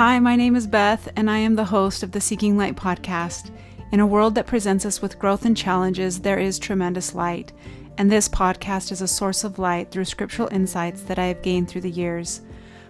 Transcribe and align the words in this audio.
Hi, 0.00 0.18
my 0.18 0.34
name 0.34 0.56
is 0.56 0.66
Beth, 0.66 1.12
and 1.14 1.30
I 1.30 1.36
am 1.36 1.56
the 1.56 1.64
host 1.66 2.02
of 2.02 2.12
the 2.12 2.22
Seeking 2.22 2.56
Light 2.56 2.74
podcast. 2.74 3.50
In 3.92 4.00
a 4.00 4.06
world 4.06 4.34
that 4.34 4.46
presents 4.46 4.86
us 4.86 5.02
with 5.02 5.18
growth 5.18 5.44
and 5.44 5.54
challenges, 5.54 6.20
there 6.20 6.38
is 6.38 6.58
tremendous 6.58 7.14
light, 7.14 7.52
and 7.98 8.10
this 8.10 8.26
podcast 8.26 8.92
is 8.92 9.02
a 9.02 9.06
source 9.06 9.44
of 9.44 9.58
light 9.58 9.90
through 9.90 10.06
scriptural 10.06 10.48
insights 10.50 11.02
that 11.02 11.18
I 11.18 11.26
have 11.26 11.42
gained 11.42 11.68
through 11.68 11.82
the 11.82 11.90
years. 11.90 12.40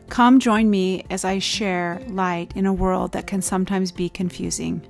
Come 0.09 0.39
join 0.39 0.71
me 0.71 1.05
as 1.11 1.25
I 1.25 1.41
share 1.41 2.01
light 2.11 2.53
in 2.55 2.65
a 2.65 2.73
world 2.73 3.11
that 3.11 3.27
can 3.27 3.43
sometimes 3.43 3.91
be 3.91 4.09
confusing. 4.09 4.81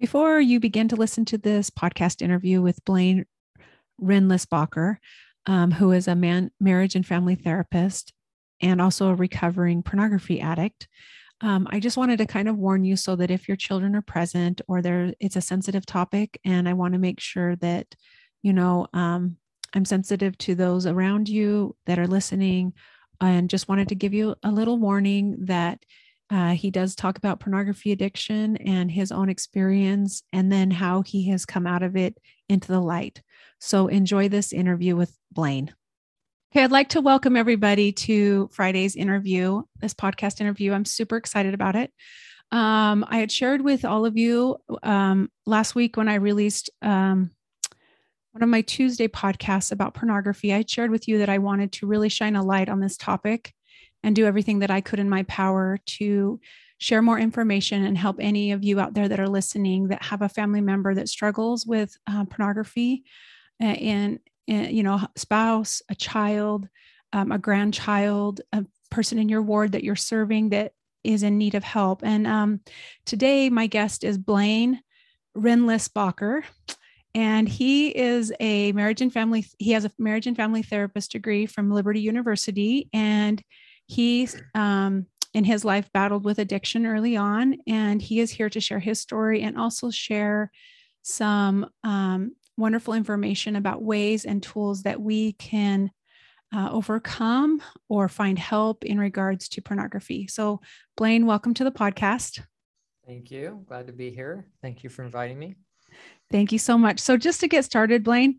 Before 0.00 0.40
you 0.40 0.58
begin 0.58 0.88
to 0.88 0.96
listen 0.96 1.26
to 1.26 1.36
this 1.36 1.68
podcast 1.68 2.22
interview 2.22 2.62
with 2.62 2.82
Blaine 2.86 3.26
Renlisbacher, 4.00 4.96
um, 5.46 5.70
who 5.70 5.92
is 5.92 6.08
a 6.08 6.14
man, 6.14 6.50
marriage 6.60 6.94
and 6.94 7.06
family 7.06 7.34
therapist 7.34 8.12
and 8.60 8.80
also 8.80 9.08
a 9.08 9.14
recovering 9.14 9.82
pornography 9.82 10.40
addict, 10.40 10.88
um, 11.40 11.66
I 11.70 11.80
just 11.80 11.96
wanted 11.96 12.18
to 12.18 12.26
kind 12.26 12.48
of 12.48 12.56
warn 12.56 12.84
you 12.84 12.96
so 12.96 13.16
that 13.16 13.30
if 13.30 13.48
your 13.48 13.56
children 13.56 13.94
are 13.96 14.02
present 14.02 14.60
or 14.68 14.80
there, 14.80 15.12
it's 15.20 15.36
a 15.36 15.40
sensitive 15.42 15.84
topic, 15.84 16.40
and 16.44 16.68
I 16.68 16.72
want 16.72 16.94
to 16.94 16.98
make 16.98 17.20
sure 17.20 17.56
that, 17.56 17.94
you 18.42 18.52
know, 18.52 18.86
um, 18.92 19.36
I'm 19.74 19.84
sensitive 19.84 20.38
to 20.38 20.54
those 20.54 20.86
around 20.86 21.28
you 21.28 21.76
that 21.86 21.98
are 21.98 22.06
listening, 22.06 22.72
and 23.20 23.50
just 23.50 23.68
wanted 23.68 23.88
to 23.88 23.94
give 23.96 24.14
you 24.14 24.36
a 24.42 24.50
little 24.50 24.78
warning 24.78 25.36
that 25.46 25.84
uh, 26.30 26.52
he 26.52 26.70
does 26.70 26.94
talk 26.94 27.18
about 27.18 27.40
pornography 27.40 27.92
addiction 27.92 28.56
and 28.58 28.90
his 28.90 29.12
own 29.12 29.28
experience, 29.28 30.22
and 30.32 30.50
then 30.50 30.70
how 30.70 31.02
he 31.02 31.28
has 31.30 31.44
come 31.44 31.66
out 31.66 31.82
of 31.82 31.96
it 31.96 32.16
into 32.48 32.68
the 32.68 32.80
light. 32.80 33.20
So 33.60 33.88
enjoy 33.88 34.28
this 34.28 34.52
interview 34.52 34.96
with 34.96 35.16
Blaine. 35.32 35.74
Okay, 36.52 36.62
I'd 36.62 36.70
like 36.70 36.90
to 36.90 37.00
welcome 37.00 37.36
everybody 37.36 37.90
to 37.92 38.48
Friday's 38.52 38.94
interview, 38.94 39.62
this 39.80 39.94
podcast 39.94 40.40
interview. 40.40 40.72
I'm 40.72 40.84
super 40.84 41.16
excited 41.16 41.52
about 41.52 41.74
it. 41.74 41.92
Um, 42.52 43.04
I 43.08 43.18
had 43.18 43.32
shared 43.32 43.60
with 43.60 43.84
all 43.84 44.06
of 44.06 44.16
you 44.16 44.58
um, 44.82 45.30
last 45.46 45.74
week 45.74 45.96
when 45.96 46.08
I 46.08 46.14
released 46.14 46.70
um, 46.82 47.32
one 48.30 48.42
of 48.42 48.48
my 48.48 48.60
Tuesday 48.60 49.08
podcasts 49.08 49.72
about 49.72 49.94
pornography. 49.94 50.54
I 50.54 50.64
shared 50.66 50.92
with 50.92 51.08
you 51.08 51.18
that 51.18 51.28
I 51.28 51.38
wanted 51.38 51.72
to 51.72 51.86
really 51.86 52.08
shine 52.08 52.36
a 52.36 52.44
light 52.44 52.68
on 52.68 52.80
this 52.80 52.96
topic 52.96 53.52
and 54.04 54.14
do 54.14 54.26
everything 54.26 54.60
that 54.60 54.70
I 54.70 54.80
could 54.80 55.00
in 55.00 55.08
my 55.08 55.24
power 55.24 55.78
to 55.86 56.40
share 56.78 57.02
more 57.02 57.18
information 57.18 57.84
and 57.84 57.96
help 57.96 58.18
any 58.20 58.52
of 58.52 58.62
you 58.62 58.78
out 58.78 58.94
there 58.94 59.08
that 59.08 59.18
are 59.18 59.28
listening 59.28 59.88
that 59.88 60.02
have 60.02 60.22
a 60.22 60.28
family 60.28 60.60
member 60.60 60.94
that 60.94 61.08
struggles 61.08 61.66
with 61.66 61.96
uh, 62.06 62.24
pornography 62.26 63.04
and, 63.60 64.18
and, 64.48 64.70
you 64.70 64.82
know 64.82 65.00
spouse 65.16 65.80
a 65.88 65.94
child 65.94 66.68
um, 67.12 67.32
a 67.32 67.38
grandchild 67.38 68.40
a 68.52 68.64
person 68.90 69.18
in 69.18 69.28
your 69.28 69.42
ward 69.42 69.72
that 69.72 69.84
you're 69.84 69.96
serving 69.96 70.50
that 70.50 70.72
is 71.02 71.22
in 71.22 71.36
need 71.36 71.54
of 71.54 71.62
help. 71.62 72.02
And 72.02 72.26
um, 72.26 72.60
today 73.04 73.50
my 73.50 73.66
guest 73.66 74.04
is 74.04 74.16
blaine 74.16 74.80
renlisbacher 75.36 76.44
and 77.14 77.48
he 77.48 77.88
is 77.88 78.32
a 78.40 78.72
marriage 78.72 79.00
and 79.00 79.12
family 79.12 79.44
he 79.58 79.72
has 79.72 79.84
a 79.84 79.90
marriage 79.98 80.26
and 80.26 80.36
family 80.36 80.62
therapist 80.62 81.12
degree 81.12 81.46
from 81.46 81.70
liberty 81.70 82.00
university 82.00 82.88
and 82.92 83.42
he, 83.86 84.28
um, 84.54 85.06
in 85.34 85.44
his 85.44 85.64
life, 85.64 85.90
battled 85.92 86.24
with 86.24 86.38
addiction 86.38 86.86
early 86.86 87.16
on, 87.16 87.58
and 87.66 88.00
he 88.00 88.20
is 88.20 88.30
here 88.30 88.48
to 88.48 88.60
share 88.60 88.78
his 88.78 89.00
story 89.00 89.42
and 89.42 89.58
also 89.58 89.90
share 89.90 90.50
some 91.02 91.66
um, 91.82 92.34
wonderful 92.56 92.94
information 92.94 93.56
about 93.56 93.82
ways 93.82 94.24
and 94.24 94.42
tools 94.42 94.82
that 94.82 95.00
we 95.00 95.32
can 95.32 95.90
uh, 96.54 96.68
overcome 96.70 97.60
or 97.88 98.08
find 98.08 98.38
help 98.38 98.84
in 98.84 98.98
regards 98.98 99.48
to 99.50 99.62
pornography. 99.62 100.26
So, 100.28 100.60
Blaine, 100.96 101.26
welcome 101.26 101.54
to 101.54 101.64
the 101.64 101.72
podcast. 101.72 102.40
Thank 103.06 103.30
you. 103.30 103.64
Glad 103.66 103.88
to 103.88 103.92
be 103.92 104.10
here. 104.10 104.46
Thank 104.62 104.84
you 104.84 104.90
for 104.90 105.02
inviting 105.02 105.38
me. 105.38 105.56
Thank 106.30 106.52
you 106.52 106.58
so 106.58 106.78
much. 106.78 107.00
So, 107.00 107.16
just 107.16 107.40
to 107.40 107.48
get 107.48 107.64
started, 107.64 108.04
Blaine, 108.04 108.38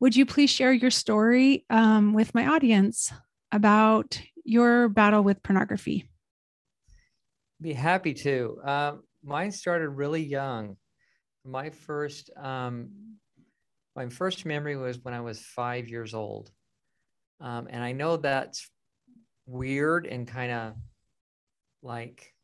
would 0.00 0.14
you 0.14 0.26
please 0.26 0.50
share 0.50 0.72
your 0.72 0.90
story 0.90 1.64
um, 1.70 2.12
with 2.12 2.34
my 2.34 2.46
audience 2.46 3.12
about 3.52 4.20
your 4.44 4.88
battle 4.88 5.22
with 5.22 5.42
pornography? 5.42 6.08
Be 7.60 7.72
happy 7.72 8.12
to. 8.14 8.58
Um, 8.62 9.02
mine 9.24 9.50
started 9.50 9.88
really 9.88 10.22
young. 10.22 10.76
My 11.44 11.70
first, 11.70 12.30
um, 12.36 12.90
my 13.96 14.08
first 14.08 14.44
memory 14.44 14.76
was 14.76 14.98
when 15.02 15.14
I 15.14 15.20
was 15.20 15.40
five 15.40 15.88
years 15.88 16.14
old, 16.14 16.50
um, 17.40 17.66
and 17.70 17.82
I 17.82 17.92
know 17.92 18.18
that's 18.18 18.70
weird 19.46 20.06
and 20.06 20.28
kind 20.28 20.52
of 20.52 20.74
like 21.82 22.34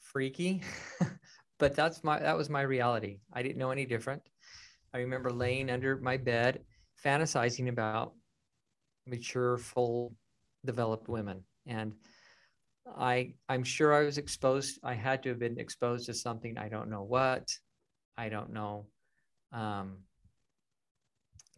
freaky, 0.00 0.62
but 1.58 1.74
that's 1.74 2.04
my 2.04 2.18
that 2.18 2.36
was 2.36 2.50
my 2.50 2.62
reality. 2.62 3.20
I 3.32 3.42
didn't 3.42 3.58
know 3.58 3.70
any 3.70 3.86
different. 3.86 4.22
I 4.92 4.98
remember 4.98 5.30
laying 5.30 5.70
under 5.70 5.96
my 5.96 6.18
bed, 6.18 6.60
fantasizing 7.04 7.68
about 7.68 8.12
mature, 9.06 9.58
full 9.58 10.14
developed 10.64 11.08
women. 11.08 11.44
And 11.66 11.94
I 12.96 13.34
I'm 13.48 13.64
sure 13.64 13.94
I 13.94 14.04
was 14.04 14.18
exposed. 14.18 14.78
I 14.82 14.94
had 14.94 15.22
to 15.22 15.30
have 15.30 15.38
been 15.38 15.58
exposed 15.58 16.06
to 16.06 16.14
something. 16.14 16.58
I 16.58 16.68
don't 16.68 16.90
know 16.90 17.02
what. 17.02 17.48
I 18.16 18.28
don't 18.28 18.52
know 18.52 18.86
um, 19.52 19.98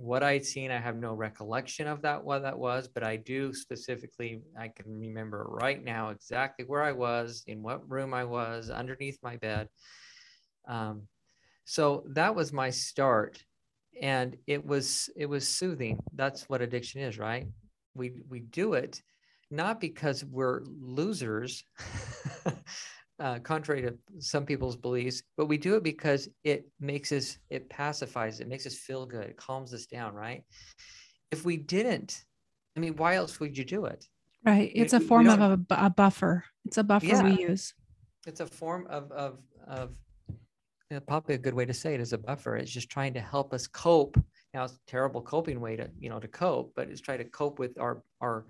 what 0.00 0.22
I'd 0.22 0.44
seen. 0.44 0.70
I 0.70 0.78
have 0.78 0.96
no 0.96 1.14
recollection 1.14 1.86
of 1.86 2.02
that 2.02 2.24
what 2.24 2.42
that 2.42 2.58
was, 2.58 2.88
but 2.88 3.04
I 3.04 3.16
do 3.16 3.52
specifically. 3.52 4.42
I 4.58 4.68
can 4.68 4.98
remember 4.98 5.46
right 5.48 5.82
now 5.82 6.08
exactly 6.10 6.64
where 6.64 6.82
I 6.82 6.92
was, 6.92 7.44
in 7.46 7.62
what 7.62 7.88
room 7.90 8.14
I 8.14 8.24
was, 8.24 8.70
underneath 8.70 9.18
my 9.22 9.36
bed. 9.36 9.68
Um, 10.66 11.02
so 11.64 12.04
that 12.14 12.34
was 12.34 12.52
my 12.52 12.70
start, 12.70 13.42
and 14.00 14.36
it 14.46 14.64
was 14.64 15.10
it 15.16 15.26
was 15.26 15.46
soothing. 15.46 15.98
That's 16.14 16.48
what 16.48 16.62
addiction 16.62 17.02
is, 17.02 17.18
right? 17.18 17.46
we 17.94 18.22
we 18.28 18.40
do 18.40 18.74
it 18.74 19.02
not 19.50 19.80
because 19.80 20.24
we're 20.24 20.62
losers 20.80 21.64
uh, 23.20 23.38
contrary 23.40 23.82
to 23.82 23.94
some 24.18 24.46
people's 24.46 24.76
beliefs 24.76 25.22
but 25.36 25.46
we 25.46 25.58
do 25.58 25.74
it 25.76 25.82
because 25.82 26.28
it 26.42 26.66
makes 26.80 27.12
us 27.12 27.38
it 27.50 27.68
pacifies 27.68 28.40
it 28.40 28.48
makes 28.48 28.66
us 28.66 28.74
feel 28.74 29.06
good 29.06 29.26
it 29.26 29.36
calms 29.36 29.74
us 29.74 29.86
down 29.86 30.14
right? 30.14 30.42
If 31.30 31.44
we 31.44 31.56
didn't 31.56 32.24
i 32.76 32.80
mean 32.80 32.96
why 32.96 33.14
else 33.14 33.38
would 33.40 33.56
you 33.56 33.64
do 33.64 33.84
it? 33.84 34.06
Right 34.44 34.72
it's 34.74 34.94
a 34.94 35.00
form 35.00 35.28
of 35.28 35.40
a, 35.40 35.60
a, 35.70 35.90
buffer 35.90 36.44
it's 36.64 36.78
a 36.78 36.84
buffer 36.84 37.06
yeah, 37.06 37.22
we 37.22 37.42
use. 37.42 37.74
It's 38.26 38.40
a 38.40 38.46
form 38.46 38.86
of 38.88 39.12
of 39.12 39.38
of 39.66 39.90
probably 41.06 41.36
a 41.36 41.38
good 41.38 41.54
way 41.54 41.64
to 41.64 41.74
say 41.74 41.94
it 41.94 42.00
is 42.00 42.12
a 42.12 42.18
buffer 42.18 42.56
it's 42.56 42.70
just 42.70 42.90
trying 42.90 43.14
to 43.14 43.20
help 43.20 43.54
us 43.54 43.66
cope 43.66 44.16
now 44.54 44.64
it's 44.64 44.74
a 44.74 44.90
terrible 44.90 45.22
coping 45.22 45.60
way 45.60 45.76
to 45.76 45.88
you 45.98 46.08
know 46.10 46.20
to 46.20 46.28
cope 46.28 46.72
but 46.74 46.88
it's 46.88 47.00
try 47.00 47.16
to 47.16 47.24
cope 47.24 47.58
with 47.58 47.78
our 47.78 48.02
our 48.20 48.46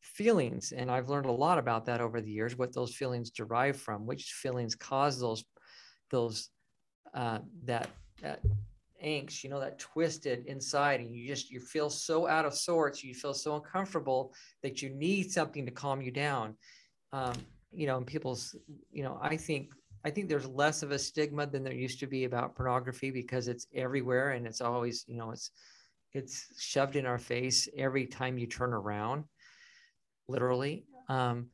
feelings. 0.00 0.72
And 0.72 0.90
i've 0.90 1.08
learned 1.08 1.26
a 1.26 1.32
lot 1.32 1.58
about 1.58 1.86
that 1.86 2.00
over 2.00 2.20
the 2.20 2.30
years 2.30 2.56
what 2.56 2.74
those 2.74 2.94
feelings 2.94 3.30
derive 3.30 3.76
from 3.76 4.06
which 4.06 4.32
feelings 4.32 4.74
cause 4.74 5.18
those 5.20 5.44
those 6.10 6.50
uh, 7.14 7.38
that 7.64 7.88
that 8.22 8.40
angst 9.04 9.44
you 9.44 9.50
know 9.50 9.60
that 9.60 9.78
twisted 9.78 10.46
inside 10.46 11.00
and 11.00 11.14
you 11.14 11.26
just 11.26 11.50
you 11.50 11.60
feel 11.60 11.90
so 11.90 12.26
out 12.26 12.44
of 12.44 12.54
sorts 12.54 13.04
you 13.04 13.14
feel 13.14 13.34
so 13.34 13.56
uncomfortable 13.56 14.32
that 14.62 14.82
you 14.82 14.90
need 14.90 15.30
something 15.30 15.66
to 15.66 15.72
calm 15.72 16.00
you 16.00 16.10
down. 16.10 16.56
Um, 17.12 17.34
you 17.74 17.86
know 17.86 17.96
and 17.96 18.06
people's 18.06 18.54
you 18.90 19.02
know 19.02 19.18
i 19.20 19.36
think 19.36 19.70
I 20.04 20.10
think 20.10 20.28
there's 20.28 20.46
less 20.46 20.82
of 20.82 20.90
a 20.90 20.98
stigma 20.98 21.46
than 21.46 21.64
there 21.64 21.72
used 21.72 21.98
to 22.00 22.06
be 22.06 22.24
about 22.24 22.54
pornography 22.54 23.10
because 23.10 23.48
it's 23.48 23.66
everywhere 23.74 24.32
and 24.32 24.46
it's 24.46 24.60
always, 24.60 25.04
you 25.08 25.16
know, 25.16 25.30
it's 25.30 25.50
it's 26.12 26.46
shoved 26.62 26.94
in 26.94 27.06
our 27.06 27.18
face 27.18 27.68
every 27.76 28.06
time 28.06 28.38
you 28.38 28.46
turn 28.46 28.72
around, 28.72 29.24
literally. 30.28 30.84
Um, 31.08 31.48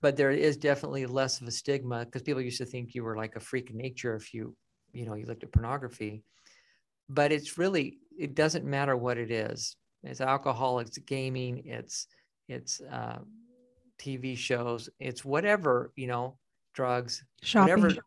but 0.00 0.16
there 0.16 0.30
is 0.30 0.56
definitely 0.56 1.06
less 1.06 1.40
of 1.40 1.48
a 1.48 1.50
stigma 1.50 2.04
because 2.04 2.22
people 2.22 2.42
used 2.42 2.58
to 2.58 2.64
think 2.64 2.94
you 2.94 3.02
were 3.02 3.16
like 3.16 3.34
a 3.34 3.40
freak 3.40 3.70
of 3.70 3.76
nature 3.76 4.14
if 4.14 4.32
you, 4.32 4.54
you 4.92 5.04
know, 5.06 5.14
you 5.14 5.26
looked 5.26 5.42
at 5.42 5.50
pornography. 5.50 6.22
But 7.08 7.32
it's 7.32 7.58
really 7.58 7.98
it 8.18 8.34
doesn't 8.34 8.64
matter 8.64 8.96
what 8.96 9.18
it 9.18 9.30
is. 9.30 9.76
It's 10.04 10.20
alcohol, 10.20 10.78
it's 10.78 10.98
gaming, 10.98 11.62
it's 11.64 12.06
it's 12.48 12.80
uh, 12.80 13.18
TV 13.98 14.36
shows, 14.36 14.90
it's 15.00 15.24
whatever 15.24 15.92
you 15.96 16.06
know 16.06 16.36
drugs, 16.76 17.24
Shopping. 17.42 17.82
whatever. 17.82 18.00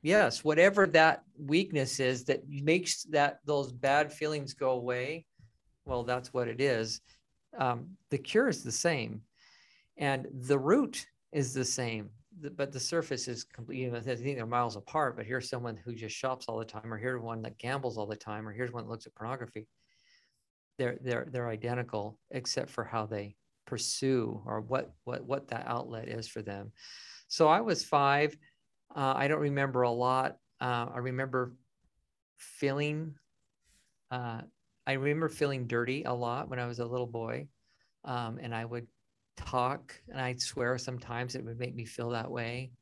Yes, 0.00 0.42
whatever 0.42 0.86
that 0.88 1.22
weakness 1.38 2.00
is 2.00 2.24
that 2.24 2.48
makes 2.48 3.04
that 3.04 3.40
those 3.44 3.72
bad 3.72 4.12
feelings 4.12 4.54
go 4.54 4.70
away. 4.70 5.26
Well, 5.84 6.04
that's 6.04 6.32
what 6.32 6.48
it 6.48 6.60
is. 6.60 7.00
Um, 7.58 7.90
the 8.10 8.18
cure 8.18 8.48
is 8.48 8.62
the 8.64 8.72
same, 8.72 9.20
and 9.98 10.26
the 10.32 10.58
root 10.58 11.06
is 11.32 11.52
the 11.52 11.64
same, 11.64 12.10
but 12.56 12.72
the 12.72 12.80
surface 12.80 13.28
is 13.28 13.44
complete. 13.44 13.78
You 13.78 13.90
know, 13.90 13.98
I 13.98 14.00
think 14.00 14.36
they're 14.36 14.46
miles 14.46 14.76
apart. 14.76 15.16
But 15.16 15.26
here's 15.26 15.48
someone 15.48 15.76
who 15.76 15.94
just 15.94 16.16
shops 16.16 16.46
all 16.48 16.58
the 16.58 16.64
time, 16.64 16.92
or 16.92 16.98
here's 16.98 17.20
one 17.20 17.42
that 17.42 17.58
gambles 17.58 17.98
all 17.98 18.06
the 18.06 18.16
time, 18.16 18.48
or 18.48 18.52
here's 18.52 18.72
one 18.72 18.84
that 18.84 18.90
looks 18.90 19.06
at 19.06 19.14
pornography. 19.14 19.68
They're 20.78 20.98
they're 21.02 21.28
they're 21.30 21.48
identical 21.48 22.18
except 22.30 22.70
for 22.70 22.84
how 22.84 23.06
they 23.06 23.36
pursue 23.66 24.42
or 24.46 24.60
what 24.60 24.92
what 25.04 25.24
what 25.24 25.48
that 25.48 25.66
outlet 25.66 26.08
is 26.08 26.26
for 26.26 26.42
them. 26.42 26.72
So 27.32 27.48
I 27.48 27.62
was 27.62 27.82
five. 27.82 28.36
Uh, 28.94 29.14
I 29.16 29.26
don't 29.26 29.40
remember 29.40 29.82
a 29.82 29.90
lot. 29.90 30.36
Uh, 30.60 30.88
I 30.92 30.98
remember 30.98 31.54
feeling. 32.36 33.14
Uh, 34.10 34.42
I 34.86 34.92
remember 34.92 35.30
feeling 35.30 35.66
dirty 35.66 36.02
a 36.02 36.12
lot 36.12 36.50
when 36.50 36.58
I 36.58 36.66
was 36.66 36.78
a 36.78 36.84
little 36.84 37.06
boy, 37.06 37.48
um, 38.04 38.38
and 38.38 38.54
I 38.54 38.66
would 38.66 38.86
talk 39.38 39.98
and 40.10 40.20
I'd 40.20 40.42
swear 40.42 40.76
sometimes 40.76 41.34
it 41.34 41.42
would 41.42 41.58
make 41.58 41.74
me 41.74 41.86
feel 41.86 42.10
that 42.10 42.30
way. 42.30 42.72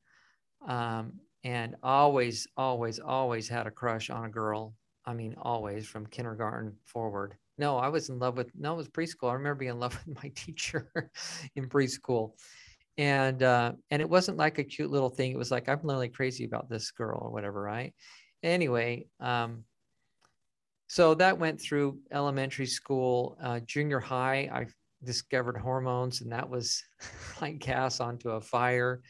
Um, 0.66 1.20
and 1.44 1.76
always, 1.84 2.48
always, 2.56 2.98
always 2.98 3.48
had 3.48 3.68
a 3.68 3.70
crush 3.70 4.10
on 4.10 4.24
a 4.24 4.30
girl. 4.30 4.74
I 5.06 5.14
mean, 5.14 5.36
always 5.38 5.86
from 5.86 6.06
kindergarten 6.08 6.76
forward. 6.86 7.36
No, 7.56 7.76
I 7.76 7.86
was 7.88 8.08
in 8.08 8.18
love 8.18 8.36
with, 8.36 8.50
no, 8.56 8.74
it 8.74 8.78
was 8.78 8.88
preschool. 8.88 9.30
I 9.30 9.34
remember 9.34 9.60
being 9.60 9.70
in 9.70 9.78
love 9.78 9.96
with 10.06 10.20
my 10.24 10.30
teacher 10.34 10.90
in 11.54 11.68
preschool. 11.68 12.32
And, 13.00 13.42
uh, 13.42 13.72
and 13.90 14.02
it 14.02 14.10
wasn't 14.10 14.36
like 14.36 14.58
a 14.58 14.64
cute 14.64 14.90
little 14.90 15.08
thing. 15.08 15.32
It 15.32 15.38
was 15.38 15.50
like, 15.50 15.70
I'm 15.70 15.80
literally 15.82 16.10
crazy 16.10 16.44
about 16.44 16.68
this 16.68 16.90
girl 16.90 17.18
or 17.22 17.30
whatever. 17.30 17.62
Right. 17.62 17.94
Anyway, 18.42 19.06
um, 19.20 19.64
so 20.86 21.14
that 21.14 21.38
went 21.38 21.62
through 21.62 21.98
elementary 22.12 22.66
school, 22.66 23.38
uh, 23.42 23.60
junior 23.60 24.00
high. 24.00 24.50
I 24.52 24.66
discovered 25.02 25.56
hormones, 25.56 26.20
and 26.20 26.30
that 26.32 26.50
was 26.50 26.82
like 27.40 27.58
gas 27.60 28.00
onto 28.00 28.32
a 28.32 28.40
fire. 28.42 29.00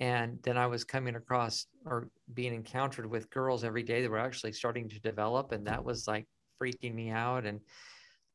And 0.00 0.40
then 0.42 0.58
I 0.58 0.66
was 0.66 0.82
coming 0.82 1.14
across 1.14 1.66
or 1.86 2.08
being 2.34 2.52
encountered 2.52 3.06
with 3.06 3.30
girls 3.30 3.62
every 3.62 3.84
day 3.84 4.02
that 4.02 4.10
were 4.10 4.18
actually 4.18 4.54
starting 4.54 4.88
to 4.88 4.98
develop, 4.98 5.52
and 5.52 5.68
that 5.68 5.84
was 5.84 6.08
like 6.08 6.26
freaking 6.60 6.94
me 6.94 7.10
out. 7.10 7.46
And 7.46 7.60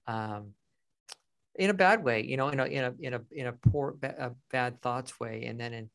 um, 0.07 0.53
in 1.57 1.69
a 1.69 1.73
bad 1.73 2.03
way, 2.03 2.23
you 2.23 2.37
know, 2.37 2.49
in 2.49 2.59
a 2.59 2.65
in 2.65 2.83
a 2.83 2.93
in 2.99 3.13
a 3.13 3.21
in 3.31 3.47
a 3.47 3.53
poor 3.53 3.95
bad 4.51 4.81
thoughts 4.81 5.19
way. 5.19 5.45
And 5.45 5.59
then 5.59 5.73
in, 5.73 5.89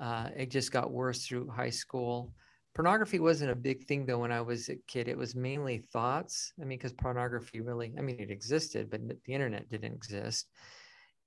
uh, 0.00 0.30
it 0.36 0.50
just 0.50 0.72
got 0.72 0.90
worse 0.90 1.26
through 1.26 1.48
high 1.48 1.70
school 1.70 2.32
pornography 2.74 3.20
wasn't 3.20 3.50
a 3.50 3.56
big 3.56 3.86
thing 3.86 4.04
though 4.04 4.18
when 4.18 4.32
I 4.32 4.40
was 4.40 4.68
a 4.68 4.76
kid. 4.88 5.08
It 5.08 5.16
was 5.16 5.34
mainly 5.34 5.78
thoughts. 5.78 6.52
I 6.60 6.64
mean, 6.64 6.78
because 6.78 6.92
pornography 6.92 7.60
really, 7.60 7.94
I 7.96 8.02
mean, 8.02 8.16
it 8.18 8.30
existed, 8.30 8.90
but 8.90 9.00
the 9.08 9.32
internet 9.32 9.68
didn't 9.68 9.94
exist. 9.94 10.48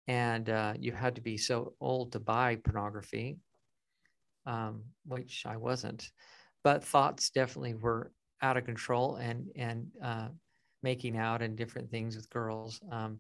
And 0.08 0.50
uh, 0.50 0.74
you 0.78 0.92
had 0.92 1.16
to 1.16 1.22
be 1.22 1.38
so 1.38 1.74
old 1.82 2.14
to 2.14 2.20
buy 2.20 2.58
pornography, 2.58 3.38
um, 4.46 4.84
which 5.06 5.46
I 5.46 5.58
wasn't. 5.58 6.10
But 6.64 6.84
thoughts 6.84 7.30
definitely 7.30 7.76
were 7.76 8.12
out 8.42 8.58
of 8.58 8.66
control 8.66 9.16
and 9.16 9.48
and 9.56 9.88
uh, 10.04 10.30
making 10.84 11.18
out 11.18 11.42
and 11.42 11.58
different 11.58 11.90
things 11.90 12.16
with 12.16 12.30
girls. 12.30 12.80
Um, 12.92 13.20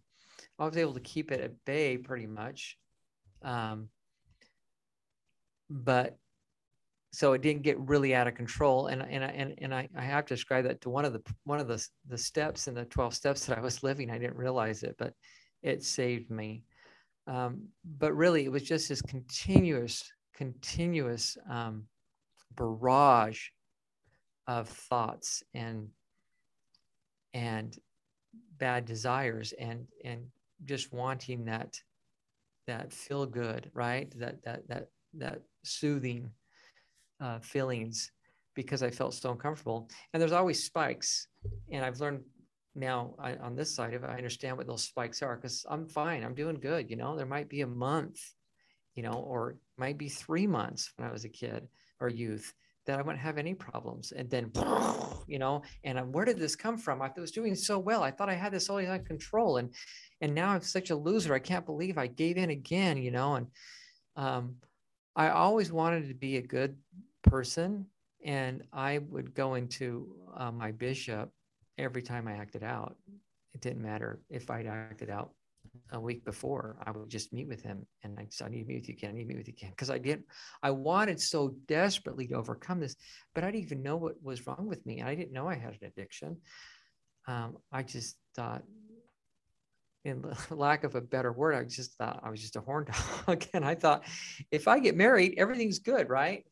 I 0.59 0.65
was 0.65 0.77
able 0.77 0.94
to 0.94 1.00
keep 1.00 1.31
it 1.31 1.42
at 1.42 1.65
bay 1.65 1.98
pretty 1.98 2.27
much. 2.27 2.77
Um, 3.44 3.89
but 5.69 6.18
so 7.12 7.33
it 7.33 7.42
didn't 7.42 7.63
get 7.63 7.80
really 7.80 8.15
out 8.15 8.27
of 8.27 8.36
control. 8.36 8.88
And 8.88 9.01
and 9.01 9.24
and, 9.24 9.56
and 9.59 9.74
I, 9.74 9.89
I 9.95 10.04
have 10.04 10.25
to 10.25 10.36
describe 10.36 10.65
that 10.65 10.81
to 10.81 10.89
one 10.89 11.06
of 11.06 11.13
the 11.13 11.21
one 11.44 11.59
of 11.59 11.68
the 11.68 11.86
the 12.07 12.18
steps 12.18 12.68
in 12.68 12.74
the 12.74 12.86
12 12.86 13.13
steps 13.13 13.45
that 13.45 13.57
i 13.57 13.62
was 13.62 13.83
living 13.83 14.09
i 14.09 14.18
didn't 14.18 14.38
realize 14.38 14.83
it 14.83 14.95
but 14.98 15.13
it 15.63 15.83
saved 15.83 16.30
me. 16.30 16.63
Um, 17.27 17.68
but 17.83 18.13
really 18.15 18.45
it 18.45 18.51
was 18.51 18.63
just 18.63 18.89
this 18.89 19.01
continuous 19.01 20.09
continuous 20.33 21.36
um, 21.50 21.83
barrage 22.56 23.48
of 24.45 24.69
thoughts 24.69 25.44
and 25.54 25.89
and 27.33 27.77
bad 28.57 28.86
desires. 28.86 29.54
And 29.59 29.88
and 30.06 30.27
just 30.65 30.94
wanting 30.94 31.45
that 31.45 31.80
that 32.65 32.92
feel 32.92 33.25
good 33.25 33.69
right 33.74 34.12
that 34.19 34.44
that 34.44 34.68
that 34.68 34.89
that 35.13 35.42
soothing 35.63 36.30
uh, 37.19 37.39
feelings 37.39 38.12
because 38.57 38.81
I 38.81 38.89
felt 38.89 39.13
so 39.13 39.31
uncomfortable. 39.31 39.88
And 40.12 40.21
there's 40.21 40.31
always 40.31 40.63
spikes. 40.63 41.27
And 41.71 41.86
I've 41.86 42.00
learned 42.00 42.21
now 42.75 43.13
I, 43.19 43.36
on 43.36 43.56
this 43.56 43.74
side 43.74 43.94
of 43.94 44.04
it, 44.04 44.09
I 44.09 44.18
understand 44.18 44.57
what 44.57 44.68
those 44.68 44.83
spikes 44.83 45.21
are 45.21 45.36
because 45.36 45.65
I'm 45.69 45.88
fine. 45.88 46.24
I'm 46.24 46.33
doing 46.33 46.59
good. 46.59 46.89
You 46.89 46.95
know, 46.95 47.15
there 47.15 47.25
might 47.25 47.50
be 47.50 47.62
a 47.62 47.68
month, 47.68 48.19
you 48.95 49.04
know, 49.04 49.13
or 49.13 49.57
might 49.77 49.98
be 49.98 50.09
three 50.09 50.48
months 50.48 50.92
when 50.95 51.07
I 51.07 51.12
was 51.12 51.24
a 51.24 51.30
kid 51.30 51.68
or 52.00 52.09
youth 52.09 52.54
that 52.88 52.98
I 52.98 53.01
wouldn't 53.04 53.22
have 53.22 53.38
any 53.38 53.54
problems. 53.54 54.12
And 54.12 54.30
then, 54.30 54.51
you 55.28 55.38
know, 55.38 55.62
and 55.84 56.13
where 56.13 56.25
did 56.25 56.39
this 56.39 56.56
come 56.56 56.78
from? 56.78 57.01
I 57.01 57.12
was 57.16 57.31
doing 57.31 57.54
so 57.54 57.78
well. 57.78 58.01
I 58.01 58.12
thought 58.12 58.30
I 58.30 58.34
had 58.34 58.51
this 58.51 58.69
all 58.69 58.78
under 58.78 58.98
control. 59.00 59.57
And, 59.57 59.69
and 60.22 60.34
now 60.34 60.50
I'm 60.50 60.62
such 60.62 60.89
a 60.89 60.95
loser. 60.95 61.34
I 61.34 61.39
can't 61.39 61.66
believe 61.66 61.98
I 61.98 62.07
gave 62.07 62.38
in 62.38 62.50
again, 62.50 62.98
you 62.98 63.12
know, 63.12 63.36
and, 63.36 63.48
um, 64.16 64.56
I 65.16 65.30
always 65.30 65.72
wanted 65.72 66.07
to 66.07 66.13
be 66.13 66.38
a 66.38 66.42
good 66.42 66.75
person 67.24 67.86
and 68.24 68.63
i 68.74 69.00
would 69.10 69.33
go 69.33 69.56
into 69.56 70.16
uh, 70.36 70.51
my 70.51 70.72
bishop 70.72 71.31
every 71.78 72.01
time 72.01 72.28
i 72.28 72.33
acted 72.33 72.63
out 72.63 72.95
it 73.54 73.62
didn't 73.62 73.81
matter 73.81 74.19
if 74.30 74.50
i'd 74.50 74.68
acted 74.68 75.10
out 75.10 75.31
a 75.92 76.00
week 76.00 76.24
before 76.26 76.78
i 76.86 76.92
would 76.92 77.10
just 77.10 77.34
meet 77.34 77.48
with 77.48 77.62
him 77.62 77.86
and 78.04 78.18
i 78.20 78.26
said 78.30 78.48
i 78.48 78.50
need 78.50 78.64
to 78.64 78.68
meet 78.68 78.82
with 78.82 78.90
you 78.90 78.96
again 78.96 79.12
i 79.12 79.14
need 79.14 79.24
to 79.24 79.28
meet 79.28 79.38
with 79.38 79.48
you 79.48 79.54
again 79.58 79.72
because 79.72 79.90
i 79.90 79.98
didn't 79.98 80.26
i 80.64 80.70
wanted 80.70 81.20
so 81.20 81.56
desperately 81.68 82.28
to 82.28 82.36
overcome 82.36 82.80
this 82.80 82.96
but 83.34 83.44
i 83.44 83.48
didn't 83.52 83.64
even 83.64 83.84
know 83.84 83.96
what 83.96 84.22
was 84.22 84.46
wrong 84.48 84.68
with 84.68 84.86
me 84.86 85.02
i 85.02 85.16
didn't 85.16 85.34
know 85.34 85.48
i 85.48 85.56
had 85.56 85.78
an 85.82 85.88
addiction 85.88 86.38
um, 87.28 87.58
i 87.72 87.84
just 87.84 88.18
thought 88.36 88.64
in 90.06 90.24
lack 90.52 90.86
of 90.86 90.96
a 90.96 91.02
better 91.02 91.34
word, 91.34 91.54
I 91.54 91.66
just 91.66 91.98
thought 91.98 92.22
I 92.24 92.30
was 92.30 92.40
just 92.40 92.56
a 92.56 92.62
horn 92.62 92.86
dog. 93.28 93.44
and 93.54 93.66
I 93.66 93.76
thought, 93.76 94.06
if 94.52 94.66
I 94.70 94.80
get 94.80 94.96
married, 94.96 95.34
everything's 95.38 95.80
good, 95.80 96.08
right? 96.08 96.46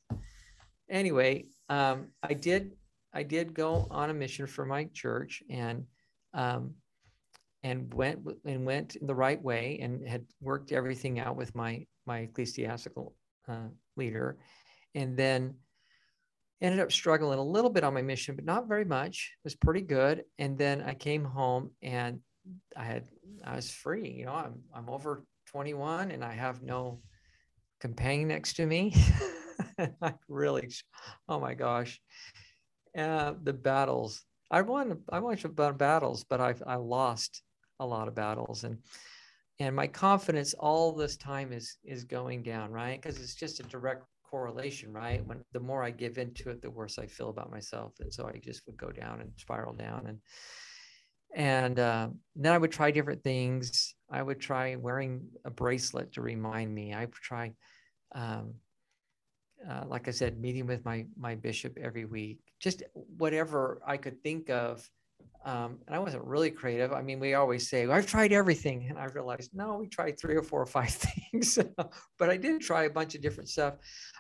anyway, 0.90 1.46
um, 1.70 2.08
I 2.24 2.34
did 2.34 2.72
I 3.14 3.24
did 3.24 3.54
go 3.54 3.88
on 3.90 4.10
a 4.10 4.14
mission 4.14 4.46
for 4.46 4.66
my 4.66 4.86
church 4.94 5.42
and 5.50 5.86
um, 6.34 6.74
and 7.66 7.92
went 7.96 8.20
and 8.46 8.64
went 8.64 8.96
the 9.02 9.16
right 9.16 9.42
way 9.42 9.80
and 9.82 10.08
had 10.08 10.24
worked 10.40 10.72
everything 10.72 11.20
out 11.20 11.36
with 11.36 11.56
my 11.56 11.84
my 12.06 12.20
ecclesiastical 12.20 13.16
uh, 13.48 13.70
leader, 13.98 14.38
and 14.94 15.18
then 15.18 15.56
ended 16.62 16.80
up 16.80 16.92
struggling 16.92 17.40
a 17.40 17.44
little 17.44 17.72
bit 17.72 17.84
on 17.84 17.96
my 17.96 18.04
mission, 18.04 18.36
but 18.36 18.46
not 18.46 18.68
very 18.68 18.86
much. 18.86 19.34
It 19.34 19.44
was 19.44 19.56
pretty 19.56 19.82
good. 19.82 20.24
And 20.38 20.58
then 20.60 20.84
I 20.84 20.94
came 20.94 21.24
home 21.24 21.72
and 21.82 22.20
I 22.78 22.84
had 22.84 23.06
I 23.44 23.56
was 23.56 23.72
free. 23.72 24.12
You 24.12 24.26
know, 24.26 24.34
I'm 24.34 24.62
I'm 24.72 24.88
over 24.88 25.26
21 25.48 26.12
and 26.12 26.24
I 26.24 26.34
have 26.34 26.62
no 26.62 27.02
companion 27.82 28.28
next 28.28 28.58
to 28.58 28.68
me. 28.68 28.94
I 30.04 30.14
really, 30.30 30.70
oh 31.28 31.40
my 31.40 31.56
gosh, 31.56 32.00
uh, 32.96 33.34
the 33.42 33.54
battles. 33.54 34.24
I 34.52 34.62
won. 34.62 35.00
I 35.12 35.18
won 35.18 35.36
about 35.44 35.80
battles, 35.80 36.24
but 36.24 36.40
I've 36.40 36.62
I 36.68 36.76
lost 36.76 37.42
a 37.80 37.86
lot 37.86 38.08
of 38.08 38.16
battles, 38.16 38.64
and 38.64 38.78
and 39.60 39.76
my 39.76 39.88
confidence 39.88 40.54
all 40.54 40.92
this 40.92 41.18
time 41.18 41.52
is 41.54 41.78
is 41.84 42.04
going 42.04 42.44
down, 42.44 42.72
right? 42.72 43.02
Because 43.02 43.20
it's 43.20 43.36
just 43.36 43.60
a 43.60 43.64
direct 43.64 44.04
correlation, 44.24 44.92
right? 44.92 45.26
When 45.26 45.44
the 45.54 45.60
more 45.60 45.84
I 45.84 45.92
give 45.92 46.18
into 46.18 46.50
it, 46.50 46.62
the 46.62 46.72
worse 46.72 46.98
I 46.98 47.08
feel 47.08 47.30
about 47.30 47.52
myself, 47.52 47.94
and 48.00 48.14
so 48.14 48.28
I 48.28 48.40
just 48.40 48.66
would 48.68 48.78
go 48.78 48.92
down 48.92 49.22
and 49.22 49.32
spiral 49.38 49.74
down, 49.74 50.06
and 50.08 50.20
and 51.36 51.80
uh, 51.80 52.08
then 52.36 52.54
I 52.54 52.58
would 52.58 52.72
try 52.72 52.92
different 52.92 53.24
things. 53.24 53.94
I 54.10 54.22
would 54.22 54.40
try 54.40 54.76
wearing 54.76 55.28
a 55.44 55.52
bracelet 55.52 56.14
to 56.14 56.22
remind 56.22 56.74
me. 56.74 56.94
I 56.94 57.02
would 57.02 57.14
try 57.14 57.54
um, 58.14 58.56
uh, 59.70 59.84
like 59.88 60.08
I 60.08 60.12
said, 60.12 60.40
meeting 60.40 60.68
with 60.68 60.86
my 60.86 61.06
my 61.18 61.36
bishop 61.36 61.78
every 61.82 62.06
week, 62.06 62.40
just 62.60 62.84
whatever 62.94 63.82
I 63.86 63.98
could 63.98 64.22
think 64.22 64.50
of. 64.50 64.88
Um, 65.46 65.78
and 65.86 65.96
I 65.96 66.00
wasn't 66.00 66.26
really 66.26 66.50
creative. 66.50 66.92
I 66.92 67.04
mean, 67.04 67.20
we 67.20 67.36
always 67.36 67.70
say, 67.70 67.88
I've 67.88 68.08
tried 68.08 68.34
everything. 68.34 68.88
And 68.90 68.98
I 68.98 69.06
realized, 69.06 69.52
no, 69.54 69.78
we 69.78 69.88
tried 69.88 70.20
three 70.20 70.36
or 70.36 70.42
four 70.42 70.60
or 70.60 70.66
five 70.66 70.90
things. 70.90 71.60
but 72.18 72.30
I 72.32 72.36
did 72.36 72.62
try 72.62 72.86
a 72.86 72.90
bunch 72.90 73.14
of 73.14 73.22
different 73.22 73.50
stuff. 73.50 73.76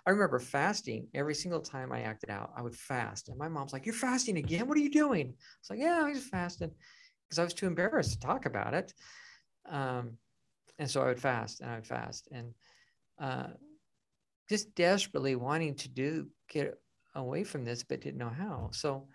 I 0.06 0.12
remember 0.12 0.40
fasting 0.40 1.08
every 1.16 1.34
single 1.34 1.62
time 1.62 1.92
I 1.92 2.02
acted 2.02 2.30
out. 2.30 2.52
I 2.56 2.62
would 2.62 2.76
fast. 2.76 3.30
And 3.30 3.40
my 3.40 3.48
mom's 3.48 3.74
like, 3.74 3.88
You're 3.88 3.96
fasting 3.96 4.38
again? 4.38 4.68
What 4.68 4.78
are 4.78 4.82
you 4.82 4.92
doing? 4.92 5.30
I 5.30 5.60
was 5.62 5.70
like, 5.72 5.80
Yeah, 5.80 6.04
I 6.06 6.12
was 6.12 6.24
fasting 6.24 6.70
because 7.28 7.40
I 7.40 7.44
was 7.44 7.56
too 7.56 7.66
embarrassed 7.66 8.14
to 8.14 8.20
talk 8.20 8.46
about 8.46 8.76
it. 8.76 8.94
Um, 9.68 10.18
and 10.78 10.90
so 10.90 11.02
I 11.02 11.06
would 11.06 11.20
fast 11.20 11.62
and 11.62 11.72
I 11.72 11.76
would 11.76 11.88
fast. 11.88 12.28
And 12.32 12.54
uh, 13.20 13.48
just 14.48 14.76
desperately 14.76 15.36
wanting 15.36 15.74
to 15.76 15.90
do 15.90 16.28
get 16.50 16.78
away 17.16 17.44
from 17.44 17.66
this, 17.66 17.84
but 17.84 18.02
didn't 18.02 18.20
know 18.20 18.30
how. 18.30 18.70
So, 18.74 19.08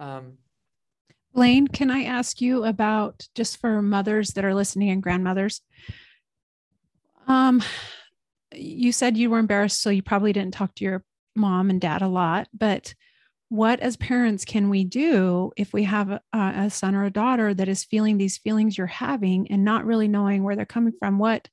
um, 0.00 0.38
Blaine, 1.34 1.66
can 1.66 1.90
I 1.90 2.04
ask 2.04 2.40
you 2.40 2.64
about 2.64 3.26
just 3.34 3.58
for 3.58 3.80
mothers 3.80 4.30
that 4.30 4.44
are 4.44 4.54
listening 4.54 4.90
and 4.90 5.02
grandmothers? 5.02 5.62
Um, 7.26 7.62
you 8.54 8.92
said 8.92 9.16
you 9.16 9.30
were 9.30 9.38
embarrassed, 9.38 9.80
so 9.80 9.90
you 9.90 10.02
probably 10.02 10.32
didn't 10.32 10.54
talk 10.54 10.74
to 10.74 10.84
your 10.84 11.04
mom 11.34 11.70
and 11.70 11.80
dad 11.80 12.02
a 12.02 12.08
lot, 12.08 12.48
but 12.52 12.94
what 13.48 13.80
as 13.80 13.96
parents 13.96 14.44
can 14.44 14.70
we 14.70 14.84
do 14.84 15.52
if 15.56 15.72
we 15.72 15.84
have 15.84 16.10
a, 16.10 16.20
a, 16.32 16.70
son 16.70 16.94
or 16.94 17.04
a 17.04 17.10
daughter 17.10 17.52
that 17.52 17.68
is 17.68 17.84
feeling 17.84 18.16
these 18.16 18.38
feelings 18.38 18.76
you're 18.78 18.86
having 18.86 19.50
and 19.50 19.64
not 19.64 19.84
really 19.84 20.08
knowing 20.08 20.42
where 20.42 20.56
they're 20.56 20.64
coming 20.64 20.94
from? 20.98 21.18
What 21.18 21.48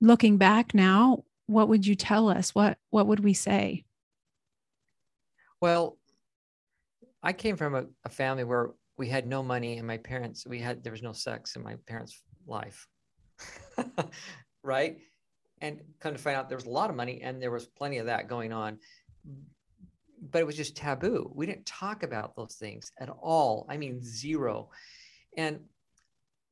looking 0.00 0.36
back 0.36 0.74
now 0.74 1.24
what 1.50 1.68
would 1.68 1.84
you 1.84 1.96
tell 1.96 2.28
us? 2.28 2.54
What 2.54 2.78
what 2.90 3.06
would 3.08 3.20
we 3.20 3.34
say? 3.34 3.84
Well 5.60 5.98
i 7.22 7.34
came 7.34 7.56
from 7.56 7.74
a, 7.74 7.84
a 8.04 8.08
family 8.08 8.44
where 8.44 8.70
we 9.00 9.08
had 9.08 9.26
no 9.26 9.42
money 9.42 9.78
and 9.78 9.86
my 9.86 9.96
parents 9.96 10.46
we 10.46 10.58
had 10.58 10.84
there 10.84 10.92
was 10.92 11.02
no 11.02 11.12
sex 11.12 11.56
in 11.56 11.62
my 11.62 11.74
parents 11.86 12.22
life 12.46 12.86
right 14.62 14.98
and 15.62 15.80
come 16.00 16.12
to 16.12 16.18
find 16.18 16.36
out 16.36 16.48
there 16.48 16.58
was 16.58 16.66
a 16.66 16.70
lot 16.70 16.90
of 16.90 16.96
money 16.96 17.20
and 17.22 17.42
there 17.42 17.50
was 17.50 17.66
plenty 17.66 17.98
of 17.98 18.06
that 18.06 18.28
going 18.28 18.52
on 18.52 18.78
but 20.30 20.40
it 20.40 20.46
was 20.46 20.56
just 20.56 20.76
taboo. 20.76 21.30
We 21.34 21.46
didn't 21.46 21.66
talk 21.66 22.02
about 22.02 22.36
those 22.36 22.54
things 22.54 22.92
at 23.00 23.08
all. 23.08 23.66
I 23.68 23.76
mean, 23.76 24.02
zero. 24.02 24.70
And, 25.36 25.60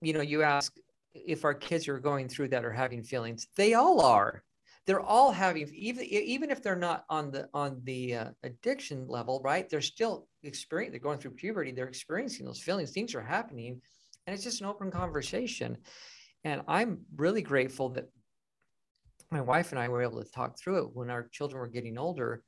you 0.01 0.13
know, 0.13 0.21
you 0.21 0.43
ask 0.43 0.75
if 1.15 1.45
our 1.45 1.55
kids 1.55 1.89
are 1.89 1.99
going 1.99 2.29
through 2.29 2.49
that 2.49 2.65
or 2.65 2.73
having 2.73 3.03
feelings, 3.03 3.49
they 3.57 3.75
all 3.75 4.01
are. 4.01 4.43
They're 4.89 5.01
all 5.01 5.31
having, 5.31 5.69
even 5.73 6.05
even 6.05 6.51
if 6.51 6.63
they're 6.63 6.75
not 6.75 7.05
on 7.09 7.31
the 7.31 7.49
on 7.55 7.81
the 7.85 8.15
uh, 8.17 8.31
addiction 8.43 9.07
level, 9.07 9.41
right? 9.45 9.69
They're 9.69 9.81
still 9.81 10.27
experiencing. 10.43 10.93
They're 10.93 11.09
going 11.09 11.19
through 11.19 11.33
puberty. 11.33 11.71
They're 11.71 11.87
experiencing 11.87 12.47
those 12.47 12.61
feelings. 12.61 12.91
Things 12.91 13.15
are 13.15 13.23
happening, 13.23 13.81
and 14.27 14.35
it's 14.35 14.43
just 14.43 14.63
an 14.63 14.67
open 14.67 14.91
conversation. 14.91 15.77
And 16.43 16.63
I'm 16.67 17.03
really 17.15 17.43
grateful 17.43 17.91
that 17.91 18.09
my 19.31 19.43
wife 19.43 19.71
and 19.71 19.79
I 19.79 19.89
were 19.89 20.03
able 20.03 20.25
to 20.25 20.31
talk 20.31 20.59
through 20.59 20.79
it 20.79 20.97
when 20.97 21.11
our 21.11 21.29
children 21.29 21.61
were 21.61 21.69
getting 21.69 21.99
older 21.99 22.43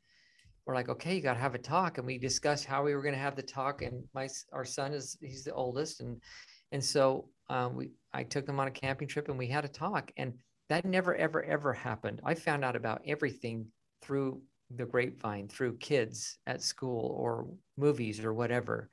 we're 0.70 0.74
like, 0.76 0.88
okay, 0.88 1.16
you 1.16 1.20
got 1.20 1.34
to 1.34 1.40
have 1.40 1.56
a 1.56 1.58
talk. 1.58 1.98
And 1.98 2.06
we 2.06 2.16
discussed 2.16 2.64
how 2.64 2.84
we 2.84 2.94
were 2.94 3.02
going 3.02 3.14
to 3.14 3.20
have 3.20 3.34
the 3.34 3.42
talk. 3.42 3.82
And 3.82 4.04
my, 4.14 4.28
our 4.52 4.64
son 4.64 4.92
is, 4.92 5.16
he's 5.20 5.42
the 5.42 5.52
oldest. 5.52 6.00
And, 6.00 6.22
and 6.70 6.84
so 6.84 7.28
um, 7.48 7.74
we, 7.74 7.90
I 8.12 8.22
took 8.22 8.46
them 8.46 8.60
on 8.60 8.68
a 8.68 8.70
camping 8.70 9.08
trip 9.08 9.28
and 9.28 9.36
we 9.38 9.48
had 9.48 9.64
a 9.64 9.68
talk 9.68 10.12
and 10.16 10.34
that 10.70 10.86
never, 10.86 11.14
ever, 11.14 11.42
ever 11.44 11.74
happened. 11.74 12.20
I 12.24 12.34
found 12.34 12.64
out 12.64 12.76
about 12.76 13.02
everything 13.06 13.66
through 14.00 14.40
the 14.74 14.86
grapevine, 14.86 15.48
through 15.48 15.76
kids 15.76 16.38
at 16.46 16.62
school 16.62 17.14
or 17.18 17.46
movies 17.76 18.24
or 18.24 18.32
whatever 18.32 18.88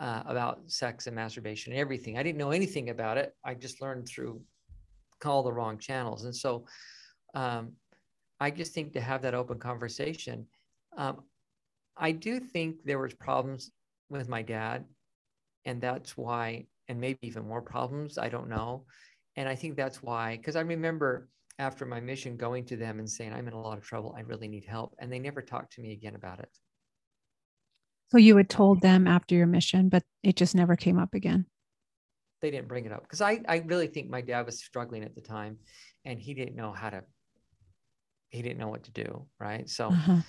uh, 0.00 0.22
about 0.26 0.62
sex 0.66 1.06
and 1.06 1.14
masturbation 1.14 1.72
and 1.72 1.80
everything. 1.80 2.18
I 2.18 2.24
didn't 2.24 2.38
know 2.38 2.50
anything 2.50 2.90
about 2.90 3.18
it. 3.18 3.32
I 3.44 3.54
just 3.54 3.80
learned 3.80 4.08
through 4.08 4.42
call 5.20 5.44
the 5.44 5.52
wrong 5.52 5.78
channels. 5.78 6.24
And 6.24 6.34
so 6.34 6.66
um, 7.34 7.72
I 8.40 8.50
just 8.50 8.72
think 8.72 8.92
to 8.94 9.00
have 9.00 9.22
that 9.22 9.34
open 9.34 9.58
conversation 9.58 10.46
um, 10.96 11.22
I 11.96 12.12
do 12.12 12.40
think 12.40 12.84
there 12.84 12.98
was 12.98 13.14
problems 13.14 13.70
with 14.08 14.28
my 14.28 14.42
dad, 14.42 14.84
and 15.64 15.80
that's 15.80 16.16
why, 16.16 16.66
and 16.88 17.00
maybe 17.00 17.18
even 17.22 17.46
more 17.46 17.62
problems. 17.62 18.18
I 18.18 18.28
don't 18.28 18.48
know, 18.48 18.84
and 19.36 19.48
I 19.48 19.54
think 19.54 19.76
that's 19.76 20.02
why. 20.02 20.36
Because 20.36 20.56
I 20.56 20.60
remember 20.60 21.28
after 21.58 21.84
my 21.84 22.00
mission 22.00 22.36
going 22.36 22.64
to 22.66 22.76
them 22.76 22.98
and 22.98 23.08
saying, 23.08 23.32
"I'm 23.32 23.48
in 23.48 23.54
a 23.54 23.60
lot 23.60 23.78
of 23.78 23.84
trouble. 23.84 24.14
I 24.16 24.20
really 24.20 24.48
need 24.48 24.64
help," 24.64 24.94
and 24.98 25.12
they 25.12 25.18
never 25.18 25.42
talked 25.42 25.74
to 25.74 25.80
me 25.80 25.92
again 25.92 26.14
about 26.14 26.40
it. 26.40 26.50
So 28.10 28.18
you 28.18 28.36
had 28.36 28.50
told 28.50 28.82
them 28.82 29.06
after 29.06 29.34
your 29.34 29.46
mission, 29.46 29.88
but 29.88 30.02
it 30.22 30.36
just 30.36 30.54
never 30.54 30.76
came 30.76 30.98
up 30.98 31.14
again. 31.14 31.46
They 32.42 32.50
didn't 32.50 32.68
bring 32.68 32.84
it 32.84 32.92
up 32.92 33.02
because 33.02 33.20
I, 33.20 33.40
I 33.48 33.58
really 33.58 33.86
think 33.86 34.10
my 34.10 34.20
dad 34.20 34.44
was 34.44 34.58
struggling 34.58 35.04
at 35.04 35.14
the 35.14 35.20
time, 35.20 35.58
and 36.04 36.20
he 36.20 36.34
didn't 36.34 36.56
know 36.56 36.72
how 36.72 36.90
to. 36.90 37.04
He 38.28 38.42
didn't 38.42 38.58
know 38.58 38.68
what 38.68 38.84
to 38.84 38.92
do, 38.92 39.26
right? 39.38 39.68
So. 39.68 39.88
Uh-huh 39.88 40.20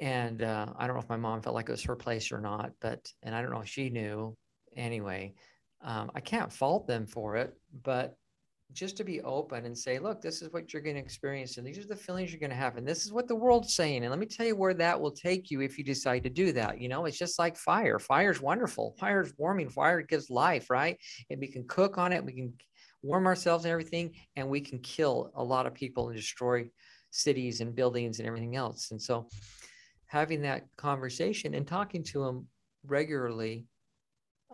and 0.00 0.42
uh, 0.42 0.66
I 0.78 0.86
don't 0.86 0.96
know 0.96 1.02
if 1.02 1.08
my 1.08 1.18
mom 1.18 1.42
felt 1.42 1.54
like 1.54 1.68
it 1.68 1.72
was 1.72 1.84
her 1.84 1.96
place 1.96 2.32
or 2.32 2.40
not, 2.40 2.72
but 2.80 3.06
and 3.22 3.34
I 3.34 3.42
don't 3.42 3.50
know 3.50 3.60
if 3.60 3.68
she 3.68 3.90
knew. 3.90 4.36
Anyway, 4.74 5.34
um, 5.82 6.10
I 6.14 6.20
can't 6.20 6.52
fault 6.52 6.86
them 6.86 7.06
for 7.06 7.36
it, 7.36 7.54
but 7.82 8.16
just 8.72 8.96
to 8.96 9.04
be 9.04 9.20
open 9.22 9.66
and 9.66 9.76
say, 9.76 9.98
look, 9.98 10.20
this 10.20 10.42
is 10.42 10.52
what 10.52 10.72
you're 10.72 10.82
going 10.82 10.96
to 10.96 11.02
experience, 11.02 11.56
and 11.56 11.66
these 11.66 11.78
are 11.78 11.88
the 11.88 11.96
feelings 11.96 12.30
you're 12.30 12.40
going 12.40 12.50
to 12.50 12.56
have, 12.56 12.76
and 12.76 12.86
this 12.86 13.04
is 13.04 13.12
what 13.12 13.26
the 13.26 13.34
world's 13.34 13.74
saying, 13.74 14.02
and 14.02 14.10
let 14.10 14.18
me 14.18 14.26
tell 14.26 14.46
you 14.46 14.54
where 14.54 14.74
that 14.74 15.00
will 15.00 15.10
take 15.10 15.50
you 15.50 15.60
if 15.60 15.76
you 15.76 15.84
decide 15.84 16.22
to 16.22 16.30
do 16.30 16.52
that. 16.52 16.80
You 16.80 16.88
know, 16.88 17.04
it's 17.06 17.18
just 17.18 17.38
like 17.38 17.56
fire. 17.56 17.98
Fire 17.98 18.30
is 18.30 18.40
wonderful. 18.40 18.94
Fire 18.98 19.22
is 19.22 19.34
warming. 19.38 19.68
Fire 19.68 20.02
gives 20.02 20.30
life, 20.30 20.70
right? 20.70 20.96
And 21.30 21.40
we 21.40 21.48
can 21.48 21.66
cook 21.66 21.98
on 21.98 22.12
it. 22.12 22.24
We 22.24 22.32
can 22.32 22.52
warm 23.02 23.26
ourselves 23.26 23.64
and 23.64 23.72
everything, 23.72 24.14
and 24.36 24.48
we 24.48 24.60
can 24.60 24.78
kill 24.80 25.32
a 25.34 25.42
lot 25.42 25.66
of 25.66 25.74
people 25.74 26.08
and 26.08 26.16
destroy 26.16 26.70
cities 27.10 27.60
and 27.60 27.74
buildings 27.74 28.18
and 28.18 28.28
everything 28.28 28.54
else. 28.54 28.92
And 28.92 29.02
so 29.02 29.26
having 30.06 30.42
that 30.42 30.64
conversation 30.76 31.54
and 31.54 31.66
talking 31.66 32.04
to 32.04 32.24
them 32.24 32.46
regularly 32.84 33.66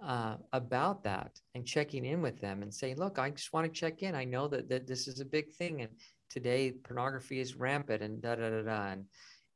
uh, 0.03 0.37
about 0.53 1.03
that 1.05 1.39
and 1.55 1.67
checking 1.67 2.05
in 2.05 2.23
with 2.23 2.41
them 2.41 2.63
and 2.63 2.73
saying, 2.73 2.99
look, 2.99 3.19
I 3.19 3.31
just 3.31 3.53
want 3.53 3.67
to 3.67 3.81
check 3.81 4.03
in. 4.03 4.15
I 4.15 4.25
know 4.25 4.49
that, 4.49 4.69
that 4.69 4.87
this 4.87 5.09
is 5.09 5.21
a 5.21 5.25
big 5.25 5.53
thing. 5.53 5.83
And 5.83 5.91
today 6.31 6.73
pornography 6.73 7.41
is 7.41 7.57
rampant 7.57 8.03
and 8.03 8.21
da, 8.21 8.35
da, 8.35 8.51
da, 8.51 8.63
da. 8.63 8.87
And 8.93 9.05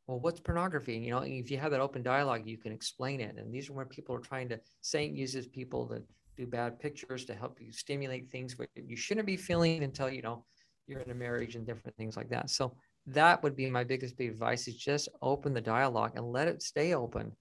well, 0.07 0.21
what's 0.21 0.41
pornography? 0.41 0.97
And, 0.97 1.05
you 1.05 1.11
know, 1.11 1.21
if 1.21 1.51
you 1.51 1.59
have 1.59 1.71
that 1.73 1.81
open 1.81 2.03
dialogue, 2.03 2.43
you 2.47 2.59
can 2.59 2.73
explain 2.73 3.21
it. 3.21 3.37
And 3.37 3.53
these 3.53 3.69
are 3.71 3.75
where 3.75 3.87
people 3.87 4.15
are 4.15 4.21
trying 4.21 4.49
to, 4.49 4.61
Saint 4.81 5.15
uses 5.15 5.47
people 5.47 5.87
to 5.89 6.03
do 6.37 6.47
bad 6.47 6.81
pictures 6.81 7.25
to 7.27 7.35
help 7.35 7.61
you 7.61 7.71
stimulate 7.71 8.31
things 8.31 8.59
what 8.59 8.69
you 8.75 8.97
shouldn't 8.97 9.27
be 9.27 9.37
feeling 9.37 9.85
until, 9.85 10.11
you 10.11 10.23
know, 10.23 10.45
you're 10.87 11.01
in 11.01 11.11
a 11.11 11.15
marriage 11.15 11.55
and 11.55 11.67
different 11.67 11.97
things 11.97 12.17
like 12.17 12.29
that. 12.31 12.51
So 12.51 12.75
that 13.07 13.43
would 13.43 13.55
be 13.55 13.71
my 13.71 13.85
biggest 13.85 14.17
big 14.17 14.31
advice 14.31 14.67
is 14.67 14.77
just 14.77 15.09
open 15.23 15.55
the 15.55 15.61
dialogue 15.61 16.13
and 16.17 16.33
let 16.33 16.49
it 16.49 16.63
stay 16.63 16.95
open 16.95 17.33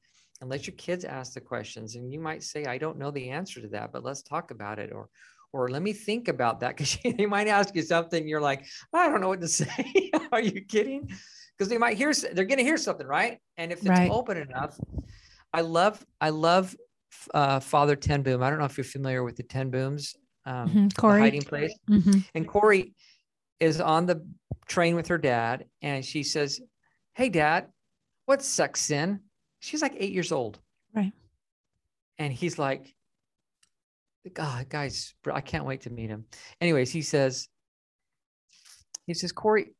and 0.42 0.50
let 0.50 0.68
your 0.68 0.76
kids 0.76 1.06
ask 1.06 1.34
the 1.34 1.42
questions 1.42 1.96
and 1.96 2.12
you 2.12 2.20
might 2.20 2.44
say 2.44 2.66
i 2.66 2.78
don't 2.78 2.98
know 2.98 3.12
the 3.12 3.30
answer 3.30 3.62
to 3.62 3.68
that 3.68 3.92
but 3.92 4.04
let's 4.04 4.22
talk 4.22 4.52
about 4.52 4.80
it 4.80 4.92
or 4.92 5.10
or 5.52 5.70
let 5.70 5.82
me 5.82 5.94
think 5.94 6.28
about 6.28 6.60
that 6.60 6.70
because 6.78 6.98
they 7.04 7.26
might 7.26 7.48
ask 7.48 7.76
you 7.76 7.82
something 7.82 8.28
you're 8.28 8.42
like 8.42 8.66
i 8.94 9.08
don't 9.08 9.22
know 9.22 9.30
what 9.30 9.42
to 9.42 9.48
say 9.62 10.12
are 10.32 10.42
you 10.42 10.62
kidding 10.62 11.10
because 11.58 11.70
they 11.70 11.78
might 11.78 11.98
hear 11.98 12.14
they're 12.34 12.46
going 12.46 12.58
to 12.58 12.64
hear 12.64 12.78
something 12.78 13.08
right 13.08 13.40
and 13.58 13.72
if 13.72 13.80
it's 13.80 13.90
right. 13.90 14.12
open 14.12 14.38
enough 14.38 14.80
i 15.54 15.62
love 15.62 16.04
i 16.22 16.30
love 16.30 16.76
uh, 17.34 17.60
father 17.60 17.96
ten 17.96 18.22
boom 18.22 18.44
i 18.44 18.50
don't 18.50 18.60
know 18.60 18.66
if 18.66 18.78
you're 18.78 18.84
familiar 18.84 19.24
with 19.24 19.36
the 19.36 19.44
ten 19.44 19.70
booms 19.70 20.16
um, 20.46 20.70
mm-hmm. 20.70 20.88
Corrie. 20.90 21.22
hiding 21.22 21.42
place 21.42 21.74
mm-hmm. 21.90 22.20
and 22.34 22.48
corrie 22.48 22.94
is 23.60 23.82
on 23.82 24.06
the 24.06 24.26
train 24.68 24.96
with 24.96 25.08
her 25.08 25.18
dad 25.18 25.66
and 25.82 26.06
she 26.06 26.24
says, 26.24 26.62
Hey, 27.16 27.30
dad, 27.30 27.68
what's 28.26 28.46
sex 28.46 28.82
sin? 28.82 29.22
She's 29.60 29.82
like 29.82 29.96
eight 29.98 30.14
years 30.14 30.32
old. 30.32 30.60
Right. 30.96 31.12
And 32.18 32.34
he's 32.34 32.58
like, 32.60 32.94
God, 34.34 34.70
guys, 34.70 35.14
I 35.32 35.42
can't 35.42 35.66
wait 35.66 35.82
to 35.82 35.90
meet 35.90 36.10
him. 36.10 36.26
Anyways, 36.60 36.92
he 36.92 37.02
says, 37.02 37.48
he 39.06 39.14
says, 39.14 39.32
Corrie, 39.32 39.74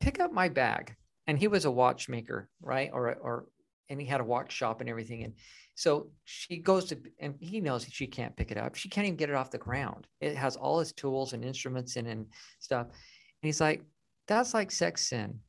pick 0.00 0.20
up 0.20 0.32
my 0.32 0.48
bag. 0.48 0.94
And 1.26 1.38
he 1.38 1.48
was 1.48 1.64
a 1.64 1.70
watchmaker, 1.70 2.50
right? 2.60 2.90
Or, 2.92 3.14
or, 3.14 3.46
and 3.88 4.00
he 4.00 4.06
had 4.06 4.20
a 4.20 4.24
watch 4.24 4.52
shop 4.52 4.80
and 4.80 4.90
everything. 4.90 5.22
And 5.22 5.34
so 5.74 6.08
she 6.24 6.58
goes 6.58 6.86
to, 6.86 6.98
and 7.18 7.34
he 7.40 7.60
knows 7.60 7.86
she 7.90 8.06
can't 8.06 8.36
pick 8.36 8.50
it 8.50 8.58
up. 8.58 8.74
She 8.74 8.88
can't 8.88 9.06
even 9.06 9.16
get 9.16 9.30
it 9.30 9.36
off 9.36 9.50
the 9.50 9.58
ground. 9.58 10.06
It 10.20 10.36
has 10.36 10.56
all 10.56 10.80
his 10.80 10.92
tools 10.92 11.32
and 11.32 11.44
instruments 11.44 11.96
in 11.96 12.06
and 12.06 12.26
stuff. 12.58 12.86
And 12.88 12.94
he's 13.42 13.60
like, 13.60 13.82
that's 14.28 14.52
like 14.52 14.70
sex 14.70 15.08
sin. 15.08 15.40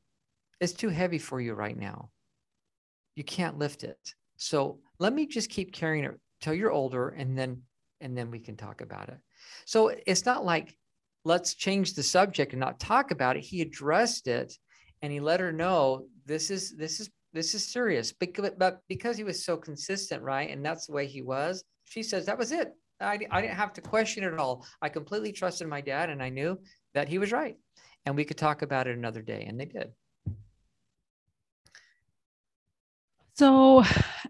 It's 0.62 0.74
too 0.74 0.90
heavy 0.90 1.18
for 1.18 1.42
you 1.42 1.54
right 1.54 1.78
now. 1.78 2.10
You 3.16 3.24
can't 3.24 3.58
lift 3.58 3.84
it. 3.84 3.98
So 4.38 4.80
let 5.00 5.14
me 5.14 5.26
just 5.26 5.50
keep 5.50 5.74
carrying 5.74 6.06
it 6.06 6.20
till 6.42 6.54
you're 6.54 6.72
older 6.72 7.10
and 7.10 7.38
then 7.38 7.62
and 8.02 8.18
then 8.18 8.30
we 8.30 8.40
can 8.40 8.58
talk 8.58 8.82
about 8.82 9.10
it. 9.10 9.18
So 9.66 9.96
it's 10.06 10.26
not 10.26 10.46
like 10.46 10.76
let's 11.24 11.56
change 11.56 11.94
the 11.94 12.04
subject 12.04 12.54
and 12.54 12.60
not 12.60 12.80
talk 12.80 13.12
about 13.12 13.38
it. 13.38 13.42
He 13.42 13.62
addressed 13.62 14.28
it 14.28 14.54
and 15.02 15.12
he 15.12 15.20
let 15.20 15.40
her 15.40 15.52
know 15.52 16.08
this 16.26 16.52
is 16.52 16.76
this 16.76 17.00
is 17.00 17.10
this 17.34 17.54
is 17.54 17.68
serious. 17.68 18.14
But, 18.14 18.58
but 18.58 18.80
because 18.88 19.18
he 19.18 19.24
was 19.24 19.44
so 19.44 19.58
consistent, 19.58 20.24
right? 20.24 20.50
And 20.50 20.66
that's 20.66 20.88
the 20.88 20.94
way 20.94 21.06
he 21.06 21.22
was, 21.22 21.64
she 21.84 22.02
says 22.02 22.26
that 22.26 22.38
was 22.38 22.52
it. 22.52 22.72
I, 23.02 23.20
I 23.30 23.42
didn't 23.42 23.58
have 23.58 23.74
to 23.74 23.82
question 23.82 24.24
it 24.24 24.32
at 24.32 24.40
all. 24.40 24.66
I 24.82 24.88
completely 24.88 25.34
trusted 25.34 25.68
my 25.68 25.82
dad 25.82 26.10
and 26.10 26.24
I 26.24 26.30
knew 26.30 26.58
that 26.94 27.10
he 27.10 27.18
was 27.18 27.34
right 27.34 27.58
and 28.06 28.16
we 28.16 28.24
could 28.24 28.38
talk 28.38 28.62
about 28.62 28.88
it 28.88 28.98
another 28.98 29.22
day. 29.22 29.46
And 29.48 29.60
they 29.60 29.66
did. 29.66 29.92
So, 33.38 33.84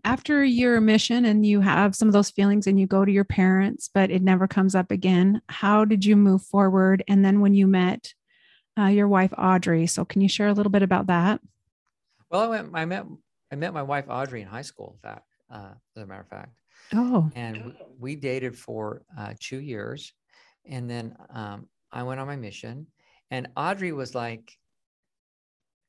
after 0.03 0.43
your 0.43 0.81
mission 0.81 1.25
and 1.25 1.45
you 1.45 1.62
have 1.62 1.95
some 1.95 2.07
of 2.07 2.13
those 2.13 2.31
feelings 2.31 2.65
and 2.65 2.79
you 2.79 2.88
go 2.88 3.05
to 3.05 3.12
your 3.12 3.24
parents, 3.24 3.88
but 3.93 4.09
it 4.09 4.24
never 4.24 4.47
comes 4.47 4.74
up 4.74 4.89
again, 4.89 5.43
how 5.47 5.85
did 5.85 6.03
you 6.03 6.15
move 6.15 6.41
forward? 6.41 7.03
And 7.07 7.24
then 7.24 7.39
when 7.39 7.53
you 7.53 7.67
met 7.67 8.13
uh, 8.79 8.88
your 8.88 9.07
wife, 9.07 9.31
Audrey, 9.38 9.85
so 9.85 10.05
can 10.05 10.21
you 10.21 10.29
share 10.29 10.47
a 10.47 10.53
little 10.53 10.71
bit 10.71 10.81
about 10.81 11.07
that? 11.07 11.39
Well, 12.31 12.41
I 12.41 12.47
went, 12.47 12.71
I 12.74 12.85
met, 12.85 13.05
I 13.51 13.55
met 13.55 13.74
my 13.75 13.83
wife, 13.83 14.05
Audrey, 14.09 14.41
in 14.41 14.47
high 14.47 14.63
school, 14.63 14.97
in 14.97 15.09
fact, 15.09 15.27
uh, 15.51 15.74
as 15.95 16.03
a 16.03 16.05
matter 16.07 16.21
of 16.21 16.27
fact. 16.27 16.55
Oh. 16.93 17.29
And 17.35 17.75
we 18.00 18.15
dated 18.15 18.57
for 18.57 19.03
uh, 19.15 19.33
two 19.39 19.59
years. 19.59 20.13
And 20.65 20.89
then 20.89 21.15
um, 21.29 21.67
I 21.91 22.01
went 22.01 22.19
on 22.19 22.25
my 22.25 22.38
mission 22.38 22.88
and 23.29 23.50
Audrey 23.55 23.91
was 23.91 24.15
like, 24.15 24.57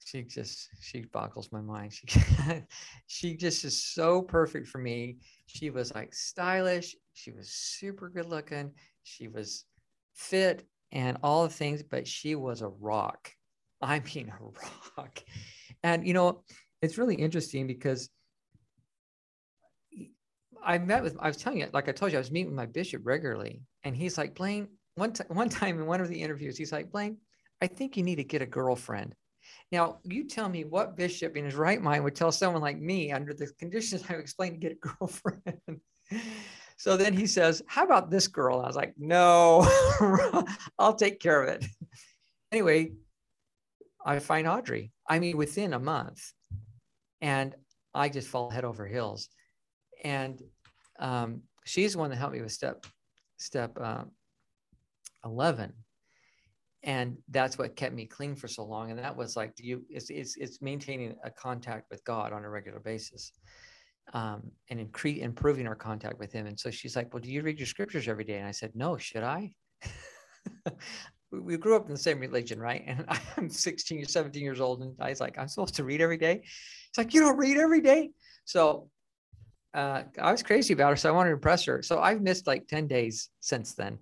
she 0.07 0.23
just 0.23 0.69
she 0.81 1.01
boggles 1.13 1.51
my 1.51 1.61
mind. 1.61 1.93
She 1.93 2.07
she 3.09 3.37
just 3.37 3.65
is 3.65 3.85
so 3.85 4.23
perfect 4.23 4.69
for 4.69 4.79
me. 4.79 5.17
She 5.47 5.71
was 5.71 5.93
like 5.97 6.15
stylish. 6.15 6.95
She 7.13 7.33
was 7.33 7.51
super 7.51 8.09
good 8.09 8.27
looking. 8.27 8.71
She 9.03 9.27
was 9.27 9.65
fit 10.15 10.65
and 10.93 11.19
all 11.25 11.43
the 11.43 11.53
things, 11.53 11.83
but 11.83 12.07
she 12.07 12.37
was 12.37 12.63
a 12.63 12.69
rock. 12.69 13.33
I 13.83 14.01
mean, 14.15 14.33
a 14.33 14.45
rock. 14.97 15.19
And 15.83 16.07
you 16.07 16.15
know, 16.15 16.45
it's 16.83 16.99
really 16.99 17.17
interesting 17.17 17.67
because 17.67 18.09
I 20.65 20.79
met 20.79 21.03
with. 21.03 21.17
I 21.19 21.27
was 21.27 21.37
telling 21.37 21.59
you, 21.59 21.67
like 21.73 21.89
I 21.89 21.93
told 21.93 22.13
you, 22.13 22.19
I 22.19 22.21
was 22.21 22.31
meeting 22.31 22.51
with 22.51 22.57
my 22.57 22.67
bishop 22.67 23.03
regularly, 23.05 23.61
and 23.83 23.97
he's 23.97 24.17
like, 24.17 24.37
Blaine. 24.37 24.69
One 24.95 25.13
t- 25.13 25.25
one 25.29 25.49
time 25.49 25.81
in 25.81 25.87
one 25.87 26.01
of 26.01 26.09
the 26.09 26.23
interviews, 26.23 26.57
he's 26.57 26.73
like, 26.73 26.93
Blaine, 26.93 27.19
I 27.61 27.67
think 27.67 27.97
you 27.97 28.05
need 28.05 28.17
to 28.17 28.25
get 28.25 28.41
a 28.41 28.47
girlfriend. 28.47 29.15
Now, 29.73 29.99
you 30.05 30.25
tell 30.25 30.49
me 30.49 30.65
what 30.65 30.97
bishop 30.97 31.37
in 31.37 31.45
his 31.45 31.55
right 31.55 31.83
mind 31.83 32.05
would 32.05 32.15
tell 32.15 32.31
someone 32.31 32.63
like 32.63 32.79
me, 32.79 33.11
under 33.11 33.35
the 33.35 33.49
conditions 33.59 34.05
I 34.09 34.15
explained, 34.15 34.55
to 34.55 34.61
get 34.61 34.73
a 34.73 34.89
girlfriend. 34.89 35.81
so 36.77 36.97
then 36.97 37.13
he 37.13 37.27
says, 37.27 37.63
How 37.67 37.85
about 37.85 38.11
this 38.11 38.29
girl? 38.29 38.61
I 38.61 38.67
was 38.67 38.77
like, 38.77 38.95
No, 38.97 39.67
I'll 40.79 40.95
take 40.95 41.21
care 41.21 41.43
of 41.43 41.49
it. 41.49 41.65
Anyway, 42.53 42.93
I 44.05 44.21
find 44.21 44.47
Audrey. 44.47 44.93
I 45.09 45.19
mean, 45.19 45.37
within 45.37 45.73
a 45.73 45.81
month. 45.81 46.33
And 47.21 47.55
I 47.93 48.09
just 48.09 48.29
fall 48.29 48.51
head 48.51 48.65
over 48.65 48.87
heels. 48.87 49.29
And 50.05 50.41
um, 50.99 51.43
she's 51.65 51.95
the 51.95 51.99
one 51.99 52.11
that 52.11 52.17
helped 52.17 52.35
me 52.35 52.43
with 52.43 52.53
step 52.53 52.87
step 53.39 53.77
uh, 53.81 54.05
11 55.25 55.73
and 56.87 57.17
that's 57.31 57.59
what 57.59 57.75
kept 57.75 57.95
me 57.95 58.07
clean 58.07 58.37
for 58.37 58.47
so 58.47 58.65
long 58.65 58.91
and 58.91 58.99
that 58.99 59.15
was 59.15 59.37
like 59.37 59.55
do 59.57 59.65
you 59.65 59.85
it's, 59.91 60.09
it's, 60.09 60.37
it's 60.37 60.63
maintaining 60.63 61.15
a 61.25 61.31
contact 61.31 61.91
with 61.91 62.03
god 62.05 62.33
on 62.33 62.45
a 62.45 62.49
regular 62.49 62.81
basis 62.81 63.33
um, 64.15 64.45
and 64.71 64.79
incre- 64.81 65.19
improving 65.19 65.67
our 65.67 65.75
contact 65.75 66.19
with 66.19 66.33
him 66.33 66.47
and 66.47 66.59
so 66.59 66.71
she's 66.71 66.97
like 66.97 67.13
well 67.13 67.21
do 67.21 67.31
you 67.31 67.43
read 67.43 67.59
your 67.59 67.67
scriptures 67.67 68.09
every 68.09 68.25
day? 68.25 68.39
And 68.39 68.47
i 68.47 68.53
said 68.53 68.71
no 68.75 68.97
should 68.97 69.23
i? 69.23 69.53
We 71.33 71.57
grew 71.57 71.75
up 71.75 71.87
in 71.87 71.93
the 71.93 71.99
same 71.99 72.21
religion 72.21 72.61
right? 72.61 72.85
And 72.87 73.05
i'm 73.37 73.51
16 73.51 74.03
or 74.03 74.05
17 74.07 74.41
years 74.41 74.61
old 74.61 74.83
and 74.83 74.95
i 75.01 75.11
was 75.11 75.21
like 75.21 75.37
i'm 75.39 75.49
supposed 75.49 75.75
to 75.75 75.85
read 75.85 76.01
every 76.01 76.17
day? 76.17 76.43
It's 76.89 76.99
like 76.99 77.13
you 77.13 77.21
don't 77.21 77.37
read 77.37 77.59
every 77.59 77.81
day? 77.81 78.11
So 78.45 78.89
uh, 79.75 80.05
i 80.23 80.31
was 80.31 80.45
crazy 80.45 80.73
about 80.73 80.91
her 80.91 80.97
so 80.97 81.09
i 81.09 81.13
wanted 81.13 81.31
to 81.31 81.35
impress 81.35 81.65
her. 81.65 81.83
So 81.83 81.99
i've 81.99 82.23
missed 82.23 82.47
like 82.47 82.69
10 82.69 82.87
days 82.87 83.29
since 83.41 83.75
then. 83.75 83.99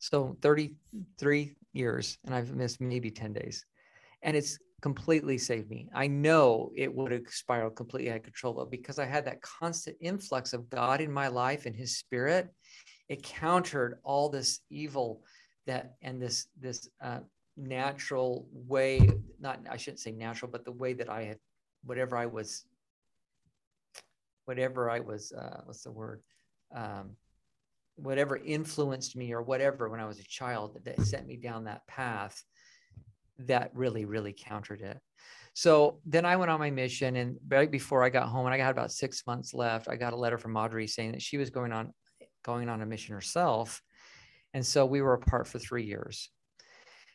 So 0.00 0.36
33 0.42 1.54
years 1.72 2.18
and 2.24 2.34
I've 2.34 2.54
missed 2.54 2.80
maybe 2.80 3.10
10 3.10 3.32
days. 3.32 3.64
And 4.22 4.36
it's 4.36 4.58
completely 4.80 5.38
saved 5.38 5.70
me. 5.70 5.88
I 5.94 6.06
know 6.06 6.70
it 6.74 6.94
would 6.94 7.12
have 7.12 7.28
spiraled 7.28 7.76
completely 7.76 8.10
out 8.10 8.18
of 8.18 8.22
control, 8.22 8.54
but 8.54 8.70
because 8.70 8.98
I 8.98 9.06
had 9.06 9.24
that 9.26 9.42
constant 9.42 9.96
influx 10.00 10.52
of 10.52 10.68
God 10.70 11.00
in 11.00 11.12
my 11.12 11.28
life 11.28 11.66
and 11.66 11.76
his 11.76 11.96
spirit, 11.98 12.48
it 13.08 13.22
countered 13.22 13.98
all 14.02 14.28
this 14.28 14.60
evil 14.70 15.22
that 15.66 15.94
and 16.02 16.20
this 16.20 16.46
this 16.58 16.88
uh, 17.02 17.20
natural 17.56 18.46
way, 18.52 19.10
not 19.38 19.60
I 19.68 19.76
shouldn't 19.76 20.00
say 20.00 20.12
natural, 20.12 20.50
but 20.50 20.64
the 20.64 20.72
way 20.72 20.94
that 20.94 21.10
I 21.10 21.24
had 21.24 21.38
whatever 21.84 22.16
I 22.16 22.26
was 22.26 22.64
whatever 24.44 24.90
I 24.90 25.00
was 25.00 25.32
uh, 25.32 25.60
what's 25.64 25.82
the 25.82 25.92
word? 25.92 26.22
Um, 26.74 27.16
whatever 28.02 28.36
influenced 28.36 29.16
me 29.16 29.32
or 29.32 29.42
whatever 29.42 29.88
when 29.88 30.00
I 30.00 30.06
was 30.06 30.18
a 30.18 30.24
child 30.24 30.78
that 30.84 31.00
sent 31.02 31.26
me 31.26 31.36
down 31.36 31.64
that 31.64 31.86
path 31.86 32.42
that 33.46 33.70
really, 33.74 34.04
really 34.04 34.34
countered 34.36 34.80
it. 34.80 34.98
So 35.54 36.00
then 36.06 36.24
I 36.24 36.36
went 36.36 36.50
on 36.50 36.60
my 36.60 36.70
mission, 36.70 37.16
and 37.16 37.36
right 37.48 37.70
before 37.70 38.04
I 38.04 38.08
got 38.08 38.28
home, 38.28 38.46
and 38.46 38.54
I 38.54 38.58
had 38.58 38.70
about 38.70 38.92
six 38.92 39.26
months 39.26 39.52
left, 39.52 39.88
I 39.88 39.96
got 39.96 40.12
a 40.12 40.16
letter 40.16 40.38
from 40.38 40.56
Audrey 40.56 40.86
saying 40.86 41.12
that 41.12 41.22
she 41.22 41.38
was 41.38 41.50
going 41.50 41.72
on 41.72 41.92
going 42.42 42.68
on 42.68 42.80
a 42.80 42.86
mission 42.86 43.14
herself, 43.14 43.82
and 44.54 44.64
so 44.64 44.86
we 44.86 45.02
were 45.02 45.14
apart 45.14 45.46
for 45.46 45.58
three 45.58 45.84
years. 45.84 46.30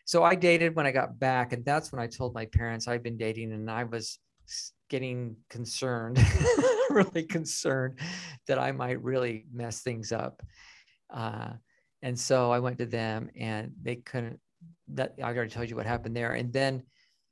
So 0.05 0.23
I 0.23 0.35
dated 0.35 0.75
when 0.75 0.85
I 0.85 0.91
got 0.91 1.17
back, 1.17 1.53
and 1.53 1.65
that's 1.65 1.91
when 1.91 2.01
I 2.01 2.07
told 2.07 2.35
my 2.35 2.45
parents 2.45 2.87
I'd 2.87 3.03
been 3.03 3.17
dating, 3.17 3.53
and 3.53 3.71
I 3.71 3.85
was 3.85 4.19
getting 4.89 5.35
concerned, 5.50 6.24
really 6.89 7.24
concerned 7.24 8.00
that 8.48 8.59
I 8.59 8.71
might 8.71 9.01
really 9.01 9.45
mess 9.51 9.81
things 9.81 10.11
up. 10.11 10.43
Uh, 11.09 11.53
and 12.01 12.18
so 12.20 12.51
I 12.51 12.59
went 12.59 12.77
to 12.79 12.85
them 12.85 13.29
and 13.39 13.74
they 13.81 13.96
couldn't, 13.96 14.39
that 14.89 15.15
I 15.20 15.33
already 15.33 15.50
told 15.50 15.70
you 15.70 15.75
what 15.75 15.85
happened 15.85 16.15
there. 16.15 16.33
And 16.33 16.53
then, 16.53 16.83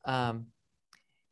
um, 0.06 0.48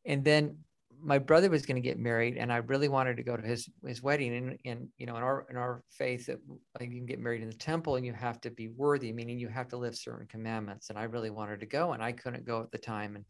and 0.06 0.24
then 0.24 0.58
my 1.04 1.18
brother 1.18 1.50
was 1.50 1.66
going 1.66 1.82
to 1.82 1.82
get 1.82 1.98
married 1.98 2.38
and 2.38 2.54
I 2.54 2.58
really 2.58 2.88
wanted 2.88 3.18
to 3.18 3.24
go 3.24 3.36
to 3.36 3.42
his, 3.42 3.68
his 3.86 4.04
wedding. 4.04 4.36
And, 4.36 4.58
and, 4.66 4.88
you 4.98 5.08
know, 5.08 5.16
in 5.16 5.24
our, 5.24 5.48
in 5.50 5.58
our 5.58 5.84
faith 5.90 6.28
that 6.28 6.38
like, 6.80 6.90
you 6.90 6.98
can 6.98 7.08
get 7.08 7.20
married 7.20 7.42
in 7.42 7.50
the 7.50 7.56
temple 7.56 7.96
and 7.96 8.06
you 8.06 8.14
have 8.14 8.40
to 8.42 8.52
be 8.52 8.68
worthy, 8.68 9.12
meaning 9.12 9.40
you 9.40 9.48
have 9.48 9.68
to 9.70 9.78
live 9.78 9.96
certain 9.96 10.28
commandments. 10.28 10.90
And 10.90 11.00
I 11.00 11.04
really 11.04 11.32
wanted 11.32 11.60
to 11.62 11.66
go 11.66 11.94
and 11.94 12.04
I 12.04 12.12
couldn't 12.12 12.46
go 12.46 12.62
at 12.62 12.72
the 12.72 12.78
time. 12.78 13.16
And 13.16 13.26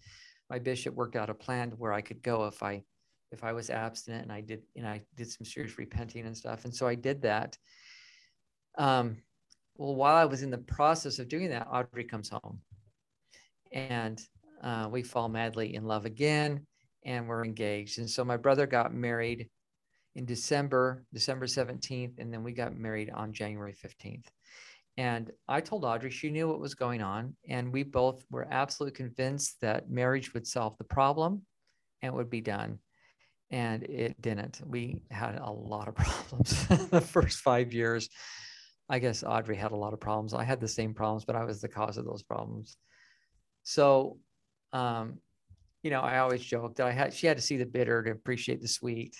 my 0.49 0.59
bishop 0.59 0.93
worked 0.93 1.15
out 1.15 1.29
a 1.29 1.33
plan 1.33 1.71
where 1.77 1.93
I 1.93 2.01
could 2.01 2.21
go 2.21 2.47
if 2.47 2.61
I, 2.61 2.83
if 3.31 3.45
I 3.45 3.53
was 3.53 3.69
abstinent 3.69 4.23
and 4.23 4.33
I 4.33 4.41
did, 4.41 4.63
and 4.75 4.85
I 4.85 5.01
did 5.15 5.31
some 5.31 5.45
serious 5.45 5.77
repenting 5.77 6.25
and 6.25 6.35
stuff. 6.35 6.65
And 6.65 6.75
so 6.75 6.85
I 6.85 6.95
did 6.95 7.21
that. 7.21 7.57
Um, 8.77 9.17
well, 9.77 9.95
while 9.95 10.15
I 10.15 10.25
was 10.25 10.43
in 10.43 10.51
the 10.51 10.57
process 10.57 11.19
of 11.19 11.27
doing 11.27 11.49
that, 11.49 11.67
Audrey 11.71 12.03
comes 12.03 12.29
home 12.29 12.61
and 13.71 14.21
uh, 14.63 14.87
we 14.91 15.03
fall 15.03 15.29
madly 15.29 15.75
in 15.75 15.85
love 15.85 16.05
again 16.05 16.65
and 17.03 17.27
we're 17.27 17.43
engaged. 17.43 17.99
And 17.99 18.09
so 18.09 18.23
my 18.23 18.37
brother 18.37 18.67
got 18.67 18.93
married 18.93 19.49
in 20.15 20.25
December, 20.25 21.05
December 21.13 21.45
17th, 21.45 22.19
and 22.19 22.33
then 22.33 22.43
we 22.43 22.51
got 22.51 22.75
married 22.75 23.09
on 23.09 23.33
January 23.33 23.73
15th. 23.73 24.25
And 24.97 25.31
I 25.47 25.61
told 25.61 25.85
Audrey 25.85 26.11
she 26.11 26.29
knew 26.29 26.47
what 26.49 26.59
was 26.59 26.75
going 26.75 27.01
on. 27.01 27.35
And 27.47 27.71
we 27.71 27.83
both 27.83 28.23
were 28.29 28.47
absolutely 28.51 28.95
convinced 28.95 29.61
that 29.61 29.89
marriage 29.89 30.33
would 30.33 30.45
solve 30.45 30.77
the 30.77 30.83
problem 30.83 31.43
and 32.01 32.13
would 32.13 32.29
be 32.29 32.41
done. 32.41 32.79
And 33.51 33.83
it 33.83 34.21
didn't. 34.21 34.61
We 34.65 35.01
had 35.09 35.39
a 35.41 35.51
lot 35.51 35.87
of 35.87 35.95
problems 35.95 36.67
the 36.89 37.01
first 37.01 37.39
five 37.39 37.73
years. 37.73 38.09
I 38.91 38.99
guess 38.99 39.23
Audrey 39.23 39.55
had 39.55 39.71
a 39.71 39.77
lot 39.77 39.93
of 39.93 40.01
problems. 40.01 40.33
I 40.33 40.43
had 40.43 40.59
the 40.59 40.67
same 40.67 40.93
problems, 40.93 41.23
but 41.23 41.37
I 41.37 41.45
was 41.45 41.61
the 41.61 41.69
cause 41.69 41.97
of 41.97 42.03
those 42.03 42.23
problems. 42.23 42.75
So, 43.63 44.17
um, 44.73 45.19
you 45.81 45.91
know, 45.91 46.01
I 46.01 46.19
always 46.19 46.43
joke 46.43 46.75
that 46.75 46.87
I 46.87 46.91
had 46.91 47.13
she 47.13 47.25
had 47.25 47.37
to 47.37 47.43
see 47.43 47.55
the 47.55 47.65
bitter 47.65 48.03
to 48.03 48.11
appreciate 48.11 48.61
the 48.61 48.67
sweet. 48.67 49.15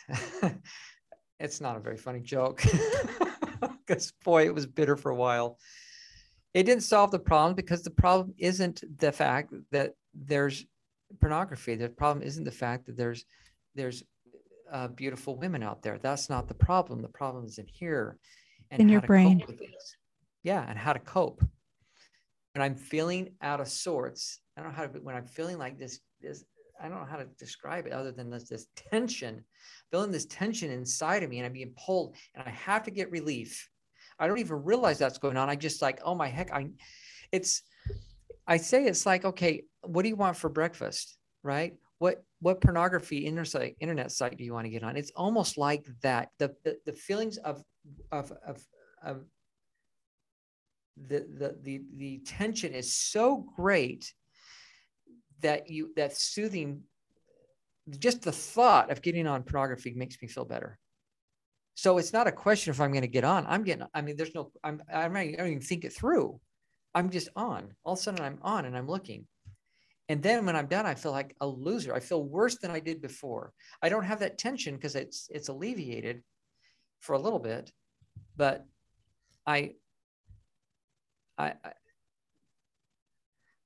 it's 1.40 1.62
not 1.62 1.78
a 1.78 1.80
very 1.80 1.96
funny 1.96 2.20
joke 2.20 2.62
because 3.88 4.12
boy, 4.26 4.46
it 4.46 4.54
was 4.54 4.66
bitter 4.66 4.98
for 4.98 5.10
a 5.10 5.16
while. 5.16 5.58
It 6.54 6.64
didn't 6.64 6.84
solve 6.84 7.12
the 7.12 7.20
problem 7.20 7.56
because 7.56 7.82
the 7.82 7.92
problem 7.92 8.34
isn't 8.38 8.84
the 9.00 9.14
fact 9.14 9.54
that 9.72 9.94
there's 10.14 10.66
pornography. 11.22 11.76
The 11.76 11.88
problem 11.88 12.28
isn't 12.28 12.44
the 12.44 12.52
fact 12.52 12.88
that 12.88 12.98
there's 12.98 13.24
there's 13.76 14.04
uh, 14.70 14.90
beautiful 14.90 15.38
women 15.38 15.64
out 15.64 15.82
there. 15.82 15.98
That's 15.98 16.30
not 16.30 16.50
the 16.50 16.56
problem. 16.56 17.02
The 17.02 17.08
problem 17.08 17.46
is 17.46 17.58
in 17.58 17.68
here 17.68 18.18
in 18.80 18.90
your 18.90 19.02
brain. 19.02 19.44
Yeah, 20.44 20.66
and 20.68 20.78
how 20.78 20.94
to 20.94 21.00
cope. 21.00 21.44
When 22.54 22.62
I'm 22.62 22.76
feeling 22.76 23.34
out 23.42 23.62
of 23.62 23.68
sorts, 23.68 24.40
I 24.58 24.62
don't 24.62 24.72
know 24.72 24.76
how 24.76 24.88
to. 24.88 25.00
When 25.00 25.16
I'm 25.16 25.26
feeling 25.26 25.58
like 25.58 25.78
this, 25.78 26.00
this 26.22 26.44
I 26.82 26.90
don't 26.90 27.00
know 27.00 27.06
how 27.06 27.18
to 27.18 27.26
describe 27.38 27.86
it 27.86 27.94
other 27.94 28.12
than 28.12 28.30
this, 28.30 28.50
this 28.50 28.68
tension, 28.76 29.44
feeling 29.92 30.12
this 30.12 30.26
tension 30.26 30.72
inside 30.72 31.24
of 31.24 31.30
me, 31.30 31.38
and 31.38 31.46
I'm 31.46 31.54
being 31.54 31.74
pulled, 31.78 32.16
and 32.34 32.44
I 32.46 32.50
have 32.50 32.84
to 32.84 32.92
get 32.92 33.12
relief. 33.12 33.70
I 34.20 34.28
don't 34.28 34.40
even 34.40 34.64
realize 34.64 34.98
that's 34.98 35.18
going 35.18 35.38
on. 35.38 35.50
I 35.50 35.56
just 35.56 35.82
like, 35.82 36.02
oh 36.04 36.16
my 36.16 36.28
heck, 36.28 36.52
I. 36.52 36.70
It's. 37.32 37.62
I 38.48 38.58
say 38.58 38.86
it's 38.86 39.06
like, 39.06 39.24
okay, 39.24 39.64
what 39.84 40.02
do 40.04 40.10
you 40.10 40.16
want 40.16 40.36
for 40.36 40.50
breakfast, 40.50 41.18
right? 41.44 41.76
What 42.00 42.24
what 42.40 42.60
pornography 42.60 43.20
internet 43.20 43.48
site, 43.48 43.76
internet 43.80 44.12
site 44.12 44.38
do 44.38 44.44
you 44.44 44.54
want 44.54 44.66
to 44.66 44.72
get 44.72 44.84
on? 44.84 44.98
It's 44.98 45.12
almost 45.16 45.58
like 45.58 45.86
that. 46.02 46.30
The 46.40 46.54
the, 46.64 46.78
the 46.86 46.94
feelings 46.94 47.38
of 47.38 47.64
of, 48.12 48.32
of, 48.46 48.64
of 49.04 49.26
the, 50.98 51.26
the, 51.38 51.58
the, 51.62 51.82
the 51.98 52.18
tension 52.20 52.74
is 52.74 52.96
so 52.96 53.46
great 53.56 54.14
that 55.42 55.70
you, 55.70 55.92
that 55.96 56.16
soothing, 56.16 56.84
just 58.00 58.22
the 58.22 58.32
thought 58.32 58.92
of 58.92 59.02
getting 59.02 59.28
on 59.28 59.44
pornography 59.44 59.94
makes 59.94 60.22
me 60.22 60.28
feel 60.28 60.46
better. 60.46 60.78
So 61.74 61.98
it's 61.98 62.14
not 62.14 62.28
a 62.28 62.32
question 62.32 62.72
if 62.72 62.80
I'm 62.80 62.92
going 62.92 63.02
to 63.02 63.08
get 63.08 63.24
on. 63.24 63.46
I'm 63.48 63.64
getting, 63.64 63.88
I 63.94 64.02
mean, 64.02 64.18
there's 64.18 64.36
no, 64.36 64.52
I'm, 64.64 64.82
I'm 64.94 65.14
not, 65.14 65.20
I 65.20 65.32
don't 65.32 65.48
even 65.48 65.62
think 65.62 65.86
it 65.86 65.94
through. 65.94 66.40
I'm 66.94 67.10
just 67.10 67.30
on. 67.36 67.74
All 67.84 67.94
of 67.94 68.00
a 68.00 68.02
sudden 68.02 68.24
I'm 68.24 68.40
on 68.42 68.66
and 68.66 68.78
I'm 68.78 68.88
looking. 68.88 69.26
And 70.10 70.22
then 70.22 70.46
when 70.46 70.58
I'm 70.58 70.68
done, 70.68 70.86
I 70.86 70.94
feel 70.94 71.14
like 71.14 71.36
a 71.40 71.48
loser. 71.48 71.94
I 71.94 72.02
feel 72.02 72.24
worse 72.24 72.58
than 72.58 72.70
I 72.70 72.82
did 72.82 73.02
before. 73.02 73.54
I 73.82 73.88
don't 73.88 74.04
have 74.04 74.20
that 74.20 74.38
tension 74.38 74.76
because 74.76 74.96
it's 74.96 75.30
it's 75.32 75.48
alleviated, 75.48 76.22
for 77.02 77.14
a 77.14 77.20
little 77.20 77.40
bit, 77.40 77.72
but 78.38 78.66
I, 79.46 79.74
I, 81.38 81.54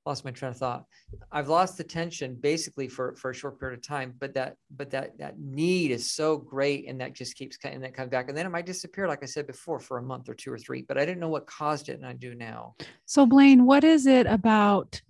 lost 0.06 0.24
my 0.24 0.30
train 0.30 0.50
of 0.50 0.56
thought. 0.56 0.84
I've 1.32 1.48
lost 1.48 1.76
the 1.76 1.84
tension 1.84 2.36
basically 2.36 2.88
for 2.88 3.14
for 3.16 3.30
a 3.30 3.34
short 3.34 3.58
period 3.58 3.78
of 3.78 3.86
time, 3.86 4.14
but 4.18 4.34
that 4.34 4.56
but 4.74 4.90
that 4.90 5.18
that 5.18 5.38
need 5.38 5.90
is 5.90 6.12
so 6.12 6.36
great, 6.36 6.88
and 6.88 7.00
that 7.00 7.12
just 7.12 7.36
keeps 7.36 7.58
and 7.64 7.82
that 7.82 7.94
comes 7.94 8.10
back, 8.10 8.28
and 8.28 8.36
then 8.36 8.46
it 8.46 8.50
might 8.50 8.66
disappear, 8.66 9.08
like 9.08 9.22
I 9.22 9.26
said 9.26 9.46
before, 9.46 9.80
for 9.80 9.98
a 9.98 10.02
month 10.02 10.28
or 10.28 10.34
two 10.34 10.52
or 10.52 10.58
three. 10.58 10.82
But 10.82 10.96
I 10.96 11.04
didn't 11.04 11.20
know 11.20 11.28
what 11.28 11.46
caused 11.46 11.88
it, 11.88 11.98
and 11.98 12.06
I 12.06 12.12
do 12.12 12.34
now. 12.34 12.76
So 13.04 13.26
Blaine, 13.26 13.66
what 13.66 13.84
is 13.84 14.06
it 14.06 14.26
about 14.26 15.00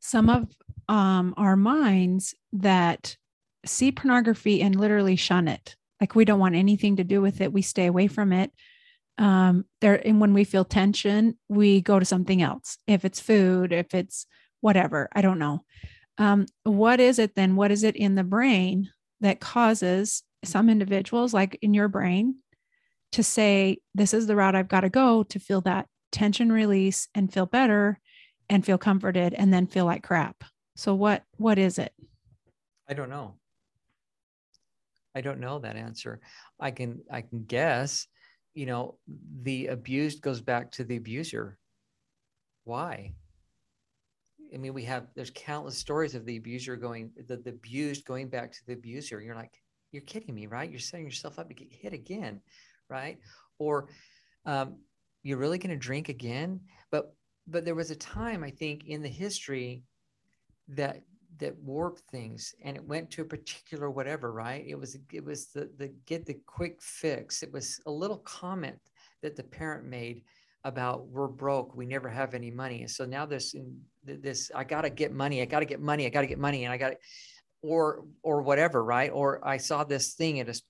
some 0.00 0.28
of 0.28 0.48
um, 0.88 1.34
our 1.36 1.56
minds 1.56 2.34
that 2.52 3.16
see 3.64 3.92
pornography 3.92 4.62
and 4.62 4.74
literally 4.74 5.16
shun 5.16 5.48
it? 5.48 5.76
Like 6.00 6.14
we 6.14 6.24
don't 6.24 6.40
want 6.40 6.54
anything 6.54 6.96
to 6.96 7.04
do 7.04 7.20
with 7.20 7.40
it. 7.40 7.52
We 7.52 7.62
stay 7.62 7.86
away 7.86 8.06
from 8.06 8.32
it. 8.32 8.52
Um 9.18 9.64
there 9.80 10.06
and 10.06 10.20
when 10.20 10.34
we 10.34 10.44
feel 10.44 10.64
tension 10.64 11.38
we 11.48 11.80
go 11.80 11.98
to 11.98 12.04
something 12.04 12.42
else. 12.42 12.78
If 12.86 13.04
it's 13.04 13.20
food 13.20 13.72
if 13.72 13.94
it's 13.94 14.26
whatever 14.60 15.08
i 15.14 15.22
don't 15.22 15.38
know. 15.38 15.64
Um 16.18 16.46
what 16.64 17.00
is 17.00 17.18
it 17.18 17.34
then? 17.34 17.56
What 17.56 17.70
is 17.70 17.82
it 17.82 17.96
in 17.96 18.14
the 18.14 18.24
brain 18.24 18.90
that 19.20 19.40
causes 19.40 20.22
some 20.44 20.68
individuals 20.68 21.32
like 21.32 21.58
in 21.62 21.74
your 21.74 21.88
brain 21.88 22.36
to 23.12 23.22
say 23.22 23.78
this 23.94 24.12
is 24.12 24.26
the 24.26 24.36
route 24.36 24.54
i've 24.54 24.68
got 24.68 24.82
to 24.82 24.90
go 24.90 25.22
to 25.24 25.40
feel 25.40 25.60
that 25.62 25.88
tension 26.12 26.52
release 26.52 27.08
and 27.14 27.32
feel 27.32 27.46
better 27.46 27.98
and 28.48 28.64
feel 28.64 28.78
comforted 28.78 29.34
and 29.34 29.52
then 29.52 29.66
feel 29.66 29.86
like 29.86 30.04
crap 30.04 30.44
so 30.76 30.94
what 30.94 31.24
what 31.38 31.58
is 31.58 31.78
it? 31.78 31.92
I 32.88 32.92
don't 32.92 33.08
know 33.08 33.34
i 35.16 35.20
don't 35.20 35.40
know 35.40 35.58
that 35.58 35.74
answer 35.74 36.20
i 36.60 36.70
can 36.70 37.00
i 37.10 37.20
can 37.20 37.42
guess 37.44 38.06
you 38.56 38.64
know, 38.64 38.96
the 39.42 39.66
abused 39.66 40.22
goes 40.22 40.40
back 40.40 40.72
to 40.72 40.82
the 40.82 40.96
abuser. 40.96 41.58
Why? 42.64 43.12
I 44.52 44.56
mean, 44.56 44.72
we 44.72 44.82
have 44.84 45.08
there's 45.14 45.30
countless 45.34 45.76
stories 45.76 46.14
of 46.14 46.24
the 46.24 46.38
abuser 46.38 46.74
going, 46.74 47.10
the, 47.28 47.36
the 47.36 47.50
abused 47.50 48.06
going 48.06 48.28
back 48.28 48.50
to 48.52 48.66
the 48.66 48.72
abuser. 48.72 49.20
You're 49.20 49.34
like, 49.34 49.60
you're 49.92 50.02
kidding 50.02 50.34
me, 50.34 50.46
right? 50.46 50.70
You're 50.70 50.80
setting 50.80 51.04
yourself 51.04 51.38
up 51.38 51.48
to 51.48 51.54
get 51.54 51.70
hit 51.70 51.92
again, 51.92 52.40
right? 52.88 53.18
Or 53.58 53.88
um, 54.46 54.78
you're 55.22 55.38
really 55.38 55.58
going 55.58 55.70
to 55.70 55.76
drink 55.76 56.08
again. 56.08 56.60
But 56.90 57.14
but 57.46 57.66
there 57.66 57.74
was 57.74 57.90
a 57.90 57.96
time 57.96 58.42
I 58.42 58.50
think 58.50 58.86
in 58.86 59.02
the 59.02 59.08
history 59.08 59.84
that 60.68 61.02
that 61.38 61.56
warped 61.58 62.02
things 62.10 62.54
and 62.62 62.76
it 62.76 62.84
went 62.84 63.10
to 63.10 63.22
a 63.22 63.24
particular 63.24 63.90
whatever 63.90 64.32
right? 64.32 64.64
It 64.66 64.78
was 64.78 64.96
it 65.12 65.24
was 65.24 65.46
the 65.48 65.70
the 65.78 65.92
get 66.06 66.26
the 66.26 66.38
quick 66.46 66.80
fix. 66.80 67.42
It 67.42 67.52
was 67.52 67.80
a 67.86 67.90
little 67.90 68.18
comment 68.18 68.78
that 69.22 69.36
the 69.36 69.42
parent 69.42 69.86
made 69.86 70.22
about 70.64 71.06
we're 71.08 71.28
broke. 71.28 71.76
We 71.76 71.86
never 71.86 72.08
have 72.08 72.34
any 72.34 72.50
money. 72.50 72.80
And 72.82 72.90
so 72.90 73.04
now 73.04 73.26
this 73.26 73.54
this 74.04 74.50
i 74.54 74.64
got 74.64 74.82
to 74.82 74.90
get 74.90 75.12
money. 75.12 75.42
I 75.42 75.44
got 75.44 75.60
to 75.60 75.66
get 75.66 75.80
money. 75.80 76.06
I 76.06 76.08
got 76.08 76.22
to 76.22 76.26
get 76.26 76.38
money. 76.38 76.64
And 76.64 76.72
i 76.72 76.76
got 76.76 76.90
to 76.90 76.96
or 77.62 78.04
or 78.22 78.42
whatever 78.42 78.84
right? 78.84 79.10
Or 79.12 79.46
i 79.46 79.56
saw 79.56 79.84
this 79.84 80.14
thing 80.14 80.40
at 80.40 80.48
a 80.48 80.60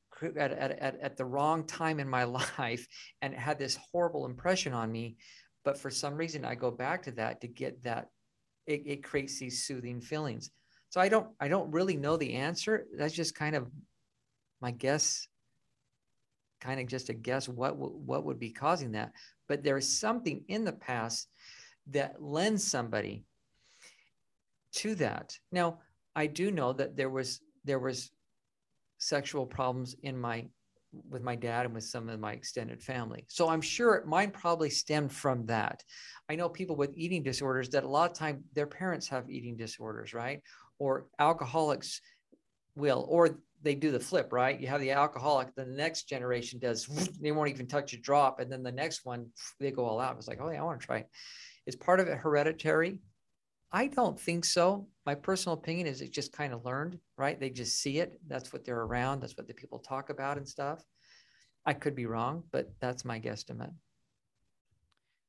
at, 0.41 0.53
at, 0.53 1.01
at 1.01 1.17
the 1.17 1.25
wrong 1.25 1.67
time 1.67 2.01
in 2.01 2.09
my 2.09 2.25
life 2.59 2.87
and 3.23 3.33
it 3.33 3.39
had 3.39 3.59
this 3.59 3.79
horrible 3.91 4.27
impression 4.27 4.73
on 4.73 4.91
me. 4.91 5.17
But 5.65 5.79
for 5.79 5.91
some 5.91 6.15
reason 6.15 6.45
i 6.45 6.55
go 6.55 6.71
back 6.71 7.03
to 7.05 7.13
that 7.13 7.41
to 7.41 7.49
get 7.49 7.83
that 7.85 8.09
it, 8.67 8.83
it 8.87 9.05
creates 9.05 9.39
these 9.39 9.65
soothing 9.65 10.01
feelings. 10.01 10.51
So 10.91 11.01
I 11.01 11.09
don't 11.09 11.29
I 11.41 11.49
don't 11.49 11.71
really 11.71 11.97
know 11.97 12.17
the 12.17 12.35
answer. 12.35 12.87
That's 12.97 13.15
just 13.15 13.35
kind 13.35 13.57
of 13.57 13.71
my 14.61 14.71
guess, 14.71 15.29
kind 16.61 16.81
of 16.81 16.87
just 16.87 17.09
a 17.09 17.15
guess 17.15 17.49
what 17.49 17.77
what 17.77 18.25
would 18.25 18.39
be 18.39 18.51
causing 18.51 18.93
that. 18.93 19.13
But 19.49 19.63
there 19.63 19.77
is 19.77 19.99
something 19.99 20.45
in 20.49 20.65
the 20.65 20.73
past 20.73 21.29
that 21.89 22.23
lends 22.23 22.65
somebody 22.65 23.25
to 24.73 24.95
that. 24.97 25.39
Now 25.53 25.81
I 26.15 26.27
do 26.27 26.51
know 26.51 26.73
that 26.73 26.97
there 26.97 27.11
was 27.11 27.41
there 27.65 27.79
was 27.79 28.11
sexual 28.99 29.47
problems 29.47 29.95
in 30.03 30.17
my 30.17 30.47
with 31.09 31.23
my 31.23 31.37
dad 31.37 31.67
and 31.67 31.75
with 31.75 31.85
some 31.85 32.09
of 32.09 32.21
my 32.21 32.33
extended 32.33 32.83
family. 32.83 33.25
So 33.29 33.49
I'm 33.49 33.61
sure 33.61 34.03
mine 34.07 34.31
probably 34.31 34.71
stemmed 34.71 35.13
from 35.13 35.47
that. 35.47 35.83
I 36.29 36.37
know 36.37 36.49
people 36.49 36.77
with 36.77 36.97
eating 36.97 37.23
disorders 37.23 37.69
that 37.71 37.85
a 37.85 37.89
lot 37.89 38.11
of 38.11 38.17
time 38.17 38.45
their 38.55 38.67
parents 38.67 39.09
have 39.09 39.31
eating 39.31 39.57
disorders, 39.57 40.15
right? 40.15 40.41
Or 40.79 41.07
alcoholics 41.19 42.01
will, 42.77 43.07
or 43.09 43.39
they 43.63 43.75
do 43.75 43.91
the 43.91 44.01
flip, 44.01 44.33
right? 44.33 44.61
You 44.61 44.69
have 44.69 44.81
the 44.81 44.93
alcoholic, 44.93 45.55
the 45.55 45.67
next 45.67 46.09
generation 46.09 46.59
does, 46.59 46.87
they 47.21 47.33
won't 47.33 47.51
even 47.51 47.67
touch 47.67 47.93
a 47.93 47.99
drop. 47.99 48.41
And 48.41 48.51
then 48.51 48.63
the 48.63 48.73
next 48.73 49.05
one, 49.05 49.27
they 49.61 49.71
go 49.71 49.85
all 49.85 50.01
out. 50.01 50.17
It's 50.17 50.29
like, 50.29 50.41
oh 50.41 50.51
yeah, 50.51 50.61
I 50.61 50.65
want 50.65 50.81
to 50.81 50.87
try 50.87 50.99
it. 50.99 51.11
Is 51.67 51.77
part 51.77 52.01
of 52.01 52.09
it 52.09 52.19
hereditary? 52.19 53.01
I 53.73 53.89
don't 53.89 54.19
think 54.19 54.45
so. 54.45 54.87
My 55.05 55.15
personal 55.15 55.55
opinion 55.55 55.87
is 55.87 56.01
it's 56.01 56.11
just 56.11 56.33
kind 56.33 56.53
of 56.53 56.65
learned, 56.65 56.99
right? 57.17 57.39
They 57.39 57.51
just 57.51 57.81
see 57.81 57.99
it. 57.99 58.21
That's 58.27 58.53
what 58.53 58.65
they're 58.65 58.81
around. 58.81 59.21
That's 59.21 59.37
what 59.37 59.47
the 59.47 59.55
people 59.55 59.79
talk 59.79 60.11
about 60.11 60.37
and 60.37 60.49
stuff. 60.49 60.83
I 61.65 61.75
could 61.75 61.95
be 61.95 62.07
wrong, 62.07 62.45
but 62.53 62.73
that's 62.81 63.05
my 63.05 63.21
guesstimate. 63.21 63.73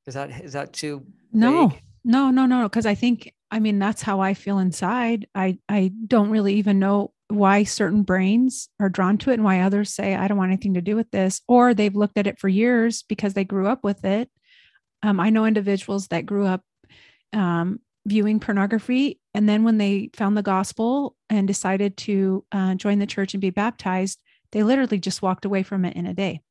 Is 0.06 0.13
that 0.13 0.30
is 0.43 0.54
that 0.54 0.73
too 0.73 1.06
No. 1.34 1.69
Vague? 1.69 1.82
No, 2.04 2.32
no, 2.32 2.45
no, 2.45 2.63
because 2.63 2.86
I 2.86 2.95
think 2.95 3.34
I 3.52 3.60
mean 3.60 3.80
that's 3.80 4.02
how 4.02 4.21
I 4.21 4.34
feel 4.34 4.60
inside. 4.60 5.28
I 5.36 5.60
I 5.67 5.91
don't 6.06 6.30
really 6.30 6.54
even 6.56 6.80
know 6.80 7.12
why 7.30 7.63
certain 7.63 8.04
brains 8.04 8.69
are 8.80 8.88
drawn 8.88 9.17
to 9.17 9.32
it 9.32 9.34
and 9.34 9.43
why 9.43 9.60
others 9.60 9.93
say 9.93 10.15
I 10.15 10.30
don't 10.30 10.38
want 10.38 10.52
anything 10.52 10.76
to 10.76 10.82
do 10.82 10.95
with 10.95 11.12
this 11.12 11.41
or 11.47 11.73
they've 11.73 11.95
looked 11.95 12.17
at 12.17 12.28
it 12.28 12.39
for 12.39 12.47
years 12.47 13.04
because 13.04 13.34
they 13.34 13.43
grew 13.43 13.67
up 13.67 13.84
with 13.84 14.06
it. 14.06 14.30
Um, 15.04 15.19
I 15.19 15.30
know 15.30 15.45
individuals 15.45 16.08
that 16.08 16.26
grew 16.26 16.45
up 16.45 16.63
um, 17.34 17.82
viewing 18.08 18.39
pornography. 18.39 19.20
And 19.34 19.48
then 19.48 19.63
when 19.63 19.78
they 19.78 20.10
found 20.15 20.38
the 20.38 20.41
gospel 20.41 21.15
and 21.30 21.48
decided 21.48 21.98
to 21.98 22.46
uh, 22.52 22.76
join 22.76 23.00
the 23.00 23.06
church 23.06 23.34
and 23.34 23.41
be 23.41 23.50
baptized, 23.50 24.20
they 24.52 24.63
literally 24.63 25.00
just 25.00 25.22
walked 25.22 25.46
away 25.46 25.63
from 25.63 25.86
it 25.86 25.96
in 25.96 26.06
a 26.06 26.13
day. 26.13 26.41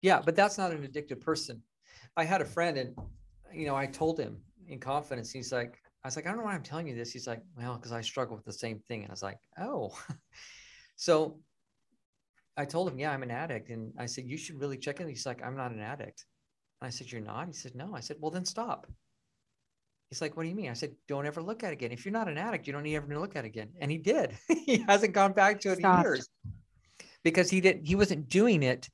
Yeah, 0.00 0.20
but 0.24 0.36
that's 0.36 0.56
not 0.56 0.70
an 0.70 0.84
addicted 0.84 1.20
person. 1.20 1.62
I 2.16 2.24
had 2.24 2.40
a 2.40 2.44
friend 2.44 2.78
and, 2.78 2.96
you 3.52 3.66
know, 3.66 3.74
I 3.74 3.86
told 3.86 4.18
him 4.18 4.38
in 4.68 4.78
confidence, 4.78 5.32
he's 5.32 5.52
like, 5.52 5.80
I 6.04 6.08
was 6.08 6.16
like, 6.16 6.26
I 6.26 6.28
don't 6.28 6.38
know 6.38 6.44
why 6.44 6.54
I'm 6.54 6.62
telling 6.62 6.86
you 6.86 6.94
this. 6.94 7.10
He's 7.10 7.26
like, 7.26 7.42
well, 7.56 7.74
because 7.76 7.92
I 7.92 8.02
struggle 8.02 8.36
with 8.36 8.44
the 8.44 8.52
same 8.52 8.78
thing. 8.86 9.00
And 9.00 9.10
I 9.10 9.12
was 9.12 9.22
like, 9.22 9.38
oh. 9.58 9.98
so 10.96 11.40
I 12.56 12.64
told 12.64 12.88
him, 12.88 12.98
yeah, 12.98 13.10
I'm 13.10 13.22
an 13.22 13.30
addict. 13.30 13.70
And 13.70 13.92
I 13.98 14.06
said, 14.06 14.24
you 14.26 14.36
should 14.36 14.60
really 14.60 14.76
check 14.76 15.00
in. 15.00 15.08
He's 15.08 15.26
like, 15.26 15.42
I'm 15.42 15.56
not 15.56 15.72
an 15.72 15.80
addict. 15.80 16.26
And 16.80 16.86
I 16.86 16.90
said, 16.90 17.10
you're 17.10 17.22
not? 17.22 17.46
He 17.46 17.54
said, 17.54 17.74
no. 17.74 17.94
I 17.94 18.00
said, 18.00 18.18
well, 18.20 18.30
then 18.30 18.44
stop. 18.44 18.86
He's 20.14 20.20
like, 20.20 20.36
what 20.36 20.44
do 20.44 20.48
you 20.48 20.54
mean? 20.54 20.70
I 20.70 20.74
said, 20.74 20.94
don't 21.08 21.26
ever 21.26 21.42
look 21.42 21.64
at 21.64 21.70
it 21.70 21.72
again. 21.72 21.90
If 21.90 22.04
you're 22.04 22.12
not 22.12 22.28
an 22.28 22.38
addict, 22.38 22.68
you 22.68 22.72
don't 22.72 22.84
need 22.84 22.94
ever 22.94 23.12
to 23.12 23.18
look 23.18 23.34
at 23.34 23.44
it 23.44 23.48
again. 23.48 23.70
And 23.80 23.90
he 23.90 23.98
did. 23.98 24.38
he 24.48 24.76
hasn't 24.86 25.12
gone 25.12 25.32
back 25.32 25.58
to 25.62 25.72
it 25.72 25.80
in 25.80 26.02
years 26.02 26.28
because 27.24 27.50
he 27.50 27.60
didn't, 27.60 27.84
he 27.84 27.96
wasn't 27.96 28.28
doing 28.28 28.62
it. 28.62 28.88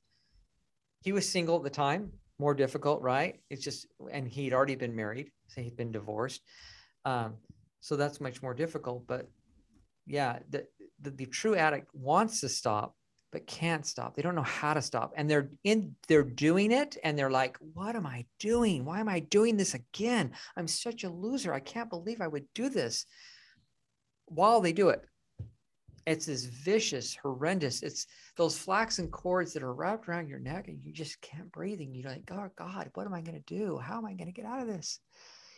He 1.03 1.11
was 1.11 1.29
single 1.29 1.57
at 1.57 1.63
the 1.63 1.69
time, 1.69 2.11
more 2.39 2.55
difficult, 2.55 3.03
right? 3.03 3.39
It's 3.51 3.63
just, 3.63 3.85
and 4.11 4.27
he'd 4.27 4.51
already 4.51 4.73
been 4.73 4.95
married. 4.95 5.31
So 5.49 5.61
he'd 5.61 5.77
been 5.77 5.91
divorced. 5.91 6.41
Um, 7.05 7.35
so 7.81 7.95
that's 7.95 8.19
much 8.19 8.41
more 8.41 8.55
difficult. 8.55 9.05
But 9.05 9.29
yeah, 10.07 10.39
the, 10.49 10.65
the, 11.01 11.11
the 11.11 11.27
true 11.27 11.55
addict 11.55 11.93
wants 11.93 12.41
to 12.41 12.49
stop, 12.49 12.95
but 13.31 13.47
can't 13.47 13.85
stop. 13.85 14.15
They 14.15 14.21
don't 14.21 14.35
know 14.35 14.41
how 14.41 14.73
to 14.73 14.81
stop. 14.81 15.13
And 15.15 15.29
they're 15.29 15.49
in 15.63 15.95
they're 16.07 16.23
doing 16.23 16.71
it 16.71 16.97
and 17.03 17.17
they're 17.17 17.31
like, 17.31 17.57
"What 17.73 17.95
am 17.95 18.05
I 18.05 18.25
doing? 18.39 18.85
Why 18.85 18.99
am 18.99 19.09
I 19.09 19.19
doing 19.19 19.57
this 19.57 19.73
again? 19.73 20.31
I'm 20.57 20.67
such 20.67 21.03
a 21.03 21.09
loser. 21.09 21.53
I 21.53 21.59
can't 21.59 21.89
believe 21.89 22.21
I 22.21 22.27
would 22.27 22.45
do 22.53 22.69
this." 22.69 23.05
While 24.25 24.61
they 24.61 24.71
do 24.71 24.89
it, 24.89 25.03
it's 26.07 26.25
this 26.25 26.45
vicious, 26.45 27.15
horrendous. 27.15 27.83
It's 27.83 28.07
those 28.35 28.57
flaxen 28.57 29.07
cords 29.09 29.53
that 29.53 29.63
are 29.63 29.73
wrapped 29.73 30.07
around 30.07 30.29
your 30.29 30.39
neck 30.39 30.67
and 30.67 30.79
you 30.83 30.91
just 30.91 31.21
can't 31.21 31.51
breathe. 31.51 31.79
And 31.79 31.95
you're 31.95 32.09
like, 32.09 32.29
oh 32.31 32.49
God, 32.57 32.89
what 32.93 33.05
am 33.05 33.13
I 33.13 33.21
going 33.21 33.41
to 33.41 33.55
do? 33.55 33.77
How 33.77 33.97
am 33.97 34.05
I 34.05 34.13
going 34.13 34.27
to 34.27 34.33
get 34.33 34.45
out 34.45 34.61
of 34.61 34.67
this? 34.67 34.99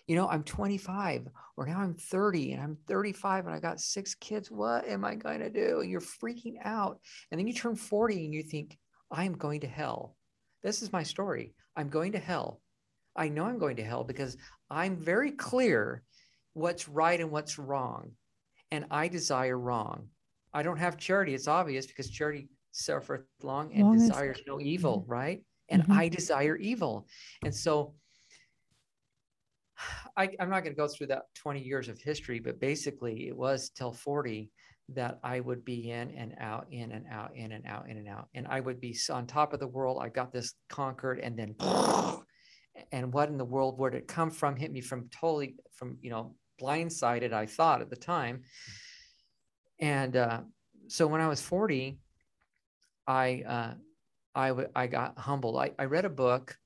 You 0.07 0.15
know, 0.15 0.27
I'm 0.27 0.43
25 0.43 1.27
or 1.57 1.65
now 1.65 1.79
I'm 1.79 1.93
30 1.93 2.53
and 2.53 2.61
I'm 2.61 2.77
35 2.87 3.45
and 3.45 3.55
I 3.55 3.59
got 3.59 3.79
six 3.79 4.15
kids. 4.15 4.51
What 4.51 4.87
am 4.87 5.05
I 5.05 5.15
going 5.15 5.39
to 5.39 5.49
do? 5.49 5.79
And 5.79 5.89
you're 5.89 6.01
freaking 6.01 6.55
out. 6.63 6.99
And 7.31 7.39
then 7.39 7.47
you 7.47 7.53
turn 7.53 7.75
40 7.75 8.25
and 8.25 8.33
you 8.33 8.43
think, 8.43 8.77
I 9.11 9.25
am 9.25 9.33
going 9.33 9.61
to 9.61 9.67
hell. 9.67 10.15
This 10.61 10.81
is 10.81 10.91
my 10.91 11.03
story. 11.03 11.53
I'm 11.75 11.89
going 11.89 12.13
to 12.13 12.19
hell. 12.19 12.61
I 13.15 13.29
know 13.29 13.45
I'm 13.45 13.59
going 13.59 13.77
to 13.77 13.83
hell 13.83 14.03
because 14.03 14.37
I'm 14.69 14.97
very 14.97 15.31
clear 15.31 16.03
what's 16.53 16.89
right 16.89 17.19
and 17.19 17.31
what's 17.31 17.59
wrong. 17.59 18.11
And 18.71 18.85
I 18.89 19.07
desire 19.07 19.57
wrong. 19.57 20.07
I 20.53 20.63
don't 20.63 20.77
have 20.77 20.97
charity. 20.97 21.33
It's 21.33 21.47
obvious 21.47 21.85
because 21.85 22.09
charity 22.09 22.49
suffereth 22.71 23.25
long 23.41 23.71
and 23.73 23.83
well, 23.83 23.93
desires 23.93 24.41
no 24.47 24.59
evil, 24.59 25.05
right? 25.07 25.43
And 25.69 25.83
mm-hmm. 25.83 25.93
I 25.93 26.07
desire 26.09 26.55
evil. 26.55 27.07
And 27.43 27.53
so 27.53 27.93
I, 30.17 30.29
am 30.39 30.49
not 30.49 30.63
going 30.63 30.75
to 30.75 30.79
go 30.79 30.88
through 30.88 31.07
that 31.07 31.23
20 31.36 31.62
years 31.62 31.89
of 31.89 31.99
history, 31.99 32.39
but 32.39 32.59
basically 32.59 33.27
it 33.27 33.36
was 33.36 33.69
till 33.69 33.93
40 33.93 34.51
that 34.89 35.19
I 35.23 35.39
would 35.39 35.63
be 35.63 35.91
in 35.91 36.12
and 36.12 36.36
out, 36.39 36.67
in 36.71 36.91
and 36.91 37.05
out, 37.09 37.36
in 37.36 37.51
and 37.51 37.65
out, 37.65 37.89
in 37.89 37.97
and 37.97 38.07
out. 38.07 38.27
And 38.33 38.47
I 38.47 38.59
would 38.59 38.79
be 38.79 38.97
on 39.09 39.25
top 39.25 39.53
of 39.53 39.59
the 39.59 39.67
world. 39.67 39.99
I 40.01 40.09
got 40.09 40.31
this 40.31 40.53
conquered 40.69 41.19
and 41.19 41.38
then, 41.38 41.55
and 42.91 43.13
what 43.13 43.29
in 43.29 43.38
the 43.38 43.45
world 43.45 43.79
would 43.79 43.95
it 43.95 44.07
come 44.07 44.29
from? 44.29 44.55
Hit 44.55 44.71
me 44.71 44.81
from 44.81 45.09
totally 45.09 45.55
from, 45.73 45.97
you 46.01 46.09
know, 46.09 46.36
blindsided, 46.62 47.33
I 47.33 47.45
thought 47.45 47.81
at 47.81 47.89
the 47.89 47.95
time. 47.95 48.43
And 49.79 50.15
uh, 50.15 50.41
so 50.88 51.07
when 51.07 51.21
I 51.21 51.27
was 51.27 51.41
40, 51.41 51.97
I, 53.07 53.43
uh, 53.47 53.73
I, 54.36 54.47
w- 54.49 54.69
I 54.75 54.88
got 54.88 55.17
humbled. 55.17 55.57
I, 55.57 55.71
I 55.79 55.86
read 55.86 56.05
a 56.05 56.09
book. 56.09 56.57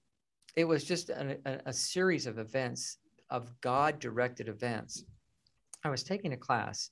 It 0.58 0.67
was 0.67 0.84
just 0.84 1.12
a, 1.12 1.38
a, 1.46 1.60
a 1.67 1.74
series 1.74 2.26
of 2.26 2.39
events, 2.39 2.98
of 3.30 3.54
God 3.62 4.00
directed 4.00 4.50
events. 4.50 5.06
I 5.84 5.89
was 5.89 6.04
taking 6.04 6.34
a 6.34 6.38
class. 6.38 6.89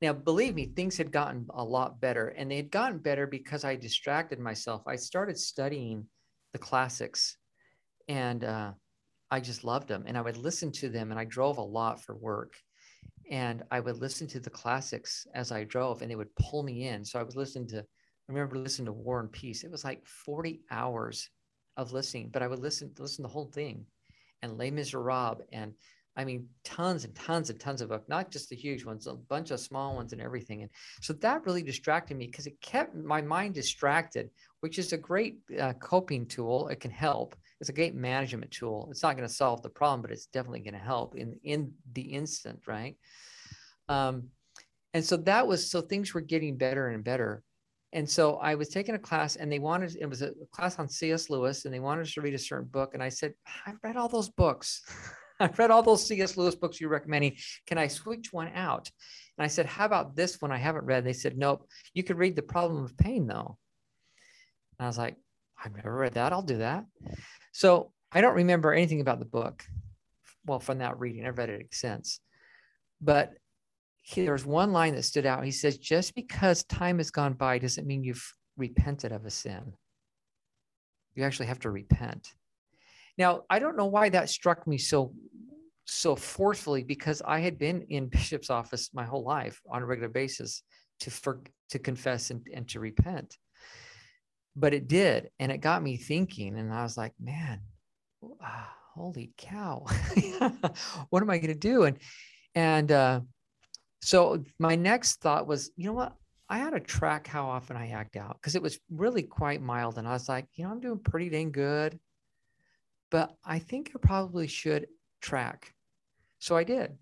Now, 0.00 0.12
believe 0.12 0.54
me, 0.54 0.66
things 0.66 0.96
had 0.96 1.10
gotten 1.10 1.46
a 1.50 1.64
lot 1.64 2.00
better, 2.00 2.28
and 2.28 2.48
they 2.48 2.56
had 2.56 2.70
gotten 2.70 2.98
better 2.98 3.26
because 3.26 3.64
I 3.64 3.74
distracted 3.74 4.38
myself. 4.38 4.82
I 4.86 4.94
started 4.94 5.36
studying 5.36 6.06
the 6.52 6.60
classics, 6.60 7.36
and 8.06 8.44
uh, 8.44 8.70
I 9.32 9.40
just 9.40 9.64
loved 9.64 9.88
them. 9.88 10.04
And 10.06 10.16
I 10.16 10.20
would 10.20 10.36
listen 10.36 10.70
to 10.74 10.88
them, 10.88 11.10
and 11.10 11.18
I 11.18 11.24
drove 11.24 11.58
a 11.58 11.62
lot 11.62 12.00
for 12.00 12.14
work. 12.14 12.54
And 13.32 13.64
I 13.72 13.80
would 13.80 13.96
listen 13.96 14.28
to 14.28 14.38
the 14.38 14.48
classics 14.48 15.26
as 15.34 15.50
I 15.50 15.64
drove, 15.64 16.02
and 16.02 16.10
they 16.10 16.16
would 16.16 16.34
pull 16.36 16.62
me 16.62 16.86
in. 16.86 17.04
So 17.04 17.18
I 17.18 17.24
was 17.24 17.34
listening 17.34 17.66
to, 17.70 17.80
I 17.80 18.32
remember 18.32 18.58
listening 18.58 18.86
to 18.86 18.92
War 18.92 19.18
and 19.18 19.32
Peace. 19.32 19.64
It 19.64 19.72
was 19.72 19.84
like 19.84 20.06
40 20.06 20.60
hours 20.70 21.28
of 21.80 21.92
listening, 21.92 22.28
but 22.32 22.42
I 22.42 22.46
would 22.46 22.58
listen, 22.58 22.92
listen 22.98 23.22
the 23.22 23.28
whole 23.28 23.46
thing, 23.46 23.86
and 24.42 24.58
Les 24.58 24.70
Miserables, 24.70 25.40
and 25.52 25.74
I 26.16 26.24
mean, 26.24 26.48
tons 26.64 27.04
and 27.04 27.14
tons 27.14 27.50
and 27.50 27.58
tons 27.58 27.80
of 27.80 27.88
books, 27.88 28.08
not 28.08 28.30
just 28.30 28.50
the 28.50 28.56
huge 28.56 28.84
ones, 28.84 29.06
a 29.06 29.14
bunch 29.14 29.52
of 29.52 29.60
small 29.60 29.94
ones 29.94 30.12
and 30.12 30.20
everything. 30.20 30.62
And 30.62 30.70
so 31.00 31.12
that 31.14 31.46
really 31.46 31.62
distracted 31.62 32.16
me 32.16 32.26
because 32.26 32.46
it 32.46 32.60
kept 32.60 32.94
my 32.94 33.22
mind 33.22 33.54
distracted, 33.54 34.28
which 34.60 34.78
is 34.78 34.92
a 34.92 34.98
great 34.98 35.38
uh, 35.58 35.72
coping 35.74 36.26
tool. 36.26 36.68
It 36.68 36.80
can 36.80 36.90
help. 36.90 37.36
It's 37.60 37.70
a 37.70 37.74
great 37.74 37.94
management 37.94 38.50
tool. 38.50 38.88
It's 38.90 39.02
not 39.02 39.16
going 39.16 39.28
to 39.28 39.34
solve 39.34 39.62
the 39.62 39.68
problem, 39.70 40.02
but 40.02 40.10
it's 40.10 40.26
definitely 40.26 40.60
going 40.60 40.74
to 40.74 40.80
help 40.80 41.14
in 41.16 41.38
in 41.44 41.72
the 41.92 42.02
instant, 42.02 42.60
right? 42.66 42.96
Um, 43.88 44.30
and 44.92 45.04
so 45.04 45.16
that 45.16 45.46
was 45.46 45.70
so 45.70 45.80
things 45.80 46.12
were 46.12 46.20
getting 46.20 46.56
better 46.56 46.88
and 46.88 47.04
better. 47.04 47.42
And 47.92 48.08
so 48.08 48.36
I 48.36 48.54
was 48.54 48.68
taking 48.68 48.94
a 48.94 48.98
class, 48.98 49.36
and 49.36 49.50
they 49.50 49.58
wanted 49.58 49.96
it 50.00 50.06
was 50.06 50.22
a 50.22 50.32
class 50.52 50.78
on 50.78 50.88
C.S. 50.88 51.28
Lewis, 51.28 51.64
and 51.64 51.74
they 51.74 51.80
wanted 51.80 52.02
us 52.02 52.12
to 52.14 52.20
read 52.20 52.34
a 52.34 52.38
certain 52.38 52.68
book. 52.68 52.94
And 52.94 53.02
I 53.02 53.08
said, 53.08 53.34
I've 53.66 53.78
read 53.82 53.96
all 53.96 54.08
those 54.08 54.28
books. 54.28 54.82
I've 55.40 55.58
read 55.58 55.70
all 55.70 55.82
those 55.82 56.06
C.S. 56.06 56.36
Lewis 56.36 56.54
books 56.54 56.80
you're 56.80 56.90
recommending. 56.90 57.36
Can 57.66 57.78
I 57.78 57.88
switch 57.88 58.32
one 58.32 58.50
out? 58.54 58.90
And 59.38 59.44
I 59.44 59.48
said, 59.48 59.66
How 59.66 59.86
about 59.86 60.14
this 60.14 60.40
one 60.40 60.52
I 60.52 60.58
haven't 60.58 60.84
read? 60.84 61.04
They 61.04 61.14
said, 61.14 61.36
Nope. 61.36 61.66
You 61.94 62.04
could 62.04 62.18
read 62.18 62.36
The 62.36 62.42
Problem 62.42 62.84
of 62.84 62.96
Pain, 62.96 63.26
though. 63.26 63.56
And 64.78 64.84
I 64.84 64.88
was 64.88 64.98
like, 64.98 65.16
I've 65.62 65.74
never 65.74 65.94
read 65.94 66.14
that. 66.14 66.32
I'll 66.32 66.42
do 66.42 66.58
that. 66.58 66.84
So 67.52 67.92
I 68.12 68.20
don't 68.20 68.36
remember 68.36 68.72
anything 68.72 69.00
about 69.00 69.18
the 69.18 69.24
book. 69.24 69.64
Well, 70.46 70.60
from 70.60 70.78
that 70.78 70.98
reading, 70.98 71.26
I've 71.26 71.38
read 71.38 71.50
it 71.50 71.68
since. 71.72 72.20
But 73.00 73.32
he, 74.02 74.24
there's 74.24 74.46
one 74.46 74.72
line 74.72 74.94
that 74.94 75.04
stood 75.04 75.26
out. 75.26 75.44
He 75.44 75.50
says, 75.50 75.78
Just 75.78 76.14
because 76.14 76.64
time 76.64 76.98
has 76.98 77.10
gone 77.10 77.34
by 77.34 77.58
doesn't 77.58 77.86
mean 77.86 78.04
you've 78.04 78.34
repented 78.56 79.12
of 79.12 79.26
a 79.26 79.30
sin. 79.30 79.72
You 81.14 81.24
actually 81.24 81.46
have 81.46 81.60
to 81.60 81.70
repent. 81.70 82.28
Now, 83.18 83.42
I 83.50 83.58
don't 83.58 83.76
know 83.76 83.86
why 83.86 84.08
that 84.10 84.30
struck 84.30 84.66
me 84.66 84.78
so 84.78 85.12
so 85.84 86.14
forcefully 86.14 86.84
because 86.84 87.20
I 87.26 87.40
had 87.40 87.58
been 87.58 87.82
in 87.90 88.06
Bishop's 88.10 88.50
office 88.50 88.90
my 88.94 89.04
whole 89.04 89.24
life 89.24 89.60
on 89.70 89.82
a 89.82 89.86
regular 89.86 90.08
basis 90.08 90.62
to 91.00 91.10
for, 91.10 91.40
to 91.70 91.78
confess 91.78 92.30
and, 92.30 92.46
and 92.54 92.68
to 92.68 92.80
repent. 92.80 93.36
But 94.56 94.74
it 94.74 94.88
did, 94.88 95.30
and 95.38 95.52
it 95.52 95.58
got 95.58 95.82
me 95.82 95.96
thinking, 95.96 96.58
and 96.58 96.72
I 96.72 96.82
was 96.82 96.96
like, 96.96 97.12
man, 97.20 97.60
uh, 98.22 98.64
holy 98.94 99.32
cow, 99.36 99.86
what 101.10 101.22
am 101.22 101.30
I 101.30 101.38
going 101.38 101.52
to 101.52 101.54
do? 101.54 101.84
And 101.84 101.98
and 102.54 102.90
uh, 102.90 103.20
so 104.00 104.42
my 104.58 104.76
next 104.76 105.20
thought 105.20 105.46
was, 105.46 105.70
you 105.76 105.86
know 105.86 105.92
what? 105.92 106.14
I 106.48 106.58
had 106.58 106.70
to 106.70 106.80
track 106.80 107.26
how 107.26 107.46
often 107.46 107.76
I 107.76 107.90
act 107.90 108.16
out 108.16 108.36
because 108.40 108.56
it 108.56 108.62
was 108.62 108.78
really 108.90 109.22
quite 109.22 109.62
mild, 109.62 109.98
and 109.98 110.08
I 110.08 110.12
was 110.12 110.28
like, 110.28 110.46
you 110.54 110.64
know, 110.64 110.70
I'm 110.70 110.80
doing 110.80 110.98
pretty 110.98 111.28
dang 111.28 111.52
good 111.52 111.98
but 113.10 113.36
I 113.44 113.58
think 113.58 113.92
I 113.94 113.98
probably 113.98 114.46
should 114.46 114.86
track. 115.20 115.74
So 116.38 116.56
I 116.56 116.64
did. 116.64 116.96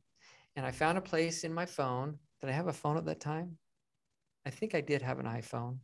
And 0.57 0.67
I 0.67 0.71
found 0.71 0.99
a 0.99 1.03
place 1.03 1.45
in 1.45 1.53
my 1.53 1.67
phone. 1.67 2.19
Did 2.41 2.51
I 2.51 2.53
have 2.53 2.67
a 2.67 2.73
phone 2.73 2.97
at 2.97 3.05
that 3.05 3.21
time? 3.21 3.59
I 4.47 4.51
think 4.51 4.75
I 4.75 4.81
did 4.81 5.03
have 5.03 5.19
an 5.19 5.27
iPhone. 5.27 5.79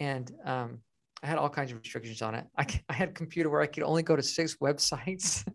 And 0.00 0.30
um, 0.44 0.80
I 1.24 1.26
had 1.26 1.38
all 1.38 1.48
kinds 1.48 1.72
of 1.72 1.78
restrictions 1.78 2.20
on 2.20 2.34
it. 2.34 2.44
I, 2.58 2.66
I 2.90 2.92
had 2.92 3.08
a 3.08 3.12
computer 3.12 3.48
where 3.48 3.62
I 3.62 3.66
could 3.66 3.82
only 3.82 4.02
go 4.02 4.14
to 4.14 4.22
six 4.22 4.56
websites. 4.62 5.46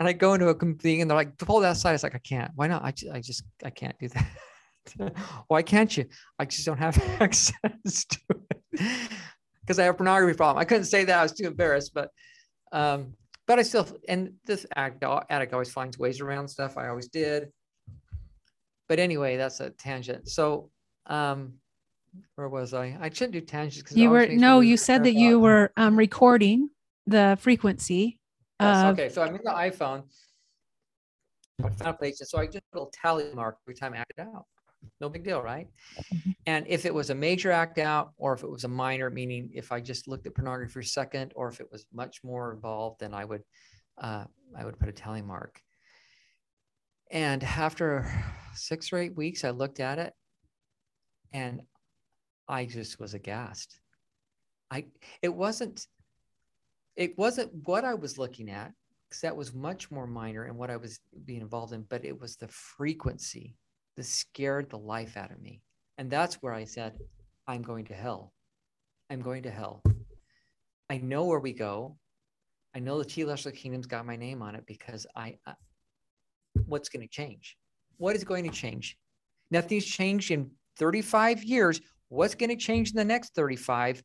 and 0.00 0.08
I 0.08 0.12
go 0.12 0.34
into 0.34 0.48
a 0.48 0.54
thing 0.54 1.00
and 1.00 1.08
they're 1.08 1.16
like, 1.16 1.38
pull 1.38 1.60
that 1.60 1.76
site. 1.76 1.94
It's 1.94 2.02
like, 2.02 2.16
I 2.16 2.18
can't. 2.18 2.50
Why 2.56 2.66
not? 2.66 2.84
I 2.84 2.90
just, 2.90 3.12
I 3.12 3.20
just, 3.20 3.44
I 3.64 3.70
can't 3.70 3.96
do 4.00 4.08
that. 4.98 5.16
Why 5.46 5.62
can't 5.62 5.96
you? 5.96 6.06
I 6.38 6.44
just 6.46 6.66
don't 6.66 6.78
have 6.78 7.00
access 7.20 8.04
to 8.04 8.18
it 8.72 8.90
because 9.60 9.78
I 9.78 9.84
have 9.84 9.94
a 9.94 9.96
pornography 9.96 10.36
problem. 10.36 10.60
I 10.60 10.64
couldn't 10.64 10.86
say 10.86 11.04
that. 11.04 11.18
I 11.18 11.22
was 11.22 11.32
too 11.32 11.46
embarrassed, 11.46 11.92
but 11.94 12.10
um, 12.72 13.14
but 13.46 13.58
I 13.58 13.62
still, 13.62 13.86
and 14.08 14.32
this 14.46 14.66
addict, 14.74 15.04
addict 15.30 15.52
always 15.52 15.70
finds 15.70 15.98
ways 15.98 16.20
around 16.20 16.48
stuff. 16.48 16.76
I 16.76 16.88
always 16.88 17.08
did. 17.08 17.50
But 18.88 18.98
anyway, 18.98 19.36
that's 19.36 19.60
a 19.60 19.70
tangent. 19.70 20.28
So, 20.28 20.70
um, 21.06 21.54
where 22.36 22.48
was 22.48 22.74
I? 22.74 22.96
I 23.00 23.10
shouldn't 23.10 23.32
do 23.32 23.40
tangents 23.40 23.92
you 23.96 24.10
were 24.10 24.26
no. 24.26 24.60
You 24.60 24.76
said 24.76 25.04
that 25.04 25.14
you 25.14 25.40
were 25.40 25.72
um, 25.76 25.96
recording 25.96 26.70
the 27.06 27.36
frequency. 27.40 28.18
Yes, 28.60 28.84
of, 28.84 28.92
okay, 28.94 29.08
so 29.08 29.22
I'm 29.22 29.34
in 29.34 29.42
the 29.44 29.50
iPhone. 29.50 30.04
I 31.62 31.68
found 31.70 31.80
a 31.86 31.92
place, 31.94 32.20
and 32.20 32.28
so 32.28 32.38
I 32.38 32.46
just 32.46 32.64
put 32.72 32.78
a 32.78 32.80
little 32.80 32.92
tally 32.92 33.32
mark 33.34 33.58
every 33.64 33.74
time 33.74 33.94
I 33.94 33.98
acted 33.98 34.20
out 34.20 34.46
no 35.00 35.08
big 35.08 35.24
deal, 35.24 35.42
right? 35.42 35.68
Mm-hmm. 36.12 36.30
And 36.46 36.66
if 36.68 36.84
it 36.84 36.94
was 36.94 37.10
a 37.10 37.14
major 37.14 37.50
act 37.50 37.78
out, 37.78 38.12
or 38.16 38.32
if 38.32 38.42
it 38.42 38.50
was 38.50 38.64
a 38.64 38.68
minor, 38.68 39.10
meaning 39.10 39.50
if 39.52 39.72
I 39.72 39.80
just 39.80 40.08
looked 40.08 40.26
at 40.26 40.34
pornography 40.34 40.72
for 40.72 40.80
a 40.80 40.84
second, 40.84 41.32
or 41.34 41.48
if 41.48 41.60
it 41.60 41.68
was 41.70 41.86
much 41.92 42.22
more 42.22 42.52
involved, 42.52 43.00
then 43.00 43.14
I 43.14 43.24
would, 43.24 43.42
uh, 43.98 44.24
I 44.56 44.64
would 44.64 44.78
put 44.78 44.88
a 44.88 44.92
tally 44.92 45.22
mark. 45.22 45.60
And 47.10 47.42
after 47.44 48.10
six 48.54 48.92
or 48.92 48.98
eight 48.98 49.16
weeks, 49.16 49.44
I 49.44 49.50
looked 49.50 49.80
at 49.80 49.98
it, 49.98 50.12
and 51.32 51.62
I 52.48 52.66
just 52.66 53.00
was 53.00 53.14
aghast. 53.14 53.80
I 54.70 54.86
it 55.22 55.34
wasn't 55.34 55.86
it 56.96 57.16
wasn't 57.18 57.50
what 57.64 57.84
I 57.84 57.94
was 57.94 58.18
looking 58.18 58.50
at 58.50 58.72
because 59.08 59.20
that 59.22 59.36
was 59.36 59.54
much 59.54 59.90
more 59.90 60.06
minor 60.06 60.44
and 60.44 60.56
what 60.56 60.70
I 60.70 60.76
was 60.76 61.00
being 61.24 61.40
involved 61.40 61.72
in, 61.72 61.82
but 61.82 62.04
it 62.04 62.18
was 62.18 62.36
the 62.36 62.48
frequency 62.48 63.56
that 63.96 64.04
scared 64.04 64.70
the 64.70 64.78
life 64.78 65.16
out 65.16 65.30
of 65.30 65.40
me. 65.40 65.62
And 65.98 66.10
that's 66.10 66.36
where 66.36 66.52
I 66.52 66.64
said, 66.64 66.98
I'm 67.46 67.62
going 67.62 67.84
to 67.86 67.94
hell. 67.94 68.32
I'm 69.10 69.20
going 69.20 69.42
to 69.44 69.50
hell. 69.50 69.82
I 70.90 70.98
know 70.98 71.24
where 71.24 71.38
we 71.38 71.52
go. 71.52 71.96
I 72.74 72.80
know 72.80 72.98
the 72.98 73.04
Telestial 73.04 73.54
Kingdom's 73.54 73.86
got 73.86 74.06
my 74.06 74.16
name 74.16 74.42
on 74.42 74.54
it 74.54 74.64
because 74.66 75.06
I, 75.14 75.38
I 75.46 75.54
what's 76.66 76.88
going 76.88 77.02
to 77.02 77.08
change? 77.08 77.56
What 77.98 78.16
is 78.16 78.24
going 78.24 78.44
to 78.44 78.50
change? 78.50 78.96
Nothing's 79.50 79.84
changed 79.84 80.30
in 80.30 80.50
35 80.78 81.44
years. 81.44 81.80
What's 82.14 82.34
going 82.34 82.50
to 82.50 82.56
change 82.56 82.90
in 82.90 82.96
the 82.96 83.04
next 83.04 83.34
35? 83.34 84.02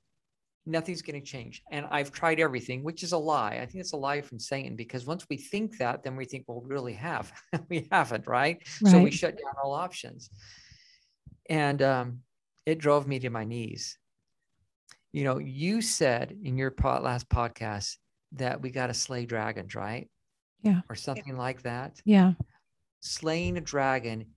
nothing's 0.70 1.02
going 1.02 1.20
to 1.20 1.26
change. 1.26 1.64
And 1.72 1.86
I've 1.90 2.12
tried 2.12 2.40
everything, 2.40 2.84
which 2.84 3.04
is 3.04 3.12
a 3.12 3.18
lie. 3.18 3.60
I 3.62 3.66
think 3.66 3.82
it's 3.82 3.94
a 3.94 3.98
lie 3.98 4.22
from 4.22 4.40
Satan 4.40 4.76
because 4.76 5.06
once 5.06 5.26
we 5.30 5.38
think 5.38 5.78
that, 5.78 6.04
then 6.04 6.16
we 6.16 6.26
think, 6.26 6.46
well, 6.48 6.62
we 6.62 6.70
really 6.70 6.94
have. 6.94 7.32
we 7.70 7.88
haven't, 7.92 8.28
right? 8.28 8.62
right? 8.82 8.92
So 8.92 9.00
we 9.00 9.12
shut 9.12 9.38
down 9.38 9.54
all 9.64 9.74
options. 9.74 10.30
And 11.50 11.82
um, 11.82 12.20
it 12.66 12.78
drove 12.78 13.08
me 13.08 13.20
to 13.20 13.30
my 13.30 13.44
knees. 13.44 13.98
You 15.12 15.24
know, 15.24 15.40
you 15.40 15.82
said 15.82 16.38
in 16.44 16.58
your 16.58 16.74
last 16.84 17.28
podcast 17.30 17.96
that 18.34 18.62
we 18.62 18.70
got 18.70 18.88
to 18.88 18.94
slay 18.94 19.26
dragons, 19.26 19.74
right? 19.74 20.08
Yeah. 20.62 20.82
Or 20.90 20.96
something 20.96 21.36
like 21.36 21.64
that. 21.64 22.00
Yeah. 22.06 22.34
Slaying 23.00 23.58
a 23.58 23.62
dragon, 23.62 24.28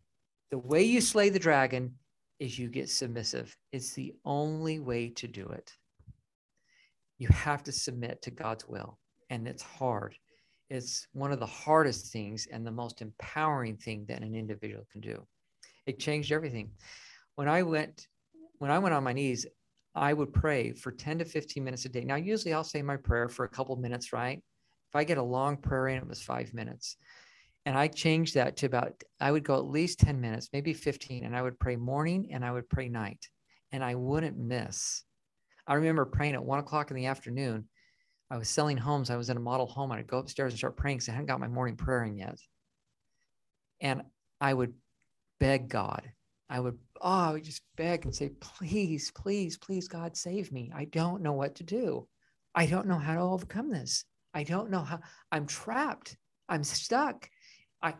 the 0.50 0.58
way 0.58 0.82
you 0.84 1.00
slay 1.00 1.28
the 1.28 1.38
dragon 1.38 1.96
is 2.42 2.58
you 2.58 2.68
get 2.68 2.90
submissive. 2.90 3.56
It's 3.72 3.92
the 3.92 4.14
only 4.24 4.80
way 4.80 5.08
to 5.10 5.28
do 5.28 5.48
it 5.48 5.72
you 7.22 7.28
have 7.28 7.62
to 7.62 7.70
submit 7.70 8.20
to 8.20 8.32
God's 8.32 8.66
will. 8.66 8.98
And 9.30 9.46
it's 9.46 9.62
hard. 9.62 10.16
It's 10.70 11.06
one 11.12 11.30
of 11.30 11.38
the 11.38 11.46
hardest 11.46 12.12
things 12.12 12.48
and 12.50 12.66
the 12.66 12.72
most 12.72 13.00
empowering 13.00 13.76
thing 13.76 14.06
that 14.08 14.22
an 14.22 14.34
individual 14.34 14.84
can 14.90 15.00
do. 15.00 15.24
It 15.86 16.00
changed 16.00 16.32
everything. 16.32 16.72
When 17.36 17.48
I 17.48 17.62
went, 17.62 18.08
when 18.58 18.72
I 18.72 18.80
went 18.80 18.92
on 18.92 19.04
my 19.04 19.12
knees, 19.12 19.46
I 19.94 20.12
would 20.12 20.32
pray 20.32 20.72
for 20.72 20.90
10 20.90 21.20
to 21.20 21.24
15 21.24 21.62
minutes 21.62 21.84
a 21.84 21.90
day. 21.90 22.02
Now, 22.02 22.16
usually 22.16 22.54
I'll 22.54 22.64
say 22.64 22.82
my 22.82 22.96
prayer 22.96 23.28
for 23.28 23.44
a 23.44 23.48
couple 23.48 23.76
minutes, 23.76 24.12
right? 24.12 24.42
If 24.88 24.96
I 24.96 25.04
get 25.04 25.18
a 25.18 25.22
long 25.22 25.58
prayer 25.58 25.88
in, 25.88 25.98
it 25.98 26.08
was 26.08 26.20
five 26.20 26.52
minutes. 26.52 26.96
And 27.64 27.78
I 27.78 27.88
changed 27.88 28.34
that 28.34 28.56
to 28.58 28.66
about, 28.66 29.02
I 29.20 29.30
would 29.30 29.44
go 29.44 29.56
at 29.56 29.66
least 29.66 30.00
10 30.00 30.20
minutes, 30.20 30.48
maybe 30.52 30.72
15, 30.72 31.24
and 31.24 31.36
I 31.36 31.42
would 31.42 31.58
pray 31.60 31.76
morning 31.76 32.30
and 32.32 32.44
I 32.44 32.50
would 32.50 32.68
pray 32.68 32.88
night. 32.88 33.28
And 33.70 33.84
I 33.84 33.94
wouldn't 33.94 34.36
miss 34.36 35.04
I 35.66 35.74
remember 35.74 36.04
praying 36.04 36.34
at 36.34 36.44
one 36.44 36.58
o'clock 36.58 36.90
in 36.90 36.96
the 36.96 37.06
afternoon. 37.06 37.68
I 38.30 38.38
was 38.38 38.48
selling 38.48 38.76
homes. 38.76 39.10
I 39.10 39.16
was 39.16 39.30
in 39.30 39.36
a 39.36 39.40
model 39.40 39.66
home. 39.66 39.92
I'd 39.92 40.06
go 40.06 40.18
upstairs 40.18 40.52
and 40.52 40.58
start 40.58 40.76
praying 40.76 40.98
because 40.98 41.08
I 41.10 41.12
hadn't 41.12 41.26
got 41.26 41.40
my 41.40 41.48
morning 41.48 41.76
prayer 41.76 42.04
in 42.04 42.16
yet. 42.16 42.38
And 43.80 44.02
I 44.40 44.54
would 44.54 44.74
beg 45.38 45.68
God. 45.68 46.10
I 46.48 46.60
would, 46.60 46.78
oh, 47.00 47.08
I 47.10 47.32
would 47.32 47.44
just 47.44 47.62
beg 47.76 48.04
and 48.04 48.14
say, 48.14 48.30
please, 48.40 49.10
please, 49.10 49.56
please, 49.58 49.88
God, 49.88 50.16
save 50.16 50.52
me. 50.52 50.70
I 50.74 50.84
don't 50.86 51.22
know 51.22 51.32
what 51.32 51.56
to 51.56 51.64
do. 51.64 52.08
I 52.54 52.66
don't 52.66 52.86
know 52.86 52.98
how 52.98 53.14
to 53.14 53.20
overcome 53.20 53.70
this. 53.70 54.04
I 54.34 54.44
don't 54.44 54.70
know 54.70 54.82
how 54.82 55.00
I'm 55.30 55.46
trapped. 55.46 56.16
I'm 56.48 56.64
stuck. 56.64 57.28
I 57.82 57.94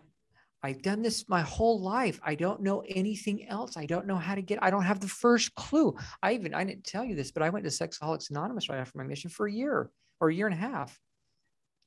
I've 0.65 0.83
done 0.83 1.03
this 1.03 1.29
my 1.29 1.41
whole 1.41 1.81
life. 1.81 2.21
I 2.23 2.37
don't 2.37 2.63
know 2.63 2.85
anything 2.89 3.49
else. 3.49 3.77
I 3.77 3.85
don't 3.85 4.07
know 4.07 4.17
how 4.17 4.37
to 4.37 4.43
get, 4.43 4.63
I 4.63 4.71
don't 4.71 4.85
have 4.85 5.01
the 5.01 5.09
first 5.09 5.53
clue. 5.57 5.97
I 6.23 6.35
even, 6.35 6.55
I 6.55 6.63
didn't 6.63 6.85
tell 6.85 7.05
you 7.05 7.17
this, 7.17 7.33
but 7.33 7.43
I 7.43 7.51
went 7.51 7.65
to 7.65 7.71
Sexaholics 7.71 8.31
Anonymous 8.31 8.69
right 8.69 8.79
after 8.79 8.97
my 8.97 9.05
mission 9.05 9.29
for 9.29 9.47
a 9.47 9.53
year 9.53 9.91
or 10.21 10.29
a 10.29 10.35
year 10.35 10.47
and 10.47 10.55
a 10.55 10.59
half. 10.59 10.97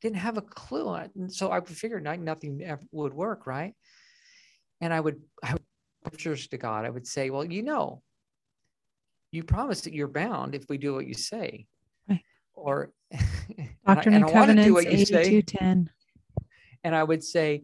Didn't 0.02 0.18
have 0.18 0.38
a 0.38 0.42
clue. 0.42 0.94
And 0.94 1.34
so 1.34 1.52
I 1.52 1.62
figured 1.62 2.04
nothing 2.04 2.62
would 2.92 3.14
work, 3.14 3.48
right? 3.48 3.74
And 4.82 4.94
I 4.94 5.00
would, 5.00 5.22
I 5.42 5.54
would 5.54 5.64
pictures 6.04 6.48
to 6.50 6.58
God. 6.58 6.86
I 6.86 6.90
would 6.90 7.08
say, 7.08 7.30
well, 7.30 7.46
you 7.46 7.64
know, 7.64 8.02
you 9.32 9.44
promise 9.44 9.82
that 9.82 9.94
you're 9.94 10.10
bound 10.10 10.54
if 10.54 10.66
we 10.70 10.78
do 10.78 10.94
what 10.94 11.08
you 11.08 11.14
say. 11.14 11.66
Right. 12.10 12.22
Or 12.54 12.92
Doctrine 13.88 14.16
and, 14.16 14.16
and, 14.16 14.24
and 14.26 14.34
Covenants 14.34 14.86
8210. 14.86 15.90
And 16.84 16.96
I 16.96 17.04
would 17.04 17.24
say, 17.24 17.64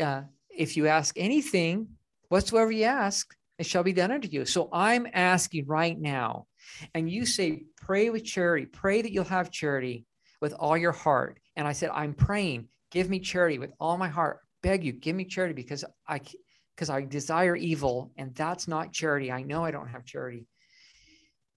uh, 0.00 0.22
if 0.50 0.76
you 0.76 0.86
ask 0.86 1.14
anything, 1.18 1.88
whatsoever 2.28 2.70
you 2.70 2.84
ask, 2.84 3.34
it 3.58 3.66
shall 3.66 3.82
be 3.82 3.92
done 3.92 4.10
unto 4.10 4.28
you. 4.28 4.44
So 4.44 4.68
I'm 4.72 5.06
asking 5.12 5.66
right 5.66 5.98
now, 5.98 6.46
and 6.94 7.10
you 7.10 7.26
say, 7.26 7.64
pray 7.76 8.10
with 8.10 8.24
charity, 8.24 8.66
pray 8.66 9.02
that 9.02 9.12
you'll 9.12 9.24
have 9.24 9.50
charity 9.50 10.06
with 10.40 10.52
all 10.54 10.76
your 10.76 10.92
heart. 10.92 11.38
And 11.56 11.68
I 11.68 11.72
said, 11.72 11.90
I'm 11.92 12.14
praying, 12.14 12.68
give 12.90 13.08
me 13.08 13.20
charity 13.20 13.58
with 13.58 13.72
all 13.78 13.96
my 13.98 14.08
heart. 14.08 14.40
Beg 14.62 14.84
you, 14.84 14.92
give 14.92 15.16
me 15.16 15.24
charity 15.24 15.54
because 15.54 15.84
I 16.08 16.20
because 16.74 16.88
I 16.88 17.02
desire 17.02 17.54
evil, 17.54 18.12
and 18.16 18.34
that's 18.34 18.66
not 18.66 18.92
charity. 18.92 19.30
I 19.30 19.42
know 19.42 19.64
I 19.64 19.70
don't 19.70 19.88
have 19.88 20.06
charity. 20.06 20.46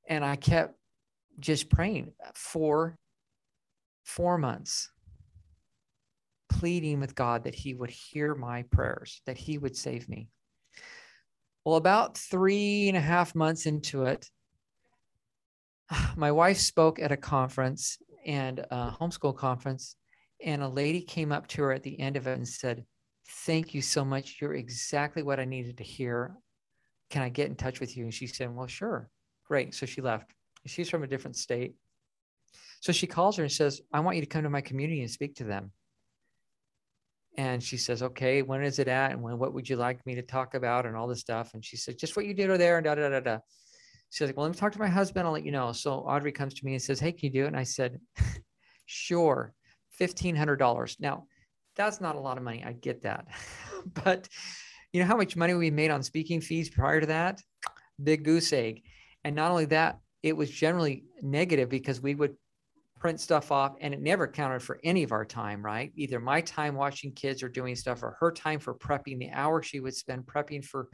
And 0.09 0.25
I 0.25 0.35
kept 0.35 0.75
just 1.39 1.69
praying 1.69 2.11
for 2.33 2.97
four 4.03 4.37
months 4.37 4.91
pleading 6.49 6.99
with 6.99 7.15
God 7.15 7.43
that 7.43 7.55
He 7.55 7.73
would 7.73 7.89
hear 7.89 8.35
my 8.35 8.63
prayers, 8.63 9.21
that 9.25 9.37
He 9.37 9.57
would 9.57 9.75
save 9.75 10.07
me. 10.09 10.29
Well, 11.63 11.75
about 11.77 12.17
three 12.17 12.87
and 12.87 12.97
a 12.97 13.01
half 13.01 13.33
months 13.33 13.65
into 13.65 14.05
it, 14.05 14.29
my 16.15 16.31
wife 16.31 16.57
spoke 16.57 16.99
at 16.99 17.11
a 17.11 17.17
conference 17.17 17.97
and 18.25 18.59
a 18.59 18.95
homeschool 18.99 19.37
conference, 19.37 19.95
and 20.43 20.61
a 20.61 20.67
lady 20.67 21.01
came 21.01 21.31
up 21.31 21.47
to 21.47 21.61
her 21.63 21.71
at 21.71 21.83
the 21.83 21.99
end 21.99 22.17
of 22.17 22.27
it 22.27 22.37
and 22.37 22.47
said, 22.47 22.85
Thank 23.27 23.73
you 23.73 23.81
so 23.81 24.05
much. 24.05 24.37
You're 24.39 24.53
exactly 24.53 25.23
what 25.23 25.39
I 25.39 25.45
needed 25.45 25.77
to 25.77 25.83
hear. 25.83 26.35
Can 27.09 27.23
I 27.23 27.29
get 27.29 27.49
in 27.49 27.55
touch 27.55 27.79
with 27.79 27.97
you? 27.97 28.03
And 28.03 28.13
she 28.13 28.27
said, 28.27 28.53
Well, 28.53 28.67
sure. 28.67 29.09
Great. 29.47 29.73
So 29.73 29.85
she 29.85 30.01
left. 30.01 30.31
She's 30.65 30.89
from 30.89 31.03
a 31.03 31.07
different 31.07 31.37
state. 31.37 31.75
So 32.81 32.91
she 32.91 33.07
calls 33.07 33.37
her 33.37 33.43
and 33.43 33.51
says, 33.51 33.81
I 33.91 33.99
want 33.99 34.17
you 34.17 34.21
to 34.21 34.27
come 34.27 34.43
to 34.43 34.49
my 34.49 34.61
community 34.61 35.01
and 35.01 35.09
speak 35.09 35.35
to 35.35 35.43
them. 35.43 35.71
And 37.37 37.61
she 37.61 37.77
says, 37.77 38.01
okay, 38.01 38.41
when 38.41 38.63
is 38.63 38.79
it 38.79 38.87
at? 38.87 39.11
And 39.11 39.21
when, 39.21 39.37
what 39.37 39.53
would 39.53 39.69
you 39.69 39.75
like 39.75 40.05
me 40.05 40.15
to 40.15 40.21
talk 40.21 40.53
about? 40.53 40.85
And 40.85 40.95
all 40.95 41.07
this 41.07 41.19
stuff. 41.19 41.53
And 41.53 41.63
she 41.63 41.75
said, 41.77 41.97
just 41.97 42.15
what 42.15 42.25
you 42.25 42.33
did 42.33 42.49
over 42.49 42.57
there 42.57 42.77
and 42.77 42.85
da, 42.85 42.95
da, 42.95 43.09
da, 43.09 43.19
da. 43.19 43.37
She's 44.09 44.27
like, 44.27 44.37
well, 44.37 44.45
let 44.45 44.53
me 44.53 44.59
talk 44.59 44.71
to 44.71 44.79
my 44.79 44.87
husband. 44.87 45.27
I'll 45.27 45.33
let 45.33 45.45
you 45.45 45.51
know. 45.51 45.71
So 45.73 45.95
Audrey 45.95 46.31
comes 46.31 46.53
to 46.53 46.65
me 46.65 46.73
and 46.73 46.81
says, 46.81 46.99
hey, 46.99 47.11
can 47.11 47.27
you 47.27 47.41
do 47.41 47.43
it? 47.43 47.47
And 47.47 47.57
I 47.57 47.63
said, 47.63 47.99
sure, 48.85 49.53
$1,500. 49.99 50.99
Now, 50.99 51.25
that's 51.75 51.99
not 51.99 52.15
a 52.15 52.19
lot 52.19 52.37
of 52.37 52.43
money. 52.43 52.63
I 52.65 52.71
get 52.73 53.01
that. 53.03 53.27
but 54.05 54.29
you 54.93 55.01
know 55.01 55.07
how 55.07 55.17
much 55.17 55.35
money 55.35 55.53
we 55.53 55.71
made 55.71 55.91
on 55.91 56.03
speaking 56.03 56.39
fees 56.39 56.69
prior 56.69 57.01
to 57.01 57.07
that? 57.07 57.41
Big 58.01 58.23
goose 58.23 58.53
egg. 58.53 58.83
And 59.25 59.35
not 59.35 59.51
only 59.51 59.65
that, 59.65 59.99
it 60.23 60.37
was 60.37 60.49
generally 60.49 61.03
negative 61.21 61.67
because 61.67 61.99
we 61.99 62.15
would 62.15 62.35
print 63.05 63.19
stuff 63.19 63.51
off 63.51 63.75
and 63.81 63.93
it 63.93 64.01
never 64.01 64.27
counted 64.27 64.59
for 64.59 64.79
any 64.83 65.03
of 65.03 65.11
our 65.11 65.23
time 65.23 65.63
right? 65.63 65.91
Either 65.95 66.19
my 66.19 66.41
time 66.41 66.73
watching 66.73 67.11
kids 67.11 67.43
or 67.43 67.47
doing 67.47 67.75
stuff 67.75 68.01
or 68.01 68.17
her 68.19 68.31
time 68.31 68.57
for 68.57 68.73
prepping 68.73 69.19
the 69.19 69.29
hour 69.29 69.61
she 69.61 69.79
would 69.79 69.93
spend 69.93 70.25
prepping 70.25 70.65
for 70.65 70.87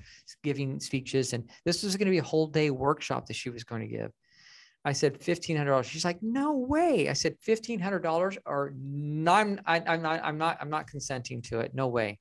giving 0.43 0.78
speeches 0.78 1.32
and 1.32 1.50
this 1.63 1.84
was 1.84 1.95
going 1.95 2.08
to 2.08 2.12
be 2.12 2.17
a 2.17 2.24
whole 2.24 2.47
day 2.47 2.69
workshop 2.69 3.28
that 3.28 3.38
she 3.38 3.50
was 3.50 3.63
going 3.63 3.80
to 3.80 3.88
give. 3.88 4.12
I 4.84 4.91
said 4.91 5.21
$1500 5.21 5.86
she's 5.86 6.04
like 6.04 6.21
no 6.21 6.58
way. 6.58 7.08
I 7.08 7.13
said 7.13 7.38
$1500 7.47 8.38
or 8.45 8.74
no, 8.76 9.32
I'm, 9.32 9.62
I, 9.65 9.82
I'm 9.88 10.02
not 10.02 10.19
i'm 10.21 10.38
not 10.38 10.58
i'm 10.60 10.69
not 10.69 10.88
consenting 10.88 11.41
to 11.43 11.62
it. 11.62 11.74
No 11.74 11.88
way. 11.88 12.19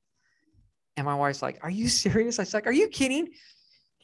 And 0.96 1.04
my 1.04 1.16
wife's 1.16 1.42
like 1.42 1.58
are 1.64 1.70
you 1.70 1.88
serious? 2.04 2.38
I 2.38 2.42
was 2.42 2.54
like 2.54 2.68
are 2.68 2.72
you 2.72 2.86
kidding 2.86 3.30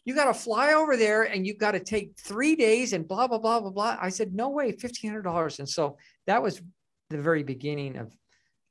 you 0.07 0.15
got 0.15 0.27
to 0.27 0.35
fly 0.35 0.73
over 0.73 0.97
there 0.97 1.25
and 1.25 1.45
you've 1.45 1.59
got 1.59 1.73
to 1.73 1.81
take 1.81 2.13
three 2.17 2.55
days 2.55 2.93
and 2.93 3.07
blah, 3.07 3.27
blah, 3.27 3.39
blah, 3.39 3.61
blah, 3.61 3.71
blah. 3.71 3.99
I 4.01 4.09
said, 4.09 4.33
no 4.33 4.49
way, 4.49 4.71
$1,500. 4.71 5.59
And 5.59 5.69
so 5.69 5.99
that 6.29 6.41
was 6.41 6.63
the 7.11 7.21
very 7.21 7.43
beginning 7.43 7.97
of, 7.97 8.17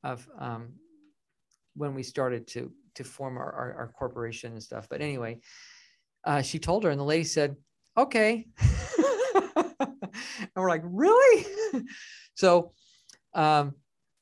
of 0.02 0.28
um, 0.39 0.69
when 1.76 1.93
we 1.93 2.04
started 2.04 2.48
to, 2.48 2.71
to 2.95 3.04
form 3.04 3.38
our, 3.38 3.52
our, 3.52 3.74
our 3.74 3.88
corporation 3.89 4.54
and 4.54 4.63
stuff. 4.63 4.88
But 4.89 5.02
anyway, 5.02 5.41
uh, 6.24 6.41
she 6.41 6.58
told 6.58 6.86
her 6.86 6.89
and 6.89 7.00
the 7.00 7.04
lady 7.04 7.26
said, 7.26 7.58
okay. 7.98 8.48
and 9.56 10.50
we're 10.56 10.69
like, 10.69 10.84
really? 10.86 11.45
so 12.36 12.71
um, 13.34 13.74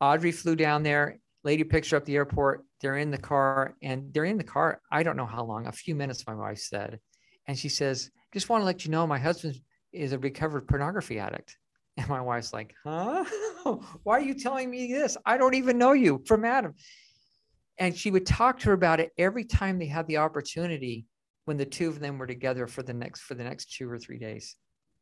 Audrey 0.01 0.31
flew 0.31 0.55
down 0.55 0.81
there. 0.81 1.19
Lady 1.43 1.63
picks 1.63 1.91
her 1.91 1.97
up 1.97 2.05
the 2.05 2.15
airport. 2.15 2.65
They're 2.83 2.97
in 2.97 3.11
the 3.11 3.17
car 3.17 3.75
and 3.81 4.13
they're 4.13 4.25
in 4.25 4.37
the 4.37 4.43
car. 4.43 4.81
I 4.91 5.03
don't 5.03 5.15
know 5.15 5.25
how 5.25 5.45
long, 5.45 5.67
a 5.67 5.71
few 5.71 5.95
minutes, 5.95 6.27
my 6.27 6.35
wife 6.35 6.59
said. 6.59 6.99
And 7.47 7.57
she 7.57 7.69
says, 7.69 8.11
just 8.33 8.49
want 8.49 8.61
to 8.61 8.65
let 8.65 8.83
you 8.83 8.91
know 8.91 9.07
my 9.07 9.17
husband 9.17 9.55
is 9.93 10.11
a 10.11 10.19
recovered 10.19 10.67
pornography 10.67 11.17
addict. 11.17 11.57
And 11.95 12.09
my 12.09 12.21
wife's 12.21 12.53
like, 12.53 12.73
huh? 12.83 13.23
Why 14.03 14.17
are 14.17 14.21
you 14.21 14.33
telling 14.33 14.71
me 14.71 14.91
this? 14.91 15.15
I 15.27 15.37
don't 15.37 15.53
even 15.53 15.77
know 15.77 15.91
you 15.91 16.23
from 16.25 16.43
Adam. 16.43 16.73
And 17.77 17.95
she 17.95 18.09
would 18.09 18.25
talk 18.25 18.57
to 18.59 18.69
her 18.69 18.73
about 18.73 18.99
it 18.99 19.11
every 19.15 19.43
time 19.43 19.77
they 19.77 19.85
had 19.85 20.07
the 20.07 20.17
opportunity 20.17 21.05
when 21.45 21.57
the 21.57 21.65
two 21.67 21.87
of 21.89 21.99
them 21.99 22.17
were 22.17 22.25
together 22.25 22.65
for 22.65 22.81
the 22.81 22.95
next 22.95 23.21
for 23.21 23.35
the 23.35 23.43
next 23.43 23.75
two 23.75 23.87
or 23.87 23.99
three 23.99 24.17
days 24.17 24.55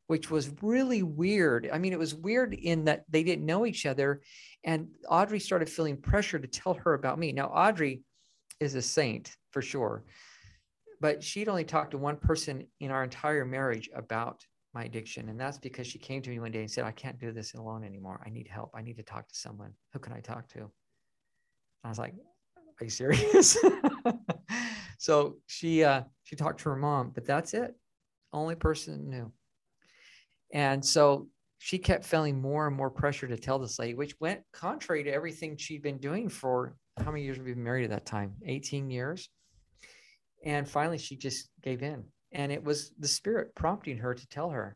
which 0.07 0.29
was 0.29 0.51
really 0.61 1.03
weird. 1.03 1.69
I 1.71 1.77
mean, 1.77 1.93
it 1.93 1.99
was 1.99 2.13
weird 2.13 2.53
in 2.53 2.85
that 2.85 3.05
they 3.09 3.23
didn't 3.23 3.45
know 3.45 3.65
each 3.65 3.85
other. 3.85 4.21
And 4.63 4.89
Audrey 5.07 5.39
started 5.39 5.69
feeling 5.69 5.97
pressure 5.97 6.39
to 6.39 6.47
tell 6.47 6.73
her 6.73 6.93
about 6.93 7.17
me. 7.17 7.31
Now, 7.31 7.47
Audrey 7.47 8.03
is 8.59 8.75
a 8.75 8.81
saint 8.81 9.35
for 9.51 9.61
sure, 9.61 10.03
but 10.99 11.23
she'd 11.23 11.49
only 11.49 11.63
talked 11.63 11.91
to 11.91 11.97
one 11.97 12.17
person 12.17 12.67
in 12.79 12.91
our 12.91 13.03
entire 13.03 13.45
marriage 13.45 13.89
about 13.95 14.45
my 14.73 14.83
addiction. 14.83 15.29
And 15.29 15.39
that's 15.39 15.57
because 15.57 15.87
she 15.87 15.99
came 15.99 16.21
to 16.21 16.29
me 16.29 16.39
one 16.39 16.51
day 16.51 16.59
and 16.59 16.71
said, 16.71 16.85
I 16.85 16.91
can't 16.91 17.19
do 17.19 17.31
this 17.31 17.53
alone 17.53 17.83
anymore. 17.83 18.21
I 18.25 18.29
need 18.29 18.47
help. 18.47 18.71
I 18.73 18.81
need 18.81 18.97
to 18.97 19.03
talk 19.03 19.27
to 19.27 19.35
someone. 19.35 19.73
Who 19.93 19.99
can 19.99 20.13
I 20.13 20.19
talk 20.19 20.47
to? 20.49 20.69
I 21.83 21.89
was 21.89 21.97
like, 21.97 22.13
Are 22.79 22.83
you 22.83 22.89
serious? 22.89 23.57
so 24.97 25.37
she 25.47 25.83
uh, 25.83 26.03
she 26.23 26.35
talked 26.35 26.59
to 26.61 26.69
her 26.69 26.75
mom, 26.75 27.11
but 27.13 27.25
that's 27.25 27.53
it. 27.53 27.75
Only 28.33 28.55
person 28.55 29.09
knew. 29.09 29.31
And 30.53 30.83
so 30.83 31.27
she 31.59 31.77
kept 31.77 32.05
feeling 32.05 32.41
more 32.41 32.67
and 32.67 32.75
more 32.75 32.89
pressure 32.89 33.27
to 33.27 33.37
tell 33.37 33.59
this 33.59 33.79
lady, 33.79 33.93
which 33.93 34.19
went 34.19 34.41
contrary 34.51 35.03
to 35.03 35.13
everything 35.13 35.57
she'd 35.57 35.83
been 35.83 35.99
doing 35.99 36.27
for 36.27 36.75
how 36.97 37.11
many 37.11 37.23
years 37.23 37.37
have 37.37 37.45
been 37.45 37.63
married 37.63 37.83
at 37.83 37.91
that 37.91 38.05
time? 38.05 38.33
18 38.45 38.89
years. 38.89 39.29
And 40.43 40.67
finally, 40.67 40.97
she 40.97 41.15
just 41.15 41.49
gave 41.61 41.83
in. 41.83 42.03
And 42.31 42.51
it 42.51 42.63
was 42.63 42.91
the 42.97 43.07
spirit 43.07 43.53
prompting 43.55 43.97
her 43.97 44.13
to 44.13 44.27
tell 44.29 44.49
her. 44.49 44.75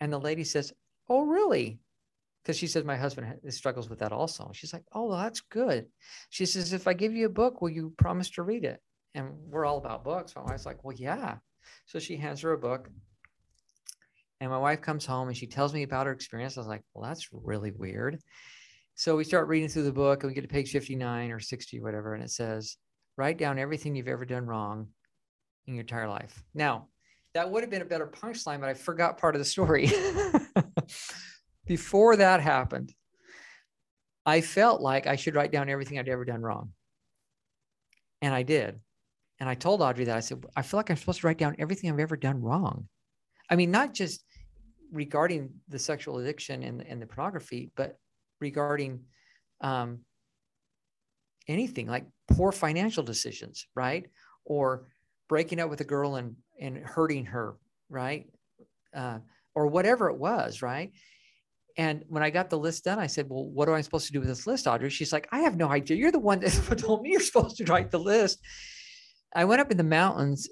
And 0.00 0.12
the 0.12 0.18
lady 0.18 0.44
says, 0.44 0.72
Oh, 1.08 1.22
really? 1.22 1.80
Because 2.42 2.58
she 2.58 2.66
says, 2.66 2.84
My 2.84 2.96
husband 2.96 3.34
struggles 3.48 3.88
with 3.88 4.00
that 4.00 4.12
also. 4.12 4.50
She's 4.52 4.72
like, 4.72 4.84
Oh, 4.92 5.06
well, 5.06 5.18
that's 5.18 5.40
good. 5.40 5.86
She 6.30 6.46
says, 6.46 6.72
If 6.72 6.86
I 6.86 6.92
give 6.92 7.14
you 7.14 7.26
a 7.26 7.30
book, 7.30 7.60
will 7.60 7.70
you 7.70 7.92
promise 7.96 8.30
to 8.30 8.42
read 8.42 8.64
it? 8.64 8.80
And 9.14 9.30
we're 9.48 9.64
all 9.64 9.78
about 9.78 10.04
books. 10.04 10.34
My 10.36 10.42
wife's 10.42 10.66
like, 10.66 10.84
Well, 10.84 10.96
yeah. 10.96 11.36
So 11.86 11.98
she 11.98 12.16
hands 12.16 12.42
her 12.42 12.52
a 12.52 12.58
book 12.58 12.90
and 14.40 14.50
my 14.50 14.58
wife 14.58 14.80
comes 14.80 15.04
home 15.04 15.28
and 15.28 15.36
she 15.36 15.46
tells 15.46 15.74
me 15.74 15.82
about 15.82 16.06
her 16.06 16.12
experience. 16.12 16.56
I 16.56 16.60
was 16.60 16.68
like, 16.68 16.82
well, 16.94 17.08
that's 17.08 17.28
really 17.32 17.72
weird. 17.72 18.20
So 18.94 19.16
we 19.16 19.24
start 19.24 19.48
reading 19.48 19.68
through 19.68 19.84
the 19.84 19.92
book 19.92 20.22
and 20.22 20.30
we 20.30 20.34
get 20.34 20.42
to 20.42 20.48
page 20.48 20.72
59 20.72 21.30
or 21.30 21.40
60, 21.40 21.80
whatever. 21.80 22.14
And 22.14 22.22
it 22.22 22.30
says, 22.30 22.76
write 23.16 23.38
down 23.38 23.58
everything 23.58 23.94
you've 23.94 24.08
ever 24.08 24.24
done 24.24 24.46
wrong 24.46 24.88
in 25.66 25.74
your 25.74 25.82
entire 25.82 26.08
life. 26.08 26.42
Now, 26.54 26.88
that 27.34 27.50
would 27.50 27.62
have 27.62 27.70
been 27.70 27.82
a 27.82 27.86
better 27.86 28.06
punchline, 28.06 28.60
but 28.60 28.68
I 28.68 28.74
forgot 28.74 29.18
part 29.18 29.34
of 29.34 29.40
the 29.40 29.44
story. 29.44 29.90
Before 31.66 32.16
that 32.16 32.40
happened, 32.40 32.94
I 34.24 34.40
felt 34.40 34.80
like 34.80 35.06
I 35.06 35.16
should 35.16 35.34
write 35.34 35.52
down 35.52 35.68
everything 35.68 35.98
I'd 35.98 36.08
ever 36.08 36.24
done 36.24 36.42
wrong. 36.42 36.72
And 38.22 38.34
I 38.34 38.42
did. 38.42 38.80
And 39.40 39.48
I 39.48 39.54
told 39.54 39.82
Audrey 39.82 40.06
that 40.06 40.16
I 40.16 40.20
said, 40.20 40.44
I 40.56 40.62
feel 40.62 40.78
like 40.78 40.90
I'm 40.90 40.96
supposed 40.96 41.20
to 41.20 41.26
write 41.26 41.38
down 41.38 41.56
everything 41.58 41.90
I've 41.90 42.00
ever 42.00 42.16
done 42.16 42.40
wrong. 42.40 42.88
I 43.50 43.56
mean, 43.56 43.70
not 43.70 43.94
just 43.94 44.24
regarding 44.92 45.50
the 45.68 45.78
sexual 45.78 46.18
addiction 46.18 46.62
and, 46.62 46.82
and 46.82 47.00
the 47.00 47.06
pornography, 47.06 47.70
but 47.76 47.98
regarding 48.40 49.00
um, 49.60 50.00
anything 51.46 51.86
like 51.86 52.06
poor 52.28 52.52
financial 52.52 53.02
decisions, 53.02 53.66
right? 53.74 54.06
Or 54.44 54.88
breaking 55.28 55.60
up 55.60 55.70
with 55.70 55.80
a 55.80 55.84
girl 55.84 56.16
and, 56.16 56.36
and 56.60 56.78
hurting 56.78 57.26
her, 57.26 57.56
right? 57.88 58.30
Uh, 58.94 59.18
or 59.54 59.66
whatever 59.66 60.08
it 60.08 60.16
was, 60.16 60.62
right? 60.62 60.92
And 61.76 62.04
when 62.08 62.22
I 62.22 62.30
got 62.30 62.50
the 62.50 62.58
list 62.58 62.84
done, 62.84 62.98
I 62.98 63.06
said, 63.06 63.28
Well, 63.28 63.44
what 63.44 63.68
am 63.68 63.74
I 63.74 63.80
supposed 63.80 64.06
to 64.06 64.12
do 64.12 64.18
with 64.18 64.28
this 64.28 64.46
list, 64.46 64.66
Audrey? 64.66 64.90
She's 64.90 65.12
like, 65.12 65.28
I 65.30 65.40
have 65.40 65.56
no 65.56 65.68
idea. 65.68 65.96
You're 65.96 66.12
the 66.12 66.18
one 66.18 66.40
that 66.40 66.78
told 66.78 67.02
me 67.02 67.10
you're 67.10 67.20
supposed 67.20 67.56
to 67.58 67.64
write 67.64 67.90
the 67.90 68.00
list. 68.00 68.40
I 69.34 69.44
went 69.44 69.60
up 69.60 69.70
in 69.70 69.76
the 69.76 69.84
mountains 69.84 70.48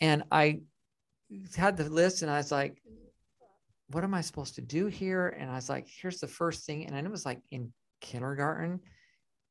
and 0.00 0.24
I 0.32 0.60
had 1.56 1.76
the 1.76 1.88
list 1.88 2.22
and 2.22 2.30
I 2.30 2.38
was 2.38 2.50
like, 2.50 2.82
What 3.90 4.04
am 4.04 4.14
I 4.14 4.20
supposed 4.20 4.54
to 4.56 4.60
do 4.60 4.86
here? 4.86 5.28
And 5.38 5.50
I 5.50 5.54
was 5.54 5.68
like, 5.68 5.86
Here's 5.88 6.20
the 6.20 6.28
first 6.28 6.66
thing. 6.66 6.86
And 6.86 7.06
it 7.06 7.10
was 7.10 7.26
like 7.26 7.40
in 7.50 7.72
kindergarten. 8.00 8.80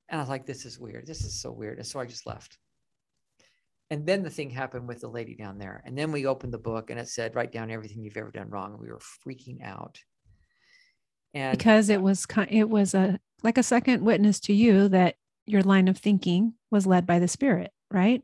And 0.09 0.19
I 0.19 0.21
was 0.21 0.29
like, 0.29 0.45
This 0.45 0.65
is 0.65 0.79
weird. 0.79 1.07
This 1.07 1.23
is 1.23 1.39
so 1.39 1.51
weird. 1.51 1.77
And 1.77 1.87
so 1.87 1.99
I 1.99 2.05
just 2.05 2.25
left. 2.25 2.57
And 3.89 4.05
then 4.05 4.23
the 4.23 4.29
thing 4.29 4.49
happened 4.49 4.87
with 4.87 5.01
the 5.01 5.07
lady 5.07 5.35
down 5.35 5.59
there. 5.59 5.83
And 5.85 5.97
then 5.97 6.11
we 6.11 6.25
opened 6.25 6.53
the 6.53 6.57
book 6.57 6.89
and 6.89 6.99
it 6.99 7.09
said, 7.09 7.35
Write 7.35 7.51
down 7.51 7.69
everything 7.69 8.03
you've 8.03 8.17
ever 8.17 8.31
done 8.31 8.49
wrong. 8.49 8.71
And 8.71 8.81
we 8.81 8.89
were 8.89 8.99
freaking 8.99 9.63
out 9.63 9.99
and 11.33 11.57
because 11.57 11.89
it 11.89 12.01
was 12.01 12.25
it 12.49 12.69
was 12.69 12.93
a 12.93 13.19
like 13.41 13.57
a 13.57 13.63
second 13.63 14.03
witness 14.03 14.39
to 14.39 14.53
you 14.53 14.87
that 14.89 15.15
your 15.45 15.63
line 15.63 15.87
of 15.87 15.97
thinking 15.97 16.53
was 16.71 16.85
led 16.85 17.05
by 17.05 17.19
the 17.19 17.27
spirit 17.27 17.71
right 17.91 18.23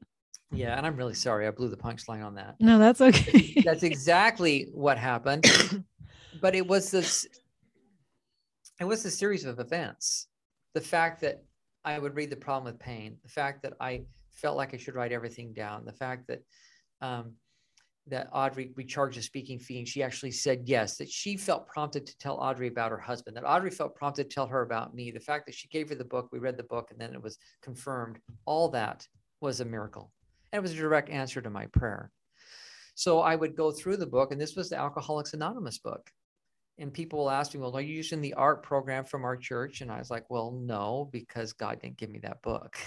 yeah 0.51 0.77
and 0.77 0.85
i'm 0.85 0.95
really 0.95 1.13
sorry 1.13 1.47
i 1.47 1.51
blew 1.51 1.69
the 1.69 1.77
punchline 1.77 2.25
on 2.25 2.35
that 2.35 2.55
no 2.59 2.77
that's 2.77 3.01
okay 3.01 3.61
that's 3.65 3.83
exactly 3.83 4.69
what 4.73 4.97
happened 4.97 5.45
but 6.41 6.55
it 6.55 6.65
was 6.65 6.91
this 6.91 7.27
it 8.79 8.85
was 8.85 9.03
a 9.05 9.11
series 9.11 9.45
of 9.45 9.59
events 9.59 10.27
the 10.73 10.81
fact 10.81 11.21
that 11.21 11.43
i 11.85 11.97
would 11.97 12.15
read 12.15 12.29
the 12.29 12.35
problem 12.35 12.71
with 12.71 12.79
pain 12.79 13.17
the 13.23 13.29
fact 13.29 13.61
that 13.61 13.73
i 13.79 14.01
felt 14.31 14.57
like 14.57 14.73
i 14.73 14.77
should 14.77 14.95
write 14.95 15.11
everything 15.11 15.53
down 15.53 15.85
the 15.85 15.93
fact 15.93 16.27
that 16.27 16.41
um, 17.01 17.33
that 18.09 18.29
Audrey, 18.33 18.71
we 18.75 18.83
charged 18.83 19.17
a 19.17 19.21
speaking 19.21 19.59
fee, 19.59 19.79
and 19.79 19.87
she 19.87 20.03
actually 20.03 20.31
said 20.31 20.63
yes, 20.65 20.97
that 20.97 21.09
she 21.09 21.37
felt 21.37 21.67
prompted 21.67 22.05
to 22.05 22.17
tell 22.17 22.35
Audrey 22.35 22.67
about 22.67 22.91
her 22.91 22.99
husband, 22.99 23.37
that 23.37 23.47
Audrey 23.47 23.71
felt 23.71 23.95
prompted 23.95 24.29
to 24.29 24.33
tell 24.33 24.47
her 24.47 24.61
about 24.61 24.93
me. 24.93 25.11
The 25.11 25.19
fact 25.19 25.45
that 25.45 25.55
she 25.55 25.67
gave 25.67 25.89
her 25.89 25.95
the 25.95 26.03
book, 26.03 26.29
we 26.31 26.39
read 26.39 26.57
the 26.57 26.63
book, 26.63 26.89
and 26.91 26.99
then 26.99 27.13
it 27.13 27.21
was 27.21 27.37
confirmed. 27.61 28.19
All 28.45 28.69
that 28.69 29.07
was 29.41 29.61
a 29.61 29.65
miracle. 29.65 30.11
And 30.51 30.59
it 30.59 30.61
was 30.61 30.73
a 30.73 30.77
direct 30.77 31.09
answer 31.09 31.41
to 31.41 31.49
my 31.49 31.67
prayer. 31.67 32.11
So 32.95 33.21
I 33.21 33.35
would 33.35 33.55
go 33.55 33.71
through 33.71 33.97
the 33.97 34.05
book, 34.05 34.31
and 34.31 34.41
this 34.41 34.55
was 34.55 34.69
the 34.69 34.77
Alcoholics 34.77 35.33
Anonymous 35.33 35.77
book. 35.77 36.09
And 36.79 36.93
people 36.93 37.19
will 37.19 37.29
ask 37.29 37.53
me, 37.53 37.59
Well, 37.59 37.75
are 37.75 37.81
you 37.81 37.95
using 37.95 38.21
the 38.21 38.33
ARP 38.33 38.63
program 38.63 39.05
from 39.05 39.25
our 39.25 39.35
church? 39.35 39.81
And 39.81 39.91
I 39.91 39.99
was 39.99 40.09
like, 40.09 40.29
Well, 40.29 40.51
no, 40.51 41.09
because 41.11 41.53
God 41.53 41.81
didn't 41.81 41.97
give 41.97 42.09
me 42.09 42.19
that 42.19 42.41
book. 42.41 42.77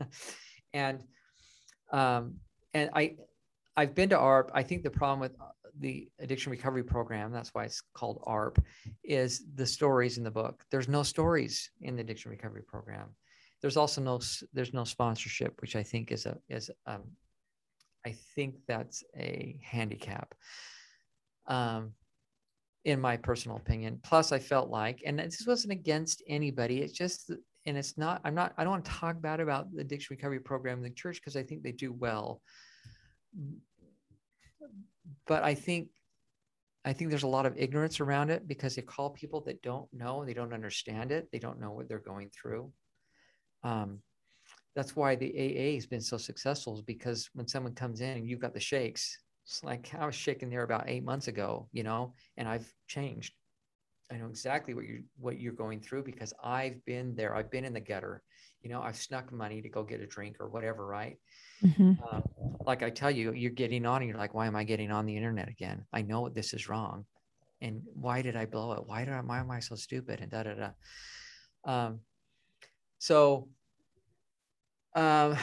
and 0.72 1.04
um, 1.92 2.36
and 2.74 2.90
I 2.94 3.16
I've 3.76 3.94
been 3.94 4.08
to 4.10 4.18
ARP. 4.18 4.50
I 4.54 4.62
think 4.62 4.82
the 4.82 4.90
problem 4.90 5.20
with 5.20 5.34
uh, 5.40 5.46
the 5.78 6.08
addiction 6.18 6.50
recovery 6.50 6.82
program, 6.82 7.30
that's 7.30 7.50
why 7.54 7.64
it's 7.64 7.82
called 7.94 8.22
ARP, 8.24 8.58
is 9.04 9.44
the 9.54 9.66
stories 9.66 10.18
in 10.18 10.24
the 10.24 10.30
book. 10.30 10.64
There's 10.70 10.88
no 10.88 11.02
stories 11.02 11.70
in 11.82 11.96
the 11.96 12.02
addiction 12.02 12.30
recovery 12.30 12.62
program. 12.66 13.14
There's 13.60 13.76
also 13.76 14.00
no 14.00 14.20
there's 14.52 14.74
no 14.74 14.84
sponsorship, 14.84 15.60
which 15.60 15.76
I 15.76 15.82
think 15.82 16.12
is 16.12 16.26
a 16.26 16.36
is 16.48 16.70
um, 16.86 17.02
I 18.04 18.14
think 18.34 18.56
that's 18.66 19.02
a 19.16 19.58
handicap. 19.62 20.34
Um, 21.46 21.92
in 22.86 23.00
my 23.00 23.16
personal 23.16 23.58
opinion. 23.58 24.00
Plus, 24.02 24.32
I 24.32 24.38
felt 24.38 24.70
like, 24.70 25.02
and 25.04 25.18
this 25.18 25.44
wasn't 25.46 25.72
against 25.72 26.22
anybody. 26.28 26.80
It's 26.80 26.92
just, 26.92 27.30
and 27.66 27.76
it's 27.76 27.98
not. 27.98 28.20
I'm 28.24 28.34
not. 28.34 28.54
I 28.56 28.64
don't 28.64 28.72
want 28.72 28.84
to 28.86 28.90
talk 28.90 29.20
bad 29.20 29.40
about 29.40 29.72
the 29.72 29.82
addiction 29.82 30.16
recovery 30.16 30.40
program 30.40 30.78
in 30.78 30.84
the 30.84 30.90
church 30.90 31.16
because 31.16 31.36
I 31.36 31.42
think 31.42 31.62
they 31.62 31.72
do 31.72 31.92
well 31.92 32.40
but 35.26 35.42
I 35.42 35.54
think 35.54 35.88
I 36.84 36.92
think 36.92 37.10
there's 37.10 37.24
a 37.24 37.28
lot 37.28 37.46
of 37.46 37.58
ignorance 37.58 37.98
around 37.98 38.30
it 38.30 38.46
because 38.46 38.76
they 38.76 38.82
call 38.82 39.10
people 39.10 39.40
that 39.42 39.60
don't 39.60 39.92
know, 39.92 40.24
they 40.24 40.34
don't 40.34 40.54
understand 40.54 41.10
it, 41.10 41.28
they 41.32 41.40
don't 41.40 41.60
know 41.60 41.72
what 41.72 41.88
they're 41.88 41.98
going 41.98 42.30
through. 42.30 42.70
Um, 43.64 43.98
that's 44.76 44.94
why 44.94 45.16
the 45.16 45.32
AA 45.34 45.74
has 45.74 45.86
been 45.86 46.00
so 46.00 46.16
successful 46.16 46.76
is 46.76 46.82
because 46.82 47.28
when 47.32 47.48
someone 47.48 47.74
comes 47.74 48.02
in 48.02 48.18
and 48.18 48.28
you've 48.28 48.38
got 48.38 48.54
the 48.54 48.60
shakes, 48.60 49.18
it's 49.46 49.62
like 49.62 49.94
I 49.96 50.04
was 50.04 50.14
shaking 50.14 50.50
there 50.50 50.64
about 50.64 50.88
eight 50.88 51.04
months 51.04 51.28
ago, 51.28 51.68
you 51.72 51.84
know, 51.84 52.14
and 52.36 52.48
I've 52.48 52.70
changed. 52.88 53.32
I 54.10 54.16
know 54.16 54.26
exactly 54.26 54.74
what 54.74 54.84
you're 54.84 55.00
what 55.18 55.38
you're 55.38 55.52
going 55.52 55.80
through 55.80 56.02
because 56.02 56.32
I've 56.42 56.84
been 56.84 57.14
there. 57.14 57.34
I've 57.34 57.50
been 57.50 57.64
in 57.64 57.72
the 57.72 57.80
gutter. 57.80 58.22
You 58.62 58.70
know, 58.70 58.82
I've 58.82 58.96
snuck 58.96 59.32
money 59.32 59.62
to 59.62 59.68
go 59.68 59.84
get 59.84 60.00
a 60.00 60.06
drink 60.06 60.36
or 60.40 60.48
whatever, 60.48 60.84
right? 60.84 61.18
Mm-hmm. 61.64 61.92
Uh, 62.04 62.20
like 62.66 62.82
I 62.82 62.90
tell 62.90 63.10
you, 63.10 63.32
you're 63.32 63.52
getting 63.52 63.86
on 63.86 64.02
and 64.02 64.08
you're 64.08 64.18
like, 64.18 64.34
why 64.34 64.46
am 64.46 64.56
I 64.56 64.64
getting 64.64 64.90
on 64.90 65.06
the 65.06 65.16
internet 65.16 65.48
again? 65.48 65.84
I 65.92 66.02
know 66.02 66.28
this 66.28 66.52
is 66.52 66.68
wrong. 66.68 67.04
And 67.60 67.82
why 67.94 68.22
did 68.22 68.36
I 68.36 68.46
blow 68.46 68.72
it? 68.72 68.86
Why 68.86 69.04
did 69.04 69.14
I, 69.14 69.20
why 69.20 69.38
am 69.38 69.50
I 69.50 69.60
so 69.60 69.76
stupid? 69.76 70.20
And 70.20 70.30
da, 70.30 70.42
da, 70.42 70.54
da. 70.54 70.70
Um, 71.64 72.00
so, 72.98 73.48
um, 74.94 75.36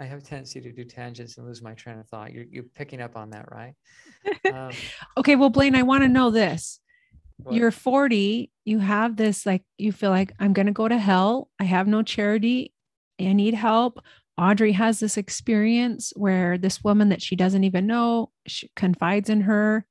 I 0.00 0.04
have 0.04 0.20
a 0.20 0.22
tendency 0.22 0.60
to 0.60 0.72
do 0.72 0.84
tangents 0.84 1.38
and 1.38 1.46
lose 1.46 1.60
my 1.60 1.74
train 1.74 1.98
of 1.98 2.06
thought. 2.06 2.32
You're, 2.32 2.44
you're 2.50 2.64
picking 2.74 3.00
up 3.00 3.16
on 3.16 3.30
that, 3.30 3.50
right? 3.50 3.74
Um, 4.52 4.72
okay. 5.16 5.36
Well, 5.36 5.50
Blaine, 5.50 5.74
I 5.74 5.82
want 5.82 6.02
to 6.02 6.08
know 6.08 6.30
this. 6.30 6.80
What? 7.36 7.54
You're 7.54 7.70
40. 7.70 8.50
You 8.64 8.78
have 8.78 9.16
this, 9.16 9.44
like, 9.44 9.62
you 9.76 9.92
feel 9.92 10.10
like 10.10 10.32
I'm 10.40 10.52
going 10.52 10.66
to 10.66 10.72
go 10.72 10.88
to 10.88 10.96
hell. 10.96 11.50
I 11.60 11.64
have 11.64 11.86
no 11.86 12.02
charity. 12.02 12.72
I 13.20 13.32
need 13.32 13.54
help. 13.54 14.00
Audrey 14.38 14.72
has 14.72 15.00
this 15.00 15.16
experience 15.16 16.12
where 16.16 16.56
this 16.56 16.82
woman 16.82 17.10
that 17.10 17.20
she 17.20 17.36
doesn't 17.36 17.64
even 17.64 17.86
know 17.86 18.30
she 18.46 18.70
confides 18.74 19.28
in 19.28 19.42
her. 19.42 19.84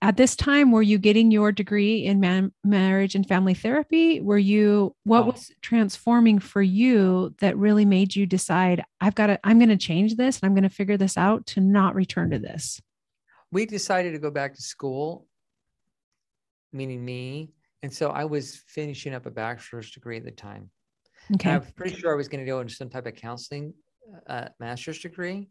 At 0.00 0.16
this 0.16 0.36
time, 0.36 0.70
were 0.70 0.82
you 0.82 0.96
getting 0.96 1.32
your 1.32 1.50
degree 1.50 2.04
in 2.04 2.20
man- 2.20 2.52
marriage 2.62 3.16
and 3.16 3.26
family 3.26 3.54
therapy? 3.54 4.20
Were 4.20 4.38
you, 4.38 4.94
what 5.02 5.24
oh. 5.24 5.30
was 5.30 5.50
transforming 5.60 6.38
for 6.38 6.62
you 6.62 7.34
that 7.40 7.56
really 7.56 7.84
made 7.84 8.14
you 8.14 8.24
decide, 8.24 8.84
I've 9.00 9.16
got 9.16 9.26
to, 9.26 9.40
I'm 9.42 9.58
going 9.58 9.70
to 9.70 9.76
change 9.76 10.14
this 10.14 10.38
and 10.38 10.48
I'm 10.48 10.54
going 10.54 10.68
to 10.68 10.74
figure 10.74 10.96
this 10.96 11.16
out 11.16 11.46
to 11.46 11.60
not 11.60 11.96
return 11.96 12.30
to 12.30 12.38
this? 12.38 12.80
We 13.50 13.66
decided 13.66 14.12
to 14.12 14.20
go 14.20 14.30
back 14.30 14.54
to 14.54 14.62
school, 14.62 15.26
meaning 16.72 17.04
me. 17.04 17.50
And 17.82 17.92
so 17.92 18.10
I 18.10 18.24
was 18.24 18.62
finishing 18.68 19.14
up 19.14 19.26
a 19.26 19.30
bachelor's 19.30 19.90
degree 19.90 20.18
at 20.18 20.24
the 20.24 20.30
time. 20.30 20.70
Okay. 21.34 21.50
I'm 21.50 21.62
pretty 21.76 21.96
sure 21.96 22.12
I 22.12 22.16
was 22.16 22.28
going 22.28 22.44
to 22.44 22.46
go 22.46 22.60
into 22.60 22.74
some 22.74 22.88
type 22.88 23.06
of 23.06 23.14
counseling 23.16 23.74
uh, 24.28 24.48
master's 24.60 25.00
degree 25.00 25.48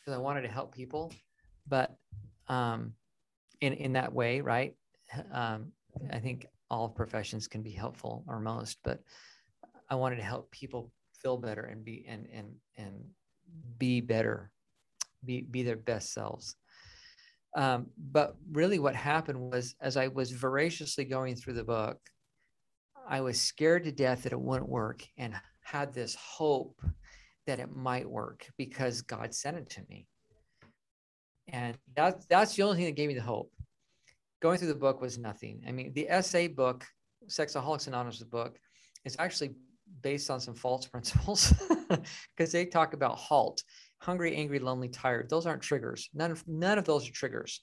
because 0.00 0.18
I 0.18 0.20
wanted 0.20 0.42
to 0.42 0.48
help 0.48 0.74
people, 0.74 1.12
but 1.66 1.96
um, 2.48 2.92
in 3.60 3.72
in 3.74 3.92
that 3.94 4.12
way, 4.12 4.40
right? 4.40 4.74
Um, 5.32 5.72
I 6.10 6.18
think 6.18 6.46
all 6.70 6.88
professions 6.88 7.48
can 7.48 7.62
be 7.62 7.70
helpful 7.70 8.24
or 8.28 8.40
most, 8.40 8.78
but 8.84 9.00
I 9.88 9.94
wanted 9.94 10.16
to 10.16 10.22
help 10.22 10.50
people 10.50 10.92
feel 11.12 11.36
better 11.36 11.62
and 11.62 11.84
be 11.84 12.04
and 12.08 12.26
and 12.32 12.54
and 12.76 12.94
be 13.78 14.00
better, 14.00 14.50
be 15.24 15.42
be 15.42 15.62
their 15.62 15.76
best 15.76 16.12
selves. 16.12 16.56
Um, 17.56 17.86
but 17.96 18.36
really, 18.52 18.78
what 18.78 18.94
happened 18.94 19.40
was, 19.40 19.74
as 19.80 19.96
I 19.96 20.08
was 20.08 20.30
voraciously 20.30 21.04
going 21.04 21.34
through 21.34 21.54
the 21.54 21.64
book, 21.64 21.98
I 23.08 23.20
was 23.22 23.40
scared 23.40 23.84
to 23.84 23.92
death 23.92 24.22
that 24.22 24.32
it 24.32 24.40
wouldn't 24.40 24.68
work 24.68 25.02
and 25.16 25.34
had 25.62 25.94
this 25.94 26.14
hope 26.14 26.80
that 27.46 27.58
it 27.58 27.74
might 27.74 28.08
work 28.08 28.46
because 28.58 29.00
God 29.00 29.34
sent 29.34 29.56
it 29.56 29.70
to 29.70 29.82
me. 29.88 30.06
And 31.48 31.76
that's 31.96 32.26
that's 32.26 32.54
the 32.54 32.62
only 32.62 32.76
thing 32.76 32.86
that 32.86 32.96
gave 32.96 33.08
me 33.08 33.14
the 33.14 33.22
hope. 33.22 33.50
Going 34.40 34.58
through 34.58 34.68
the 34.68 34.74
book 34.74 35.00
was 35.00 35.18
nothing. 35.18 35.62
I 35.66 35.72
mean, 35.72 35.92
the 35.94 36.08
SA 36.22 36.48
book, 36.48 36.84
Sexaholics 37.26 37.88
Anonymous 37.88 38.22
book, 38.22 38.58
is 39.04 39.16
actually 39.18 39.54
based 40.02 40.30
on 40.30 40.40
some 40.40 40.54
false 40.54 40.86
principles 40.94 41.52
because 42.36 42.52
they 42.52 42.64
talk 42.64 42.92
about 42.92 43.16
halt, 43.16 43.62
hungry, 44.00 44.36
angry, 44.36 44.58
lonely, 44.58 44.88
tired. 44.88 45.28
Those 45.28 45.46
aren't 45.46 45.62
triggers. 45.62 46.08
None 46.14 46.30
of 46.30 46.46
none 46.46 46.78
of 46.78 46.84
those 46.84 47.08
are 47.08 47.12
triggers. 47.12 47.62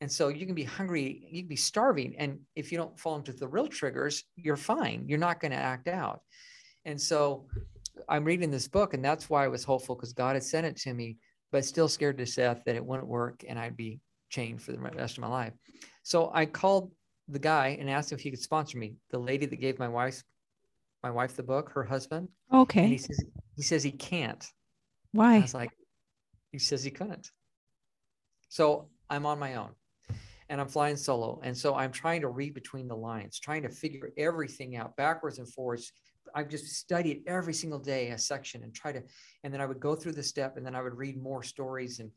And 0.00 0.12
so 0.12 0.28
you 0.28 0.44
can 0.44 0.54
be 0.54 0.64
hungry, 0.64 1.26
you 1.30 1.42
can 1.42 1.48
be 1.48 1.56
starving. 1.56 2.16
And 2.18 2.40
if 2.54 2.70
you 2.70 2.76
don't 2.76 2.98
fall 2.98 3.16
into 3.16 3.32
the 3.32 3.48
real 3.48 3.66
triggers, 3.66 4.24
you're 4.36 4.56
fine. 4.56 5.06
You're 5.08 5.18
not 5.18 5.40
going 5.40 5.52
to 5.52 5.56
act 5.56 5.88
out. 5.88 6.20
And 6.84 7.00
so 7.00 7.46
I'm 8.08 8.24
reading 8.24 8.50
this 8.50 8.68
book, 8.68 8.92
and 8.92 9.04
that's 9.04 9.30
why 9.30 9.44
I 9.44 9.48
was 9.48 9.64
hopeful 9.64 9.94
because 9.94 10.12
God 10.12 10.36
had 10.36 10.44
sent 10.44 10.66
it 10.66 10.76
to 10.78 10.92
me, 10.92 11.16
but 11.52 11.64
still 11.64 11.88
scared 11.88 12.18
to 12.18 12.24
death 12.24 12.62
that 12.66 12.76
it 12.76 12.84
wouldn't 12.84 13.08
work 13.08 13.44
and 13.48 13.58
I'd 13.58 13.76
be 13.76 14.00
chained 14.30 14.60
for 14.62 14.72
the 14.72 14.78
rest 14.78 15.16
of 15.16 15.22
my 15.22 15.28
life. 15.28 15.52
So 16.02 16.30
I 16.32 16.46
called 16.46 16.92
the 17.28 17.38
guy 17.38 17.76
and 17.80 17.90
asked 17.90 18.12
if 18.12 18.20
he 18.20 18.30
could 18.30 18.40
sponsor 18.40 18.78
me. 18.78 18.94
The 19.10 19.18
lady 19.18 19.46
that 19.46 19.56
gave 19.56 19.78
my 19.78 19.88
wife 19.88 20.22
my 21.02 21.10
wife 21.10 21.36
the 21.36 21.42
book, 21.42 21.70
her 21.70 21.84
husband. 21.84 22.28
Okay. 22.52 22.86
he 22.88 22.98
says 22.98 23.24
he 23.54 23.62
says 23.62 23.82
he 23.82 23.92
can't. 23.92 24.44
Why? 25.12 25.36
I 25.36 25.40
was 25.40 25.54
like, 25.54 25.70
he 26.50 26.58
says 26.58 26.82
he 26.82 26.90
couldn't. 26.90 27.30
So 28.48 28.88
I'm 29.08 29.26
on 29.26 29.38
my 29.38 29.54
own. 29.54 29.70
and 30.48 30.60
I'm 30.60 30.68
flying 30.68 30.96
solo. 30.96 31.40
And 31.42 31.56
so 31.56 31.74
I'm 31.74 31.92
trying 31.92 32.20
to 32.22 32.28
read 32.28 32.54
between 32.54 32.88
the 32.88 32.96
lines, 32.96 33.38
trying 33.38 33.62
to 33.62 33.68
figure 33.68 34.10
everything 34.16 34.76
out 34.76 34.96
backwards 34.96 35.38
and 35.38 35.52
forwards. 35.52 35.92
I've 36.36 36.48
just 36.48 36.66
studied 36.66 37.22
every 37.26 37.54
single 37.54 37.78
day 37.78 38.10
a 38.10 38.18
section 38.18 38.62
and 38.62 38.72
try 38.72 38.92
to, 38.92 39.02
and 39.42 39.52
then 39.52 39.60
I 39.60 39.66
would 39.66 39.80
go 39.80 39.96
through 39.96 40.12
the 40.12 40.22
step 40.22 40.56
and 40.56 40.64
then 40.64 40.76
I 40.76 40.82
would 40.82 40.94
read 40.94 41.20
more 41.20 41.42
stories 41.42 41.98
and, 41.98 42.10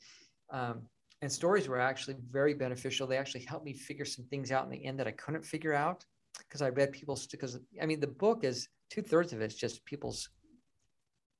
um, 0.51 0.81
and 1.21 1.31
stories 1.31 1.67
were 1.67 1.79
actually 1.79 2.17
very 2.29 2.53
beneficial. 2.53 3.07
They 3.07 3.17
actually 3.17 3.45
helped 3.45 3.65
me 3.65 3.73
figure 3.73 4.05
some 4.05 4.25
things 4.25 4.51
out 4.51 4.65
in 4.65 4.69
the 4.69 4.85
end 4.85 4.99
that 4.99 5.07
I 5.07 5.11
couldn't 5.11 5.43
figure 5.43 5.73
out 5.73 6.05
because 6.37 6.61
I 6.61 6.69
read 6.69 6.91
people's, 6.91 7.25
because 7.25 7.59
I 7.81 7.85
mean, 7.87 7.99
the 7.99 8.07
book 8.07 8.43
is 8.43 8.67
two 8.91 9.01
thirds 9.01 9.33
of 9.33 9.41
it 9.41 9.51
is 9.51 9.55
just 9.55 9.83
people's, 9.85 10.29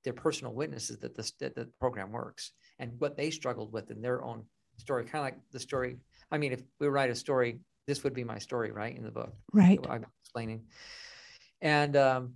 their 0.04 0.14
personal 0.14 0.54
witnesses 0.54 0.98
that, 1.00 1.16
this, 1.16 1.32
that 1.40 1.56
the 1.56 1.68
program 1.80 2.12
works 2.12 2.54
and 2.80 2.94
what 3.00 3.18
they 3.18 3.30
struggled 3.30 3.72
with 3.74 3.92
in 3.92 4.02
their 4.02 4.24
own 4.24 4.46
story, 4.78 5.04
kind 5.04 5.18
of 5.18 5.24
like 5.26 5.40
the 5.52 5.60
story 5.60 5.98
I 6.32 6.38
mean, 6.38 6.54
if 6.54 6.62
we 6.80 6.88
write 6.88 7.10
a 7.10 7.16
story, 7.16 7.60
this 7.88 8.04
would 8.04 8.14
be 8.14 8.24
my 8.24 8.38
story, 8.38 8.72
right, 8.72 8.96
in 8.96 9.04
the 9.04 9.12
book. 9.12 9.34
Right. 9.52 9.80
I'm 9.90 10.06
explaining. 10.22 10.64
And 11.62 11.96
um, 11.96 12.34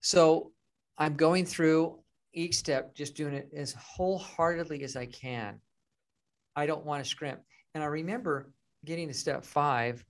so 0.00 0.52
I'm 0.98 1.14
going 1.14 1.46
through 1.46 1.98
each 2.32 2.56
step, 2.56 2.94
just 2.94 3.14
doing 3.14 3.34
it 3.34 3.50
as 3.54 3.72
wholeheartedly 3.72 4.82
as 4.82 4.96
I 4.96 5.06
can. 5.06 5.60
I 6.56 6.66
don't 6.66 6.84
want 6.84 7.02
to 7.02 7.08
scrimp. 7.08 7.40
And 7.74 7.82
I 7.82 7.86
remember 7.86 8.52
getting 8.84 9.08
to 9.08 9.14
step 9.14 9.44
five. 9.44 10.04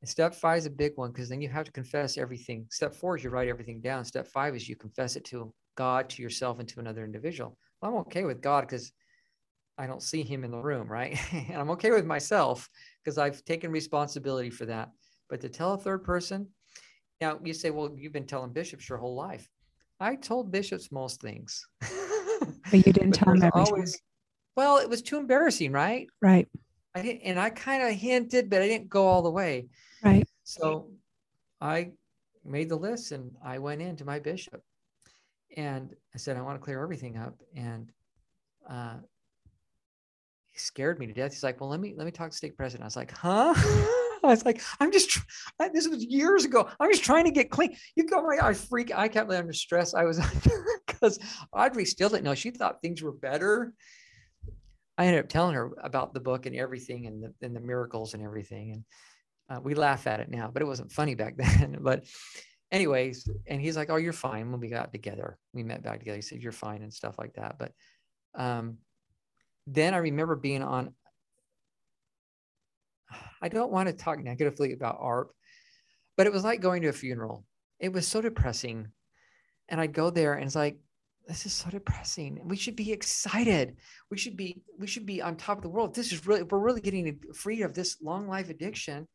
And 0.00 0.08
step 0.08 0.34
five 0.34 0.58
is 0.58 0.66
a 0.66 0.70
big 0.70 0.92
one 0.96 1.12
because 1.12 1.28
then 1.28 1.42
you 1.42 1.48
have 1.48 1.66
to 1.66 1.72
confess 1.72 2.16
everything. 2.16 2.66
Step 2.70 2.94
four 2.94 3.16
is 3.16 3.24
you 3.24 3.30
write 3.30 3.48
everything 3.48 3.80
down. 3.80 4.04
Step 4.04 4.26
five 4.26 4.54
is 4.56 4.68
you 4.68 4.76
confess 4.76 5.16
it 5.16 5.24
to 5.26 5.52
God, 5.76 6.08
to 6.10 6.22
yourself, 6.22 6.58
and 6.58 6.68
to 6.68 6.80
another 6.80 7.04
individual. 7.04 7.56
Well, 7.80 7.92
I'm 7.92 7.98
okay 7.98 8.24
with 8.24 8.40
God 8.40 8.62
because 8.62 8.92
I 9.76 9.86
don't 9.86 10.02
see 10.02 10.22
him 10.22 10.44
in 10.44 10.50
the 10.50 10.58
room, 10.58 10.90
right? 10.90 11.18
and 11.32 11.56
I'm 11.56 11.70
okay 11.70 11.90
with 11.90 12.06
myself 12.06 12.68
because 13.02 13.18
I've 13.18 13.44
taken 13.44 13.70
responsibility 13.70 14.50
for 14.50 14.66
that. 14.66 14.90
But 15.28 15.40
to 15.42 15.48
tell 15.48 15.74
a 15.74 15.78
third 15.78 16.04
person, 16.04 16.48
now 17.20 17.38
you 17.42 17.52
say, 17.52 17.70
well, 17.70 17.90
you've 17.96 18.12
been 18.12 18.26
telling 18.26 18.52
bishops 18.52 18.88
your 18.88 18.98
whole 18.98 19.14
life. 19.14 19.48
I 20.00 20.16
told 20.16 20.50
bishops 20.50 20.90
most 20.90 21.20
things. 21.20 21.66
but 21.80 22.86
you 22.86 22.92
didn't 22.92 23.10
but 23.10 23.18
tell 23.18 23.34
them 23.34 23.42
everything. 23.42 23.74
Always, 23.74 24.00
well, 24.56 24.78
it 24.78 24.88
was 24.88 25.02
too 25.02 25.18
embarrassing, 25.18 25.72
right? 25.72 26.08
Right. 26.22 26.48
I 26.94 27.02
didn't, 27.02 27.22
and 27.22 27.38
I 27.38 27.50
kind 27.50 27.82
of 27.82 27.90
hinted, 27.90 28.50
but 28.50 28.62
I 28.62 28.68
didn't 28.68 28.88
go 28.88 29.06
all 29.06 29.22
the 29.22 29.30
way. 29.30 29.68
Right. 30.02 30.26
So 30.44 30.90
I 31.60 31.92
made 32.44 32.68
the 32.68 32.76
list 32.76 33.12
and 33.12 33.32
I 33.44 33.58
went 33.58 33.82
in 33.82 33.96
to 33.96 34.04
my 34.04 34.18
bishop 34.18 34.62
and 35.56 35.94
I 36.14 36.18
said, 36.18 36.36
I 36.36 36.42
want 36.42 36.58
to 36.58 36.64
clear 36.64 36.82
everything 36.82 37.16
up. 37.18 37.34
And 37.54 37.92
uh, 38.68 38.96
scared 40.54 40.98
me 40.98 41.06
to 41.06 41.12
death. 41.12 41.32
He's 41.32 41.42
like, 41.42 41.60
well, 41.60 41.70
let 41.70 41.80
me, 41.80 41.94
let 41.96 42.06
me 42.06 42.10
talk 42.10 42.30
to 42.30 42.36
stake 42.36 42.56
president. 42.56 42.84
I 42.84 42.86
was 42.86 42.96
like, 42.96 43.12
huh? 43.12 43.54
I 44.24 44.28
was 44.28 44.44
like, 44.44 44.60
I'm 44.78 44.92
just, 44.92 45.18
this 45.72 45.88
was 45.88 46.04
years 46.04 46.44
ago. 46.44 46.68
I'm 46.78 46.90
just 46.90 47.04
trying 47.04 47.24
to 47.24 47.30
get 47.30 47.50
clean. 47.50 47.76
You 47.96 48.06
go, 48.06 48.22
my, 48.22 48.38
I 48.40 48.54
freak, 48.54 48.92
I 48.92 49.08
can't 49.08 49.28
kept 49.28 49.32
under 49.32 49.52
stress. 49.52 49.94
I 49.94 50.04
was 50.04 50.20
because 50.86 51.18
Audrey 51.52 51.84
still 51.84 52.08
didn't 52.08 52.24
know. 52.24 52.34
She 52.34 52.50
thought 52.50 52.82
things 52.82 53.02
were 53.02 53.12
better. 53.12 53.72
I 54.98 55.06
ended 55.06 55.24
up 55.24 55.28
telling 55.28 55.54
her 55.54 55.72
about 55.82 56.12
the 56.12 56.20
book 56.20 56.46
and 56.46 56.54
everything 56.54 57.06
and 57.06 57.22
the, 57.22 57.46
and 57.46 57.56
the 57.56 57.60
miracles 57.60 58.14
and 58.14 58.22
everything. 58.22 58.72
And 58.72 58.84
uh, 59.48 59.60
we 59.60 59.74
laugh 59.74 60.06
at 60.06 60.20
it 60.20 60.30
now, 60.30 60.50
but 60.52 60.62
it 60.62 60.66
wasn't 60.66 60.92
funny 60.92 61.14
back 61.14 61.36
then. 61.38 61.78
but 61.80 62.04
anyways, 62.70 63.28
and 63.46 63.60
he's 63.60 63.76
like, 63.76 63.90
oh, 63.90 63.96
you're 63.96 64.12
fine. 64.12 64.50
When 64.50 64.60
we 64.60 64.68
got 64.68 64.92
together, 64.92 65.38
we 65.54 65.62
met 65.62 65.82
back 65.82 66.00
together. 66.00 66.16
He 66.16 66.22
said, 66.22 66.42
you're 66.42 66.52
fine 66.52 66.82
and 66.82 66.92
stuff 66.92 67.16
like 67.18 67.34
that. 67.34 67.56
But, 67.58 67.72
um, 68.34 68.78
then 69.66 69.94
I 69.94 69.98
remember 69.98 70.36
being 70.36 70.62
on, 70.62 70.94
I 73.42 73.48
don't 73.48 73.72
want 73.72 73.88
to 73.88 73.92
talk 73.92 74.22
negatively 74.22 74.72
about 74.72 74.98
ARP, 75.00 75.32
but 76.16 76.26
it 76.26 76.32
was 76.32 76.44
like 76.44 76.60
going 76.60 76.82
to 76.82 76.88
a 76.88 76.92
funeral. 76.92 77.44
It 77.78 77.92
was 77.92 78.06
so 78.06 78.20
depressing. 78.20 78.88
And 79.68 79.80
I'd 79.80 79.92
go 79.92 80.10
there 80.10 80.34
and 80.34 80.44
it's 80.44 80.56
like, 80.56 80.78
this 81.26 81.46
is 81.46 81.52
so 81.52 81.70
depressing. 81.70 82.40
We 82.44 82.56
should 82.56 82.74
be 82.74 82.90
excited. 82.90 83.76
We 84.10 84.18
should 84.18 84.36
be, 84.36 84.62
we 84.78 84.86
should 84.86 85.06
be 85.06 85.22
on 85.22 85.36
top 85.36 85.58
of 85.58 85.62
the 85.62 85.68
world. 85.68 85.94
This 85.94 86.12
is 86.12 86.26
really, 86.26 86.42
we're 86.42 86.58
really 86.58 86.80
getting 86.80 87.20
free 87.34 87.62
of 87.62 87.72
this 87.72 87.98
long 88.02 88.26
life 88.26 88.50
addiction. 88.50 89.06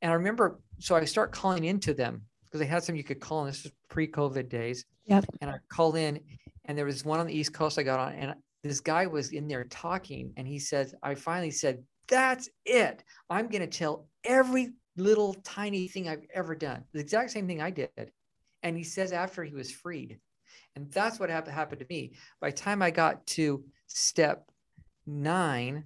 And 0.00 0.10
I 0.10 0.14
remember, 0.14 0.60
so 0.78 0.96
I 0.96 1.04
start 1.04 1.32
calling 1.32 1.64
into 1.64 1.92
them 1.92 2.22
because 2.44 2.60
they 2.60 2.66
had 2.66 2.82
some 2.82 2.96
you 2.96 3.04
could 3.04 3.20
call 3.20 3.42
in. 3.42 3.46
This 3.48 3.64
was 3.64 3.72
pre-COVID 3.88 4.48
days. 4.48 4.84
Yep. 5.06 5.26
And 5.40 5.50
I 5.50 5.56
called 5.68 5.96
in, 5.96 6.20
and 6.64 6.78
there 6.78 6.86
was 6.86 7.04
one 7.04 7.20
on 7.20 7.26
the 7.26 7.36
East 7.36 7.52
Coast 7.52 7.78
I 7.78 7.82
got 7.82 8.00
on, 8.00 8.14
and 8.14 8.34
this 8.62 8.80
guy 8.80 9.06
was 9.06 9.32
in 9.32 9.48
there 9.48 9.64
talking 9.64 10.32
and 10.36 10.46
he 10.46 10.58
says, 10.58 10.94
I 11.02 11.14
finally 11.16 11.50
said, 11.50 11.82
That's 12.12 12.50
it. 12.66 13.02
I'm 13.30 13.48
going 13.48 13.62
to 13.62 13.78
tell 13.78 14.06
every 14.22 14.72
little 14.98 15.32
tiny 15.44 15.88
thing 15.88 16.10
I've 16.10 16.26
ever 16.34 16.54
done. 16.54 16.84
The 16.92 17.00
exact 17.00 17.30
same 17.30 17.46
thing 17.46 17.62
I 17.62 17.70
did. 17.70 18.12
And 18.62 18.76
he 18.76 18.84
says, 18.84 19.12
after 19.12 19.42
he 19.42 19.54
was 19.54 19.72
freed. 19.72 20.18
And 20.76 20.92
that's 20.92 21.18
what 21.18 21.30
happened 21.30 21.80
to 21.80 21.86
me. 21.88 22.12
By 22.38 22.50
the 22.50 22.56
time 22.56 22.82
I 22.82 22.90
got 22.90 23.26
to 23.28 23.64
step 23.86 24.50
nine, 25.06 25.84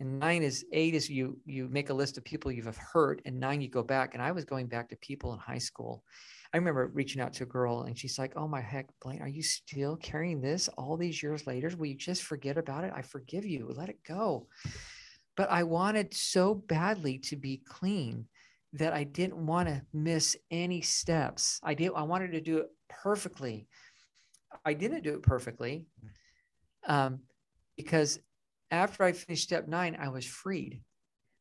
and 0.00 0.18
nine 0.18 0.42
is 0.42 0.64
eight 0.72 0.94
is 0.94 1.08
you 1.08 1.38
you 1.44 1.68
make 1.68 1.90
a 1.90 1.94
list 1.94 2.18
of 2.18 2.24
people 2.24 2.50
you've 2.50 2.76
hurt, 2.76 3.22
and 3.24 3.38
nine 3.38 3.60
you 3.60 3.68
go 3.68 3.84
back. 3.84 4.14
And 4.14 4.22
I 4.22 4.32
was 4.32 4.44
going 4.44 4.66
back 4.66 4.88
to 4.88 4.96
people 4.96 5.32
in 5.32 5.38
high 5.38 5.58
school 5.58 6.02
I 6.52 6.56
remember 6.56 6.86
reaching 6.94 7.20
out 7.20 7.34
to 7.34 7.42
a 7.42 7.46
girl 7.46 7.82
and 7.82 7.98
she's 7.98 8.18
like, 8.18 8.32
Oh 8.34 8.48
my 8.48 8.60
heck, 8.60 8.86
Blaine, 9.02 9.20
are 9.20 9.28
you 9.28 9.42
still 9.42 9.96
carrying 9.96 10.40
this 10.40 10.68
all 10.78 10.96
these 10.96 11.22
years 11.22 11.46
later? 11.46 11.70
Will 11.76 11.86
you 11.86 11.94
just 11.94 12.22
forget 12.22 12.56
about 12.56 12.84
it? 12.84 12.92
I 12.94 13.02
forgive 13.02 13.44
you. 13.44 13.70
Let 13.76 13.90
it 13.90 14.02
go. 14.02 14.46
But 15.38 15.52
I 15.52 15.62
wanted 15.62 16.12
so 16.12 16.52
badly 16.52 17.18
to 17.18 17.36
be 17.36 17.62
clean 17.64 18.26
that 18.72 18.92
I 18.92 19.04
didn't 19.04 19.46
want 19.46 19.68
to 19.68 19.82
miss 19.92 20.36
any 20.50 20.80
steps. 20.80 21.60
I 21.62 21.74
did 21.74 21.92
I 21.94 22.02
wanted 22.02 22.32
to 22.32 22.40
do 22.40 22.58
it 22.58 22.66
perfectly. 22.88 23.68
I 24.64 24.74
didn't 24.74 25.04
do 25.04 25.14
it 25.14 25.22
perfectly. 25.22 25.86
Um, 26.84 27.20
because 27.76 28.18
after 28.72 29.04
I 29.04 29.12
finished 29.12 29.44
step 29.44 29.68
nine, 29.68 29.96
I 30.00 30.08
was 30.08 30.26
freed. 30.26 30.82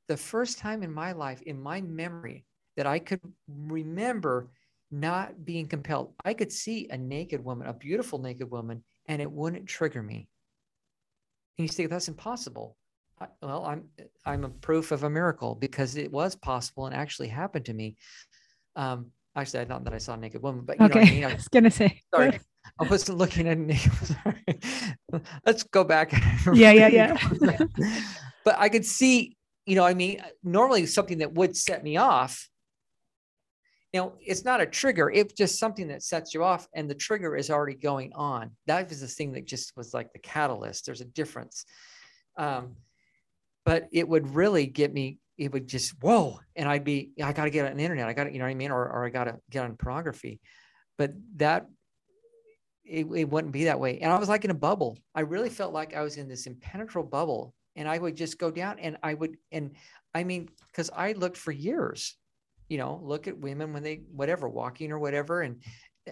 The 0.07 0.15
first 0.15 0.59
time 0.59 0.83
in 0.83 0.93
my 0.93 1.13
life, 1.13 1.41
in 1.41 1.59
my 1.59 1.81
memory, 1.81 2.45
that 2.75 2.85
I 2.85 2.99
could 2.99 3.19
remember 3.47 4.51
not 4.91 5.43
being 5.43 5.65
compelled. 5.65 6.13
I 6.23 6.35
could 6.35 6.51
see 6.51 6.87
a 6.91 6.97
naked 6.97 7.43
woman, 7.43 7.67
a 7.67 7.73
beautiful 7.73 8.19
naked 8.19 8.51
woman, 8.51 8.83
and 9.07 9.23
it 9.23 9.31
wouldn't 9.31 9.65
trigger 9.65 10.03
me. 10.03 10.29
And 11.57 11.67
you 11.67 11.73
say 11.73 11.87
that's 11.87 12.07
impossible. 12.07 12.76
I, 13.19 13.27
well, 13.41 13.65
I'm 13.65 13.85
I'm 14.25 14.43
a 14.43 14.49
proof 14.49 14.91
of 14.91 15.03
a 15.03 15.09
miracle 15.09 15.55
because 15.55 15.95
it 15.95 16.11
was 16.11 16.35
possible 16.35 16.85
and 16.85 16.95
actually 16.95 17.29
happened 17.29 17.65
to 17.65 17.73
me. 17.73 17.95
Um, 18.75 19.07
actually, 19.35 19.65
not 19.65 19.83
that 19.85 19.93
I 19.93 19.97
saw 19.97 20.13
a 20.13 20.17
naked 20.17 20.41
woman, 20.41 20.65
but 20.65 20.79
you 20.79 20.85
okay. 20.85 20.99
know 20.99 21.05
I, 21.05 21.11
mean? 21.11 21.23
I, 21.31 21.33
was 21.33 21.47
gonna 21.47 21.71
say. 21.71 22.01
Sorry, 22.13 22.39
I 22.79 22.83
wasn't 22.87 23.17
looking 23.17 23.47
at 23.47 23.57
naked. 23.57 23.91
Sorry. 24.23 24.59
Let's 25.45 25.63
go 25.63 25.83
back. 25.83 26.13
Yeah, 26.53 26.71
yeah, 26.71 26.87
yeah. 26.87 27.17
but 28.45 28.55
I 28.57 28.69
could 28.69 28.85
see, 28.85 29.35
you 29.65 29.75
know, 29.75 29.83
I 29.83 29.93
mean, 29.93 30.23
normally 30.43 30.85
something 30.85 31.17
that 31.17 31.33
would 31.33 31.57
set 31.57 31.83
me 31.83 31.97
off 31.97 32.47
you 33.93 34.01
know, 34.01 34.13
it's 34.19 34.43
not 34.43 34.61
a 34.61 34.65
trigger. 34.65 35.09
It's 35.09 35.33
just 35.33 35.59
something 35.59 35.87
that 35.87 36.03
sets 36.03 36.33
you 36.33 36.43
off, 36.43 36.67
and 36.73 36.89
the 36.89 36.95
trigger 36.95 37.35
is 37.35 37.49
already 37.49 37.75
going 37.75 38.11
on. 38.13 38.51
That 38.65 38.89
was 38.89 39.01
the 39.01 39.07
thing 39.07 39.31
that 39.33 39.47
just 39.47 39.75
was 39.77 39.93
like 39.93 40.11
the 40.11 40.19
catalyst. 40.19 40.85
There's 40.85 41.01
a 41.01 41.05
difference. 41.05 41.65
Um, 42.37 42.75
but 43.67 43.87
it 43.91 44.07
would 44.07 44.33
really 44.33 44.65
get 44.65 44.93
me. 44.93 45.19
It 45.37 45.51
would 45.51 45.67
just 45.67 45.91
whoa, 46.01 46.39
and 46.55 46.67
I'd 46.67 46.83
be, 46.83 47.11
I 47.21 47.33
got 47.33 47.43
to 47.43 47.49
get 47.49 47.69
on 47.69 47.77
the 47.77 47.83
internet. 47.83 48.07
I 48.07 48.13
got 48.13 48.23
to, 48.23 48.31
you 48.31 48.39
know 48.39 48.45
what 48.45 48.51
I 48.51 48.55
mean, 48.55 48.71
or 48.71 48.89
or 48.89 49.05
I 49.05 49.09
got 49.09 49.25
to 49.25 49.35
get 49.51 49.63
on 49.63 49.75
pornography. 49.75 50.39
But 50.97 51.11
that 51.35 51.67
it, 52.85 53.05
it 53.13 53.29
wouldn't 53.29 53.53
be 53.53 53.65
that 53.65 53.79
way. 53.79 53.99
And 53.99 54.11
I 54.11 54.17
was 54.17 54.29
like 54.29 54.45
in 54.45 54.51
a 54.51 54.55
bubble. 54.55 54.97
I 55.13 55.21
really 55.21 55.49
felt 55.49 55.73
like 55.73 55.93
I 55.93 56.01
was 56.01 56.17
in 56.17 56.29
this 56.29 56.47
impenetrable 56.47 57.09
bubble, 57.09 57.53
and 57.75 57.87
I 57.87 57.97
would 57.97 58.15
just 58.15 58.39
go 58.39 58.49
down, 58.49 58.79
and 58.79 58.97
I 59.03 59.13
would, 59.13 59.37
and 59.51 59.75
I 60.15 60.23
mean, 60.23 60.49
because 60.71 60.89
I 60.95 61.11
looked 61.11 61.37
for 61.37 61.51
years 61.51 62.17
you 62.69 62.77
know, 62.77 62.99
look 63.03 63.27
at 63.27 63.37
women 63.37 63.73
when 63.73 63.83
they, 63.83 64.01
whatever, 64.11 64.49
walking 64.49 64.91
or 64.91 64.99
whatever. 64.99 65.41
And 65.41 65.61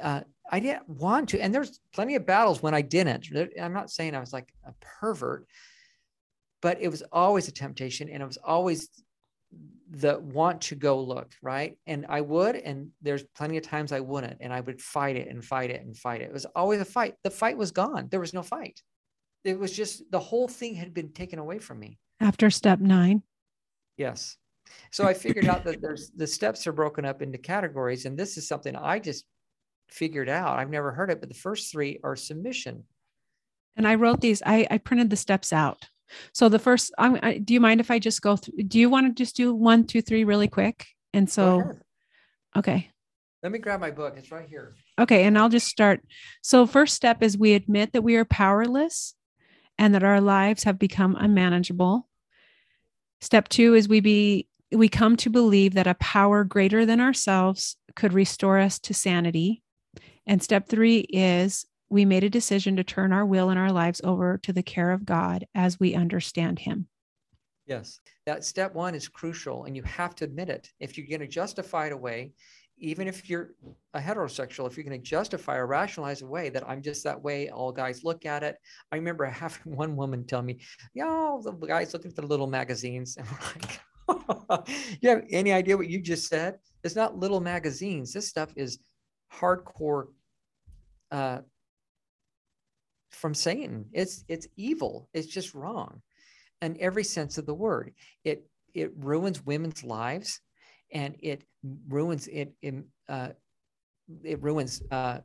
uh, 0.01 0.21
I 0.49 0.59
didn't 0.59 0.87
want 0.87 1.29
to. 1.29 1.41
And 1.41 1.53
there's 1.53 1.79
plenty 1.93 2.15
of 2.15 2.25
battles 2.25 2.61
when 2.61 2.73
I 2.73 2.81
didn't. 2.81 3.27
I'm 3.59 3.73
not 3.73 3.89
saying 3.89 4.15
I 4.15 4.19
was 4.19 4.33
like 4.33 4.53
a 4.65 4.73
pervert, 4.81 5.45
but 6.66 6.82
it 6.82 6.89
was 6.89 7.03
always 7.11 7.47
a 7.47 7.51
temptation 7.51 8.09
and 8.09 8.24
it 8.24 8.26
was 8.26 8.39
always 8.43 8.89
the 9.91 10.18
want 10.18 10.61
to 10.61 10.74
go 10.74 10.99
look, 10.99 11.32
right? 11.43 11.78
And 11.86 12.07
I 12.09 12.22
would, 12.22 12.55
and 12.55 12.89
there's 13.03 13.22
plenty 13.38 13.57
of 13.57 13.63
times 13.63 13.91
I 13.91 13.99
wouldn't, 13.99 14.38
and 14.39 14.51
I 14.51 14.61
would 14.61 14.82
fight 14.82 15.16
it 15.16 15.28
and 15.28 15.45
fight 15.45 15.70
it 15.70 15.86
and 15.86 15.95
fight 15.95 16.22
it. 16.22 16.30
It 16.32 16.34
was 16.34 16.47
always 16.55 16.82
a 16.82 16.86
fight. 16.86 17.13
The 17.24 17.30
fight 17.30 17.55
was 17.55 17.70
gone. 17.70 18.07
There 18.09 18.20
was 18.20 18.34
no 18.34 18.41
fight. 18.41 18.82
It 19.43 19.59
was 19.59 19.74
just 19.74 20.09
the 20.09 20.20
whole 20.20 20.47
thing 20.47 20.74
had 20.74 20.91
been 20.91 21.13
taken 21.13 21.38
away 21.38 21.59
from 21.59 21.80
me. 21.80 21.99
After 22.20 22.49
step 22.49 22.80
nine. 22.80 23.22
Yes. 23.95 24.36
So 24.91 25.05
I 25.05 25.13
figured 25.13 25.45
out 25.45 25.66
that 25.66 25.84
there's 25.84 26.09
the 26.16 26.26
steps 26.26 26.66
are 26.66 26.74
broken 26.74 27.05
up 27.05 27.22
into 27.22 27.38
categories. 27.38 28.05
And 28.05 28.18
this 28.18 28.38
is 28.38 28.47
something 28.47 28.76
I 28.76 28.97
just 28.97 29.24
figured 29.91 30.30
out. 30.30 30.57
I've 30.57 30.72
never 30.72 30.91
heard 30.91 31.11
it, 31.11 31.20
but 31.20 31.30
the 31.30 31.36
first 31.36 31.72
three 31.72 31.99
are 32.03 32.16
submission. 32.16 32.86
And 33.76 33.88
I 33.88 33.93
wrote 33.93 34.20
these, 34.20 34.41
I, 34.43 34.66
I 34.72 34.80
printed 34.80 35.11
the 35.11 35.16
steps 35.16 35.53
out 35.53 35.89
So 36.33 36.49
the 36.49 36.59
first, 36.59 36.93
I'm, 36.97 37.19
I, 37.21 37.37
do 37.37 37.53
you 37.53 37.59
mind 37.59 37.79
if 37.79 37.91
I 37.91 37.99
just 37.99 38.21
go 38.21 38.35
through? 38.35 38.63
Do 38.63 38.79
you 38.79 38.89
want 38.89 39.07
to 39.07 39.23
just 39.23 39.35
do 39.35 39.53
one, 39.53 39.85
two, 39.85 40.01
three 40.01 40.23
really 40.23 40.47
quick? 40.47 40.85
And 41.13 41.29
so, 41.29 41.63
okay. 42.55 42.91
Let 43.43 43.51
me 43.51 43.59
grab 43.59 43.79
my 43.79 43.91
book. 43.91 44.15
It's 44.17 44.31
right 44.31 44.47
here. 44.47 44.73
Okay. 44.99 45.23
And 45.23 45.37
I'll 45.37 45.49
just 45.49 45.67
start. 45.67 46.01
So, 46.41 46.65
first 46.65 46.95
step 46.95 47.21
is 47.21 47.37
we 47.37 47.53
admit 47.53 47.93
that 47.93 48.01
we 48.01 48.15
are 48.15 48.25
powerless 48.25 49.15
and 49.77 49.93
that 49.93 50.03
our 50.03 50.21
lives 50.21 50.63
have 50.63 50.79
become 50.79 51.15
unmanageable. 51.15 52.07
Step 53.21 53.49
two 53.49 53.73
is 53.73 53.87
we 53.87 53.99
be 53.99 54.47
we 54.71 54.89
come 54.89 55.15
to 55.17 55.29
believe 55.29 55.75
that 55.75 55.87
a 55.87 55.95
power 55.95 56.43
greater 56.43 56.85
than 56.85 56.99
ourselves 56.99 57.77
could 57.95 58.13
restore 58.13 58.59
us 58.59 58.79
to 58.79 58.93
sanity. 58.93 59.61
And 60.27 60.41
step 60.41 60.67
three 60.67 60.99
is 60.99 61.65
we 61.95 62.03
made 62.03 62.25
a 62.25 62.29
decision 62.29 62.75
to 62.75 62.83
turn 62.83 63.13
our 63.13 63.25
will 63.25 63.49
and 63.49 63.57
our 63.57 63.71
lives 63.71 64.01
over 64.03 64.37
to 64.39 64.51
the 64.51 64.61
care 64.61 64.91
of 64.91 65.05
God 65.05 65.47
as 65.55 65.79
we 65.79 65.95
understand 65.95 66.59
Him. 66.59 66.89
Yes, 67.67 68.01
that 68.25 68.43
step 68.43 68.75
one 68.75 68.93
is 68.93 69.07
crucial, 69.07 69.63
and 69.63 69.77
you 69.77 69.83
have 69.83 70.13
to 70.15 70.25
admit 70.25 70.49
it. 70.49 70.69
If 70.81 70.97
you're 70.97 71.07
going 71.07 71.21
to 71.21 71.27
justify 71.27 71.85
it 71.87 71.93
away, 71.93 72.33
even 72.77 73.07
if 73.07 73.29
you're 73.29 73.51
a 73.93 74.01
heterosexual, 74.01 74.67
if 74.67 74.75
you're 74.75 74.83
going 74.83 75.01
to 75.01 75.09
justify 75.09 75.55
or 75.55 75.67
rationalize 75.67 76.21
away 76.21 76.49
that 76.49 76.67
I'm 76.67 76.81
just 76.81 77.01
that 77.05 77.23
way, 77.23 77.49
all 77.49 77.71
guys 77.71 78.03
look 78.03 78.25
at 78.25 78.43
it. 78.43 78.57
I 78.91 78.97
remember 78.97 79.23
having 79.43 79.77
one 79.77 79.95
woman 79.95 80.27
tell 80.27 80.41
me, 80.41 80.59
"Yo, 80.93 81.41
the 81.41 81.53
guys 81.53 81.93
looking 81.93 82.11
the 82.11 82.27
little 82.27 82.47
magazines," 82.47 83.15
and 83.15 83.25
I'm 84.09 84.19
like, 84.49 84.67
"You 85.01 85.09
have 85.11 85.23
any 85.29 85.53
idea 85.53 85.77
what 85.77 85.87
you 85.87 86.01
just 86.01 86.27
said? 86.27 86.59
It's 86.83 86.97
not 86.97 87.17
little 87.17 87.39
magazines. 87.39 88.11
This 88.11 88.27
stuff 88.27 88.51
is 88.57 88.79
hardcore 89.33 90.07
uh, 91.09 91.39
from 93.16 93.34
Satan. 93.34 93.86
It's 93.91 94.24
it's 94.28 94.47
evil. 94.55 95.09
It's 95.13 95.28
just 95.28 95.53
wrong, 95.53 96.01
in 96.61 96.78
every 96.80 97.03
sense 97.03 97.38
of 97.38 97.45
the 97.45 97.53
word. 97.53 97.93
It 98.24 98.47
it 98.74 98.91
ruins 98.97 99.45
women's 99.45 99.84
lives, 99.84 100.41
and 100.91 101.16
it 101.20 101.43
ruins 101.88 102.28
it. 102.28 102.53
it, 102.61 102.76
uh, 103.09 103.30
it 104.24 104.41
ruins. 104.43 104.82
Uh, 104.91 105.20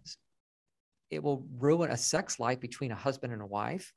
it 1.11 1.23
will 1.23 1.45
ruin 1.59 1.91
a 1.91 1.97
sex 1.97 2.39
life 2.39 2.61
between 2.61 2.93
a 2.93 2.95
husband 2.95 3.33
and 3.33 3.43
a 3.43 3.47
wife. 3.47 3.93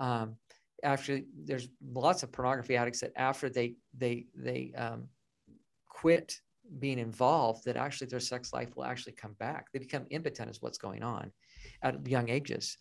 Um, 0.00 0.36
actually, 0.82 1.26
there's 1.44 1.68
lots 1.92 2.24
of 2.24 2.32
pornography 2.32 2.76
addicts 2.76 3.00
that 3.00 3.12
after 3.16 3.48
they 3.48 3.76
they 3.96 4.26
they 4.34 4.72
um, 4.76 5.08
quit 5.88 6.40
being 6.80 6.98
involved, 6.98 7.64
that 7.64 7.76
actually 7.76 8.08
their 8.08 8.20
sex 8.20 8.52
life 8.52 8.76
will 8.76 8.84
actually 8.84 9.12
come 9.12 9.34
back. 9.38 9.68
They 9.72 9.78
become 9.78 10.04
impotent, 10.10 10.50
is 10.50 10.60
what's 10.60 10.76
going 10.76 11.02
on 11.02 11.32
at 11.82 12.06
young 12.06 12.28
ages 12.28 12.76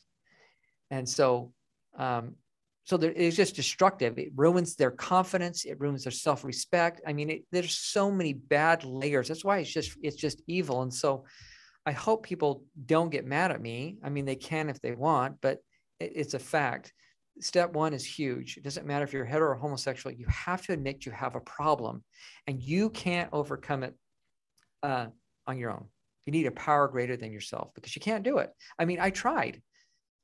and 0.91 1.07
so 1.07 1.51
um, 1.97 2.35
so 2.87 2.95
there, 2.95 3.11
it's 3.13 3.35
just 3.35 3.57
destructive. 3.57 4.17
It 4.17 4.31
ruins 4.33 4.77
their 4.77 4.91
confidence. 4.91 5.65
It 5.65 5.77
ruins 5.77 6.05
their 6.05 6.11
self-respect. 6.11 7.01
I 7.05 7.11
mean 7.11 7.29
it, 7.29 7.41
there's 7.51 7.77
so 7.77 8.09
many 8.09 8.31
bad 8.31 8.85
layers. 8.85 9.27
That's 9.27 9.43
why 9.43 9.57
it's 9.57 9.69
just 9.69 9.97
it's 10.01 10.15
just 10.15 10.41
evil. 10.47 10.81
And 10.81 10.93
so 10.93 11.25
i 11.85 11.91
hope 11.91 12.23
people 12.23 12.63
don't 12.85 13.09
get 13.09 13.25
mad 13.25 13.51
at 13.51 13.61
me. 13.61 13.97
I 14.01 14.09
mean 14.09 14.23
they 14.23 14.37
can 14.37 14.69
if 14.69 14.79
they 14.79 14.93
want 14.93 15.41
but 15.41 15.59
it, 15.99 16.13
it's 16.15 16.33
a 16.33 16.39
fact. 16.39 16.93
Step 17.41 17.73
one 17.73 17.93
is 17.93 18.05
huge. 18.05 18.55
It 18.55 18.63
doesn't 18.63 18.87
matter 18.87 19.03
if 19.03 19.11
you're 19.11 19.25
hetero 19.25 19.49
or 19.51 19.55
homosexual 19.55 20.15
you 20.15 20.27
have 20.27 20.61
to 20.67 20.71
admit 20.71 21.05
you 21.05 21.11
have 21.11 21.35
a 21.35 21.41
problem 21.41 22.05
and 22.47 22.61
you 22.61 22.89
can't 22.89 23.29
overcome 23.33 23.83
it 23.83 23.95
uh, 24.81 25.07
on 25.45 25.57
your 25.57 25.71
own. 25.71 25.87
You 26.25 26.31
need 26.31 26.45
a 26.45 26.51
power 26.51 26.87
greater 26.87 27.17
than 27.17 27.33
yourself 27.33 27.71
because 27.75 27.97
you 27.97 28.01
can't 28.01 28.23
do 28.23 28.37
it. 28.37 28.49
I 28.79 28.85
mean 28.85 29.01
i 29.01 29.09
tried 29.09 29.61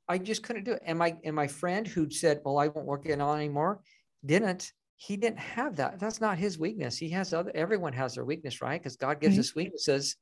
I 0.08 0.18
just 0.18 0.42
couldn't 0.42 0.64
do 0.64 0.72
it. 0.72 0.82
And 0.84 0.98
my 0.98 1.16
and 1.24 1.34
my 1.34 1.46
friend 1.46 1.86
who 1.86 2.10
said, 2.10 2.40
"Well, 2.44 2.58
I 2.58 2.68
won't 2.68 2.86
work 2.86 3.06
it 3.06 3.20
on 3.20 3.38
anymore," 3.38 3.80
didn't. 4.24 4.72
He 4.96 5.16
didn't 5.16 5.40
have 5.40 5.76
that. 5.76 5.98
That's 5.98 6.20
not 6.20 6.38
his 6.38 6.58
weakness. 6.58 6.96
He 6.96 7.10
has 7.10 7.34
other. 7.34 7.50
Everyone 7.54 7.92
has 7.92 8.14
their 8.14 8.24
weakness, 8.24 8.62
right? 8.62 8.80
Because 8.80 8.96
God 8.96 9.20
gives 9.20 9.36
right. 9.36 9.40
us 9.40 9.54
weaknesses 9.54 10.16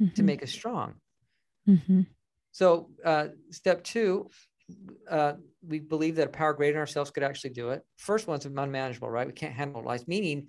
mm-hmm. 0.00 0.14
to 0.14 0.22
make 0.22 0.42
us 0.42 0.50
strong. 0.50 0.94
Mm-hmm. 1.68 2.02
So, 2.52 2.90
uh, 3.04 3.28
step 3.50 3.84
two, 3.84 4.30
uh, 5.10 5.34
we 5.66 5.78
believe 5.78 6.16
that 6.16 6.26
a 6.28 6.30
power 6.30 6.52
greater 6.52 6.74
than 6.74 6.80
ourselves 6.80 7.10
could 7.10 7.22
actually 7.22 7.50
do 7.50 7.70
it. 7.70 7.82
First 7.96 8.26
one's 8.26 8.46
unmanageable, 8.46 9.10
right? 9.10 9.26
We 9.26 9.32
can't 9.32 9.54
handle 9.54 9.82
life. 9.82 10.06
Meaning, 10.06 10.48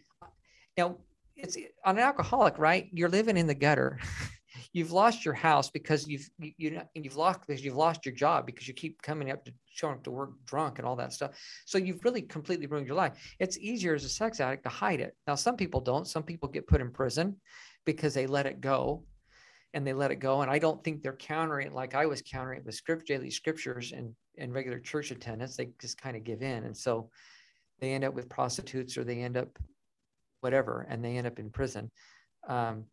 you 0.78 0.84
know, 0.84 0.98
it's 1.36 1.58
on 1.86 1.98
an 1.98 2.04
alcoholic, 2.04 2.58
right? 2.58 2.90
You're 2.92 3.10
living 3.10 3.38
in 3.38 3.48
the 3.48 3.56
gutter. 3.56 4.00
you've 4.74 4.92
lost 4.92 5.26
your 5.26 5.34
house 5.34 5.70
because 5.70 6.08
you've 6.08 6.30
you, 6.38 6.52
you 6.58 6.82
you've 6.94 7.16
lost 7.16 7.42
because 7.46 7.64
you've 7.64 7.76
lost 7.76 8.06
your 8.06 8.14
job 8.16 8.46
because 8.46 8.68
you 8.68 8.74
keep 8.74 9.02
coming 9.02 9.32
up 9.32 9.44
to 9.46 9.54
showing 9.66 9.96
up 9.96 10.04
to 10.04 10.12
work 10.12 10.32
drunk 10.46 10.80
and 10.80 10.88
all 10.88 10.96
that 10.96 11.14
stuff. 11.14 11.32
So 11.66 11.78
you've 11.78 12.04
really 12.04 12.22
completely 12.22 12.68
ruined 12.68 12.88
your 12.88 12.96
life. 12.96 13.14
It's 13.40 13.58
easier 13.58 13.96
as 13.96 14.04
a 14.04 14.10
sex 14.10 14.40
addict 14.40 14.64
to 14.64 14.70
hide 14.70 15.00
it. 15.00 15.16
Now 15.28 15.36
some 15.36 15.56
people 15.56 15.82
don't. 15.82 16.08
Some 16.08 16.24
people 16.24 16.50
get 16.50 16.68
put 16.68 16.82
in 16.82 16.92
prison 16.92 17.38
because 17.86 18.14
they 18.14 18.28
let 18.28 18.46
it 18.46 18.62
go 18.62 19.04
and 19.74 19.86
they 19.86 19.94
let 19.94 20.12
it 20.12 20.18
go. 20.18 20.42
And 20.42 20.52
I 20.52 20.60
don't 20.60 20.84
think 20.84 21.02
they're 21.02 21.14
countering 21.14 21.68
it 21.68 21.74
like 21.74 21.96
I 21.96 22.06
was 22.06 22.22
countering 22.22 22.60
it 22.60 22.66
with 22.66 22.76
script 22.76 23.08
daily 23.08 23.32
scriptures 23.32 23.92
and, 23.92 24.14
and 24.38 24.54
regular 24.54 24.80
church 24.80 25.12
attendance. 25.12 25.56
They 25.56 25.70
just 25.80 26.02
kind 26.02 26.18
of 26.18 26.24
give 26.24 26.42
in. 26.42 26.66
And 26.66 26.76
so 26.76 27.10
they 27.80 27.94
end 27.94 28.04
up 28.04 28.14
with 28.14 28.30
prostitutes 28.30 28.98
or 28.98 29.04
they 29.04 29.22
end 29.22 29.38
up 29.38 29.58
whatever, 30.42 30.88
and 30.90 31.04
they 31.04 31.18
end 31.18 31.28
up 31.28 31.40
in 31.40 31.50
prison. 31.50 31.92
Um, 32.48 32.86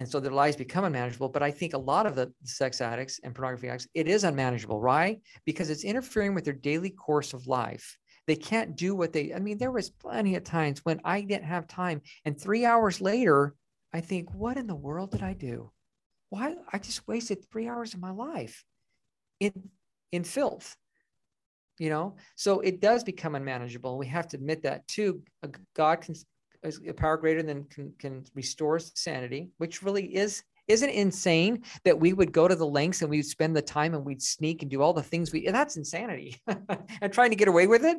and 0.00 0.08
so 0.08 0.20
their 0.20 0.32
lives 0.32 0.56
become 0.56 0.84
unmanageable 0.84 1.28
but 1.28 1.42
i 1.42 1.50
think 1.50 1.74
a 1.74 1.78
lot 1.78 2.06
of 2.06 2.14
the 2.14 2.32
sex 2.44 2.80
addicts 2.80 3.20
and 3.22 3.34
pornography 3.34 3.68
addicts 3.68 3.88
it 3.94 4.08
is 4.08 4.24
unmanageable. 4.24 4.80
Right 4.80 5.20
because 5.44 5.70
it's 5.70 5.84
interfering 5.84 6.34
with 6.34 6.44
their 6.44 6.54
daily 6.54 6.90
course 6.90 7.34
of 7.34 7.46
life. 7.46 7.98
They 8.26 8.36
can't 8.36 8.76
do 8.76 8.94
what 8.94 9.12
they 9.12 9.32
i 9.34 9.38
mean 9.38 9.58
there 9.58 9.72
was 9.72 9.90
plenty 9.90 10.36
of 10.36 10.44
times 10.44 10.84
when 10.84 11.00
i 11.04 11.20
didn't 11.20 11.44
have 11.44 11.66
time 11.66 12.02
and 12.24 12.38
three 12.38 12.64
hours 12.64 13.00
later 13.00 13.54
i 13.92 14.00
think 14.00 14.34
what 14.34 14.56
in 14.56 14.66
the 14.66 14.74
world 14.74 15.12
did 15.12 15.22
i 15.22 15.32
do? 15.32 15.70
Why 16.30 16.54
i 16.72 16.78
just 16.78 17.08
wasted 17.08 17.44
three 17.50 17.68
hours 17.68 17.94
of 17.94 18.00
my 18.00 18.10
life 18.10 18.64
in 19.40 19.52
in 20.12 20.24
filth. 20.24 20.76
You 21.78 21.90
know? 21.90 22.16
So 22.34 22.60
it 22.60 22.80
does 22.80 23.04
become 23.04 23.34
unmanageable 23.34 23.98
we 23.98 24.06
have 24.06 24.28
to 24.28 24.36
admit 24.36 24.62
that 24.62 24.86
too. 24.88 25.22
God 25.74 26.00
can 26.02 26.14
a 26.64 26.92
power 26.92 27.16
greater 27.16 27.42
than 27.42 27.64
can, 27.64 27.92
can 27.98 28.24
restore 28.34 28.78
sanity, 28.78 29.50
which 29.58 29.82
really 29.82 30.04
is 30.04 30.42
isn't 30.66 30.90
insane 30.90 31.62
that 31.84 31.98
we 31.98 32.12
would 32.12 32.30
go 32.30 32.46
to 32.46 32.54
the 32.54 32.66
lengths 32.66 33.00
and 33.00 33.10
we'd 33.10 33.24
spend 33.24 33.56
the 33.56 33.62
time 33.62 33.94
and 33.94 34.04
we'd 34.04 34.22
sneak 34.22 34.60
and 34.60 34.70
do 34.70 34.82
all 34.82 34.92
the 34.92 35.02
things 35.02 35.32
we 35.32 35.46
that's 35.48 35.78
insanity 35.78 36.36
and 37.00 37.12
trying 37.12 37.30
to 37.30 37.36
get 37.36 37.48
away 37.48 37.66
with 37.66 37.84
it. 37.84 37.96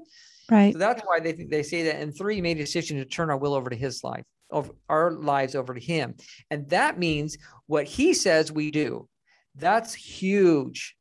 Right. 0.52 0.74
So 0.74 0.80
that's 0.80 1.02
why 1.02 1.20
they 1.20 1.34
they 1.34 1.64
say 1.64 1.84
that 1.84 1.96
and 1.96 2.16
three 2.16 2.42
made 2.42 2.58
a 2.58 2.62
decision 2.62 2.98
to 2.98 3.06
turn 3.06 3.30
our 3.30 3.38
will 3.38 3.54
over 3.54 3.70
to 3.70 3.76
his 3.76 4.04
life 4.04 4.24
of 4.52 4.72
our 4.88 5.12
lives 5.12 5.56
over 5.56 5.74
to 5.74 5.80
him. 5.80 6.16
And 6.50 6.70
that 6.70 7.00
means 7.00 7.38
what 7.68 7.86
he 7.86 8.14
says 8.14 8.52
we 8.52 8.72
do. 8.72 9.08
That's 9.56 9.94
huge. 9.94 10.96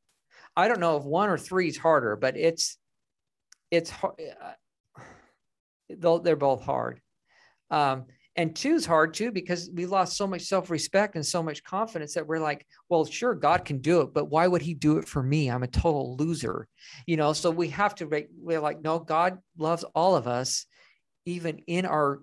I 0.56 0.68
don't 0.68 0.80
know 0.80 0.96
if 0.96 1.04
one 1.04 1.28
or 1.28 1.38
three 1.38 1.68
is 1.68 1.76
harder 1.76 2.16
but 2.16 2.36
it's 2.36 2.78
it's 3.70 3.92
uh, 4.02 4.54
they're 6.22 6.36
both 6.36 6.64
hard 6.64 7.00
um, 7.70 8.06
and 8.38 8.54
two 8.54 8.74
is 8.74 8.86
hard 8.86 9.14
too 9.14 9.32
because 9.32 9.68
we 9.74 9.84
lost 9.84 10.16
so 10.16 10.24
much 10.24 10.42
self-respect 10.42 11.16
and 11.16 11.26
so 11.26 11.42
much 11.42 11.64
confidence 11.64 12.14
that 12.14 12.26
we're 12.26 12.38
like, 12.38 12.64
well, 12.88 13.04
sure, 13.04 13.34
God 13.34 13.64
can 13.64 13.78
do 13.78 14.00
it, 14.02 14.14
but 14.14 14.30
why 14.30 14.46
would 14.46 14.62
He 14.62 14.74
do 14.74 14.98
it 14.98 15.08
for 15.08 15.20
me? 15.20 15.50
I'm 15.50 15.64
a 15.64 15.68
total 15.68 16.16
loser, 16.16 16.68
you 17.04 17.16
know. 17.16 17.32
So 17.32 17.50
we 17.50 17.68
have 17.70 17.96
to. 17.96 18.26
We're 18.38 18.60
like, 18.60 18.80
no, 18.80 19.00
God 19.00 19.38
loves 19.58 19.84
all 19.92 20.14
of 20.14 20.28
us, 20.28 20.66
even 21.26 21.58
in 21.66 21.84
our 21.84 22.20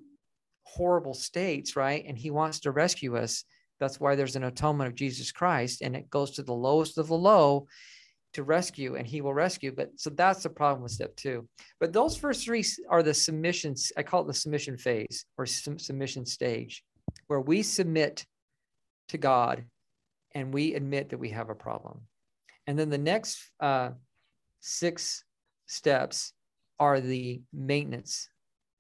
horrible 0.64 1.14
states, 1.14 1.76
right? 1.76 2.06
And 2.08 2.18
He 2.18 2.32
wants 2.32 2.62
to 2.62 2.72
rescue 2.72 3.18
us. 3.18 3.43
That's 3.82 4.00
why 4.00 4.16
there's 4.16 4.38
an 4.38 4.46
atonement 4.46 4.88
of 4.88 4.96
Jesus 4.96 5.34
Christ, 5.34 5.82
and 5.82 5.98
it 5.98 6.10
goes 6.10 6.32
to 6.32 6.43
the 6.43 6.54
lowest 6.54 6.98
of 6.98 7.08
the 7.08 7.18
low 7.18 7.68
to 8.36 8.43
rescue 8.43 8.95
and 8.95 9.07
he 9.07 9.21
will 9.21 9.33
rescue. 9.33 9.73
But 9.75 9.91
so 9.95 10.09
that's 10.09 10.43
the 10.43 10.49
problem 10.49 10.83
with 10.83 10.91
step 10.91 11.15
two. 11.15 11.47
But 11.79 11.93
those 11.93 12.17
first 12.17 12.43
three 12.43 12.63
are 12.89 13.01
the 13.01 13.13
submissions. 13.13 13.91
I 13.97 14.03
call 14.03 14.21
it 14.21 14.27
the 14.27 14.33
submission 14.33 14.77
phase 14.77 15.25
or 15.38 15.45
submission 15.45 16.25
stage, 16.25 16.83
where 17.27 17.39
we 17.39 17.63
submit 17.63 18.25
to 19.09 19.17
God 19.17 19.63
and 20.33 20.53
we 20.53 20.73
admit 20.73 21.09
that 21.09 21.17
we 21.17 21.29
have 21.29 21.49
a 21.49 21.55
problem. 21.55 22.01
And 22.67 22.77
then 22.77 22.89
the 22.89 22.97
next 22.97 23.51
uh, 23.59 23.91
six 24.59 25.23
steps 25.67 26.33
are 26.77 26.99
the 26.99 27.41
maintenance. 27.53 28.29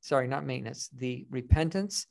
Sorry, 0.01 0.27
not 0.27 0.45
maintenance, 0.45 0.89
the 0.95 1.25
repentance. 1.29 2.07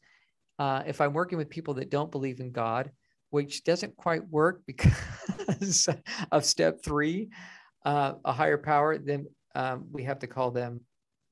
Uh, 0.59 0.82
if 0.86 1.01
I'm 1.01 1.12
working 1.12 1.36
with 1.36 1.51
people 1.51 1.74
that 1.74 1.90
don't 1.90 2.11
believe 2.11 2.40
in 2.40 2.53
God, 2.53 2.90
which 3.35 3.64
doesn't 3.64 3.97
quite 3.97 4.24
work 4.28 4.62
because 4.66 5.89
of 6.30 6.45
step 6.45 6.85
three, 6.85 7.30
uh, 7.85 8.12
a 8.24 8.32
higher 8.32 8.57
power, 8.57 8.97
then 8.97 9.26
um, 9.57 9.89
we 9.91 10.05
have 10.05 10.20
to 10.20 10.28
call 10.28 10.53
them 10.53 10.80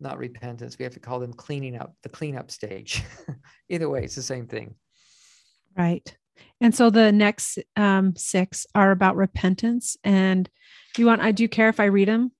not 0.00 0.18
repentance. 0.18 0.76
We 0.76 0.82
have 0.82 0.94
to 0.94 1.00
call 1.00 1.20
them 1.20 1.32
cleaning 1.32 1.76
up, 1.76 1.94
the 2.02 2.08
cleanup 2.08 2.50
stage. 2.50 3.04
Either 3.68 3.88
way, 3.88 4.02
it's 4.02 4.16
the 4.16 4.22
same 4.22 4.48
thing. 4.48 4.74
Right. 5.78 6.18
And 6.60 6.74
so 6.74 6.90
the 6.90 7.12
next 7.12 7.60
um, 7.76 8.16
six 8.16 8.66
are 8.74 8.90
about 8.90 9.14
repentance. 9.14 9.96
And 10.02 10.50
do 10.94 11.02
you 11.02 11.06
want, 11.06 11.22
I 11.22 11.30
do 11.30 11.46
care 11.46 11.68
if 11.68 11.78
I 11.78 11.84
read 11.84 12.08
them? 12.08 12.32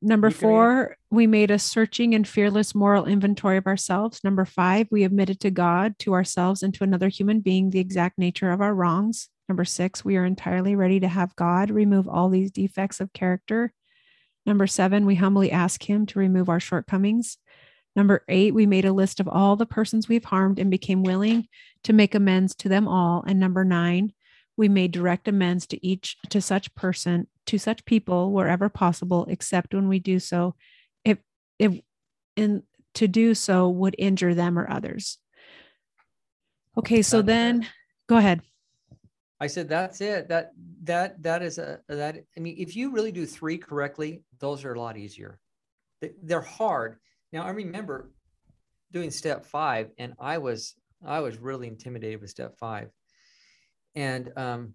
Number 0.00 0.30
four, 0.30 0.96
we 1.12 1.26
made 1.26 1.50
a 1.50 1.58
searching 1.58 2.14
and 2.14 2.26
fearless 2.26 2.74
moral 2.74 3.04
inventory 3.04 3.58
of 3.58 3.66
ourselves. 3.66 4.24
Number 4.24 4.46
five, 4.46 4.88
we 4.90 5.04
admitted 5.04 5.40
to 5.40 5.50
God, 5.50 5.98
to 5.98 6.14
ourselves, 6.14 6.62
and 6.62 6.72
to 6.72 6.84
another 6.84 7.08
human 7.08 7.40
being 7.40 7.68
the 7.68 7.80
exact 7.80 8.16
nature 8.16 8.50
of 8.50 8.62
our 8.62 8.74
wrongs. 8.74 9.28
Number 9.46 9.66
six, 9.66 10.02
we 10.02 10.16
are 10.16 10.24
entirely 10.24 10.74
ready 10.74 11.00
to 11.00 11.08
have 11.08 11.36
God 11.36 11.70
remove 11.70 12.08
all 12.08 12.30
these 12.30 12.50
defects 12.50 12.98
of 12.98 13.12
character. 13.12 13.74
Number 14.46 14.66
seven, 14.66 15.04
we 15.04 15.16
humbly 15.16 15.52
ask 15.52 15.82
Him 15.88 16.06
to 16.06 16.18
remove 16.18 16.48
our 16.48 16.60
shortcomings. 16.60 17.36
Number 17.94 18.24
eight, 18.26 18.54
we 18.54 18.64
made 18.64 18.86
a 18.86 18.92
list 18.94 19.20
of 19.20 19.28
all 19.28 19.56
the 19.56 19.66
persons 19.66 20.08
we've 20.08 20.24
harmed 20.24 20.58
and 20.58 20.70
became 20.70 21.02
willing 21.02 21.46
to 21.84 21.92
make 21.92 22.14
amends 22.14 22.54
to 22.54 22.70
them 22.70 22.88
all. 22.88 23.22
And 23.26 23.38
number 23.38 23.66
nine, 23.66 24.14
we 24.56 24.70
made 24.70 24.92
direct 24.92 25.28
amends 25.28 25.66
to 25.66 25.86
each 25.86 26.16
to 26.30 26.40
such 26.40 26.74
person 26.74 27.26
to 27.44 27.58
such 27.58 27.84
people 27.84 28.32
wherever 28.32 28.70
possible, 28.70 29.26
except 29.28 29.74
when 29.74 29.88
we 29.88 29.98
do 29.98 30.18
so 30.18 30.54
if 31.62 31.80
in 32.36 32.62
to 32.94 33.08
do 33.08 33.34
so 33.34 33.68
would 33.68 33.94
injure 33.98 34.34
them 34.34 34.58
or 34.58 34.68
others. 34.68 35.18
Okay, 36.76 37.02
so 37.02 37.22
then 37.22 37.66
go 38.08 38.16
ahead. 38.16 38.42
I 39.40 39.46
said 39.46 39.68
that's 39.68 40.00
it. 40.00 40.28
That 40.28 40.52
that 40.84 41.22
that 41.22 41.42
is 41.42 41.58
a 41.58 41.80
that 41.88 42.16
I 42.36 42.40
mean, 42.40 42.56
if 42.58 42.74
you 42.76 42.90
really 42.90 43.12
do 43.12 43.26
three 43.26 43.58
correctly, 43.58 44.22
those 44.40 44.64
are 44.64 44.74
a 44.74 44.80
lot 44.80 44.96
easier. 44.96 45.38
They're 46.22 46.40
hard. 46.40 46.96
Now 47.32 47.44
I 47.44 47.50
remember 47.50 48.10
doing 48.92 49.10
step 49.10 49.44
five, 49.44 49.90
and 49.98 50.14
I 50.18 50.38
was 50.38 50.74
I 51.04 51.20
was 51.20 51.38
really 51.38 51.68
intimidated 51.68 52.20
with 52.20 52.30
step 52.30 52.56
five, 52.58 52.90
and 53.94 54.32
um, 54.36 54.74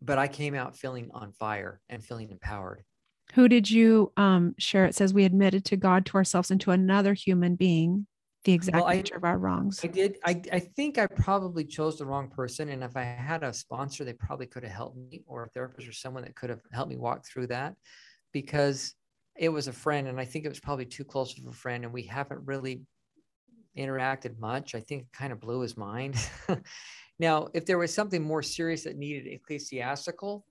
but 0.00 0.18
I 0.18 0.28
came 0.28 0.54
out 0.54 0.76
feeling 0.76 1.10
on 1.12 1.32
fire 1.32 1.80
and 1.88 2.04
feeling 2.04 2.30
empowered. 2.30 2.84
Who 3.32 3.48
did 3.48 3.70
you 3.70 4.12
um, 4.16 4.54
share? 4.58 4.84
It 4.84 4.94
says 4.94 5.14
we 5.14 5.24
admitted 5.24 5.64
to 5.66 5.76
God, 5.76 6.04
to 6.06 6.16
ourselves, 6.16 6.50
and 6.50 6.60
to 6.62 6.70
another 6.70 7.14
human 7.14 7.56
being 7.56 8.06
the 8.44 8.52
exact 8.52 8.76
well, 8.76 8.88
nature 8.88 9.14
I, 9.14 9.18
of 9.18 9.24
our 9.24 9.38
wrongs. 9.38 9.80
I 9.82 9.86
did. 9.86 10.18
I, 10.24 10.42
I 10.52 10.58
think 10.58 10.98
I 10.98 11.06
probably 11.06 11.64
chose 11.64 11.98
the 11.98 12.04
wrong 12.04 12.28
person. 12.28 12.68
And 12.68 12.82
if 12.82 12.96
I 12.96 13.02
had 13.02 13.42
a 13.42 13.52
sponsor, 13.52 14.04
they 14.04 14.12
probably 14.12 14.46
could 14.46 14.64
have 14.64 14.72
helped 14.72 14.96
me, 14.96 15.22
or 15.26 15.44
a 15.44 15.48
therapist 15.48 15.88
or 15.88 15.92
someone 15.92 16.24
that 16.24 16.34
could 16.34 16.50
have 16.50 16.60
helped 16.72 16.90
me 16.90 16.96
walk 16.96 17.24
through 17.24 17.46
that 17.48 17.74
because 18.32 18.94
it 19.36 19.48
was 19.48 19.68
a 19.68 19.72
friend. 19.72 20.08
And 20.08 20.20
I 20.20 20.24
think 20.24 20.44
it 20.44 20.50
was 20.50 20.60
probably 20.60 20.86
too 20.86 21.04
close 21.04 21.38
of 21.38 21.46
a 21.46 21.52
friend. 21.52 21.84
And 21.84 21.92
we 21.92 22.02
haven't 22.02 22.44
really 22.44 22.82
interacted 23.78 24.38
much. 24.38 24.74
I 24.74 24.80
think 24.80 25.02
it 25.02 25.12
kind 25.12 25.32
of 25.32 25.40
blew 25.40 25.60
his 25.60 25.76
mind. 25.76 26.16
now, 27.18 27.48
if 27.54 27.64
there 27.64 27.78
was 27.78 27.94
something 27.94 28.22
more 28.22 28.42
serious 28.42 28.84
that 28.84 28.98
needed 28.98 29.26
ecclesiastical, 29.26 30.44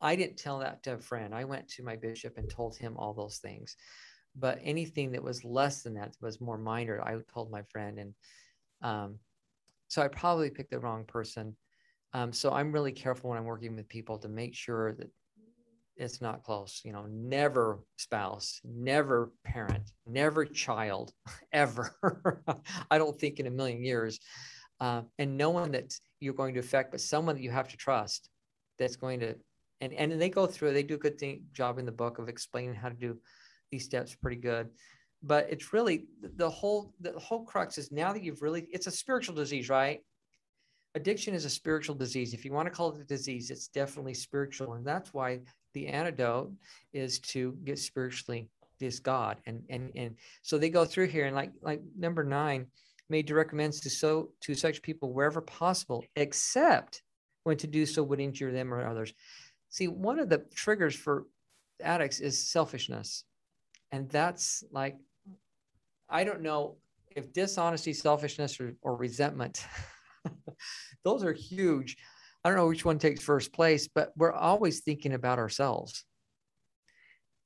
I 0.00 0.16
didn't 0.16 0.36
tell 0.38 0.60
that 0.60 0.82
to 0.84 0.94
a 0.94 0.98
friend. 0.98 1.34
I 1.34 1.44
went 1.44 1.68
to 1.70 1.82
my 1.82 1.96
bishop 1.96 2.38
and 2.38 2.48
told 2.48 2.76
him 2.76 2.96
all 2.96 3.12
those 3.12 3.38
things. 3.38 3.76
But 4.36 4.60
anything 4.62 5.12
that 5.12 5.22
was 5.22 5.44
less 5.44 5.82
than 5.82 5.94
that 5.94 6.14
was 6.20 6.40
more 6.40 6.58
minor. 6.58 7.02
I 7.02 7.16
told 7.32 7.50
my 7.50 7.62
friend, 7.62 7.98
and 7.98 8.14
um, 8.82 9.18
so 9.88 10.02
I 10.02 10.08
probably 10.08 10.50
picked 10.50 10.70
the 10.70 10.78
wrong 10.78 11.04
person. 11.04 11.56
Um, 12.12 12.32
so 12.32 12.52
I'm 12.52 12.72
really 12.72 12.92
careful 12.92 13.30
when 13.30 13.38
I'm 13.38 13.44
working 13.44 13.74
with 13.74 13.88
people 13.88 14.18
to 14.18 14.28
make 14.28 14.54
sure 14.54 14.92
that 14.92 15.10
it's 15.96 16.20
not 16.20 16.44
close. 16.44 16.80
You 16.84 16.92
know, 16.92 17.06
never 17.08 17.80
spouse, 17.96 18.60
never 18.64 19.32
parent, 19.44 19.90
never 20.06 20.44
child, 20.44 21.12
ever. 21.52 22.42
I 22.90 22.98
don't 22.98 23.18
think 23.18 23.40
in 23.40 23.46
a 23.46 23.50
million 23.50 23.82
years. 23.82 24.20
Uh, 24.80 25.02
and 25.18 25.36
no 25.36 25.50
one 25.50 25.72
that 25.72 25.92
you're 26.20 26.34
going 26.34 26.54
to 26.54 26.60
affect, 26.60 26.92
but 26.92 27.00
someone 27.00 27.34
that 27.34 27.42
you 27.42 27.50
have 27.50 27.68
to 27.68 27.76
trust 27.76 28.30
that's 28.78 28.94
going 28.94 29.18
to 29.18 29.34
and 29.80 29.92
and 29.92 30.20
they 30.20 30.30
go 30.30 30.46
through 30.46 30.72
they 30.72 30.82
do 30.82 30.94
a 30.94 30.98
good 30.98 31.18
thing, 31.18 31.44
job 31.52 31.78
in 31.78 31.86
the 31.86 31.92
book 31.92 32.18
of 32.18 32.28
explaining 32.28 32.74
how 32.74 32.88
to 32.88 32.94
do 32.94 33.18
these 33.70 33.84
steps 33.84 34.14
pretty 34.14 34.40
good. 34.40 34.68
But 35.22 35.48
it's 35.50 35.72
really 35.72 36.06
the 36.22 36.50
whole 36.50 36.94
the 37.00 37.18
whole 37.18 37.44
crux 37.44 37.78
is 37.78 37.90
now 37.92 38.12
that 38.12 38.22
you've 38.22 38.42
really 38.42 38.68
it's 38.70 38.86
a 38.86 38.90
spiritual 38.90 39.34
disease 39.34 39.68
right? 39.68 40.00
Addiction 40.94 41.34
is 41.34 41.44
a 41.44 41.50
spiritual 41.50 41.94
disease. 41.94 42.34
If 42.34 42.44
you 42.44 42.52
want 42.52 42.66
to 42.66 42.74
call 42.74 42.92
it 42.92 43.00
a 43.00 43.04
disease 43.04 43.50
it's 43.50 43.68
definitely 43.68 44.14
spiritual. 44.14 44.74
And 44.74 44.86
that's 44.86 45.12
why 45.12 45.40
the 45.74 45.88
antidote 45.88 46.52
is 46.92 47.18
to 47.20 47.56
get 47.64 47.78
spiritually 47.78 48.48
this 48.80 49.00
god. 49.00 49.38
And 49.46 49.62
and 49.68 49.90
and 49.94 50.16
so 50.42 50.58
they 50.58 50.70
go 50.70 50.84
through 50.84 51.08
here 51.08 51.26
and 51.26 51.36
like 51.36 51.52
like 51.62 51.82
number 51.96 52.24
nine 52.24 52.66
made 53.10 53.26
direct 53.26 53.52
amends 53.52 53.80
to 53.80 53.90
so 53.90 54.30
to 54.42 54.54
such 54.54 54.82
people 54.82 55.12
wherever 55.12 55.40
possible 55.40 56.04
except 56.16 57.02
when 57.44 57.56
to 57.56 57.66
do 57.66 57.86
so 57.86 58.02
would 58.02 58.20
injure 58.20 58.52
them 58.52 58.72
or 58.72 58.86
others 58.86 59.12
See, 59.70 59.88
one 59.88 60.18
of 60.18 60.28
the 60.28 60.44
triggers 60.54 60.94
for 60.94 61.26
addicts 61.82 62.20
is 62.20 62.50
selfishness. 62.50 63.24
And 63.92 64.08
that's 64.10 64.64
like, 64.72 64.96
I 66.08 66.24
don't 66.24 66.42
know 66.42 66.76
if 67.14 67.32
dishonesty, 67.32 67.92
selfishness, 67.92 68.60
or, 68.60 68.74
or 68.82 68.96
resentment, 68.96 69.64
those 71.04 71.24
are 71.24 71.32
huge. 71.32 71.96
I 72.44 72.48
don't 72.48 72.58
know 72.58 72.68
which 72.68 72.84
one 72.84 72.98
takes 72.98 73.22
first 73.22 73.52
place, 73.52 73.88
but 73.88 74.12
we're 74.16 74.32
always 74.32 74.80
thinking 74.80 75.12
about 75.12 75.38
ourselves. 75.38 76.04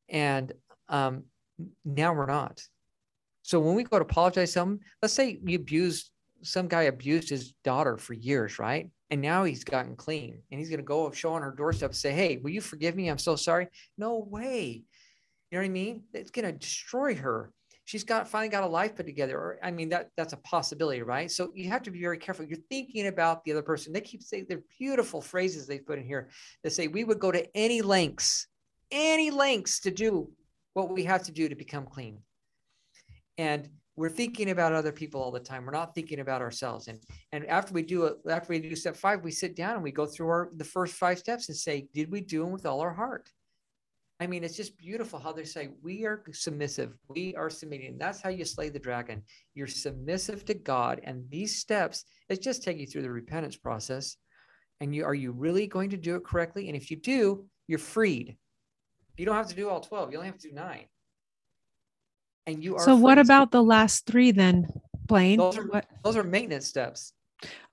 And 0.08 0.52
um, 0.88 1.24
now 1.84 2.12
we're 2.12 2.26
not. 2.26 2.62
So 3.42 3.58
when 3.58 3.74
we 3.74 3.82
go 3.84 3.98
to 3.98 4.04
apologize 4.04 4.50
to 4.50 4.52
someone, 4.52 4.80
let's 5.00 5.14
say 5.14 5.38
you 5.44 5.56
abused, 5.56 6.11
some 6.42 6.68
guy 6.68 6.82
abused 6.82 7.28
his 7.28 7.52
daughter 7.64 7.96
for 7.96 8.14
years, 8.14 8.58
right? 8.58 8.90
and 9.12 9.20
now 9.20 9.44
he's 9.44 9.62
gotten 9.62 9.94
clean 9.94 10.38
and 10.50 10.58
he's 10.58 10.70
going 10.70 10.80
to 10.80 10.84
go 10.84 11.10
show 11.12 11.34
on 11.34 11.42
her 11.42 11.52
doorstep 11.52 11.90
and 11.90 11.96
say 11.96 12.12
hey 12.12 12.38
will 12.38 12.50
you 12.50 12.62
forgive 12.62 12.96
me? 12.96 13.08
I'm 13.08 13.18
so 13.18 13.36
sorry. 13.36 13.68
No 13.98 14.26
way. 14.28 14.84
You 15.50 15.58
know 15.58 15.62
what 15.62 15.66
i 15.66 15.68
mean? 15.68 16.04
It's 16.14 16.30
going 16.30 16.46
to 16.46 16.52
destroy 16.52 17.14
her. 17.16 17.52
She's 17.84 18.04
got 18.04 18.26
finally 18.26 18.48
got 18.48 18.64
a 18.64 18.66
life 18.66 18.96
put 18.96 19.04
together 19.04 19.36
or 19.36 19.58
i 19.62 19.70
mean 19.70 19.90
that 19.90 20.08
that's 20.16 20.32
a 20.32 20.38
possibility 20.38 21.02
right? 21.02 21.30
So 21.30 21.52
you 21.54 21.68
have 21.68 21.82
to 21.82 21.90
be 21.90 22.00
very 22.00 22.16
careful. 22.16 22.46
You're 22.46 22.66
thinking 22.70 23.08
about 23.08 23.44
the 23.44 23.52
other 23.52 23.62
person. 23.62 23.92
They 23.92 24.00
keep 24.00 24.22
saying 24.22 24.46
they're 24.48 24.62
beautiful 24.78 25.20
phrases 25.20 25.66
they 25.66 25.78
put 25.78 25.98
in 25.98 26.06
here 26.06 26.30
that 26.64 26.72
say 26.72 26.88
we 26.88 27.04
would 27.04 27.18
go 27.18 27.30
to 27.30 27.46
any 27.54 27.82
lengths 27.82 28.46
any 28.90 29.30
lengths 29.30 29.80
to 29.80 29.90
do 29.90 30.30
what 30.72 30.90
we 30.90 31.04
have 31.04 31.22
to 31.24 31.32
do 31.32 31.48
to 31.48 31.54
become 31.54 31.84
clean. 31.84 32.18
And 33.36 33.68
we're 33.96 34.08
thinking 34.08 34.50
about 34.50 34.72
other 34.72 34.92
people 34.92 35.22
all 35.22 35.30
the 35.30 35.40
time. 35.40 35.66
We're 35.66 35.72
not 35.72 35.94
thinking 35.94 36.20
about 36.20 36.40
ourselves. 36.40 36.88
And 36.88 36.98
and 37.32 37.44
after 37.46 37.74
we 37.74 37.82
do 37.82 38.04
it, 38.04 38.16
after 38.28 38.52
we 38.52 38.58
do 38.58 38.74
step 38.74 38.96
five, 38.96 39.22
we 39.22 39.30
sit 39.30 39.54
down 39.54 39.74
and 39.74 39.82
we 39.82 39.92
go 39.92 40.06
through 40.06 40.28
our 40.28 40.50
the 40.56 40.64
first 40.64 40.94
five 40.94 41.18
steps 41.18 41.48
and 41.48 41.56
say, 41.56 41.88
did 41.92 42.10
we 42.10 42.20
do 42.20 42.42
them 42.42 42.52
with 42.52 42.66
all 42.66 42.80
our 42.80 42.92
heart? 42.92 43.28
I 44.20 44.26
mean, 44.26 44.44
it's 44.44 44.56
just 44.56 44.78
beautiful 44.78 45.18
how 45.18 45.32
they 45.32 45.44
say 45.44 45.70
we 45.82 46.04
are 46.04 46.22
submissive, 46.32 46.94
we 47.08 47.34
are 47.34 47.50
submitting. 47.50 47.98
That's 47.98 48.22
how 48.22 48.30
you 48.30 48.44
slay 48.44 48.68
the 48.68 48.78
dragon. 48.78 49.22
You're 49.54 49.66
submissive 49.66 50.44
to 50.44 50.54
God, 50.54 51.00
and 51.04 51.24
these 51.28 51.58
steps 51.58 52.04
it's 52.28 52.44
just 52.44 52.62
take 52.62 52.78
you 52.78 52.86
through 52.86 53.02
the 53.02 53.10
repentance 53.10 53.56
process. 53.56 54.16
And 54.80 54.94
you 54.94 55.04
are 55.04 55.14
you 55.14 55.32
really 55.32 55.66
going 55.66 55.90
to 55.90 55.96
do 55.96 56.16
it 56.16 56.24
correctly? 56.24 56.68
And 56.68 56.76
if 56.76 56.90
you 56.90 56.96
do, 56.96 57.44
you're 57.68 57.78
freed. 57.78 58.36
You 59.18 59.26
don't 59.26 59.36
have 59.36 59.48
to 59.48 59.54
do 59.54 59.68
all 59.68 59.80
twelve. 59.80 60.10
You 60.10 60.16
only 60.18 60.30
have 60.30 60.38
to 60.38 60.48
do 60.48 60.54
nine 60.54 60.86
and 62.46 62.62
you 62.62 62.76
are 62.76 62.84
so 62.84 62.96
what 62.96 63.18
about 63.18 63.50
the 63.50 63.62
last 63.62 64.06
three 64.06 64.30
then 64.30 64.66
blaine? 65.06 65.38
Those 65.38 65.58
are, 65.58 65.66
what? 65.66 65.86
those 66.04 66.16
are 66.16 66.24
maintenance 66.24 66.66
steps. 66.66 67.12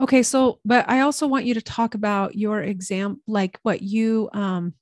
Okay 0.02 0.24
so 0.24 0.60
but 0.66 0.90
i 0.90 1.02
also 1.02 1.28
want 1.28 1.46
you 1.46 1.54
to 1.54 1.62
talk 1.62 1.94
about 1.94 2.36
your 2.36 2.62
exam 2.62 3.22
like 3.28 3.60
what 3.64 3.82
you 3.82 4.30
um 4.34 4.74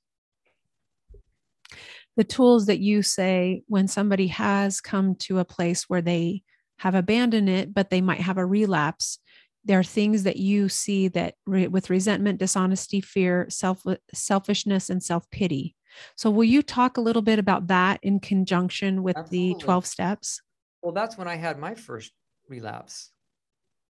the 2.16 2.24
tools 2.24 2.66
that 2.66 2.80
you 2.80 3.00
say 3.02 3.62
when 3.68 3.86
somebody 3.86 4.26
has 4.26 4.80
come 4.80 5.14
to 5.14 5.38
a 5.38 5.44
place 5.44 5.84
where 5.84 6.02
they 6.02 6.42
have 6.78 6.94
abandoned 6.94 7.48
it 7.48 7.72
but 7.72 7.90
they 7.90 8.00
might 8.00 8.20
have 8.20 8.38
a 8.38 8.44
relapse. 8.44 9.18
There 9.64 9.78
are 9.78 9.84
things 9.84 10.24
that 10.24 10.36
you 10.36 10.68
see 10.68 11.08
that 11.08 11.34
re- 11.46 11.68
with 11.68 11.90
resentment 11.90 12.38
dishonesty 12.38 13.00
fear 13.00 13.46
self 13.50 13.82
selfishness 14.12 14.90
and 14.90 15.02
self-pity 15.02 15.76
so, 16.16 16.30
will 16.30 16.44
you 16.44 16.62
talk 16.62 16.96
a 16.96 17.00
little 17.00 17.22
bit 17.22 17.38
about 17.38 17.68
that 17.68 18.00
in 18.02 18.20
conjunction 18.20 19.02
with 19.02 19.16
Absolutely. 19.16 19.54
the 19.54 19.60
12 19.60 19.86
steps? 19.86 20.40
Well, 20.82 20.92
that's 20.92 21.18
when 21.18 21.28
I 21.28 21.36
had 21.36 21.58
my 21.58 21.74
first 21.74 22.12
relapse 22.48 23.10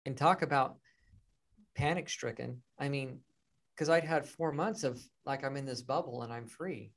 and 0.06 0.16
talk 0.16 0.42
about 0.42 0.78
panic 1.76 2.10
stricken. 2.10 2.62
I 2.80 2.90
mean, 2.90 3.20
because 3.76 3.90
I'd 3.90 4.04
had 4.04 4.26
four 4.26 4.52
months 4.52 4.84
of 4.84 5.02
like 5.26 5.44
I'm 5.44 5.58
in 5.58 5.66
this 5.66 5.82
bubble 5.82 6.22
and 6.22 6.32
I'm 6.32 6.48
free. 6.48 6.92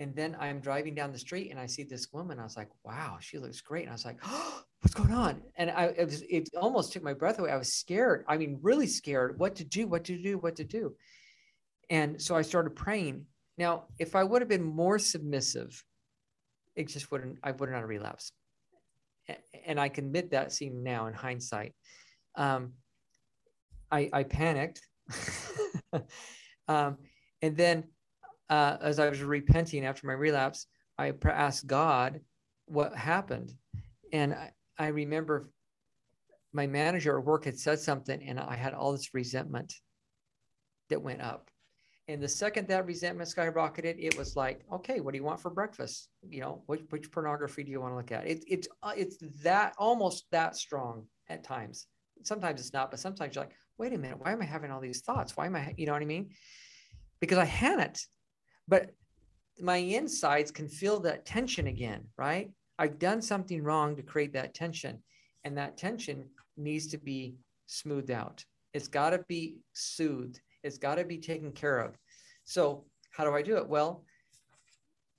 And 0.00 0.16
then 0.16 0.34
I'm 0.40 0.60
driving 0.60 0.94
down 0.94 1.12
the 1.12 1.18
street 1.18 1.50
and 1.50 1.60
I 1.60 1.66
see 1.66 1.82
this 1.82 2.08
woman. 2.12 2.38
I 2.38 2.42
was 2.42 2.56
like, 2.56 2.70
wow, 2.84 3.18
she 3.20 3.38
looks 3.38 3.60
great. 3.60 3.82
And 3.82 3.90
I 3.90 3.92
was 3.92 4.06
like, 4.06 4.18
oh, 4.24 4.62
what's 4.80 4.94
going 4.94 5.12
on? 5.12 5.42
And 5.56 5.70
I, 5.70 5.86
it, 5.86 6.06
was, 6.06 6.22
it 6.22 6.48
almost 6.58 6.92
took 6.92 7.02
my 7.02 7.12
breath 7.12 7.38
away. 7.38 7.50
I 7.50 7.58
was 7.58 7.74
scared. 7.74 8.24
I 8.26 8.38
mean, 8.38 8.58
really 8.62 8.86
scared 8.86 9.38
what 9.38 9.56
to 9.56 9.64
do, 9.64 9.86
what 9.86 10.04
to 10.04 10.16
do, 10.16 10.38
what 10.38 10.56
to 10.56 10.64
do. 10.64 10.94
And 11.90 12.20
so 12.20 12.34
I 12.34 12.42
started 12.42 12.70
praying 12.70 13.26
now, 13.60 13.84
if 13.98 14.16
I 14.16 14.24
would 14.24 14.40
have 14.40 14.48
been 14.48 14.64
more 14.64 14.98
submissive, 14.98 15.84
it 16.74 16.88
just 16.88 17.12
wouldn't, 17.12 17.38
I 17.42 17.50
wouldn't 17.50 17.76
have 17.76 17.86
relapsed. 17.86 18.32
And 19.66 19.78
I 19.78 19.90
can 19.90 20.06
admit 20.06 20.30
that 20.30 20.50
seeing 20.50 20.82
now 20.82 21.08
in 21.08 21.12
hindsight. 21.12 21.74
Um, 22.36 22.72
I, 23.92 24.08
I 24.14 24.22
panicked. 24.22 24.80
um, 26.68 26.96
and 27.42 27.54
then 27.54 27.84
uh, 28.48 28.78
as 28.80 28.98
I 28.98 29.10
was 29.10 29.20
repenting 29.20 29.84
after 29.84 30.06
my 30.06 30.14
relapse, 30.14 30.66
I 30.96 31.12
asked 31.24 31.66
God 31.66 32.20
what 32.64 32.94
happened. 32.94 33.52
And 34.10 34.32
I, 34.32 34.52
I 34.78 34.86
remember 34.86 35.50
my 36.54 36.66
manager 36.66 37.18
at 37.18 37.26
work 37.26 37.44
had 37.44 37.58
said 37.58 37.78
something, 37.78 38.22
and 38.22 38.40
I 38.40 38.56
had 38.56 38.72
all 38.72 38.92
this 38.92 39.12
resentment 39.12 39.74
that 40.88 41.02
went 41.02 41.20
up. 41.20 41.50
And 42.10 42.20
the 42.20 42.28
second 42.28 42.66
that 42.68 42.86
resentment 42.86 43.30
skyrocketed, 43.30 43.94
it 43.98 44.18
was 44.18 44.34
like, 44.34 44.64
okay, 44.72 44.98
what 45.00 45.12
do 45.12 45.18
you 45.18 45.24
want 45.24 45.40
for 45.40 45.50
breakfast? 45.50 46.08
You 46.28 46.40
know, 46.40 46.62
which, 46.66 46.82
which 46.90 47.12
pornography 47.12 47.62
do 47.62 47.70
you 47.70 47.80
want 47.80 47.92
to 47.92 47.96
look 47.96 48.10
at? 48.10 48.26
It, 48.26 48.42
it's 48.48 48.68
uh, 48.82 48.92
it's 48.96 49.16
that 49.44 49.74
almost 49.78 50.24
that 50.32 50.56
strong 50.56 51.06
at 51.28 51.44
times. 51.44 51.86
Sometimes 52.24 52.60
it's 52.60 52.72
not, 52.72 52.90
but 52.90 52.98
sometimes 52.98 53.34
you're 53.34 53.44
like, 53.44 53.54
wait 53.78 53.92
a 53.92 53.98
minute, 53.98 54.18
why 54.18 54.32
am 54.32 54.42
I 54.42 54.44
having 54.44 54.72
all 54.72 54.80
these 54.80 55.02
thoughts? 55.02 55.36
Why 55.36 55.46
am 55.46 55.54
I, 55.54 55.72
you 55.76 55.86
know 55.86 55.92
what 55.92 56.02
I 56.02 56.06
mean? 56.06 56.30
Because 57.20 57.38
I 57.38 57.44
hadn't, 57.44 58.00
but 58.66 58.90
my 59.60 59.76
insides 59.76 60.50
can 60.50 60.68
feel 60.68 60.98
that 61.00 61.26
tension 61.26 61.68
again, 61.68 62.04
right? 62.18 62.50
I've 62.78 62.98
done 62.98 63.22
something 63.22 63.62
wrong 63.62 63.94
to 63.96 64.02
create 64.02 64.32
that 64.32 64.54
tension, 64.54 65.00
and 65.44 65.56
that 65.58 65.76
tension 65.76 66.28
needs 66.56 66.88
to 66.88 66.98
be 66.98 67.36
smoothed 67.66 68.10
out. 68.10 68.44
It's 68.74 68.88
got 68.88 69.10
to 69.10 69.24
be 69.28 69.58
soothed. 69.74 70.40
It's 70.62 70.78
got 70.78 70.96
to 70.96 71.04
be 71.04 71.18
taken 71.18 71.52
care 71.52 71.78
of. 71.78 71.96
So, 72.44 72.84
how 73.10 73.24
do 73.24 73.34
I 73.34 73.42
do 73.42 73.56
it? 73.56 73.68
Well, 73.68 74.04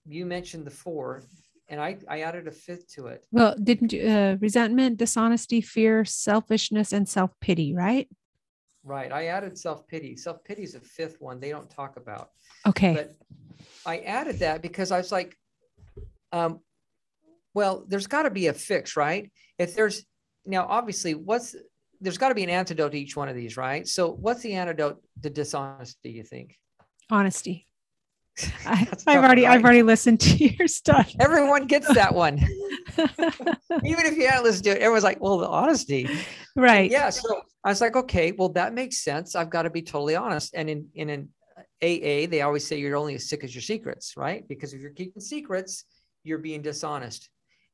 you 0.06 0.26
mentioned 0.26 0.66
the 0.66 0.72
four, 0.72 1.24
and 1.70 1.80
I, 1.80 1.98
I 2.08 2.22
added 2.22 2.48
a 2.48 2.52
fifth 2.52 2.94
to 2.96 3.08
it. 3.08 3.26
Well, 3.32 3.56
didn't 3.62 3.94
you, 3.94 4.08
uh, 4.08 4.38
resentment, 4.40 4.98
dishonesty, 4.98 5.62
fear, 5.62 6.06
selfishness, 6.06 6.94
and 6.94 7.08
self 7.08 7.32
pity, 7.40 7.74
right? 7.74 8.08
Right. 8.84 9.12
I 9.12 9.28
added 9.28 9.58
self 9.58 9.88
pity. 9.88 10.16
Self 10.16 10.44
pity 10.44 10.64
is 10.64 10.76
a 10.76 10.80
fifth 10.80 11.18
one 11.20 11.40
they 11.40 11.50
don't 11.50 11.70
talk 11.70 11.98
about. 11.98 12.30
Okay. 12.66 12.94
But 12.94 13.16
I 13.86 14.00
added 14.00 14.40
that 14.40 14.62
because 14.62 14.92
I 14.92 14.98
was 14.98 15.12
like, 15.12 15.36
um, 16.32 16.60
well, 17.54 17.86
there's 17.88 18.08
got 18.08 18.24
to 18.24 18.32
be 18.32 18.48
a 18.48 18.54
fix, 18.54 18.96
right? 18.96 19.32
If 19.60 19.76
there's 19.76 20.04
now, 20.46 20.66
obviously, 20.68 21.14
what's 21.14 21.56
there's 22.02 22.18
got 22.18 22.30
to 22.30 22.36
be 22.36 22.44
an 22.44 22.50
antidote 22.50 22.92
to 22.92 23.00
each 23.00 23.16
one 23.16 23.30
of 23.30 23.36
these, 23.36 23.56
right? 23.58 23.88
So, 23.88 24.12
what's 24.12 24.42
the 24.42 24.54
antidote 24.54 25.02
to 25.24 25.30
dishonesty? 25.30 26.12
You 26.12 26.24
think? 26.24 26.58
Honesty. 27.10 27.68
I, 28.66 28.76
have 28.76 29.04
already 29.08 29.46
right? 29.46 29.58
I've 29.58 29.64
already 29.64 29.84
listened 29.84 30.20
to 30.22 30.38
your 30.58 30.68
stuff. 30.68 31.14
Everyone 31.20 31.68
gets 31.68 31.94
that 31.94 32.14
one. 32.14 32.40
Even 32.98 34.06
if 34.06 34.18
you 34.18 34.28
haven't 34.28 34.44
listened 34.44 34.64
to 34.66 34.72
it, 34.72 34.78
everyone's 34.78 35.04
like, 35.04 35.22
well, 35.22 35.38
the 35.38 35.48
honesty. 35.48 36.10
Right. 36.56 36.90
Yeah. 36.90 37.10
So 37.10 37.42
I 37.64 37.70
was 37.70 37.82
like, 37.82 37.96
okay, 37.96 38.32
well, 38.32 38.50
that 38.50 38.74
makes 38.74 39.04
sense. 39.04 39.36
I've 39.36 39.50
got 39.50 39.64
to 39.64 39.70
be 39.70 39.82
totally 39.82 40.16
honest. 40.16 40.54
And 40.56 40.70
in 40.70 40.88
in 40.96 41.10
an 41.10 41.30
AA, 41.84 42.30
they 42.30 42.42
always 42.42 42.66
say 42.66 42.80
you're 42.80 42.96
only 42.96 43.16
as 43.16 43.30
sick 43.30 43.44
as 43.44 43.54
your 43.54 43.62
secrets, 43.62 44.16
right? 44.18 44.48
Because 44.48 44.74
if 44.74 44.82
you're 44.82 44.92
keeping 44.92 45.22
secrets, 45.22 45.86
you're 46.24 46.40
being 46.40 46.62
dishonest. 46.62 47.30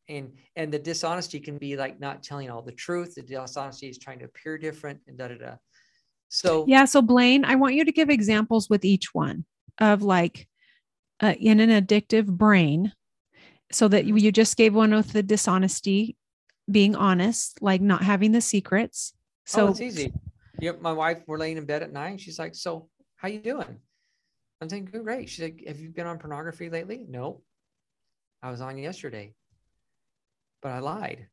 And 0.10 0.34
and 0.56 0.72
the 0.72 0.80
dishonesty 0.80 1.40
can 1.40 1.58
be 1.58 1.76
like 1.76 2.00
not 2.00 2.24
telling 2.24 2.50
all 2.50 2.62
the 2.62 2.72
truth. 2.72 3.16
The 3.16 3.22
dishonesty 3.22 3.90
is 3.90 3.98
trying 3.98 4.20
to 4.20 4.26
appear 4.26 4.58
different 4.58 5.02
and 5.08 5.18
da 5.18 5.28
da 5.28 5.36
da. 5.36 5.56
So 6.30 6.66
yeah. 6.68 6.86
So 6.86 7.02
Blaine, 7.02 7.44
I 7.44 7.56
want 7.56 7.76
you 7.76 7.84
to 7.86 7.92
give 7.92 8.10
examples 8.10 8.70
with 8.70 8.86
each 8.86 9.14
one 9.14 9.46
of 9.80 10.02
like 10.02 10.48
uh, 11.22 11.36
in 11.40 11.60
an 11.60 11.70
addictive 11.70 12.26
brain, 12.26 12.94
so 13.72 13.88
that 13.88 14.06
you, 14.06 14.14
mm-hmm. 14.14 14.26
you 14.26 14.32
just 14.32 14.56
gave 14.56 14.74
one 14.74 14.96
with 14.96 15.12
the 15.12 15.24
dishonesty, 15.24 16.16
being 16.72 16.96
honest, 16.96 17.62
like 17.62 17.82
not 17.82 18.04
having 18.04 18.32
the 18.32 18.42
secrets. 18.42 19.14
So 19.46 19.68
oh, 19.68 19.72
it's 19.72 19.82
easy. 19.82 20.14
Yep. 20.60 20.82
My 20.82 20.94
wife, 20.94 21.24
we're 21.28 21.38
laying 21.38 21.58
in 21.58 21.66
bed 21.66 21.84
at 21.84 21.92
night. 21.92 22.22
She's 22.22 22.40
like, 22.40 22.56
"So, 22.56 22.90
how 23.18 23.28
you 23.28 23.40
doing?" 23.40 23.80
I'm 24.62 24.70
thinking, 24.70 25.04
great. 25.04 25.30
She's 25.30 25.44
like, 25.44 25.64
have 25.68 25.80
you 25.80 25.90
been 25.90 26.08
on 26.08 26.18
pornography 26.18 26.70
lately? 26.70 27.06
No. 27.08 27.42
I 28.42 28.52
was 28.52 28.62
on 28.62 28.78
yesterday, 28.78 29.34
but 30.62 30.72
I 30.72 30.80
lied 30.80 31.28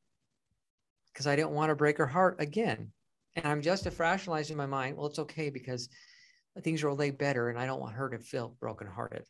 because 1.12 1.26
I 1.26 1.36
didn't 1.36 1.52
want 1.52 1.70
to 1.70 1.76
break 1.76 1.98
her 1.98 2.06
heart 2.06 2.36
again. 2.40 2.92
And 3.36 3.46
I'm 3.46 3.62
just 3.62 3.86
rationalizing 3.98 4.56
my 4.56 4.66
mind. 4.66 4.96
Well, 4.96 5.06
it's 5.06 5.18
okay 5.18 5.50
because 5.50 5.88
things 6.62 6.82
are 6.82 6.94
way 6.94 7.10
better 7.10 7.48
and 7.48 7.58
I 7.58 7.66
don't 7.66 7.80
want 7.80 7.94
her 7.94 8.08
to 8.10 8.18
feel 8.18 8.56
brokenhearted. 8.60 9.24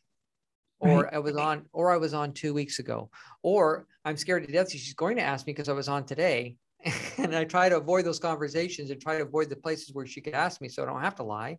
Right. 0.81 0.91
Or 0.91 1.13
I 1.13 1.19
was 1.19 1.37
on, 1.37 1.65
or 1.73 1.91
I 1.91 1.97
was 1.97 2.13
on 2.13 2.33
two 2.33 2.53
weeks 2.53 2.79
ago, 2.79 3.09
or 3.41 3.87
I'm 4.03 4.17
scared 4.17 4.45
to 4.45 4.51
death. 4.51 4.71
She's 4.71 4.93
going 4.93 5.15
to 5.15 5.23
ask 5.23 5.47
me 5.47 5.53
because 5.53 5.69
I 5.69 5.73
was 5.73 5.87
on 5.87 6.05
today. 6.05 6.57
and 7.17 7.35
I 7.35 7.45
try 7.45 7.69
to 7.69 7.77
avoid 7.77 8.05
those 8.05 8.19
conversations 8.19 8.91
and 8.91 9.01
try 9.01 9.17
to 9.17 9.23
avoid 9.23 9.49
the 9.49 9.55
places 9.55 9.93
where 9.93 10.05
she 10.05 10.21
could 10.21 10.33
ask 10.33 10.61
me 10.61 10.69
so 10.69 10.83
I 10.83 10.85
don't 10.85 11.01
have 11.01 11.15
to 11.15 11.23
lie. 11.23 11.57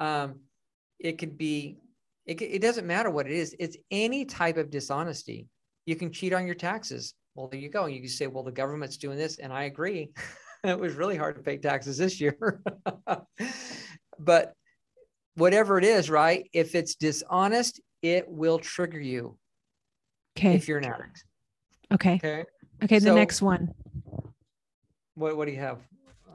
Um, 0.00 0.40
it 0.98 1.18
could 1.18 1.38
be 1.38 1.78
it, 2.26 2.40
it 2.42 2.62
doesn't 2.62 2.86
matter 2.86 3.10
what 3.10 3.26
it 3.26 3.32
is 3.32 3.54
it's 3.58 3.76
any 3.90 4.24
type 4.24 4.56
of 4.56 4.70
dishonesty 4.70 5.48
you 5.86 5.96
can 5.96 6.12
cheat 6.12 6.32
on 6.32 6.46
your 6.46 6.54
taxes 6.54 7.14
well 7.38 7.46
there 7.46 7.60
you 7.60 7.68
go. 7.68 7.84
And 7.84 7.94
you 7.94 8.00
can 8.00 8.10
say 8.10 8.26
well 8.26 8.42
the 8.42 8.50
government's 8.50 8.96
doing 8.96 9.16
this 9.16 9.38
and 9.38 9.52
i 9.52 9.64
agree. 9.64 10.10
It 10.64 10.76
was 10.76 10.96
really 10.96 11.16
hard 11.16 11.36
to 11.36 11.40
pay 11.40 11.56
taxes 11.56 11.98
this 11.98 12.20
year. 12.20 12.36
But 14.18 14.54
whatever 15.36 15.78
it 15.78 15.84
is 15.84 16.10
right 16.10 16.50
if 16.52 16.74
it's 16.74 16.96
dishonest 16.96 17.80
it 18.02 18.28
will 18.28 18.58
trigger 18.58 18.98
you 18.98 19.38
okay. 20.36 20.56
if 20.56 20.66
you're 20.66 20.78
an 20.78 20.86
addict. 20.86 21.24
Okay. 21.92 22.14
Okay? 22.14 22.44
Okay 22.82 22.98
the 22.98 23.14
next 23.14 23.40
one. 23.40 23.72
What, 25.14 25.36
what 25.36 25.46
do 25.46 25.52
you 25.52 25.60
have 25.60 25.78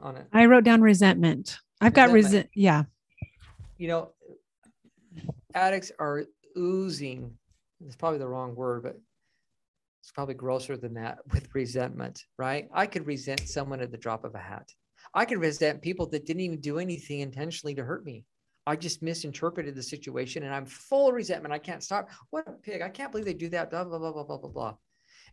on 0.02 0.16
it? 0.16 0.26
I 0.32 0.46
wrote 0.46 0.64
down 0.64 0.80
resentment. 0.80 1.58
I've 1.82 1.92
resentment. 1.92 1.94
got 1.94 2.14
resent 2.14 2.50
yeah. 2.54 2.82
You 3.76 3.88
know 3.88 4.12
addicts 5.54 5.92
are 5.98 6.24
oozing. 6.56 7.36
It's 7.84 7.96
probably 7.96 8.20
the 8.20 8.28
wrong 8.28 8.54
word, 8.54 8.82
but 8.82 8.98
it's 10.04 10.12
probably 10.12 10.34
grosser 10.34 10.76
than 10.76 10.92
that 10.94 11.18
with 11.32 11.48
resentment, 11.54 12.22
right? 12.38 12.68
I 12.74 12.86
could 12.86 13.06
resent 13.06 13.48
someone 13.48 13.80
at 13.80 13.90
the 13.90 13.96
drop 13.96 14.24
of 14.24 14.34
a 14.34 14.38
hat. 14.38 14.68
I 15.14 15.24
could 15.24 15.38
resent 15.38 15.80
people 15.80 16.06
that 16.08 16.26
didn't 16.26 16.42
even 16.42 16.60
do 16.60 16.78
anything 16.78 17.20
intentionally 17.20 17.74
to 17.74 17.84
hurt 17.84 18.04
me. 18.04 18.24
I 18.66 18.76
just 18.76 19.02
misinterpreted 19.02 19.74
the 19.74 19.82
situation 19.82 20.42
and 20.42 20.54
I'm 20.54 20.66
full 20.66 21.08
of 21.08 21.14
resentment. 21.14 21.54
I 21.54 21.58
can't 21.58 21.82
stop. 21.82 22.10
What 22.30 22.46
a 22.46 22.52
pig. 22.52 22.82
I 22.82 22.88
can't 22.90 23.12
believe 23.12 23.24
they 23.24 23.34
do 23.34 23.48
that. 23.50 23.70
Blah, 23.70 23.84
blah, 23.84 23.98
blah, 23.98 24.12
blah, 24.12 24.24
blah, 24.24 24.38
blah, 24.38 24.50
blah. 24.50 24.74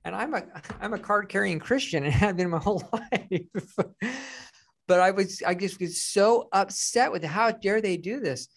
And 0.06 0.16
I'm 0.16 0.34
a 0.34 0.44
I'm 0.82 0.94
a 0.94 1.00
card 1.00 1.28
carrying 1.30 1.60
Christian 1.60 2.06
and 2.06 2.14
have 2.24 2.38
been 2.38 2.50
my 2.50 2.60
whole 2.60 2.84
life. 2.94 3.76
but 4.88 5.00
I 5.00 5.12
was 5.12 5.42
I 5.46 5.54
just 5.54 5.80
was 5.82 6.02
so 6.02 6.48
upset 6.54 7.12
with 7.12 7.24
how 7.24 7.52
dare 7.52 7.82
they 7.82 7.98
do 7.98 8.20
this 8.20 8.48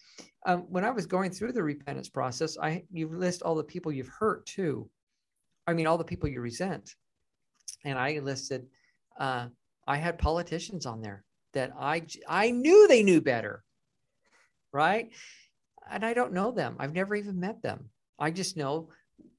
um, 0.45 0.61
when 0.69 0.85
I 0.85 0.91
was 0.91 1.05
going 1.05 1.31
through 1.31 1.53
the 1.53 1.63
repentance 1.63 2.09
process, 2.09 2.57
I 2.61 2.83
you 2.91 3.07
list 3.09 3.41
all 3.41 3.55
the 3.55 3.63
people 3.63 3.91
you've 3.91 4.11
hurt 4.19 4.45
too. 4.45 4.89
I 5.67 5.73
mean, 5.73 5.87
all 5.87 5.97
the 5.97 6.03
people 6.03 6.29
you 6.29 6.41
resent, 6.41 6.95
and 7.83 7.97
I 7.97 8.19
listed. 8.19 8.67
Uh, 9.17 9.47
I 9.87 9.97
had 9.97 10.17
politicians 10.17 10.85
on 10.85 11.01
there 11.01 11.23
that 11.53 11.71
I 11.79 12.03
I 12.27 12.51
knew 12.51 12.87
they 12.87 13.03
knew 13.03 13.21
better, 13.21 13.63
right? 14.71 15.09
And 15.89 16.05
I 16.05 16.13
don't 16.13 16.33
know 16.33 16.51
them. 16.51 16.75
I've 16.79 16.93
never 16.93 17.15
even 17.15 17.39
met 17.39 17.61
them. 17.61 17.89
I 18.19 18.31
just 18.31 18.57
know 18.57 18.89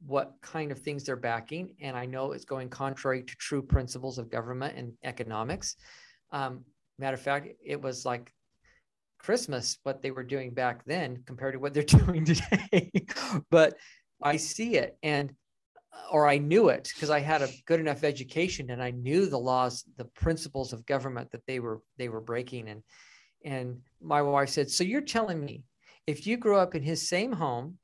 what 0.07 0.35
kind 0.41 0.71
of 0.71 0.79
things 0.79 1.05
they're 1.05 1.17
backing, 1.17 1.75
and 1.81 1.97
I 1.97 2.07
know 2.07 2.33
it's 2.33 2.45
going 2.45 2.69
contrary 2.69 3.23
to 3.23 3.37
true 3.37 3.63
principles 3.63 4.19
of 4.19 4.31
government 4.31 4.77
and 4.77 4.93
economics. 5.05 5.77
Um, 6.33 6.65
matter 6.99 7.15
of 7.15 7.21
fact, 7.21 7.49
it 7.65 7.81
was 7.81 8.05
like 8.05 8.33
Christmas 9.19 9.79
what 9.83 10.03
they 10.03 10.11
were 10.11 10.23
doing 10.23 10.55
back 10.55 10.85
then 10.85 11.23
compared 11.27 11.55
to 11.55 11.59
what 11.59 11.75
they're 11.75 11.83
doing 12.05 12.25
today. 12.25 12.93
but 13.51 13.75
I 14.23 14.37
see 14.37 14.77
it 14.77 14.97
and 15.03 15.35
or 16.11 16.29
I 16.29 16.39
knew 16.39 16.69
it 16.69 16.91
because 16.95 17.11
I 17.11 17.21
had 17.21 17.43
a 17.43 17.49
good 17.67 17.81
enough 17.81 18.05
education 18.05 18.71
and 18.71 18.83
I 18.83 18.91
knew 18.91 19.27
the 19.27 19.39
laws, 19.39 19.85
the 19.97 20.05
principles 20.05 20.73
of 20.73 20.87
government 20.87 21.31
that 21.33 21.47
they 21.47 21.61
were 21.61 21.83
they 21.99 22.09
were 22.09 22.21
breaking. 22.21 22.69
And 22.69 22.83
and 23.45 23.79
my 24.01 24.23
wife 24.23 24.51
said, 24.51 24.71
So 24.71 24.85
you're 24.85 25.01
telling 25.01 25.45
me 25.45 25.63
if 26.07 26.27
you 26.27 26.37
grew 26.37 26.57
up 26.57 26.75
in 26.75 26.83
his 26.83 27.09
same 27.09 27.33
home 27.33 27.79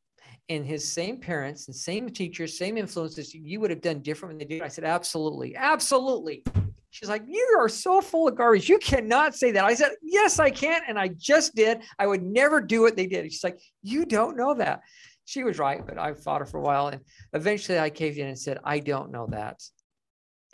and 0.48 0.66
his 0.66 0.90
same 0.90 1.18
parents 1.18 1.68
and 1.68 1.76
same 1.76 2.08
teachers, 2.10 2.58
same 2.58 2.76
influences, 2.76 3.34
you 3.34 3.60
would 3.60 3.70
have 3.70 3.80
done 3.80 4.00
different 4.00 4.34
when 4.34 4.38
they 4.38 4.56
did. 4.56 4.62
I 4.62 4.68
said, 4.68 4.84
Absolutely, 4.84 5.56
absolutely. 5.56 6.44
She's 6.90 7.08
like, 7.08 7.22
You 7.26 7.56
are 7.58 7.68
so 7.68 8.00
full 8.00 8.28
of 8.28 8.36
garbage. 8.36 8.68
You 8.68 8.78
cannot 8.78 9.34
say 9.34 9.50
that. 9.52 9.64
I 9.64 9.74
said, 9.74 9.92
Yes, 10.02 10.38
I 10.38 10.50
can. 10.50 10.82
And 10.86 10.98
I 10.98 11.08
just 11.08 11.54
did. 11.54 11.80
I 11.98 12.06
would 12.06 12.22
never 12.22 12.60
do 12.60 12.82
what 12.82 12.96
they 12.96 13.06
did. 13.06 13.32
She's 13.32 13.44
like, 13.44 13.60
You 13.82 14.04
don't 14.04 14.36
know 14.36 14.54
that. 14.54 14.80
She 15.24 15.44
was 15.44 15.58
right, 15.58 15.84
but 15.86 15.98
I 15.98 16.14
fought 16.14 16.40
her 16.40 16.46
for 16.46 16.58
a 16.58 16.62
while. 16.62 16.88
And 16.88 17.00
eventually 17.32 17.78
I 17.78 17.90
caved 17.90 18.18
in 18.18 18.28
and 18.28 18.38
said, 18.38 18.58
I 18.64 18.80
don't 18.80 19.12
know 19.12 19.26
that. 19.30 19.62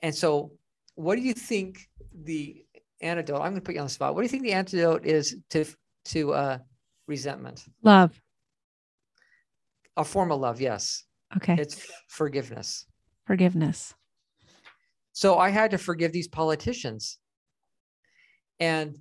And 0.02 0.14
so, 0.14 0.52
what 0.94 1.16
do 1.16 1.22
you 1.22 1.34
think 1.34 1.88
the 2.12 2.64
antidote? 3.00 3.36
I'm 3.36 3.52
going 3.52 3.56
to 3.56 3.60
put 3.60 3.74
you 3.74 3.80
on 3.80 3.86
the 3.86 3.92
spot. 3.92 4.14
What 4.14 4.20
do 4.20 4.24
you 4.24 4.30
think 4.30 4.42
the 4.42 4.52
antidote 4.52 5.06
is 5.06 5.36
to, 5.50 5.64
to 6.06 6.32
uh, 6.32 6.58
resentment? 7.06 7.64
Love. 7.82 8.20
A 9.96 10.04
form 10.04 10.30
of 10.30 10.40
love, 10.40 10.60
yes. 10.60 11.04
Okay. 11.36 11.56
It's 11.58 11.86
forgiveness. 12.08 12.86
Forgiveness. 13.26 13.94
So 15.12 15.38
I 15.38 15.50
had 15.50 15.72
to 15.72 15.78
forgive 15.78 16.12
these 16.12 16.28
politicians. 16.28 17.18
And 18.60 18.96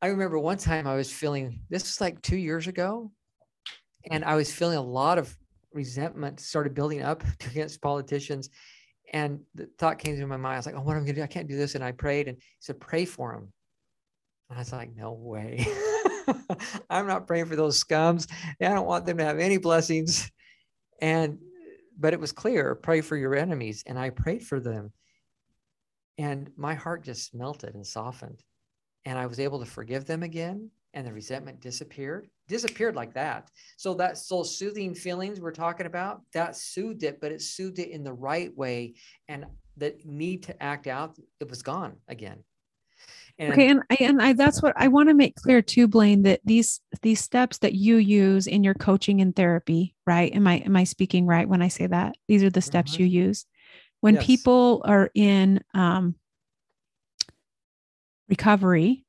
I 0.00 0.08
remember 0.08 0.38
one 0.38 0.58
time 0.58 0.86
I 0.86 0.94
was 0.94 1.12
feeling 1.12 1.60
this 1.70 1.82
was 1.82 2.00
like 2.00 2.22
two 2.22 2.36
years 2.36 2.68
ago, 2.68 3.10
and 4.10 4.24
I 4.24 4.36
was 4.36 4.52
feeling 4.52 4.78
a 4.78 4.82
lot 4.82 5.18
of 5.18 5.36
resentment 5.72 6.40
started 6.40 6.74
building 6.74 7.02
up 7.02 7.22
against 7.50 7.82
politicians. 7.82 8.50
And 9.12 9.40
the 9.54 9.68
thought 9.78 9.98
came 9.98 10.16
to 10.16 10.26
my 10.26 10.36
mind. 10.36 10.54
I 10.54 10.58
was 10.58 10.66
like, 10.66 10.74
oh, 10.74 10.82
what 10.82 10.96
am 10.96 11.04
I 11.04 11.06
to 11.06 11.12
do? 11.14 11.22
I 11.22 11.26
can't 11.26 11.48
do 11.48 11.56
this. 11.56 11.74
And 11.74 11.82
I 11.82 11.92
prayed 11.92 12.28
and 12.28 12.36
he 12.36 12.42
said, 12.60 12.78
pray 12.78 13.04
for 13.04 13.32
him. 13.32 13.52
And 14.48 14.58
I 14.58 14.60
was 14.60 14.72
like, 14.72 14.94
no 14.94 15.12
way. 15.12 15.66
I'm 16.90 17.06
not 17.06 17.26
praying 17.26 17.46
for 17.46 17.56
those 17.56 17.82
scums. 17.82 18.30
I 18.60 18.68
don't 18.68 18.86
want 18.86 19.06
them 19.06 19.18
to 19.18 19.24
have 19.24 19.38
any 19.38 19.56
blessings. 19.56 20.30
And, 21.00 21.38
but 21.98 22.12
it 22.12 22.20
was 22.20 22.32
clear 22.32 22.74
pray 22.74 23.00
for 23.00 23.16
your 23.16 23.34
enemies. 23.34 23.82
And 23.86 23.98
I 23.98 24.10
prayed 24.10 24.42
for 24.42 24.60
them. 24.60 24.92
And 26.18 26.50
my 26.56 26.74
heart 26.74 27.04
just 27.04 27.34
melted 27.34 27.74
and 27.74 27.86
softened. 27.86 28.42
And 29.04 29.18
I 29.18 29.26
was 29.26 29.40
able 29.40 29.60
to 29.60 29.66
forgive 29.66 30.04
them 30.04 30.22
again. 30.22 30.70
And 30.92 31.06
the 31.06 31.12
resentment 31.12 31.60
disappeared, 31.60 32.28
disappeared 32.48 32.96
like 32.96 33.14
that. 33.14 33.50
So 33.76 33.94
that 33.94 34.18
soul 34.18 34.44
soothing 34.44 34.94
feelings 34.94 35.40
we're 35.40 35.52
talking 35.52 35.86
about, 35.86 36.22
that 36.32 36.56
soothed 36.56 37.04
it, 37.04 37.20
but 37.20 37.30
it 37.30 37.42
soothed 37.42 37.78
it 37.78 37.90
in 37.90 38.02
the 38.02 38.12
right 38.12 38.56
way. 38.56 38.94
And 39.28 39.46
the 39.76 39.94
need 40.04 40.44
to 40.44 40.62
act 40.62 40.86
out, 40.86 41.16
it 41.40 41.48
was 41.48 41.62
gone 41.62 41.96
again. 42.08 42.42
And 43.38 43.52
okay, 43.52 43.68
and 43.68 43.82
I, 43.88 43.96
and 44.00 44.20
I, 44.20 44.32
that's 44.32 44.60
what 44.60 44.72
I 44.76 44.88
want 44.88 45.08
to 45.10 45.14
make 45.14 45.36
clear 45.36 45.62
too, 45.62 45.86
Blaine. 45.86 46.22
That 46.22 46.40
these 46.44 46.80
these 47.02 47.20
steps 47.20 47.58
that 47.58 47.74
you 47.74 47.96
use 47.96 48.48
in 48.48 48.64
your 48.64 48.74
coaching 48.74 49.20
and 49.20 49.34
therapy, 49.34 49.94
right? 50.04 50.34
Am 50.34 50.48
I 50.48 50.56
am 50.56 50.74
I 50.74 50.82
speaking 50.82 51.24
right 51.24 51.48
when 51.48 51.62
I 51.62 51.68
say 51.68 51.86
that? 51.86 52.16
These 52.26 52.42
are 52.42 52.50
the 52.50 52.60
steps 52.60 52.94
mm-hmm. 52.94 53.02
you 53.02 53.08
use 53.26 53.46
when 54.00 54.14
yes. 54.16 54.26
people 54.26 54.82
are 54.84 55.10
in 55.14 55.62
um, 55.72 56.16
recovery. 58.28 59.04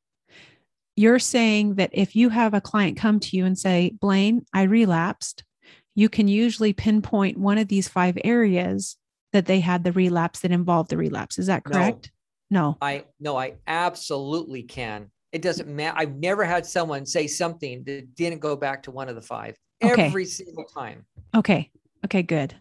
You're 0.99 1.19
saying 1.19 1.75
that 1.75 1.91
if 1.93 2.13
you 2.13 2.27
have 2.27 2.53
a 2.53 2.59
client 2.59 2.97
come 2.97 3.21
to 3.21 3.37
you 3.37 3.45
and 3.45 3.57
say, 3.57 3.93
"Blaine, 4.01 4.45
I 4.53 4.63
relapsed," 4.63 5.45
you 5.95 6.09
can 6.09 6.27
usually 6.27 6.73
pinpoint 6.73 7.37
one 7.37 7.57
of 7.57 7.69
these 7.69 7.87
five 7.87 8.17
areas 8.25 8.97
that 9.31 9.45
they 9.45 9.61
had 9.61 9.85
the 9.85 9.93
relapse 9.93 10.41
that 10.41 10.51
involved 10.51 10.89
the 10.89 10.97
relapse. 10.97 11.39
Is 11.39 11.45
that 11.45 11.63
correct? 11.63 12.11
No. 12.51 12.77
I 12.81 13.05
no, 13.17 13.37
I 13.37 13.53
absolutely 13.65 14.63
can. 14.63 15.09
It 15.31 15.41
doesn't 15.41 15.69
matter. 15.69 15.97
I've 15.97 16.15
never 16.15 16.43
had 16.43 16.65
someone 16.65 17.05
say 17.05 17.27
something 17.27 17.81
that 17.85 18.13
didn't 18.15 18.39
go 18.39 18.57
back 18.57 18.83
to 18.83 18.91
one 18.91 19.07
of 19.07 19.15
the 19.15 19.21
five 19.21 19.55
okay. 19.81 20.07
every 20.07 20.25
single 20.25 20.65
time. 20.65 21.05
Okay. 21.33 21.71
Okay, 22.03 22.23
good. 22.23 22.53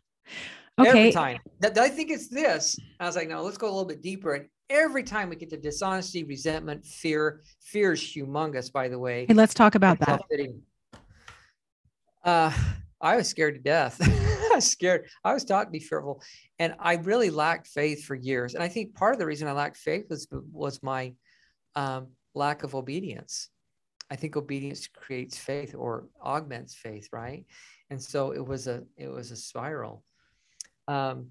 Okay. 0.78 0.90
Every 0.90 1.10
time. 1.10 1.38
I 1.60 1.88
think 1.88 2.12
it's 2.12 2.28
this. 2.28 2.78
I 3.00 3.06
was 3.06 3.16
like, 3.16 3.28
no, 3.28 3.42
let's 3.42 3.58
go 3.58 3.66
a 3.66 3.74
little 3.74 3.84
bit 3.84 4.00
deeper. 4.00 4.34
And 4.34 4.46
every 4.70 5.02
time 5.02 5.28
we 5.28 5.36
get 5.36 5.50
to 5.50 5.56
dishonesty, 5.56 6.24
resentment, 6.24 6.84
fear, 6.84 7.42
fear 7.60 7.92
is 7.92 8.00
humongous, 8.00 8.72
by 8.72 8.88
the 8.88 8.98
way. 8.98 9.26
Hey, 9.26 9.34
let's 9.34 9.54
talk 9.54 9.74
about 9.74 9.98
that. 10.00 10.20
Uh, 12.24 12.52
I 13.00 13.16
was 13.16 13.28
scared 13.28 13.54
to 13.54 13.60
death. 13.60 13.98
I 14.52 14.56
was 14.56 14.70
scared. 14.70 15.06
I 15.24 15.32
was 15.32 15.44
taught 15.44 15.64
to 15.64 15.70
be 15.70 15.78
fearful, 15.78 16.22
and 16.58 16.74
I 16.78 16.94
really 16.94 17.30
lacked 17.30 17.68
faith 17.68 18.04
for 18.04 18.14
years. 18.14 18.54
And 18.54 18.62
I 18.62 18.68
think 18.68 18.94
part 18.94 19.14
of 19.14 19.18
the 19.18 19.26
reason 19.26 19.48
I 19.48 19.52
lacked 19.52 19.76
faith 19.76 20.06
was 20.10 20.26
was 20.52 20.82
my 20.82 21.14
um, 21.74 22.08
lack 22.34 22.64
of 22.64 22.74
obedience. 22.74 23.48
I 24.10 24.16
think 24.16 24.36
obedience 24.36 24.88
creates 24.88 25.38
faith 25.38 25.74
or 25.76 26.08
augments 26.22 26.74
faith, 26.74 27.08
right? 27.12 27.44
And 27.90 28.02
so 28.02 28.32
it 28.32 28.44
was 28.44 28.66
a 28.66 28.82
it 28.96 29.08
was 29.08 29.30
a 29.30 29.36
spiral. 29.36 30.02
Um, 30.88 31.28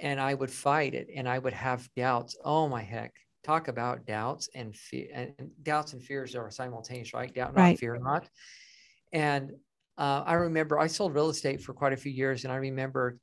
and 0.00 0.20
I 0.20 0.34
would 0.34 0.50
fight 0.50 0.94
it, 0.94 1.08
and 1.14 1.28
I 1.28 1.38
would 1.38 1.52
have 1.52 1.88
doubts. 1.96 2.36
Oh 2.44 2.68
my 2.68 2.82
heck! 2.82 3.12
Talk 3.44 3.68
about 3.68 4.06
doubts 4.06 4.48
and 4.54 4.74
fear, 4.74 5.08
and, 5.14 5.32
and 5.38 5.50
doubts 5.62 5.92
and 5.92 6.02
fears 6.02 6.34
are 6.34 6.50
simultaneous, 6.50 7.12
right? 7.12 7.32
Doubt, 7.34 7.54
not 7.54 7.62
right. 7.62 7.78
fear, 7.78 7.98
not. 7.98 8.28
And 9.12 9.52
uh, 9.98 10.22
I 10.26 10.34
remember 10.34 10.78
I 10.78 10.86
sold 10.86 11.14
real 11.14 11.30
estate 11.30 11.60
for 11.60 11.74
quite 11.74 11.92
a 11.92 11.96
few 11.96 12.12
years, 12.12 12.44
and 12.44 12.52
I 12.52 12.56
remember 12.56 13.18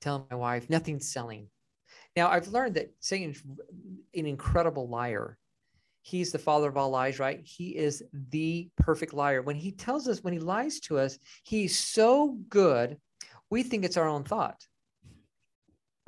telling 0.00 0.24
my 0.30 0.36
wife, 0.36 0.68
nothing's 0.70 1.12
selling. 1.12 1.48
Now, 2.16 2.28
I've 2.28 2.48
learned 2.48 2.74
that 2.74 2.90
Satan's 3.00 3.42
an 4.14 4.26
incredible 4.26 4.88
liar. 4.88 5.38
He's 6.02 6.32
the 6.32 6.38
father 6.38 6.68
of 6.68 6.76
all 6.76 6.90
lies, 6.90 7.18
right? 7.18 7.40
He 7.44 7.76
is 7.76 8.02
the 8.30 8.68
perfect 8.76 9.12
liar. 9.12 9.42
When 9.42 9.56
he 9.56 9.72
tells 9.72 10.08
us, 10.08 10.22
when 10.22 10.32
he 10.32 10.38
lies 10.38 10.80
to 10.80 10.98
us, 10.98 11.18
he's 11.44 11.78
so 11.78 12.38
good, 12.48 12.96
we 13.50 13.62
think 13.62 13.84
it's 13.84 13.96
our 13.96 14.08
own 14.08 14.24
thought, 14.24 14.60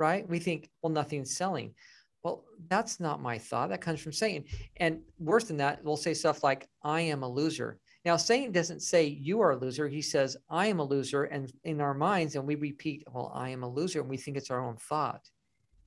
right? 0.01 0.27
We 0.27 0.39
think, 0.39 0.69
well, 0.81 0.91
nothing's 0.91 1.37
selling. 1.37 1.75
Well, 2.23 2.43
that's 2.67 2.99
not 2.99 3.21
my 3.21 3.37
thought. 3.37 3.69
That 3.69 3.81
comes 3.81 4.01
from 4.01 4.13
Satan. 4.13 4.43
And 4.77 5.01
worse 5.19 5.45
than 5.45 5.57
that, 5.57 5.83
we'll 5.83 5.95
say 5.95 6.15
stuff 6.15 6.43
like, 6.43 6.67
I 6.83 7.01
am 7.01 7.21
a 7.21 7.29
loser. 7.29 7.79
Now, 8.03 8.17
Satan 8.17 8.51
doesn't 8.51 8.81
say 8.81 9.05
you 9.05 9.41
are 9.41 9.51
a 9.51 9.59
loser. 9.59 9.87
He 9.87 10.01
says, 10.01 10.35
I 10.49 10.65
am 10.65 10.79
a 10.79 10.83
loser. 10.83 11.25
And 11.25 11.51
in 11.63 11.81
our 11.81 11.93
minds, 11.93 12.35
and 12.35 12.47
we 12.47 12.55
repeat, 12.55 13.03
well, 13.11 13.31
I 13.33 13.49
am 13.49 13.61
a 13.61 13.69
loser. 13.69 14.01
And 14.01 14.09
we 14.09 14.17
think 14.17 14.37
it's 14.37 14.49
our 14.49 14.65
own 14.67 14.77
thought. 14.77 15.21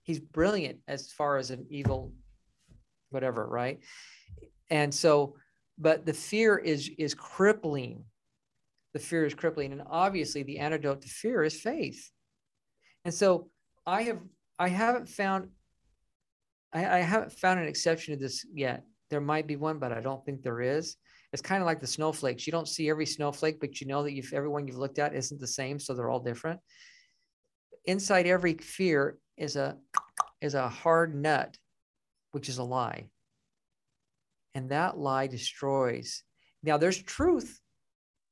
He's 0.05 0.21
brilliant 0.21 0.79
as 0.87 1.11
far 1.11 1.39
as 1.39 1.51
an 1.51 1.67
evil, 1.69 2.13
whatever, 3.11 3.47
right? 3.49 3.81
And 4.71 4.95
so, 4.95 5.35
but 5.77 6.07
the 6.07 6.13
fear 6.13 6.57
is 6.57 6.89
is 6.99 7.15
crippling. 7.15 8.05
The 8.93 9.01
fear 9.01 9.25
is 9.27 9.35
crippling. 9.35 9.73
And 9.73 9.83
obviously 9.91 10.45
the 10.45 10.61
antidote 10.61 11.03
to 11.03 11.09
fear 11.09 11.43
is 11.43 11.61
faith. 11.61 12.11
And 13.05 13.13
so 13.13 13.51
I 13.87 14.03
have 14.03 14.21
I 14.59 14.69
haven't 14.69 15.09
found 15.09 15.49
I, 16.73 16.87
I 16.87 16.99
haven't 16.99 17.33
found 17.33 17.61
an 17.61 17.69
exception 17.69 18.15
to 18.15 18.21
this 18.21 18.47
yet. 18.53 18.85
There 19.11 19.21
might 19.21 19.47
be 19.47 19.57
one, 19.57 19.79
but 19.79 19.93
I 19.93 20.01
don't 20.01 20.25
think 20.25 20.43
there 20.43 20.61
is 20.61 20.97
it's 21.35 21.43
kind 21.43 21.61
of 21.61 21.67
like 21.67 21.81
the 21.81 21.87
snowflakes. 21.89 22.47
You 22.47 22.53
don't 22.53 22.69
see 22.69 22.89
every 22.89 23.07
snowflake, 23.07 23.59
but 23.59 23.81
you 23.81 23.89
know 23.89 24.05
that 24.05 24.13
you've 24.13 24.33
everyone 24.33 24.69
you've 24.69 24.79
looked 24.79 25.01
at 25.01 25.17
isn't 25.17 25.41
the 25.41 25.49
same, 25.49 25.81
so 25.81 25.93
they're 25.93 26.09
all 26.09 26.21
different. 26.21 26.61
Inside 27.87 28.29
every 28.29 28.55
fear 28.55 29.19
is 29.37 29.57
a 29.57 29.77
is 30.41 30.55
a 30.55 30.69
hard 30.69 31.13
nut, 31.13 31.59
which 32.31 32.49
is 32.49 32.59
a 32.59 32.63
lie. 32.63 33.09
And 34.55 34.71
that 34.71 34.97
lie 34.97 35.27
destroys. 35.27 36.23
Now 36.63 36.77
there's 36.77 37.03
truth, 37.03 37.61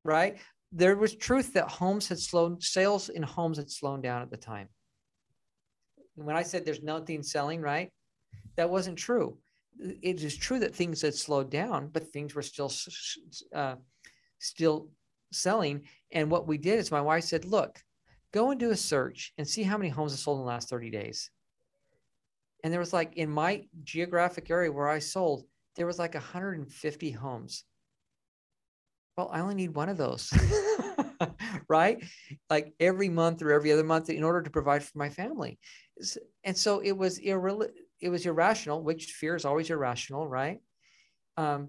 right? 0.04 0.38
There 0.70 0.94
was 0.94 1.16
truth 1.16 1.54
that 1.54 1.68
homes 1.68 2.06
had 2.06 2.20
slowed 2.20 2.62
sales 2.62 3.08
in 3.08 3.24
homes 3.24 3.58
had 3.58 3.68
slowed 3.68 4.04
down 4.04 4.22
at 4.22 4.30
the 4.30 4.36
time. 4.36 4.68
When 6.14 6.36
I 6.36 6.42
said 6.42 6.64
there's 6.64 6.82
nothing 6.82 7.22
selling, 7.22 7.60
right? 7.60 7.90
That 8.56 8.70
wasn't 8.70 8.98
true 8.98 9.38
it 9.78 10.22
is 10.22 10.36
true 10.36 10.58
that 10.60 10.74
things 10.74 11.02
had 11.02 11.14
slowed 11.14 11.50
down, 11.50 11.88
but 11.88 12.12
things 12.12 12.34
were 12.34 12.42
still 12.42 12.72
uh, 13.54 13.76
still 14.38 14.88
selling. 15.32 15.82
And 16.10 16.30
what 16.30 16.46
we 16.46 16.58
did 16.58 16.78
is 16.78 16.90
my 16.90 17.00
wife 17.00 17.24
said, 17.24 17.44
"Look, 17.44 17.82
go 18.32 18.50
and 18.50 18.60
do 18.60 18.70
a 18.70 18.76
search 18.76 19.32
and 19.38 19.48
see 19.48 19.62
how 19.62 19.78
many 19.78 19.90
homes 19.90 20.12
have 20.12 20.20
sold 20.20 20.38
in 20.38 20.44
the 20.44 20.48
last 20.48 20.68
30 20.68 20.90
days." 20.90 21.30
And 22.64 22.72
there 22.72 22.80
was 22.80 22.92
like 22.92 23.16
in 23.16 23.30
my 23.30 23.66
geographic 23.82 24.50
area 24.50 24.70
where 24.70 24.88
I 24.88 25.00
sold, 25.00 25.44
there 25.74 25.86
was 25.86 25.98
like 25.98 26.14
150 26.14 27.10
homes. 27.10 27.64
Well, 29.16 29.30
I 29.32 29.40
only 29.40 29.56
need 29.56 29.74
one 29.74 29.88
of 29.88 29.96
those. 29.98 30.32
right? 31.68 32.02
Like 32.48 32.74
every 32.80 33.08
month 33.08 33.42
or 33.42 33.52
every 33.52 33.72
other 33.72 33.84
month 33.84 34.10
in 34.10 34.24
order 34.24 34.42
to 34.42 34.50
provide 34.50 34.82
for 34.82 34.96
my 34.98 35.10
family. 35.10 35.58
And 36.44 36.56
so 36.56 36.80
it 36.80 36.92
was 36.92 37.18
irre- 37.18 37.70
it 38.00 38.08
was 38.08 38.26
irrational, 38.26 38.82
which 38.82 39.12
fear 39.12 39.36
is 39.36 39.44
always 39.44 39.70
irrational, 39.70 40.26
right? 40.26 40.60
Um, 41.36 41.68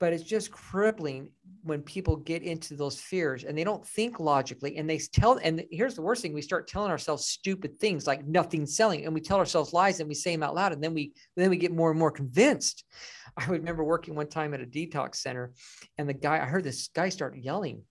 but 0.00 0.12
it's 0.12 0.24
just 0.24 0.50
crippling 0.50 1.30
when 1.62 1.80
people 1.80 2.16
get 2.16 2.42
into 2.42 2.74
those 2.74 3.00
fears 3.00 3.44
and 3.44 3.56
they 3.56 3.64
don't 3.64 3.86
think 3.86 4.20
logically 4.20 4.76
and 4.76 4.88
they 4.88 4.98
tell 4.98 5.38
and 5.42 5.64
here's 5.70 5.94
the 5.94 6.02
worst 6.02 6.20
thing 6.20 6.34
we 6.34 6.42
start 6.42 6.68
telling 6.68 6.90
ourselves 6.90 7.26
stupid 7.26 7.78
things 7.78 8.06
like 8.06 8.26
nothing's 8.26 8.76
selling 8.76 9.04
and 9.04 9.14
we 9.14 9.20
tell 9.20 9.38
ourselves 9.38 9.72
lies 9.72 10.00
and 10.00 10.08
we 10.08 10.14
say 10.14 10.32
them 10.32 10.42
out 10.42 10.54
loud 10.54 10.72
and 10.72 10.82
then 10.82 10.92
we 10.92 11.12
then 11.36 11.48
we 11.48 11.56
get 11.56 11.72
more 11.72 11.90
and 11.90 11.98
more 11.98 12.10
convinced 12.10 12.84
i 13.38 13.46
remember 13.46 13.82
working 13.82 14.14
one 14.14 14.28
time 14.28 14.52
at 14.52 14.60
a 14.60 14.66
detox 14.66 15.16
center 15.16 15.52
and 15.96 16.08
the 16.08 16.14
guy 16.14 16.34
i 16.34 16.44
heard 16.44 16.64
this 16.64 16.88
guy 16.88 17.08
start 17.08 17.38
yelling 17.38 17.82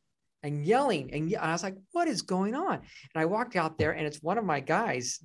and 0.44 0.66
yelling 0.66 1.12
and 1.14 1.36
i 1.38 1.52
was 1.52 1.64
like 1.64 1.78
what 1.94 2.08
is 2.08 2.22
going 2.22 2.54
on 2.54 2.76
and 2.76 2.84
i 3.16 3.26
walked 3.26 3.56
out 3.56 3.78
there 3.78 3.92
and 3.92 4.06
it's 4.06 4.22
one 4.22 4.38
of 4.38 4.46
my 4.46 4.60
guys 4.60 5.20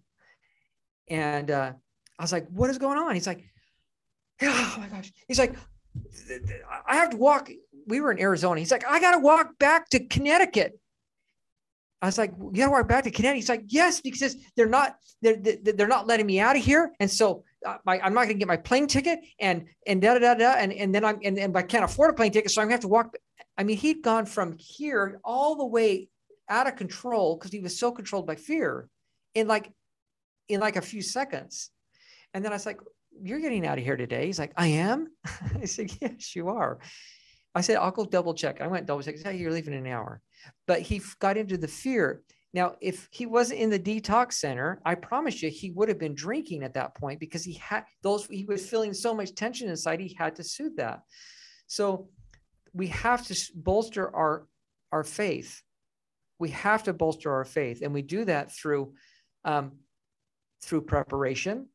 and 1.10 1.50
uh, 1.50 1.72
I 2.18 2.22
was 2.22 2.32
like, 2.32 2.46
what 2.48 2.70
is 2.70 2.78
going 2.78 2.98
on? 2.98 3.14
He's 3.14 3.26
like, 3.26 3.44
oh 4.42 4.76
my 4.78 4.86
gosh. 4.88 5.12
He's 5.26 5.38
like, 5.38 5.54
I 6.86 6.96
have 6.96 7.10
to 7.10 7.16
walk. 7.16 7.50
We 7.86 8.00
were 8.00 8.12
in 8.12 8.20
Arizona. 8.20 8.60
He's 8.60 8.70
like, 8.70 8.86
I 8.86 9.00
got 9.00 9.12
to 9.12 9.18
walk 9.18 9.58
back 9.58 9.88
to 9.90 10.06
Connecticut. 10.06 10.78
I 12.00 12.06
was 12.06 12.18
like, 12.18 12.32
you 12.38 12.52
got 12.52 12.66
to 12.66 12.72
walk 12.72 12.88
back 12.88 13.04
to 13.04 13.10
Connecticut. 13.10 13.36
He's 13.36 13.48
like, 13.48 13.64
yes, 13.66 14.00
because 14.00 14.36
they're 14.56 14.68
not, 14.68 14.96
they're, 15.22 15.36
they're 15.36 15.88
not 15.88 16.06
letting 16.06 16.26
me 16.26 16.38
out 16.38 16.56
of 16.56 16.62
here. 16.62 16.92
And 17.00 17.10
so 17.10 17.44
uh, 17.66 17.76
I'm 17.86 18.14
not 18.14 18.24
going 18.24 18.34
to 18.34 18.38
get 18.38 18.46
my 18.46 18.56
plane 18.56 18.86
ticket 18.86 19.18
and, 19.40 19.64
and 19.86 20.00
da, 20.00 20.14
da, 20.14 20.20
da, 20.20 20.34
da. 20.34 20.52
And, 20.52 20.72
and 20.72 20.94
then 20.94 21.04
I'm, 21.04 21.18
and, 21.24 21.38
and 21.38 21.56
I 21.56 21.62
can't 21.62 21.84
afford 21.84 22.10
a 22.10 22.12
plane 22.12 22.30
ticket. 22.30 22.52
So 22.52 22.62
I'm 22.62 22.68
to 22.68 22.72
have 22.72 22.80
to 22.80 22.88
walk. 22.88 23.16
I 23.56 23.64
mean, 23.64 23.76
he'd 23.76 24.02
gone 24.02 24.26
from 24.26 24.56
here 24.58 25.18
all 25.24 25.56
the 25.56 25.66
way 25.66 26.08
out 26.48 26.68
of 26.68 26.76
control 26.76 27.36
because 27.36 27.50
he 27.50 27.58
was 27.58 27.78
so 27.78 27.90
controlled 27.90 28.26
by 28.26 28.36
fear 28.36 28.88
in 29.34 29.48
like, 29.48 29.72
in 30.48 30.60
like 30.60 30.76
a 30.76 30.82
few 30.82 31.02
seconds. 31.02 31.70
And 32.34 32.44
then 32.44 32.52
I 32.52 32.56
was 32.56 32.66
like, 32.66 32.80
You're 33.22 33.40
getting 33.40 33.66
out 33.66 33.78
of 33.78 33.84
here 33.84 33.96
today. 33.96 34.26
He's 34.26 34.38
like, 34.38 34.52
I 34.56 34.68
am. 34.68 35.08
I 35.60 35.64
said, 35.64 35.90
Yes, 36.00 36.34
you 36.34 36.48
are. 36.48 36.78
I 37.54 37.60
said, 37.60 37.76
I'll 37.76 37.90
go 37.90 38.04
double 38.04 38.34
check. 38.34 38.60
I 38.60 38.66
went 38.66 38.86
double 38.86 39.02
check. 39.02 39.16
He 39.16 39.20
said, 39.20 39.36
You're 39.36 39.52
leaving 39.52 39.74
in 39.74 39.86
an 39.86 39.92
hour. 39.92 40.20
But 40.66 40.82
he 40.82 41.02
got 41.18 41.36
into 41.36 41.56
the 41.58 41.68
fear. 41.68 42.22
Now, 42.54 42.76
if 42.80 43.08
he 43.10 43.26
wasn't 43.26 43.60
in 43.60 43.68
the 43.68 43.78
detox 43.78 44.34
center, 44.34 44.80
I 44.84 44.94
promise 44.94 45.42
you 45.42 45.50
he 45.50 45.70
would 45.72 45.88
have 45.88 45.98
been 45.98 46.14
drinking 46.14 46.62
at 46.62 46.74
that 46.74 46.94
point 46.94 47.20
because 47.20 47.44
he 47.44 47.54
had 47.54 47.84
those, 48.02 48.26
he 48.26 48.44
was 48.44 48.68
feeling 48.68 48.94
so 48.94 49.14
much 49.14 49.34
tension 49.34 49.68
inside, 49.68 50.00
he 50.00 50.16
had 50.18 50.36
to 50.36 50.44
soothe 50.44 50.76
that. 50.76 51.00
So 51.66 52.08
we 52.72 52.86
have 52.88 53.26
to 53.26 53.36
bolster 53.54 54.14
our 54.14 54.46
our 54.90 55.04
faith. 55.04 55.62
We 56.38 56.50
have 56.50 56.84
to 56.84 56.92
bolster 56.92 57.32
our 57.32 57.44
faith, 57.44 57.82
and 57.82 57.92
we 57.92 58.02
do 58.02 58.24
that 58.24 58.52
through 58.52 58.94
um, 59.44 59.72
through 60.62 60.82
preparation, 60.82 61.66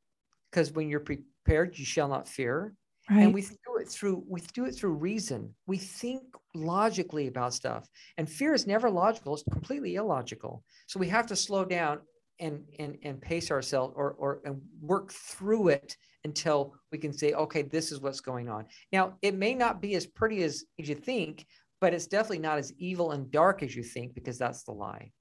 because 0.52 0.72
when 0.72 0.90
you're 0.90 1.00
prepared, 1.00 1.78
you 1.78 1.86
shall 1.86 2.08
not 2.08 2.28
fear. 2.28 2.74
Right. 3.10 3.24
And 3.24 3.34
we 3.34 3.42
do 3.42 3.78
it 3.82 3.90
through 3.90 4.24
we 4.28 4.40
do 4.54 4.66
it 4.66 4.76
through 4.76 4.94
reason. 4.94 5.54
We 5.68 5.78
think 5.78 6.24
logically 6.56 7.28
about 7.28 7.54
stuff, 7.54 7.90
and 8.18 8.30
fear 8.30 8.54
is 8.54 8.66
never 8.66 8.90
logical; 8.90 9.34
it's 9.34 9.44
completely 9.52 9.96
illogical. 9.96 10.64
So 10.88 11.00
we 11.00 11.10
have 11.10 11.28
to 11.28 11.36
slow 11.36 11.66
down 11.66 12.00
and 12.40 12.64
and 12.80 12.98
and 13.04 13.22
pace 13.22 13.52
ourselves, 13.52 13.94
or 13.98 14.16
or 14.18 14.42
and 14.46 14.62
work 14.82 15.12
through 15.12 15.70
it 15.70 15.98
until 16.24 16.76
we 16.92 16.98
can 16.98 17.12
say, 17.12 17.34
okay, 17.34 17.62
this 17.62 17.92
is 17.92 18.00
what's 18.00 18.22
going 18.22 18.50
on. 18.50 18.66
Now, 18.92 19.16
it 19.22 19.36
may 19.36 19.54
not 19.54 19.82
be 19.82 19.96
as 19.96 20.06
pretty 20.06 20.44
as, 20.44 20.64
as 20.80 20.88
you 20.88 20.96
think, 20.96 21.46
but 21.82 21.94
it's 21.94 22.08
definitely 22.08 22.40
not 22.40 22.58
as 22.58 22.72
evil 22.78 23.12
and 23.12 23.30
dark 23.30 23.62
as 23.64 23.76
you 23.76 23.84
think 23.84 24.16
because 24.16 24.38
that's 24.38 24.64
the 24.64 24.72
lie. 24.72 25.12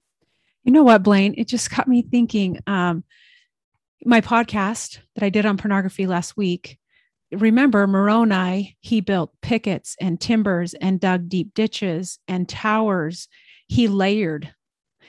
You 0.63 0.73
know 0.73 0.85
what, 0.85 1.03
Blaine? 1.03 1.35
It 1.37 1.49
just 1.49 1.75
got 1.75 1.89
me 1.89 2.03
thinking. 2.03 2.61
Um, 2.69 3.03
my 4.05 4.21
podcast 4.21 4.99
that 5.15 5.25
I 5.25 5.31
did 5.31 5.47
on 5.47 5.57
pornography 5.57 6.07
last 6.07 6.37
week. 6.37 6.79
Remember, 7.31 7.87
Moroni, 7.87 8.77
he 8.81 9.01
built 9.01 9.33
pickets 9.41 9.97
and 10.01 10.21
timbers 10.21 10.75
and 10.75 11.01
dug 11.01 11.29
deep 11.29 11.55
ditches 11.55 12.19
and 12.29 12.49
towers. 12.49 13.29
He 13.69 13.89
layered, 13.89 14.53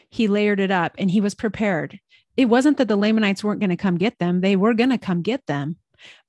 he 0.09 0.27
layered 0.27 0.59
it 0.59 0.71
up 0.71 0.93
and 0.97 1.11
he 1.11 1.21
was 1.21 1.35
prepared. 1.35 1.99
It 2.37 2.45
wasn't 2.45 2.77
that 2.77 2.87
the 2.87 2.95
Lamanites 2.95 3.43
weren't 3.43 3.59
going 3.59 3.69
to 3.69 3.75
come 3.75 3.97
get 3.97 4.19
them, 4.19 4.41
they 4.41 4.55
were 4.55 4.73
going 4.73 4.91
to 4.91 4.97
come 4.97 5.21
get 5.21 5.45
them. 5.47 5.77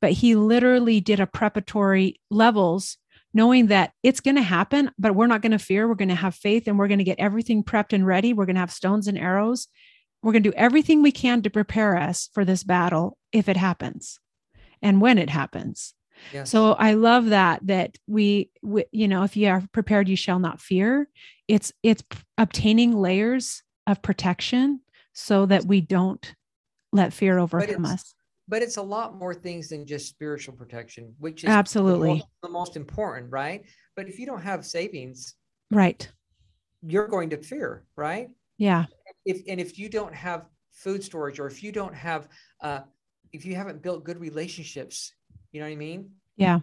But 0.01 0.13
he 0.13 0.35
literally 0.35 1.01
did 1.01 1.21
a 1.21 1.27
preparatory 1.27 2.21
levels 2.31 2.97
knowing 3.33 3.67
that 3.67 3.93
it's 4.03 4.21
going 4.21 4.37
to 4.37 4.43
happen, 4.43 4.91
but 4.97 5.15
we're 5.15 5.27
not 5.27 5.43
going 5.43 5.53
to 5.53 5.59
fear. 5.59 5.89
We're 5.89 5.97
going 5.97 6.09
to 6.09 6.15
have 6.15 6.37
faith 6.37 6.69
and 6.69 6.79
we're 6.79 6.89
going 6.89 6.99
to 6.99 7.05
get 7.05 7.19
everything 7.19 7.65
prepped 7.65 7.93
and 7.93 8.07
ready. 8.07 8.33
We're 8.33 8.47
going 8.47 8.55
to 8.55 8.61
have 8.61 8.73
stones 8.73 9.09
and 9.09 9.19
arrows. 9.19 9.67
We're 10.25 10.33
going 10.33 10.43
to 10.43 10.51
do 10.51 10.57
everything 10.57 11.03
we 11.03 11.13
can 11.13 11.43
to 11.43 11.51
prepare 11.51 11.97
us 11.97 12.31
for 12.33 12.45
this 12.45 12.65
battle 12.65 13.19
if 13.31 13.49
it 13.49 13.57
happens 13.57 14.19
and 14.83 15.01
when 15.01 15.19
it 15.19 15.31
happens. 15.31 15.95
Yes. 16.33 16.51
So 16.51 16.73
I 16.73 16.95
love 16.95 17.27
that 17.27 17.61
that 17.67 17.99
we, 18.07 18.51
we, 18.63 18.85
you 18.91 19.07
know, 19.07 19.25
if 19.25 19.37
you 19.37 19.49
are 19.49 19.63
prepared, 19.73 20.09
you 20.09 20.17
shall 20.17 20.39
not 20.39 20.61
fear. 20.61 21.09
It's 21.47 21.73
it's 21.83 22.03
obtaining 22.39 22.97
layers 22.97 23.63
of 23.87 24.01
protection 24.01 24.81
so 25.13 25.47
that 25.47 25.67
we 25.67 25.81
don't 25.81 26.35
let 26.93 27.13
fear 27.13 27.39
overcome 27.39 27.85
us 27.85 28.15
but 28.49 28.63
it's 28.63 28.77
a 28.77 28.83
lot 28.83 29.17
more 29.17 29.35
things 29.35 29.69
than 29.69 29.87
just 29.87 30.09
spiritual 30.09 30.55
protection, 30.55 31.15
which 31.19 31.45
is 31.45 31.51
absolutely 31.51 32.09
the 32.09 32.15
most, 32.15 32.29
the 32.43 32.49
most, 32.49 32.77
important, 32.77 33.31
right? 33.31 33.65
But 33.97 34.09
if 34.09 34.19
you 34.19 34.27
don't 34.27 34.43
have 34.43 34.67
savings, 34.67 35.35
right, 35.71 36.11
you're 36.83 37.09
going 37.09 37.31
to 37.31 37.39
fear, 37.39 37.85
right? 37.97 38.29
Yeah. 38.59 38.85
If 39.25 39.43
and 39.49 39.61
if 39.61 39.79
you 39.79 39.89
don't 39.89 40.15
have 40.15 40.47
food 40.73 41.03
storage, 41.03 41.39
or 41.39 41.47
if 41.47 41.63
you 41.63 41.73
don't 41.73 41.95
have, 41.95 42.29
uh, 42.61 42.81
if 43.33 43.45
you 43.45 43.55
haven't 43.55 43.83
built 43.83 44.05
good 44.05 44.19
relationships, 44.19 45.13
you 45.53 45.61
know 45.61 45.67
what 45.67 45.73
I 45.73 45.77
mean? 45.77 46.11
Yeah. 46.37 46.61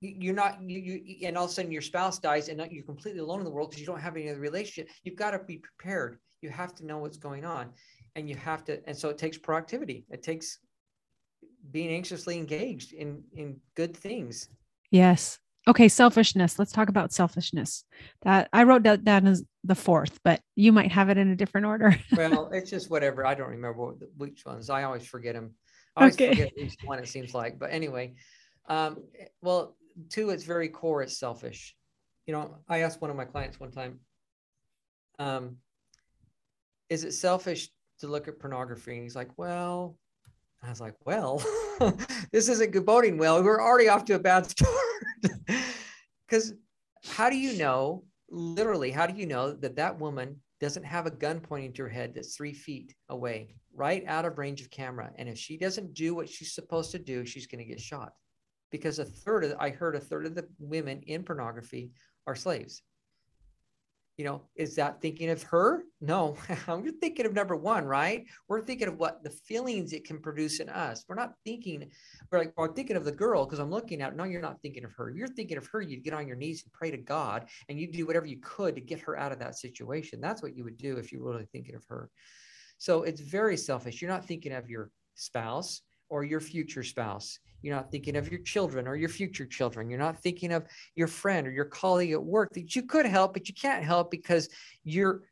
You're 0.00 0.34
not 0.34 0.60
you, 0.62 1.00
you 1.04 1.26
and 1.26 1.38
all 1.38 1.46
of 1.46 1.50
a 1.50 1.54
sudden 1.54 1.72
your 1.72 1.82
spouse 1.82 2.18
dies 2.18 2.48
and 2.48 2.64
you're 2.70 2.84
completely 2.84 3.20
alone 3.20 3.38
in 3.38 3.44
the 3.44 3.50
world 3.50 3.70
because 3.70 3.80
you 3.80 3.86
don't 3.86 4.00
have 4.00 4.14
any 4.14 4.28
other 4.28 4.40
relationship. 4.40 4.90
You've 5.04 5.16
got 5.16 5.30
to 5.30 5.38
be 5.38 5.56
prepared. 5.58 6.18
You 6.42 6.50
have 6.50 6.74
to 6.76 6.86
know 6.86 6.98
what's 6.98 7.16
going 7.16 7.44
on, 7.44 7.70
and 8.14 8.28
you 8.28 8.36
have 8.36 8.62
to. 8.64 8.86
And 8.86 8.96
so 8.96 9.08
it 9.08 9.16
takes 9.16 9.38
proactivity. 9.38 10.04
It 10.10 10.22
takes 10.22 10.58
being 11.70 11.90
anxiously 11.90 12.36
engaged 12.38 12.92
in 12.92 13.22
in 13.32 13.56
good 13.74 13.96
things 13.96 14.48
yes 14.90 15.38
okay 15.68 15.88
selfishness. 15.88 16.58
Let's 16.58 16.72
talk 16.72 16.88
about 16.88 17.12
selfishness. 17.12 17.84
That 18.22 18.48
i 18.52 18.62
wrote 18.62 18.84
that 18.84 19.04
down 19.04 19.26
as 19.26 19.42
the 19.64 19.74
fourth 19.74 20.20
but 20.22 20.40
you 20.54 20.72
might 20.72 20.92
have 20.92 21.08
it 21.08 21.18
in 21.18 21.30
a 21.30 21.36
different 21.36 21.66
order. 21.66 21.98
Well 22.16 22.50
it's 22.52 22.70
just 22.70 22.90
whatever. 22.90 23.26
I 23.26 23.34
don't 23.34 23.50
remember 23.50 23.84
what, 23.84 23.96
which 24.16 24.44
ones. 24.44 24.70
I 24.70 24.84
always 24.84 25.06
forget 25.06 25.34
them 25.34 25.54
i 25.96 26.02
always 26.02 26.14
okay. 26.14 26.28
forget 26.28 26.52
each 26.56 26.76
one 26.84 26.98
it 26.98 27.08
seems 27.08 27.34
like. 27.34 27.58
But 27.58 27.70
anyway 27.72 28.14
um, 28.68 29.04
well 29.42 29.76
two 30.10 30.30
it's 30.30 30.44
very 30.44 30.68
core 30.68 31.02
it's 31.02 31.18
selfish. 31.18 31.74
You 32.26 32.34
know 32.34 32.58
i 32.68 32.78
asked 32.82 33.00
one 33.00 33.10
of 33.10 33.16
my 33.16 33.24
clients 33.24 33.60
one 33.60 33.72
time 33.72 34.00
um, 35.18 35.56
is 36.90 37.04
it 37.04 37.12
selfish 37.12 37.70
to 38.00 38.06
look 38.06 38.28
at 38.28 38.38
pornography? 38.38 38.94
And 38.94 39.02
he's 39.02 39.16
like 39.16 39.30
well 39.36 39.96
I 40.62 40.70
was 40.70 40.80
like, 40.80 40.94
well, 41.04 41.44
this 42.32 42.48
isn't 42.48 42.72
good 42.72 42.86
boding 42.86 43.18
well. 43.18 43.42
We're 43.42 43.62
already 43.62 43.88
off 43.88 44.04
to 44.06 44.14
a 44.14 44.18
bad 44.18 44.46
start. 44.50 44.85
Because 46.28 46.54
how 47.04 47.30
do 47.30 47.36
you 47.36 47.56
know, 47.56 48.04
literally, 48.28 48.90
how 48.90 49.06
do 49.06 49.16
you 49.16 49.26
know 49.26 49.52
that 49.52 49.76
that 49.76 49.98
woman 49.98 50.40
doesn't 50.60 50.84
have 50.84 51.06
a 51.06 51.10
gun 51.10 51.38
pointing 51.38 51.72
to 51.74 51.82
her 51.82 51.88
head 51.88 52.14
that's 52.14 52.34
three 52.34 52.52
feet 52.52 52.94
away, 53.10 53.54
right 53.72 54.02
out 54.08 54.24
of 54.24 54.38
range 54.38 54.60
of 54.60 54.70
camera? 54.70 55.12
And 55.16 55.28
if 55.28 55.38
she 55.38 55.56
doesn't 55.56 55.94
do 55.94 56.16
what 56.16 56.28
she's 56.28 56.52
supposed 56.52 56.90
to 56.92 56.98
do, 56.98 57.24
she's 57.24 57.46
going 57.46 57.60
to 57.60 57.70
get 57.70 57.80
shot. 57.80 58.12
Because 58.72 58.98
a 58.98 59.04
third 59.04 59.44
of, 59.44 59.54
I 59.60 59.70
heard 59.70 59.94
a 59.94 60.00
third 60.00 60.26
of 60.26 60.34
the 60.34 60.48
women 60.58 61.02
in 61.02 61.22
pornography 61.22 61.92
are 62.26 62.34
slaves 62.34 62.82
you 64.16 64.24
know, 64.24 64.42
is 64.54 64.74
that 64.76 65.00
thinking 65.02 65.28
of 65.28 65.42
her? 65.42 65.84
No, 66.00 66.36
I'm 66.68 66.90
thinking 67.00 67.26
of 67.26 67.34
number 67.34 67.54
one, 67.54 67.84
right? 67.84 68.24
We're 68.48 68.62
thinking 68.62 68.88
of 68.88 68.96
what 68.96 69.22
the 69.22 69.30
feelings 69.30 69.92
it 69.92 70.04
can 70.04 70.18
produce 70.20 70.60
in 70.60 70.70
us. 70.70 71.04
We're 71.06 71.16
not 71.16 71.34
thinking, 71.44 71.90
we're 72.30 72.38
like, 72.38 72.52
well, 72.56 72.66
I'm 72.66 72.74
thinking 72.74 72.96
of 72.96 73.04
the 73.04 73.12
girl 73.12 73.44
because 73.44 73.58
I'm 73.58 73.70
looking 73.70 74.00
at, 74.00 74.16
no, 74.16 74.24
you're 74.24 74.40
not 74.40 74.62
thinking 74.62 74.84
of 74.84 74.92
her. 74.92 75.10
You're 75.10 75.28
thinking 75.28 75.58
of 75.58 75.66
her. 75.66 75.82
You'd 75.82 76.02
get 76.02 76.14
on 76.14 76.26
your 76.26 76.36
knees 76.36 76.62
and 76.64 76.72
pray 76.72 76.90
to 76.90 76.96
God 76.96 77.46
and 77.68 77.78
you 77.78 77.90
do 77.90 78.06
whatever 78.06 78.26
you 78.26 78.38
could 78.40 78.74
to 78.74 78.80
get 78.80 79.00
her 79.00 79.18
out 79.18 79.32
of 79.32 79.38
that 79.40 79.58
situation. 79.58 80.20
That's 80.20 80.42
what 80.42 80.56
you 80.56 80.64
would 80.64 80.78
do 80.78 80.96
if 80.96 81.12
you 81.12 81.22
were 81.22 81.32
really 81.32 81.48
thinking 81.52 81.74
of 81.74 81.84
her. 81.88 82.10
So 82.78 83.02
it's 83.02 83.20
very 83.20 83.56
selfish. 83.56 84.00
You're 84.00 84.10
not 84.10 84.24
thinking 84.24 84.52
of 84.52 84.70
your 84.70 84.90
spouse 85.14 85.82
or 86.08 86.24
your 86.24 86.40
future 86.40 86.82
spouse. 86.82 87.38
You're 87.66 87.74
not 87.74 87.90
thinking 87.90 88.14
of 88.14 88.30
your 88.30 88.40
children 88.42 88.86
or 88.86 88.94
your 88.94 89.08
future 89.08 89.44
children. 89.44 89.90
You're 89.90 89.98
not 89.98 90.22
thinking 90.22 90.52
of 90.52 90.66
your 90.94 91.08
friend 91.08 91.48
or 91.48 91.50
your 91.50 91.64
colleague 91.64 92.12
at 92.12 92.22
work 92.22 92.52
that 92.54 92.76
you 92.76 92.82
could 92.82 93.06
help, 93.06 93.32
but 93.32 93.48
you 93.48 93.54
can't 93.54 93.82
help 93.82 94.08
because 94.12 94.48
you're 94.84 95.24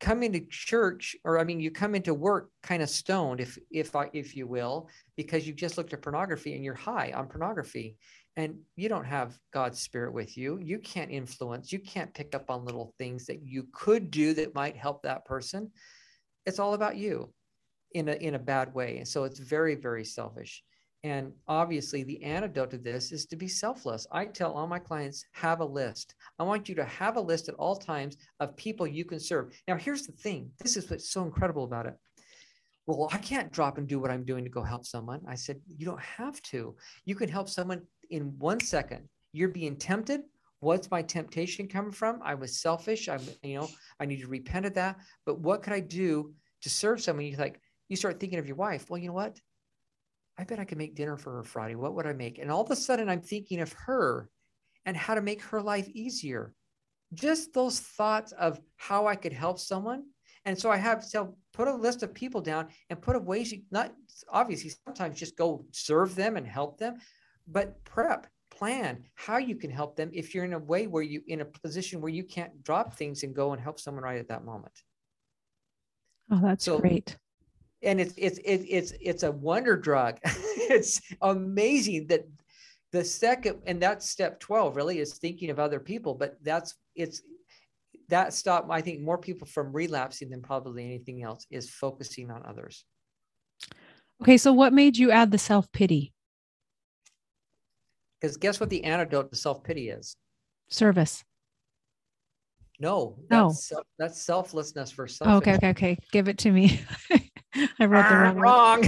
coming 0.00 0.32
to 0.32 0.40
church 0.46 1.14
or 1.22 1.38
I 1.38 1.44
mean 1.44 1.60
you 1.60 1.70
come 1.70 1.94
into 1.94 2.14
work 2.14 2.48
kind 2.62 2.82
of 2.82 2.88
stoned 2.88 3.40
if 3.40 3.58
if 3.70 3.94
if 4.14 4.34
you 4.34 4.46
will 4.46 4.88
because 5.18 5.46
you've 5.46 5.56
just 5.56 5.76
looked 5.76 5.92
at 5.92 6.00
pornography 6.00 6.54
and 6.54 6.64
you're 6.64 6.74
high 6.74 7.12
on 7.14 7.28
pornography 7.28 7.98
and 8.36 8.56
you 8.74 8.88
don't 8.88 9.04
have 9.04 9.38
God's 9.52 9.78
spirit 9.78 10.14
with 10.14 10.38
you. 10.38 10.58
You 10.62 10.78
can't 10.78 11.10
influence, 11.10 11.72
you 11.72 11.78
can't 11.78 12.14
pick 12.14 12.34
up 12.34 12.50
on 12.50 12.64
little 12.64 12.94
things 12.98 13.26
that 13.26 13.42
you 13.42 13.66
could 13.70 14.10
do 14.10 14.32
that 14.32 14.54
might 14.54 14.76
help 14.78 15.02
that 15.02 15.26
person. 15.26 15.70
It's 16.46 16.58
all 16.58 16.72
about 16.72 16.96
you 16.96 17.34
in 17.92 18.08
a 18.08 18.14
in 18.14 18.34
a 18.34 18.38
bad 18.38 18.72
way. 18.72 18.96
And 18.96 19.06
so 19.06 19.24
it's 19.24 19.38
very 19.38 19.74
very 19.74 20.06
selfish. 20.06 20.64
And 21.04 21.32
obviously, 21.48 22.04
the 22.04 22.22
antidote 22.22 22.70
to 22.70 22.78
this 22.78 23.10
is 23.10 23.26
to 23.26 23.36
be 23.36 23.48
selfless. 23.48 24.06
I 24.12 24.24
tell 24.24 24.52
all 24.52 24.68
my 24.68 24.78
clients, 24.78 25.24
have 25.32 25.60
a 25.60 25.64
list. 25.64 26.14
I 26.38 26.44
want 26.44 26.68
you 26.68 26.76
to 26.76 26.84
have 26.84 27.16
a 27.16 27.20
list 27.20 27.48
at 27.48 27.56
all 27.56 27.74
times 27.74 28.16
of 28.38 28.56
people 28.56 28.86
you 28.86 29.04
can 29.04 29.18
serve. 29.18 29.52
Now, 29.66 29.76
here's 29.76 30.06
the 30.06 30.12
thing 30.12 30.50
this 30.60 30.76
is 30.76 30.88
what's 30.88 31.10
so 31.10 31.24
incredible 31.24 31.64
about 31.64 31.86
it. 31.86 31.94
Well, 32.86 33.08
I 33.12 33.18
can't 33.18 33.52
drop 33.52 33.78
and 33.78 33.86
do 33.86 33.98
what 33.98 34.10
I'm 34.10 34.24
doing 34.24 34.44
to 34.44 34.50
go 34.50 34.62
help 34.62 34.84
someone. 34.86 35.20
I 35.26 35.34
said, 35.34 35.60
You 35.66 35.86
don't 35.86 36.00
have 36.00 36.40
to. 36.42 36.76
You 37.04 37.14
can 37.16 37.28
help 37.28 37.48
someone 37.48 37.82
in 38.10 38.38
one 38.38 38.60
second. 38.60 39.08
You're 39.32 39.48
being 39.48 39.76
tempted. 39.76 40.22
What's 40.60 40.90
my 40.90 41.02
temptation 41.02 41.66
coming 41.66 41.90
from? 41.90 42.20
I 42.22 42.34
was 42.34 42.60
selfish. 42.60 43.08
I'm, 43.08 43.22
you 43.42 43.58
know, 43.58 43.68
I 43.98 44.06
need 44.06 44.20
to 44.20 44.28
repent 44.28 44.66
of 44.66 44.74
that. 44.74 44.98
But 45.26 45.40
what 45.40 45.62
could 45.62 45.72
I 45.72 45.80
do 45.80 46.32
to 46.60 46.70
serve 46.70 47.00
someone? 47.00 47.24
You 47.24 47.36
like, 47.36 47.60
you 47.88 47.96
start 47.96 48.20
thinking 48.20 48.38
of 48.38 48.46
your 48.46 48.56
wife. 48.56 48.88
Well, 48.88 48.98
you 48.98 49.08
know 49.08 49.14
what? 49.14 49.40
I 50.42 50.44
bet 50.44 50.58
I 50.58 50.64
could 50.64 50.78
make 50.78 50.96
dinner 50.96 51.16
for 51.16 51.36
her 51.36 51.44
Friday. 51.44 51.76
What 51.76 51.94
would 51.94 52.04
I 52.04 52.14
make? 52.14 52.38
And 52.40 52.50
all 52.50 52.62
of 52.62 52.70
a 52.72 52.74
sudden, 52.74 53.08
I'm 53.08 53.20
thinking 53.20 53.60
of 53.60 53.72
her 53.74 54.28
and 54.84 54.96
how 54.96 55.14
to 55.14 55.22
make 55.22 55.40
her 55.40 55.62
life 55.62 55.88
easier. 55.90 56.52
Just 57.14 57.54
those 57.54 57.78
thoughts 57.78 58.32
of 58.32 58.60
how 58.76 59.06
I 59.06 59.14
could 59.14 59.32
help 59.32 59.60
someone. 59.60 60.02
And 60.44 60.58
so 60.58 60.68
I 60.68 60.78
have 60.78 61.04
so 61.04 61.36
put 61.52 61.68
a 61.68 61.72
list 61.72 62.02
of 62.02 62.12
people 62.12 62.40
down 62.40 62.70
and 62.90 63.00
put 63.00 63.14
a 63.14 63.20
ways 63.20 63.52
you 63.52 63.62
not 63.70 63.92
obviously 64.30 64.72
sometimes 64.84 65.16
just 65.16 65.36
go 65.36 65.64
serve 65.70 66.16
them 66.16 66.36
and 66.36 66.44
help 66.44 66.76
them, 66.76 66.96
but 67.46 67.84
prep, 67.84 68.26
plan 68.50 69.04
how 69.14 69.36
you 69.36 69.54
can 69.54 69.70
help 69.70 69.94
them 69.94 70.10
if 70.12 70.34
you're 70.34 70.44
in 70.44 70.54
a 70.54 70.58
way 70.58 70.88
where 70.88 71.04
you 71.04 71.22
in 71.28 71.42
a 71.42 71.44
position 71.44 72.00
where 72.00 72.10
you 72.10 72.24
can't 72.24 72.64
drop 72.64 72.94
things 72.94 73.22
and 73.22 73.32
go 73.32 73.52
and 73.52 73.62
help 73.62 73.78
someone 73.78 74.02
right 74.02 74.18
at 74.18 74.26
that 74.26 74.44
moment. 74.44 74.74
Oh, 76.32 76.40
that's 76.42 76.64
so, 76.64 76.80
great 76.80 77.16
and 77.82 78.00
it's 78.00 78.14
it's 78.16 78.38
it's 78.44 78.92
it's 79.00 79.22
a 79.22 79.32
wonder 79.32 79.76
drug. 79.76 80.18
it's 80.24 81.00
amazing 81.22 82.06
that 82.08 82.26
the 82.92 83.04
second 83.04 83.58
and 83.66 83.82
that's 83.82 84.08
step 84.08 84.38
12 84.38 84.76
really 84.76 84.98
is 84.98 85.14
thinking 85.14 85.50
of 85.50 85.58
other 85.58 85.80
people 85.80 86.14
but 86.14 86.36
that's 86.42 86.74
it's 86.94 87.22
that 88.08 88.34
stopped 88.34 88.70
i 88.70 88.80
think 88.80 89.00
more 89.00 89.16
people 89.18 89.46
from 89.46 89.72
relapsing 89.72 90.28
than 90.28 90.42
probably 90.42 90.84
anything 90.84 91.22
else 91.22 91.46
is 91.50 91.70
focusing 91.70 92.30
on 92.30 92.42
others. 92.46 92.84
Okay 94.20 94.36
so 94.36 94.52
what 94.52 94.72
made 94.72 94.96
you 94.96 95.10
add 95.10 95.30
the 95.30 95.38
self-pity? 95.38 96.12
Because 98.20 98.36
guess 98.36 98.60
what 98.60 98.70
the 98.70 98.84
antidote 98.84 99.30
to 99.32 99.36
self-pity 99.36 99.88
is? 99.88 100.16
Service. 100.68 101.24
No 102.78 103.16
No. 103.30 103.48
that's, 103.48 103.68
self, 103.68 103.86
that's 103.98 104.20
selflessness 104.20 104.90
for 104.90 105.04
oh, 105.04 105.06
self 105.06 105.28
okay 105.38 105.54
okay 105.54 105.70
okay. 105.70 105.98
Give 106.12 106.28
it 106.28 106.38
to 106.38 106.50
me 106.50 106.80
i 107.78 107.84
wrote 107.84 108.08
the 108.08 108.16
wrong, 108.16 108.82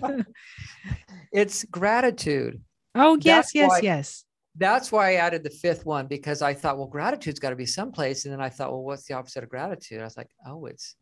wrong 0.00 0.26
it's 1.32 1.64
gratitude 1.64 2.60
oh 2.94 3.16
yes 3.20 3.52
That's 3.52 3.54
yes 3.54 3.68
why- 3.70 3.80
yes 3.82 4.24
that's 4.56 4.92
why 4.92 5.10
I 5.10 5.14
added 5.14 5.42
the 5.42 5.50
fifth 5.50 5.84
one 5.84 6.06
because 6.06 6.40
I 6.40 6.54
thought, 6.54 6.78
well, 6.78 6.86
gratitude's 6.86 7.40
got 7.40 7.50
to 7.50 7.56
be 7.56 7.66
someplace. 7.66 8.24
And 8.24 8.32
then 8.32 8.40
I 8.40 8.48
thought, 8.48 8.70
well, 8.70 8.84
what's 8.84 9.04
the 9.04 9.14
opposite 9.14 9.42
of 9.42 9.50
gratitude? 9.50 10.00
I 10.00 10.04
was 10.04 10.16
like, 10.16 10.30
oh, 10.46 10.66
it's 10.66 10.94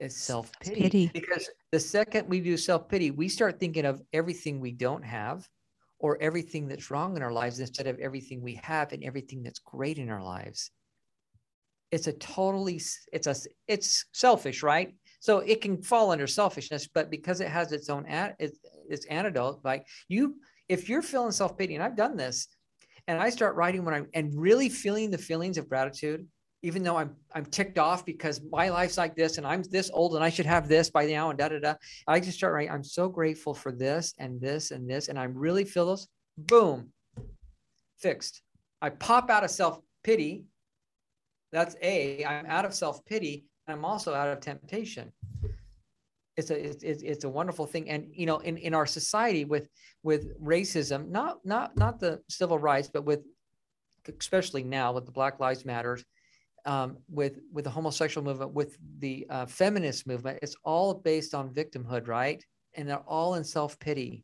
it's. 0.00 0.16
Self-pity. 0.16 1.10
Because 1.12 1.48
the 1.72 1.80
second 1.80 2.28
we 2.28 2.40
do 2.40 2.56
self 2.56 2.88
pity, 2.88 3.10
we 3.10 3.28
start 3.28 3.60
thinking 3.60 3.84
of 3.84 4.00
everything 4.12 4.60
we 4.60 4.72
don't 4.72 5.04
have 5.04 5.46
or 5.98 6.16
everything 6.22 6.68
that's 6.68 6.90
wrong 6.90 7.16
in 7.16 7.22
our 7.22 7.32
lives 7.32 7.60
instead 7.60 7.86
of 7.86 7.98
everything 7.98 8.42
we 8.42 8.54
have 8.62 8.92
and 8.92 9.04
everything 9.04 9.42
that's 9.42 9.58
great 9.58 9.98
in 9.98 10.08
our 10.08 10.22
lives. 10.22 10.70
It's 11.90 12.06
a 12.06 12.12
totally 12.14 12.80
it's 13.12 13.26
a 13.26 13.36
it's 13.68 14.06
selfish, 14.12 14.62
right? 14.62 14.94
So 15.26 15.38
it 15.40 15.60
can 15.60 15.82
fall 15.82 16.12
under 16.12 16.28
selfishness, 16.28 16.86
but 16.86 17.10
because 17.10 17.40
it 17.40 17.48
has 17.48 17.72
its 17.72 17.90
own 17.90 18.06
ad, 18.06 18.36
its, 18.38 18.60
its 18.88 19.06
antidote, 19.06 19.58
like 19.64 19.84
you, 20.06 20.36
if 20.68 20.88
you're 20.88 21.02
feeling 21.02 21.32
self 21.32 21.58
pity, 21.58 21.74
and 21.74 21.82
I've 21.82 21.96
done 21.96 22.16
this, 22.16 22.46
and 23.08 23.20
I 23.20 23.30
start 23.30 23.56
writing 23.56 23.84
when 23.84 23.92
I'm 23.92 24.06
and 24.14 24.32
really 24.40 24.68
feeling 24.68 25.10
the 25.10 25.18
feelings 25.18 25.58
of 25.58 25.68
gratitude, 25.68 26.24
even 26.62 26.84
though 26.84 26.96
I'm 26.96 27.16
I'm 27.34 27.44
ticked 27.44 27.76
off 27.76 28.06
because 28.06 28.40
my 28.52 28.68
life's 28.68 28.96
like 28.96 29.16
this 29.16 29.36
and 29.36 29.44
I'm 29.44 29.64
this 29.64 29.90
old 29.92 30.14
and 30.14 30.22
I 30.22 30.30
should 30.30 30.46
have 30.46 30.68
this 30.68 30.90
by 30.90 31.06
now 31.06 31.30
and 31.30 31.38
da 31.40 31.48
da 31.48 31.58
da. 31.58 31.74
I 32.06 32.20
just 32.20 32.38
start 32.38 32.54
writing. 32.54 32.70
I'm 32.70 32.84
so 32.84 33.08
grateful 33.08 33.52
for 33.52 33.72
this 33.72 34.14
and 34.20 34.40
this 34.40 34.70
and 34.70 34.88
this, 34.88 35.08
and 35.08 35.18
I 35.18 35.24
really 35.24 35.64
feel 35.64 35.86
those. 35.86 36.06
Boom, 36.38 36.92
fixed. 37.98 38.42
I 38.80 38.90
pop 38.90 39.28
out 39.28 39.42
of 39.42 39.50
self 39.50 39.80
pity. 40.04 40.44
That's 41.50 41.74
a. 41.82 42.24
I'm 42.24 42.46
out 42.46 42.64
of 42.64 42.74
self 42.74 43.04
pity. 43.06 43.46
I'm 43.68 43.84
also 43.84 44.14
out 44.14 44.28
of 44.28 44.40
temptation. 44.40 45.12
It's 46.36 46.50
a 46.50 46.66
it's, 46.66 47.02
it's 47.02 47.24
a 47.24 47.28
wonderful 47.28 47.66
thing. 47.66 47.88
And 47.90 48.08
you 48.12 48.26
know 48.26 48.38
in 48.38 48.56
in 48.58 48.74
our 48.74 48.86
society 48.86 49.44
with 49.44 49.68
with 50.02 50.38
racism 50.40 51.08
not 51.08 51.44
not 51.44 51.76
not 51.76 51.98
the 51.98 52.20
civil 52.28 52.58
rights 52.58 52.90
but 52.92 53.04
with 53.04 53.24
especially 54.20 54.62
now 54.62 54.92
with 54.92 55.06
the 55.06 55.12
black 55.12 55.40
lives 55.40 55.64
matters 55.64 56.04
um, 56.64 56.98
with 57.08 57.40
with 57.52 57.64
the 57.64 57.70
homosexual 57.70 58.24
movement 58.24 58.52
with 58.52 58.76
the 58.98 59.26
uh, 59.30 59.46
feminist 59.46 60.06
movement 60.06 60.38
it's 60.42 60.56
all 60.62 60.94
based 60.94 61.34
on 61.34 61.52
victimhood 61.54 62.06
right? 62.06 62.44
And 62.74 62.86
they're 62.88 62.98
all 62.98 63.36
in 63.36 63.44
self-pity. 63.44 64.22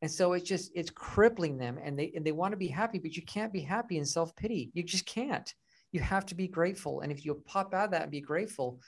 And 0.00 0.10
so 0.10 0.32
it's 0.32 0.48
just 0.48 0.72
it's 0.74 0.90
crippling 0.90 1.58
them 1.58 1.78
and 1.82 1.98
they 1.98 2.12
and 2.16 2.24
they 2.24 2.32
want 2.32 2.52
to 2.52 2.56
be 2.56 2.68
happy 2.68 2.98
but 2.98 3.14
you 3.14 3.22
can't 3.22 3.52
be 3.52 3.60
happy 3.60 3.98
in 3.98 4.06
self-pity. 4.06 4.70
You 4.72 4.82
just 4.82 5.04
can't 5.04 5.54
you 5.92 6.00
have 6.00 6.26
to 6.26 6.34
be 6.34 6.48
grateful 6.48 7.00
and 7.00 7.10
if 7.10 7.24
you 7.24 7.34
pop 7.46 7.72
out 7.74 7.86
of 7.86 7.90
that 7.92 8.02
and 8.02 8.10
be 8.10 8.20
grateful 8.20 8.80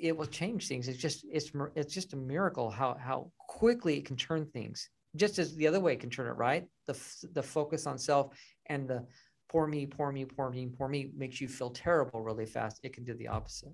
it 0.00 0.16
will 0.16 0.26
change 0.26 0.66
things. 0.66 0.88
It's 0.88 0.98
just 0.98 1.24
it's 1.30 1.52
it's 1.74 1.92
just 1.92 2.12
a 2.14 2.16
miracle 2.16 2.70
how 2.70 2.96
how 2.98 3.30
quickly 3.38 3.98
it 3.98 4.06
can 4.06 4.16
turn 4.16 4.46
things. 4.46 4.88
Just 5.16 5.38
as 5.38 5.54
the 5.56 5.66
other 5.66 5.80
way 5.80 5.96
can 5.96 6.10
turn 6.10 6.28
it, 6.28 6.36
right? 6.36 6.66
The 6.86 6.98
the 7.34 7.42
focus 7.42 7.86
on 7.86 7.98
self 7.98 8.34
and 8.66 8.88
the 8.88 9.06
poor 9.48 9.66
me, 9.66 9.86
poor 9.86 10.12
me, 10.12 10.24
poor 10.24 10.50
me, 10.50 10.68
poor 10.78 10.88
me 10.88 11.10
makes 11.16 11.40
you 11.40 11.48
feel 11.48 11.70
terrible 11.70 12.22
really 12.22 12.46
fast. 12.46 12.80
It 12.82 12.92
can 12.92 13.04
do 13.04 13.14
the 13.14 13.28
opposite. 13.28 13.72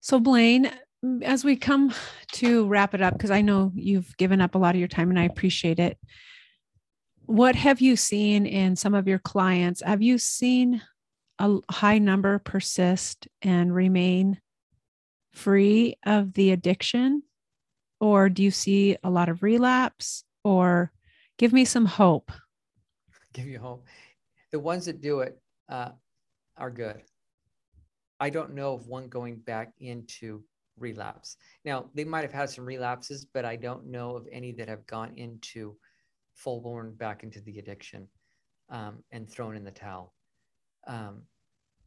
So, 0.00 0.20
Blaine, 0.20 0.70
as 1.22 1.44
we 1.44 1.56
come 1.56 1.94
to 2.32 2.66
wrap 2.66 2.94
it 2.94 3.02
up, 3.02 3.14
because 3.14 3.30
I 3.30 3.40
know 3.40 3.72
you've 3.74 4.16
given 4.16 4.40
up 4.40 4.54
a 4.54 4.58
lot 4.58 4.74
of 4.74 4.78
your 4.78 4.88
time 4.88 5.10
and 5.10 5.18
I 5.18 5.24
appreciate 5.24 5.78
it. 5.78 5.98
What 7.28 7.56
have 7.56 7.82
you 7.82 7.94
seen 7.94 8.46
in 8.46 8.74
some 8.74 8.94
of 8.94 9.06
your 9.06 9.18
clients? 9.18 9.82
Have 9.82 10.00
you 10.00 10.16
seen 10.16 10.80
a 11.38 11.58
high 11.70 11.98
number 11.98 12.38
persist 12.38 13.28
and 13.42 13.74
remain 13.74 14.40
free 15.34 15.98
of 16.06 16.32
the 16.32 16.52
addiction? 16.52 17.22
Or 18.00 18.30
do 18.30 18.42
you 18.42 18.50
see 18.50 18.96
a 19.04 19.10
lot 19.10 19.28
of 19.28 19.42
relapse? 19.42 20.24
Or 20.42 20.90
give 21.36 21.52
me 21.52 21.66
some 21.66 21.84
hope. 21.84 22.32
Give 23.34 23.46
you 23.46 23.58
hope. 23.58 23.84
The 24.50 24.58
ones 24.58 24.86
that 24.86 25.02
do 25.02 25.20
it 25.20 25.38
uh, 25.68 25.90
are 26.56 26.70
good. 26.70 27.02
I 28.18 28.30
don't 28.30 28.54
know 28.54 28.72
of 28.72 28.86
one 28.86 29.08
going 29.08 29.36
back 29.36 29.74
into 29.80 30.44
relapse. 30.78 31.36
Now 31.62 31.90
they 31.92 32.04
might 32.04 32.22
have 32.22 32.32
had 32.32 32.48
some 32.48 32.64
relapses, 32.64 33.26
but 33.26 33.44
I 33.44 33.56
don't 33.56 33.88
know 33.88 34.16
of 34.16 34.26
any 34.32 34.52
that 34.52 34.70
have 34.70 34.86
gone 34.86 35.12
into 35.16 35.76
full 36.38 36.60
born 36.60 36.94
back 36.94 37.22
into 37.22 37.40
the 37.40 37.58
addiction 37.58 38.08
um, 38.70 39.02
and 39.12 39.28
thrown 39.28 39.56
in 39.56 39.64
the 39.64 39.70
towel. 39.70 40.14
Um, 40.86 41.22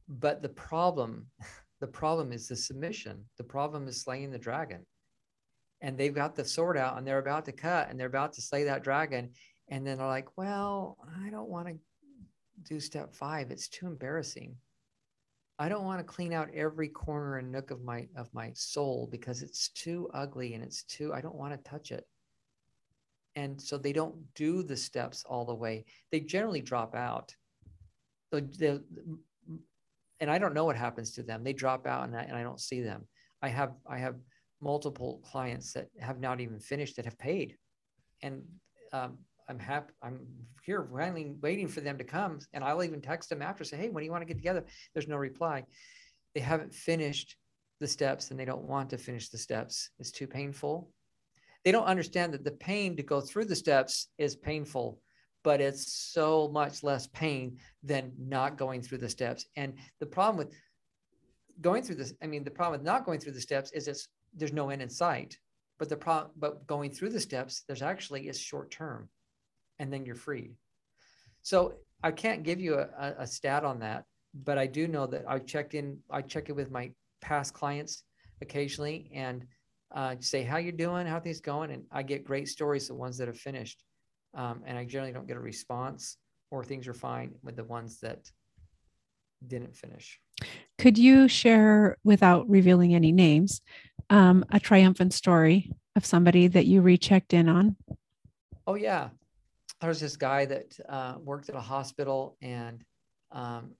but 0.08 0.42
the 0.42 0.50
problem, 0.50 1.28
the 1.80 1.88
problem 1.88 2.32
is 2.32 2.48
the 2.48 2.56
submission. 2.56 3.24
The 3.38 3.44
problem 3.44 3.88
is 3.88 4.02
slaying 4.02 4.32
the 4.32 4.38
dragon. 4.38 4.86
And 5.84 5.98
they've 5.98 6.14
got 6.14 6.36
the 6.36 6.46
sword 6.46 6.78
out 6.78 6.98
and 6.98 7.08
they're 7.08 7.18
about 7.18 7.46
to 7.46 7.52
cut 7.52 7.90
and 7.90 8.00
they're 8.00 8.08
about 8.08 8.34
to 8.34 8.42
slay 8.42 8.66
that 8.66 8.84
dragon. 8.84 9.32
And 9.70 9.88
then 9.88 9.98
they're 9.98 10.08
like, 10.08 10.38
well, 10.38 10.98
I 11.26 11.30
don't 11.32 11.50
want 11.50 11.70
to 11.70 11.76
do 12.64 12.80
step 12.80 13.16
five. 13.16 13.50
It's 13.50 13.68
too 13.68 13.88
embarrassing. 13.88 14.56
I 15.58 15.70
don't 15.70 15.86
want 15.86 16.00
to 16.00 16.04
clean 16.04 16.34
out 16.34 16.54
every 16.54 16.88
corner 16.90 17.38
and 17.38 17.52
nook 17.52 17.72
of 17.72 17.84
my 17.84 18.08
of 18.16 18.34
my 18.34 18.52
soul 18.54 19.08
because 19.12 19.42
it's 19.42 19.70
too 19.70 20.10
ugly 20.14 20.54
and 20.56 20.64
it's 20.64 20.84
too 20.84 21.14
I 21.14 21.22
don't 21.22 21.36
want 21.36 21.54
to 21.54 21.70
touch 21.70 21.92
it. 21.92 22.06
And 23.36 23.62
so 23.62 23.78
they 23.78 23.94
don't 23.94 24.16
do 24.36 24.62
the 24.62 24.76
steps 24.76 25.24
all 25.26 25.46
the 25.46 25.56
way. 25.56 25.86
They 26.12 26.20
generally 26.20 26.62
drop 26.62 26.96
out. 26.96 27.34
So 28.34 28.40
they, 28.40 28.80
and 30.20 30.30
I 30.30 30.38
don't 30.38 30.54
know 30.54 30.66
what 30.66 30.76
happens 30.76 31.12
to 31.12 31.24
them. 31.24 31.44
They 31.44 31.54
drop 31.54 31.88
out 31.88 32.06
and 32.06 32.16
I, 32.16 32.22
and 32.22 32.38
I 32.38 32.44
don't 32.44 32.60
see 32.60 32.82
them. 32.82 33.08
I 33.42 33.50
have 33.50 33.74
I 33.88 33.98
have 33.98 34.16
multiple 34.62 35.22
clients 35.26 35.74
that 35.74 35.88
have 36.00 36.20
not 36.20 36.40
even 36.40 36.60
finished 36.60 36.96
that 36.96 37.06
have 37.06 37.18
paid, 37.18 37.58
and 38.22 38.44
um, 38.94 39.18
I'm 39.50 39.60
happy. 39.60 39.94
I'm 40.02 40.20
here 40.64 40.88
waiting, 40.90 41.40
waiting 41.42 41.68
for 41.68 41.82
them 41.82 41.98
to 41.98 42.04
come, 42.04 42.40
and 42.54 42.64
I'll 42.64 42.84
even 42.84 43.02
text 43.02 43.30
them 43.30 43.42
after, 43.42 43.64
say, 43.64 43.78
"Hey, 43.78 43.90
when 43.90 44.02
do 44.02 44.06
you 44.06 44.12
want 44.12 44.22
to 44.22 44.28
get 44.28 44.38
together?" 44.38 44.64
There's 44.94 45.08
no 45.08 45.18
reply. 45.18 45.66
They 46.36 46.42
haven't 46.42 46.74
finished 46.74 47.36
the 47.80 47.88
steps, 47.88 48.30
and 48.30 48.40
they 48.40 48.46
don't 48.46 48.64
want 48.64 48.92
to 48.92 48.98
finish 48.98 49.30
the 49.30 49.40
steps. 49.40 49.90
It's 50.00 50.12
too 50.12 50.28
painful. 50.28 50.92
They 51.64 51.72
don't 51.72 51.86
understand 51.86 52.34
that 52.34 52.44
the 52.44 52.52
pain 52.52 52.96
to 52.98 53.04
go 53.04 53.22
through 53.22 53.46
the 53.46 53.56
steps 53.56 54.08
is 54.18 54.36
painful, 54.36 55.00
but 55.44 55.62
it's 55.62 55.94
so 55.94 56.48
much 56.48 56.84
less 56.84 57.08
pain 57.08 57.58
than 57.84 58.12
not 58.18 58.58
going 58.58 58.82
through 58.82 59.00
the 59.00 59.10
steps. 59.10 59.46
And 59.56 59.76
the 60.00 60.06
problem 60.06 60.38
with 60.38 60.56
going 61.62 61.84
through 61.84 61.96
this, 61.96 62.14
I 62.22 62.28
mean, 62.28 62.44
the 62.44 62.52
problem 62.52 62.80
with 62.80 62.86
not 62.86 63.06
going 63.06 63.20
through 63.20 63.34
the 63.34 63.42
steps 63.42 63.72
is 63.72 63.88
it's 63.88 64.08
there's 64.36 64.54
no 64.54 64.70
end 64.70 64.82
in 64.82 64.90
sight. 64.90 65.38
But 65.78 65.90
the 65.90 65.98
problem, 65.98 66.32
but 66.38 66.68
going 66.68 66.92
through 66.92 67.10
the 67.10 67.20
steps, 67.20 67.64
there's 67.68 67.82
actually 67.82 68.28
is 68.28 68.40
short 68.40 68.70
term, 68.70 69.10
and 69.80 69.92
then 69.92 70.06
you're 70.06 70.16
freed. 70.16 70.54
So 71.42 71.74
I 72.04 72.12
can't 72.12 72.44
give 72.44 72.60
you 72.60 72.76
a, 72.76 73.16
a, 73.18 73.26
stat 73.26 73.64
on 73.64 73.80
that, 73.80 74.06
but 74.34 74.60
I 74.60 74.68
do 74.68 74.88
know 74.88 75.08
that 75.08 75.26
I 75.28 75.40
checked 75.40 75.74
in. 75.74 75.98
I 76.10 76.22
check 76.22 76.50
it 76.50 76.56
with 76.56 76.70
my 76.70 76.92
past 77.20 77.56
clients 77.56 78.04
occasionally, 78.42 79.10
and 79.14 79.46
uh, 79.94 80.16
say 80.20 80.44
how 80.44 80.58
you're 80.58 80.72
doing, 80.72 81.06
how 81.06 81.20
things 81.20 81.42
going, 81.42 81.72
and 81.72 81.84
I 81.92 82.04
get 82.04 82.24
great 82.24 82.48
stories. 82.48 82.88
The 82.88 82.96
ones 82.96 83.18
that 83.18 83.28
have 83.28 83.38
finished, 83.38 83.84
um, 84.34 84.62
and 84.66 84.78
I 84.78 84.86
generally 84.86 85.12
don't 85.12 85.28
get 85.28 85.38
a 85.38 85.42
response 85.42 86.18
or 86.50 86.64
things 86.64 86.88
are 86.88 86.94
fine 86.94 87.34
with 87.44 87.56
the 87.56 87.64
ones 87.64 88.00
that 88.02 88.30
didn't 89.48 89.76
finish. 89.76 90.20
Could 90.78 90.98
you 90.98 91.28
share, 91.28 91.98
without 92.04 92.50
revealing 92.50 92.94
any 92.94 93.12
names, 93.12 93.62
um, 94.10 94.46
a 94.52 94.60
triumphant 94.60 95.14
story 95.14 95.72
of 95.96 96.06
somebody 96.06 96.48
that 96.48 96.66
you 96.66 96.82
rechecked 96.82 97.34
in 97.34 97.48
on? 97.48 97.76
Oh 98.68 98.76
yeah, 98.76 99.10
there 99.80 99.90
was 99.90 100.00
this 100.00 100.18
guy 100.18 100.46
that 100.46 100.78
uh, 100.88 101.16
worked 101.24 101.50
at 101.50 101.56
a 101.56 101.62
hospital, 101.62 102.38
and 102.42 102.84
um, 103.32 103.72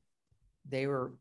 they 0.68 0.88
were 0.88 1.14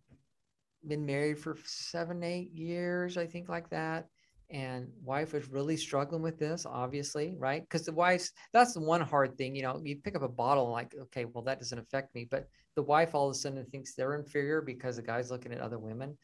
been 0.87 1.05
married 1.05 1.39
for 1.39 1.59
seven, 1.65 2.23
eight 2.23 2.53
years, 2.53 3.19
I 3.19 3.27
think, 3.27 3.49
like 3.49 3.69
that. 3.71 4.07
And 4.51 4.89
wife 5.05 5.33
was 5.33 5.49
really 5.49 5.77
struggling 5.77 6.23
with 6.23 6.39
this, 6.39 6.67
obviously, 6.67 7.35
right? 7.39 7.63
Because 7.63 7.87
the 7.87 7.93
wife's 7.93 8.33
that's 8.53 8.75
the 8.75 8.81
one 8.81 9.01
hard 9.01 9.39
thing, 9.39 9.55
you 9.55 9.63
know. 9.63 9.81
You 9.83 9.97
pick 9.97 10.17
up 10.17 10.23
a 10.23 10.29
bottle, 10.29 10.71
like, 10.71 10.95
okay, 11.03 11.25
well, 11.25 11.45
that 11.45 11.61
doesn't 11.61 11.79
affect 11.79 12.15
me, 12.15 12.27
but 12.29 12.49
the 12.75 12.83
wife 12.83 13.15
all 13.15 13.29
of 13.29 13.33
a 13.33 13.39
sudden 13.39 13.65
thinks 13.67 13.95
they're 13.95 14.17
inferior 14.17 14.61
because 14.61 14.97
the 14.97 15.03
guy's 15.03 15.31
looking 15.31 15.53
at 15.53 15.61
other 15.61 15.79
women. 15.79 16.17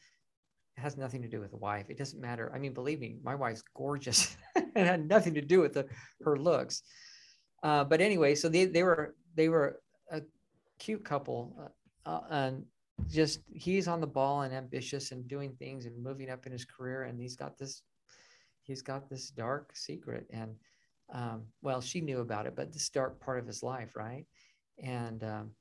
It 0.77 0.81
has 0.81 0.97
nothing 0.97 1.21
to 1.21 1.29
do 1.29 1.39
with 1.39 1.51
the 1.51 1.57
wife. 1.57 1.89
It 1.89 1.97
doesn't 1.97 2.21
matter. 2.21 2.51
I 2.53 2.59
mean, 2.59 2.73
believe 2.73 2.99
me, 2.99 3.17
my 3.23 3.33
wife's 3.33 3.63
gorgeous. 3.73 4.35
it 4.55 4.85
had 4.85 5.07
nothing 5.07 5.33
to 5.35 5.41
do 5.41 5.61
with 5.61 5.73
the, 5.73 5.87
her 6.23 6.37
looks. 6.37 6.83
Uh, 7.63 7.83
but 7.83 8.01
anyway, 8.01 8.35
so 8.35 8.49
they, 8.49 8.65
they 8.65 8.83
were 8.83 9.15
they 9.35 9.49
were 9.49 9.79
a 10.11 10.21
cute 10.79 11.03
couple, 11.03 11.71
uh, 12.05 12.19
and 12.29 12.65
just 13.07 13.39
he's 13.51 13.87
on 13.87 14.01
the 14.01 14.07
ball 14.07 14.41
and 14.41 14.53
ambitious 14.53 15.11
and 15.11 15.27
doing 15.27 15.53
things 15.59 15.85
and 15.85 16.03
moving 16.03 16.29
up 16.29 16.45
in 16.45 16.51
his 16.51 16.65
career 16.65 17.03
and 17.03 17.19
he's 17.19 17.35
got 17.35 17.57
this 17.57 17.83
he's 18.67 18.81
got 18.81 19.09
this 19.09 19.29
dark 19.29 19.75
secret 19.75 20.27
and 20.29 20.55
um, 21.13 21.43
well 21.61 21.81
she 21.81 22.01
knew 22.01 22.19
about 22.19 22.45
it 22.45 22.55
but 22.55 22.71
this 22.71 22.89
dark 22.89 23.19
part 23.19 23.39
of 23.39 23.47
his 23.47 23.63
life 23.63 23.95
right? 23.95 24.25
And 24.83 25.23
um, 25.23 25.51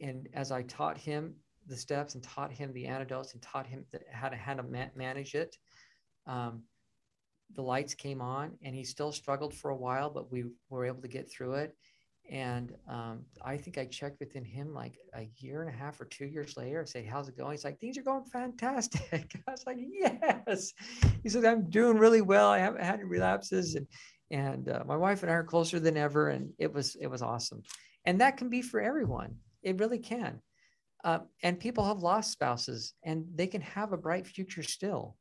and 0.00 0.28
as 0.34 0.50
i 0.50 0.62
taught 0.62 0.98
him 0.98 1.34
the 1.66 1.76
steps 1.76 2.14
and 2.14 2.22
taught 2.22 2.52
him 2.52 2.72
the 2.72 2.86
antidotes 2.86 3.32
and 3.32 3.42
taught 3.42 3.66
him 3.66 3.84
how 4.10 4.28
to 4.28 4.36
how 4.36 4.54
to 4.54 4.62
ma- 4.62 4.86
manage 4.94 5.34
it 5.34 5.56
um, 6.26 6.62
the 7.54 7.62
lights 7.62 7.94
came 7.94 8.20
on 8.20 8.52
and 8.62 8.74
he 8.74 8.84
still 8.84 9.12
struggled 9.12 9.54
for 9.54 9.70
a 9.70 9.76
while 9.76 10.10
but 10.10 10.30
we 10.32 10.44
were 10.68 10.84
able 10.84 11.02
to 11.02 11.08
get 11.08 11.30
through 11.30 11.54
it 11.54 11.76
and 12.30 12.74
um, 12.88 13.20
I 13.44 13.56
think 13.56 13.76
I 13.76 13.84
checked 13.84 14.18
within 14.20 14.44
him 14.44 14.72
like 14.72 14.98
a 15.14 15.28
year 15.38 15.60
and 15.62 15.68
a 15.68 15.76
half 15.76 16.00
or 16.00 16.06
two 16.06 16.24
years 16.24 16.56
later. 16.56 16.80
I 16.80 16.84
say, 16.84 17.04
"How's 17.04 17.28
it 17.28 17.36
going?" 17.36 17.52
He's 17.52 17.64
like, 17.64 17.78
"Things 17.80 17.98
are 17.98 18.02
going 18.02 18.24
fantastic." 18.24 19.30
I 19.48 19.50
was 19.50 19.64
like, 19.66 19.76
"Yes." 19.78 20.72
He 21.22 21.28
said, 21.28 21.44
"I'm 21.44 21.68
doing 21.68 21.98
really 21.98 22.22
well. 22.22 22.48
I 22.48 22.58
haven't 22.58 22.82
had 22.82 22.94
any 22.94 23.04
relapses, 23.04 23.74
and 23.74 23.86
and 24.30 24.68
uh, 24.68 24.84
my 24.86 24.96
wife 24.96 25.22
and 25.22 25.30
I 25.30 25.34
are 25.34 25.44
closer 25.44 25.78
than 25.78 25.96
ever." 25.96 26.30
And 26.30 26.50
it 26.58 26.72
was 26.72 26.96
it 26.96 27.08
was 27.08 27.20
awesome, 27.20 27.62
and 28.06 28.20
that 28.20 28.38
can 28.38 28.48
be 28.48 28.62
for 28.62 28.80
everyone. 28.80 29.36
It 29.62 29.78
really 29.78 29.98
can. 29.98 30.40
Uh, 31.04 31.20
and 31.42 31.60
people 31.60 31.84
have 31.84 31.98
lost 31.98 32.32
spouses, 32.32 32.94
and 33.04 33.26
they 33.34 33.46
can 33.46 33.60
have 33.60 33.92
a 33.92 33.98
bright 33.98 34.26
future 34.26 34.62
still. 34.62 35.16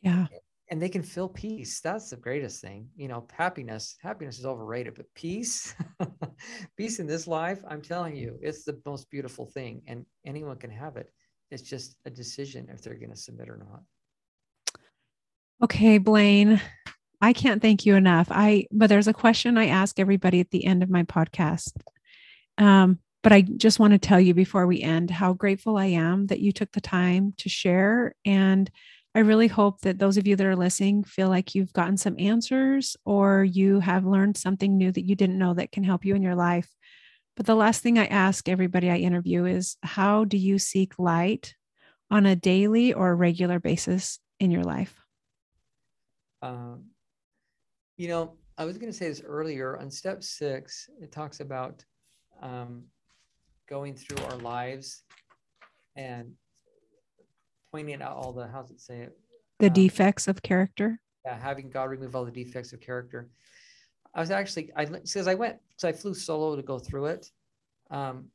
Yeah 0.00 0.26
and 0.68 0.82
they 0.82 0.88
can 0.88 1.02
feel 1.02 1.28
peace 1.28 1.80
that's 1.80 2.10
the 2.10 2.16
greatest 2.16 2.60
thing 2.60 2.88
you 2.96 3.08
know 3.08 3.26
happiness 3.32 3.96
happiness 4.02 4.38
is 4.38 4.46
overrated 4.46 4.94
but 4.94 5.06
peace 5.14 5.74
peace 6.76 6.98
in 6.98 7.06
this 7.06 7.26
life 7.26 7.62
i'm 7.68 7.82
telling 7.82 8.16
you 8.16 8.38
it's 8.42 8.64
the 8.64 8.80
most 8.84 9.10
beautiful 9.10 9.46
thing 9.46 9.82
and 9.86 10.04
anyone 10.24 10.56
can 10.56 10.70
have 10.70 10.96
it 10.96 11.12
it's 11.50 11.62
just 11.62 11.96
a 12.06 12.10
decision 12.10 12.68
if 12.72 12.82
they're 12.82 12.94
going 12.94 13.10
to 13.10 13.16
submit 13.16 13.48
or 13.48 13.56
not. 13.56 13.82
Okay 15.62 15.98
blaine 15.98 16.60
i 17.20 17.32
can't 17.32 17.62
thank 17.62 17.86
you 17.86 17.94
enough 17.94 18.28
i 18.30 18.66
but 18.72 18.88
there's 18.88 19.08
a 19.08 19.12
question 19.12 19.56
i 19.56 19.66
ask 19.66 19.98
everybody 19.98 20.40
at 20.40 20.50
the 20.50 20.64
end 20.64 20.82
of 20.82 20.90
my 20.90 21.02
podcast. 21.04 21.72
Um, 22.58 23.00
but 23.26 23.32
I 23.32 23.40
just 23.40 23.80
want 23.80 23.92
to 23.92 23.98
tell 23.98 24.20
you 24.20 24.34
before 24.34 24.68
we 24.68 24.82
end 24.82 25.10
how 25.10 25.32
grateful 25.32 25.76
I 25.76 25.86
am 25.86 26.28
that 26.28 26.38
you 26.38 26.52
took 26.52 26.70
the 26.70 26.80
time 26.80 27.34
to 27.38 27.48
share 27.48 28.14
and 28.24 28.70
I 29.16 29.20
really 29.20 29.48
hope 29.48 29.80
that 29.80 29.98
those 29.98 30.18
of 30.18 30.26
you 30.26 30.36
that 30.36 30.46
are 30.46 30.54
listening 30.54 31.02
feel 31.02 31.30
like 31.30 31.54
you've 31.54 31.72
gotten 31.72 31.96
some 31.96 32.16
answers 32.18 32.98
or 33.06 33.44
you 33.44 33.80
have 33.80 34.04
learned 34.04 34.36
something 34.36 34.76
new 34.76 34.92
that 34.92 35.06
you 35.06 35.16
didn't 35.16 35.38
know 35.38 35.54
that 35.54 35.72
can 35.72 35.84
help 35.84 36.04
you 36.04 36.14
in 36.14 36.20
your 36.20 36.34
life. 36.34 36.68
But 37.34 37.46
the 37.46 37.54
last 37.54 37.82
thing 37.82 37.98
I 37.98 38.04
ask 38.04 38.46
everybody 38.46 38.90
I 38.90 38.96
interview 38.96 39.46
is 39.46 39.78
how 39.82 40.26
do 40.26 40.36
you 40.36 40.58
seek 40.58 40.98
light 40.98 41.54
on 42.10 42.26
a 42.26 42.36
daily 42.36 42.92
or 42.92 43.16
regular 43.16 43.58
basis 43.58 44.18
in 44.38 44.50
your 44.50 44.64
life? 44.64 44.94
Um, 46.42 46.88
you 47.96 48.08
know, 48.08 48.34
I 48.58 48.66
was 48.66 48.76
going 48.76 48.92
to 48.92 48.98
say 48.98 49.08
this 49.08 49.22
earlier 49.24 49.78
on 49.78 49.90
step 49.90 50.24
six, 50.24 50.90
it 51.00 51.10
talks 51.10 51.40
about 51.40 51.82
um, 52.42 52.84
going 53.66 53.94
through 53.94 54.22
our 54.26 54.36
lives 54.36 55.04
and 55.96 56.34
pointing 57.70 58.02
out 58.02 58.16
all 58.16 58.32
the 58.32 58.46
how's 58.46 58.70
it 58.70 58.80
say 58.80 59.00
it? 59.00 59.18
The 59.58 59.68
um, 59.68 59.72
defects 59.72 60.28
of 60.28 60.42
character. 60.42 61.00
Yeah, 61.24 61.38
having 61.38 61.70
God 61.70 61.84
remove 61.90 62.14
all 62.14 62.24
the 62.24 62.30
defects 62.30 62.72
of 62.72 62.80
character. 62.80 63.28
I 64.14 64.20
was 64.20 64.30
actually 64.30 64.70
I 64.76 64.86
says 65.04 65.28
I 65.28 65.34
went 65.34 65.56
so 65.76 65.88
I 65.88 65.92
flew 65.92 66.14
solo 66.14 66.56
to 66.56 66.62
go 66.62 66.78
through 66.78 67.06
it. 67.06 67.30
Um, 67.90 68.26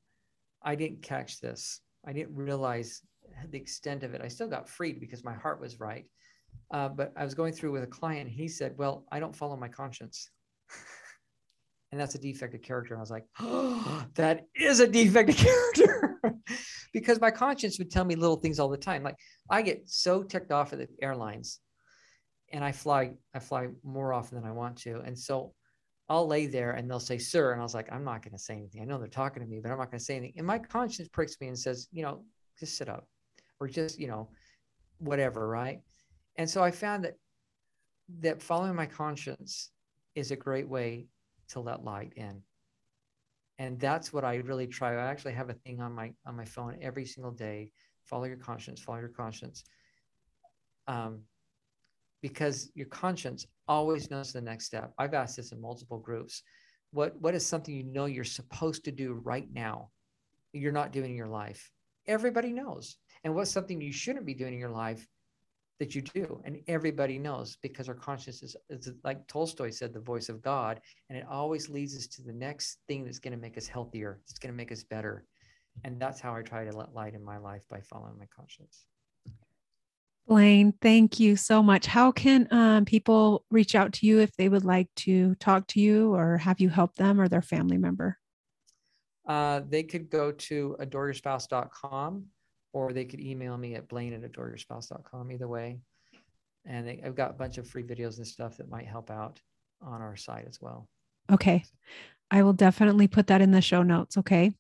I 0.62 0.76
didn't 0.76 1.02
catch 1.02 1.40
this. 1.40 1.82
I 2.06 2.14
didn't 2.14 2.36
realize 2.36 3.02
the 3.50 3.58
extent 3.58 4.04
of 4.04 4.14
it. 4.14 4.22
I 4.24 4.28
still 4.28 4.48
got 4.48 4.70
freed 4.70 5.00
because 5.00 5.24
my 5.24 5.34
heart 5.34 5.60
was 5.60 5.80
right. 5.80 6.06
Uh, 6.70 6.90
but 6.90 7.14
I 7.16 7.24
was 7.24 7.34
going 7.34 7.54
through 7.54 7.72
with 7.72 7.84
a 7.84 7.88
client. 7.88 8.30
He 8.30 8.48
said, 8.48 8.76
"Well, 8.78 9.06
I 9.12 9.20
don't 9.20 9.36
follow 9.36 9.56
my 9.56 9.68
conscience." 9.68 10.30
and 11.92 12.00
that's 12.00 12.16
a 12.16 12.20
defect 12.20 12.56
of 12.56 12.62
character. 12.62 12.94
And 12.94 13.00
I 13.00 13.02
was 13.02 13.12
like, 13.12 13.26
oh, 13.40 14.06
that 14.16 14.48
is 14.56 14.80
a 14.80 14.88
defect 14.88 15.30
of 15.30 15.38
character. 15.38 16.20
because 16.94 17.22
my 17.22 17.32
conscience 17.32 17.78
would 17.80 17.92
tell 17.92 18.06
me 18.06 18.16
little 18.16 18.36
things 18.36 18.60
all 18.60 18.70
the 18.70 18.78
time. 18.78 19.04
Like 19.04 19.18
I 19.50 19.62
get 19.62 19.90
so 19.90 20.24
ticked 20.24 20.52
off 20.52 20.74
at 20.74 20.80
the 20.80 20.88
airlines 21.02 21.60
and 22.52 22.64
I 22.64 22.72
fly, 22.72 23.14
I 23.34 23.40
fly 23.40 23.68
more 23.84 24.14
often 24.14 24.40
than 24.40 24.50
I 24.50 24.52
want 24.52 24.78
to. 24.80 25.02
And 25.02 25.18
so 25.18 25.54
I'll 26.10 26.28
lay 26.28 26.48
there 26.48 26.72
and 26.72 26.90
they'll 26.90 27.00
say, 27.00 27.18
sir. 27.18 27.54
And 27.54 27.62
I 27.62 27.64
was 27.64 27.74
like, 27.74 27.92
I'm 27.92 28.04
not 28.04 28.22
going 28.22 28.34
to 28.34 28.40
say 28.40 28.56
anything. 28.56 28.82
I 28.82 28.86
know 28.86 28.98
they're 28.98 29.08
talking 29.08 29.42
to 29.42 29.48
me, 29.48 29.60
but 29.62 29.72
I'm 29.72 29.78
not 29.78 29.92
going 29.92 30.00
to 30.00 30.04
say 30.04 30.18
anything. 30.18 30.40
And 30.40 30.48
my 30.48 30.60
conscience 30.60 31.08
pricks 31.08 31.40
me 31.40 31.48
and 31.48 31.58
says, 31.58 31.88
you 31.92 32.04
know, 32.04 32.26
just 32.60 32.78
sit 32.78 32.90
up 32.90 33.08
or 33.60 33.68
just, 33.68 33.98
you 33.98 34.08
know, 34.08 34.30
whatever. 34.98 35.48
Right. 35.48 35.80
And 36.36 36.50
so 36.50 36.64
I 36.64 36.72
found 36.72 37.06
that, 37.06 37.16
that 38.20 38.42
following 38.42 38.76
my 38.76 38.86
conscience 38.86 39.72
is 40.16 40.32
a 40.32 40.36
great 40.36 40.68
way 40.68 41.08
to 41.50 41.62
let 41.62 41.86
light 41.86 42.12
in 42.18 42.42
and 43.62 43.80
that's 43.80 44.12
what 44.14 44.26
i 44.26 44.36
really 44.50 44.68
try 44.68 44.90
i 44.94 45.12
actually 45.12 45.36
have 45.42 45.50
a 45.50 45.60
thing 45.64 45.78
on 45.82 45.92
my 45.94 46.08
on 46.26 46.36
my 46.36 46.46
phone 46.46 46.78
every 46.82 47.06
single 47.06 47.36
day 47.48 47.72
follow 48.12 48.26
your 48.26 48.38
conscience 48.38 48.82
follow 48.82 49.00
your 49.00 49.16
conscience. 49.24 49.64
Um, 50.88 51.22
because 52.22 52.72
your 52.76 52.88
conscience 52.88 53.46
always 53.68 54.12
knows 54.12 54.32
the 54.32 54.42
next 54.42 54.66
step. 54.66 54.94
I've 54.98 55.14
asked 55.14 55.38
this 55.38 55.52
in 55.52 55.62
multiple 55.62 55.98
groups. 55.98 56.44
What 56.92 57.20
what 57.22 57.36
is 57.36 57.46
something 57.46 57.74
you 57.74 57.84
know 57.84 58.06
you're 58.06 58.24
supposed 58.24 58.84
to 58.86 58.92
do 58.92 59.14
right 59.24 59.48
now 59.52 59.90
you're 60.54 60.74
not 60.74 60.92
doing 60.92 61.12
in 61.12 61.18
your 61.18 61.28
life? 61.28 61.72
Everybody 62.08 62.52
knows. 62.52 62.98
And 63.24 63.34
what's 63.34 63.52
something 63.52 63.80
you 63.80 63.94
shouldn't 63.94 64.26
be 64.26 64.34
doing 64.34 64.54
in 64.54 64.60
your 64.60 64.70
life 64.70 65.08
that 65.82 65.96
you 65.96 66.02
do. 66.04 66.40
And 66.46 66.60
everybody 66.68 67.18
knows 67.18 67.58
because 67.64 67.90
our 67.90 67.96
conscience 67.96 68.44
is, 68.44 68.56
is, 68.70 68.92
like 69.04 69.26
Tolstoy 69.28 69.72
said, 69.72 69.94
the 69.94 70.00
voice 70.00 70.30
of 70.30 70.40
God. 70.40 70.80
And 71.10 71.18
it 71.18 71.26
always 71.28 71.70
leads 71.70 71.98
us 71.98 72.06
to 72.10 72.22
the 72.22 72.32
next 72.32 72.78
thing 72.88 73.04
that's 73.04 73.18
going 73.18 73.34
to 73.34 73.40
make 73.40 73.58
us 73.58 73.66
healthier, 73.66 74.20
it's 74.30 74.38
going 74.38 74.54
to 74.54 74.58
make 74.58 74.72
us 74.72 74.84
better. 74.84 75.26
And 75.84 76.00
that's 76.00 76.22
how 76.22 76.36
I 76.36 76.44
try 76.44 76.66
to 76.66 76.78
let 76.78 76.94
light 76.94 77.16
in 77.16 77.26
my 77.26 77.40
life 77.40 77.64
by 77.68 77.82
following 77.82 78.16
my 78.20 78.28
conscience. 78.28 78.86
Blaine, 80.28 80.72
thank 80.84 81.20
you 81.20 81.36
so 81.36 81.64
much. 81.64 81.88
How 81.88 82.12
can 82.12 82.48
um, 82.52 82.86
people 82.86 83.44
reach 83.50 83.74
out 83.74 83.92
to 83.94 84.06
you 84.06 84.20
if 84.20 84.36
they 84.38 84.50
would 84.50 84.64
like 84.64 84.88
to 84.98 85.34
talk 85.36 85.66
to 85.70 85.80
you 85.80 86.14
or 86.14 86.38
have 86.38 86.60
you 86.60 86.70
help 86.70 86.94
them 86.94 87.20
or 87.20 87.28
their 87.28 87.42
family 87.42 87.80
member? 87.80 88.20
Uh, 89.28 89.62
they 89.68 89.82
could 89.82 90.12
go 90.12 90.32
to 90.32 90.76
adoreYourSpouse.com 90.80 92.26
or 92.74 92.94
they 92.94 93.06
could 93.06 93.20
email 93.20 93.58
me 93.58 93.76
at 93.76 93.88
blaine 93.88 94.14
at 94.14 94.22
adoreYourSpouse.com 94.22 95.32
either 95.32 95.48
way. 95.48 95.80
And 96.66 96.88
they, 96.88 97.02
I've 97.04 97.16
got 97.16 97.32
a 97.32 97.34
bunch 97.34 97.58
of 97.58 97.68
free 97.68 97.84
videos 97.84 98.18
and 98.18 98.28
stuff 98.28 98.58
that 98.58 98.70
might 98.70 98.86
help 98.86 99.10
out 99.10 99.40
on 99.82 100.02
our 100.02 100.16
site 100.16 100.46
as 100.48 100.62
well. 100.62 100.88
Okay. 101.32 101.64
I 102.30 102.44
will 102.44 102.54
definitely 102.54 103.08
put 103.08 103.28
that 103.28 103.42
in 103.42 103.52
the 103.52 103.62
show 103.62 103.84
notes. 103.84 104.18
Okay. 104.18 104.52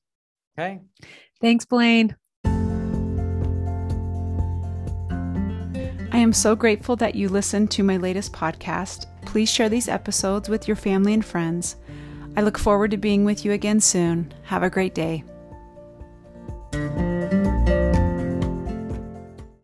Okay. 0.58 0.82
Thanks, 1.40 1.66
Blaine. 1.66 2.16
I 6.14 6.18
am 6.18 6.34
so 6.34 6.56
grateful 6.56 6.98
that 6.98 7.16
you 7.16 7.30
listened 7.30 7.72
to 7.72 7.84
my 7.84 7.98
latest 7.98 8.34
podcast. 8.34 9.06
Please 9.26 9.50
share 9.50 9.70
these 9.70 9.88
episodes 9.88 10.50
with 10.50 10.68
your 10.68 10.76
family 10.76 11.14
and 11.14 11.24
friends. 11.24 11.78
I 12.36 12.42
look 12.42 12.58
forward 12.58 12.92
to 12.92 12.98
being 12.98 13.24
with 13.24 13.46
you 13.46 13.54
again 13.54 13.80
soon. 13.80 14.34
Have 14.44 14.64
a 14.64 14.70
great 14.70 14.94
day. 14.94 15.24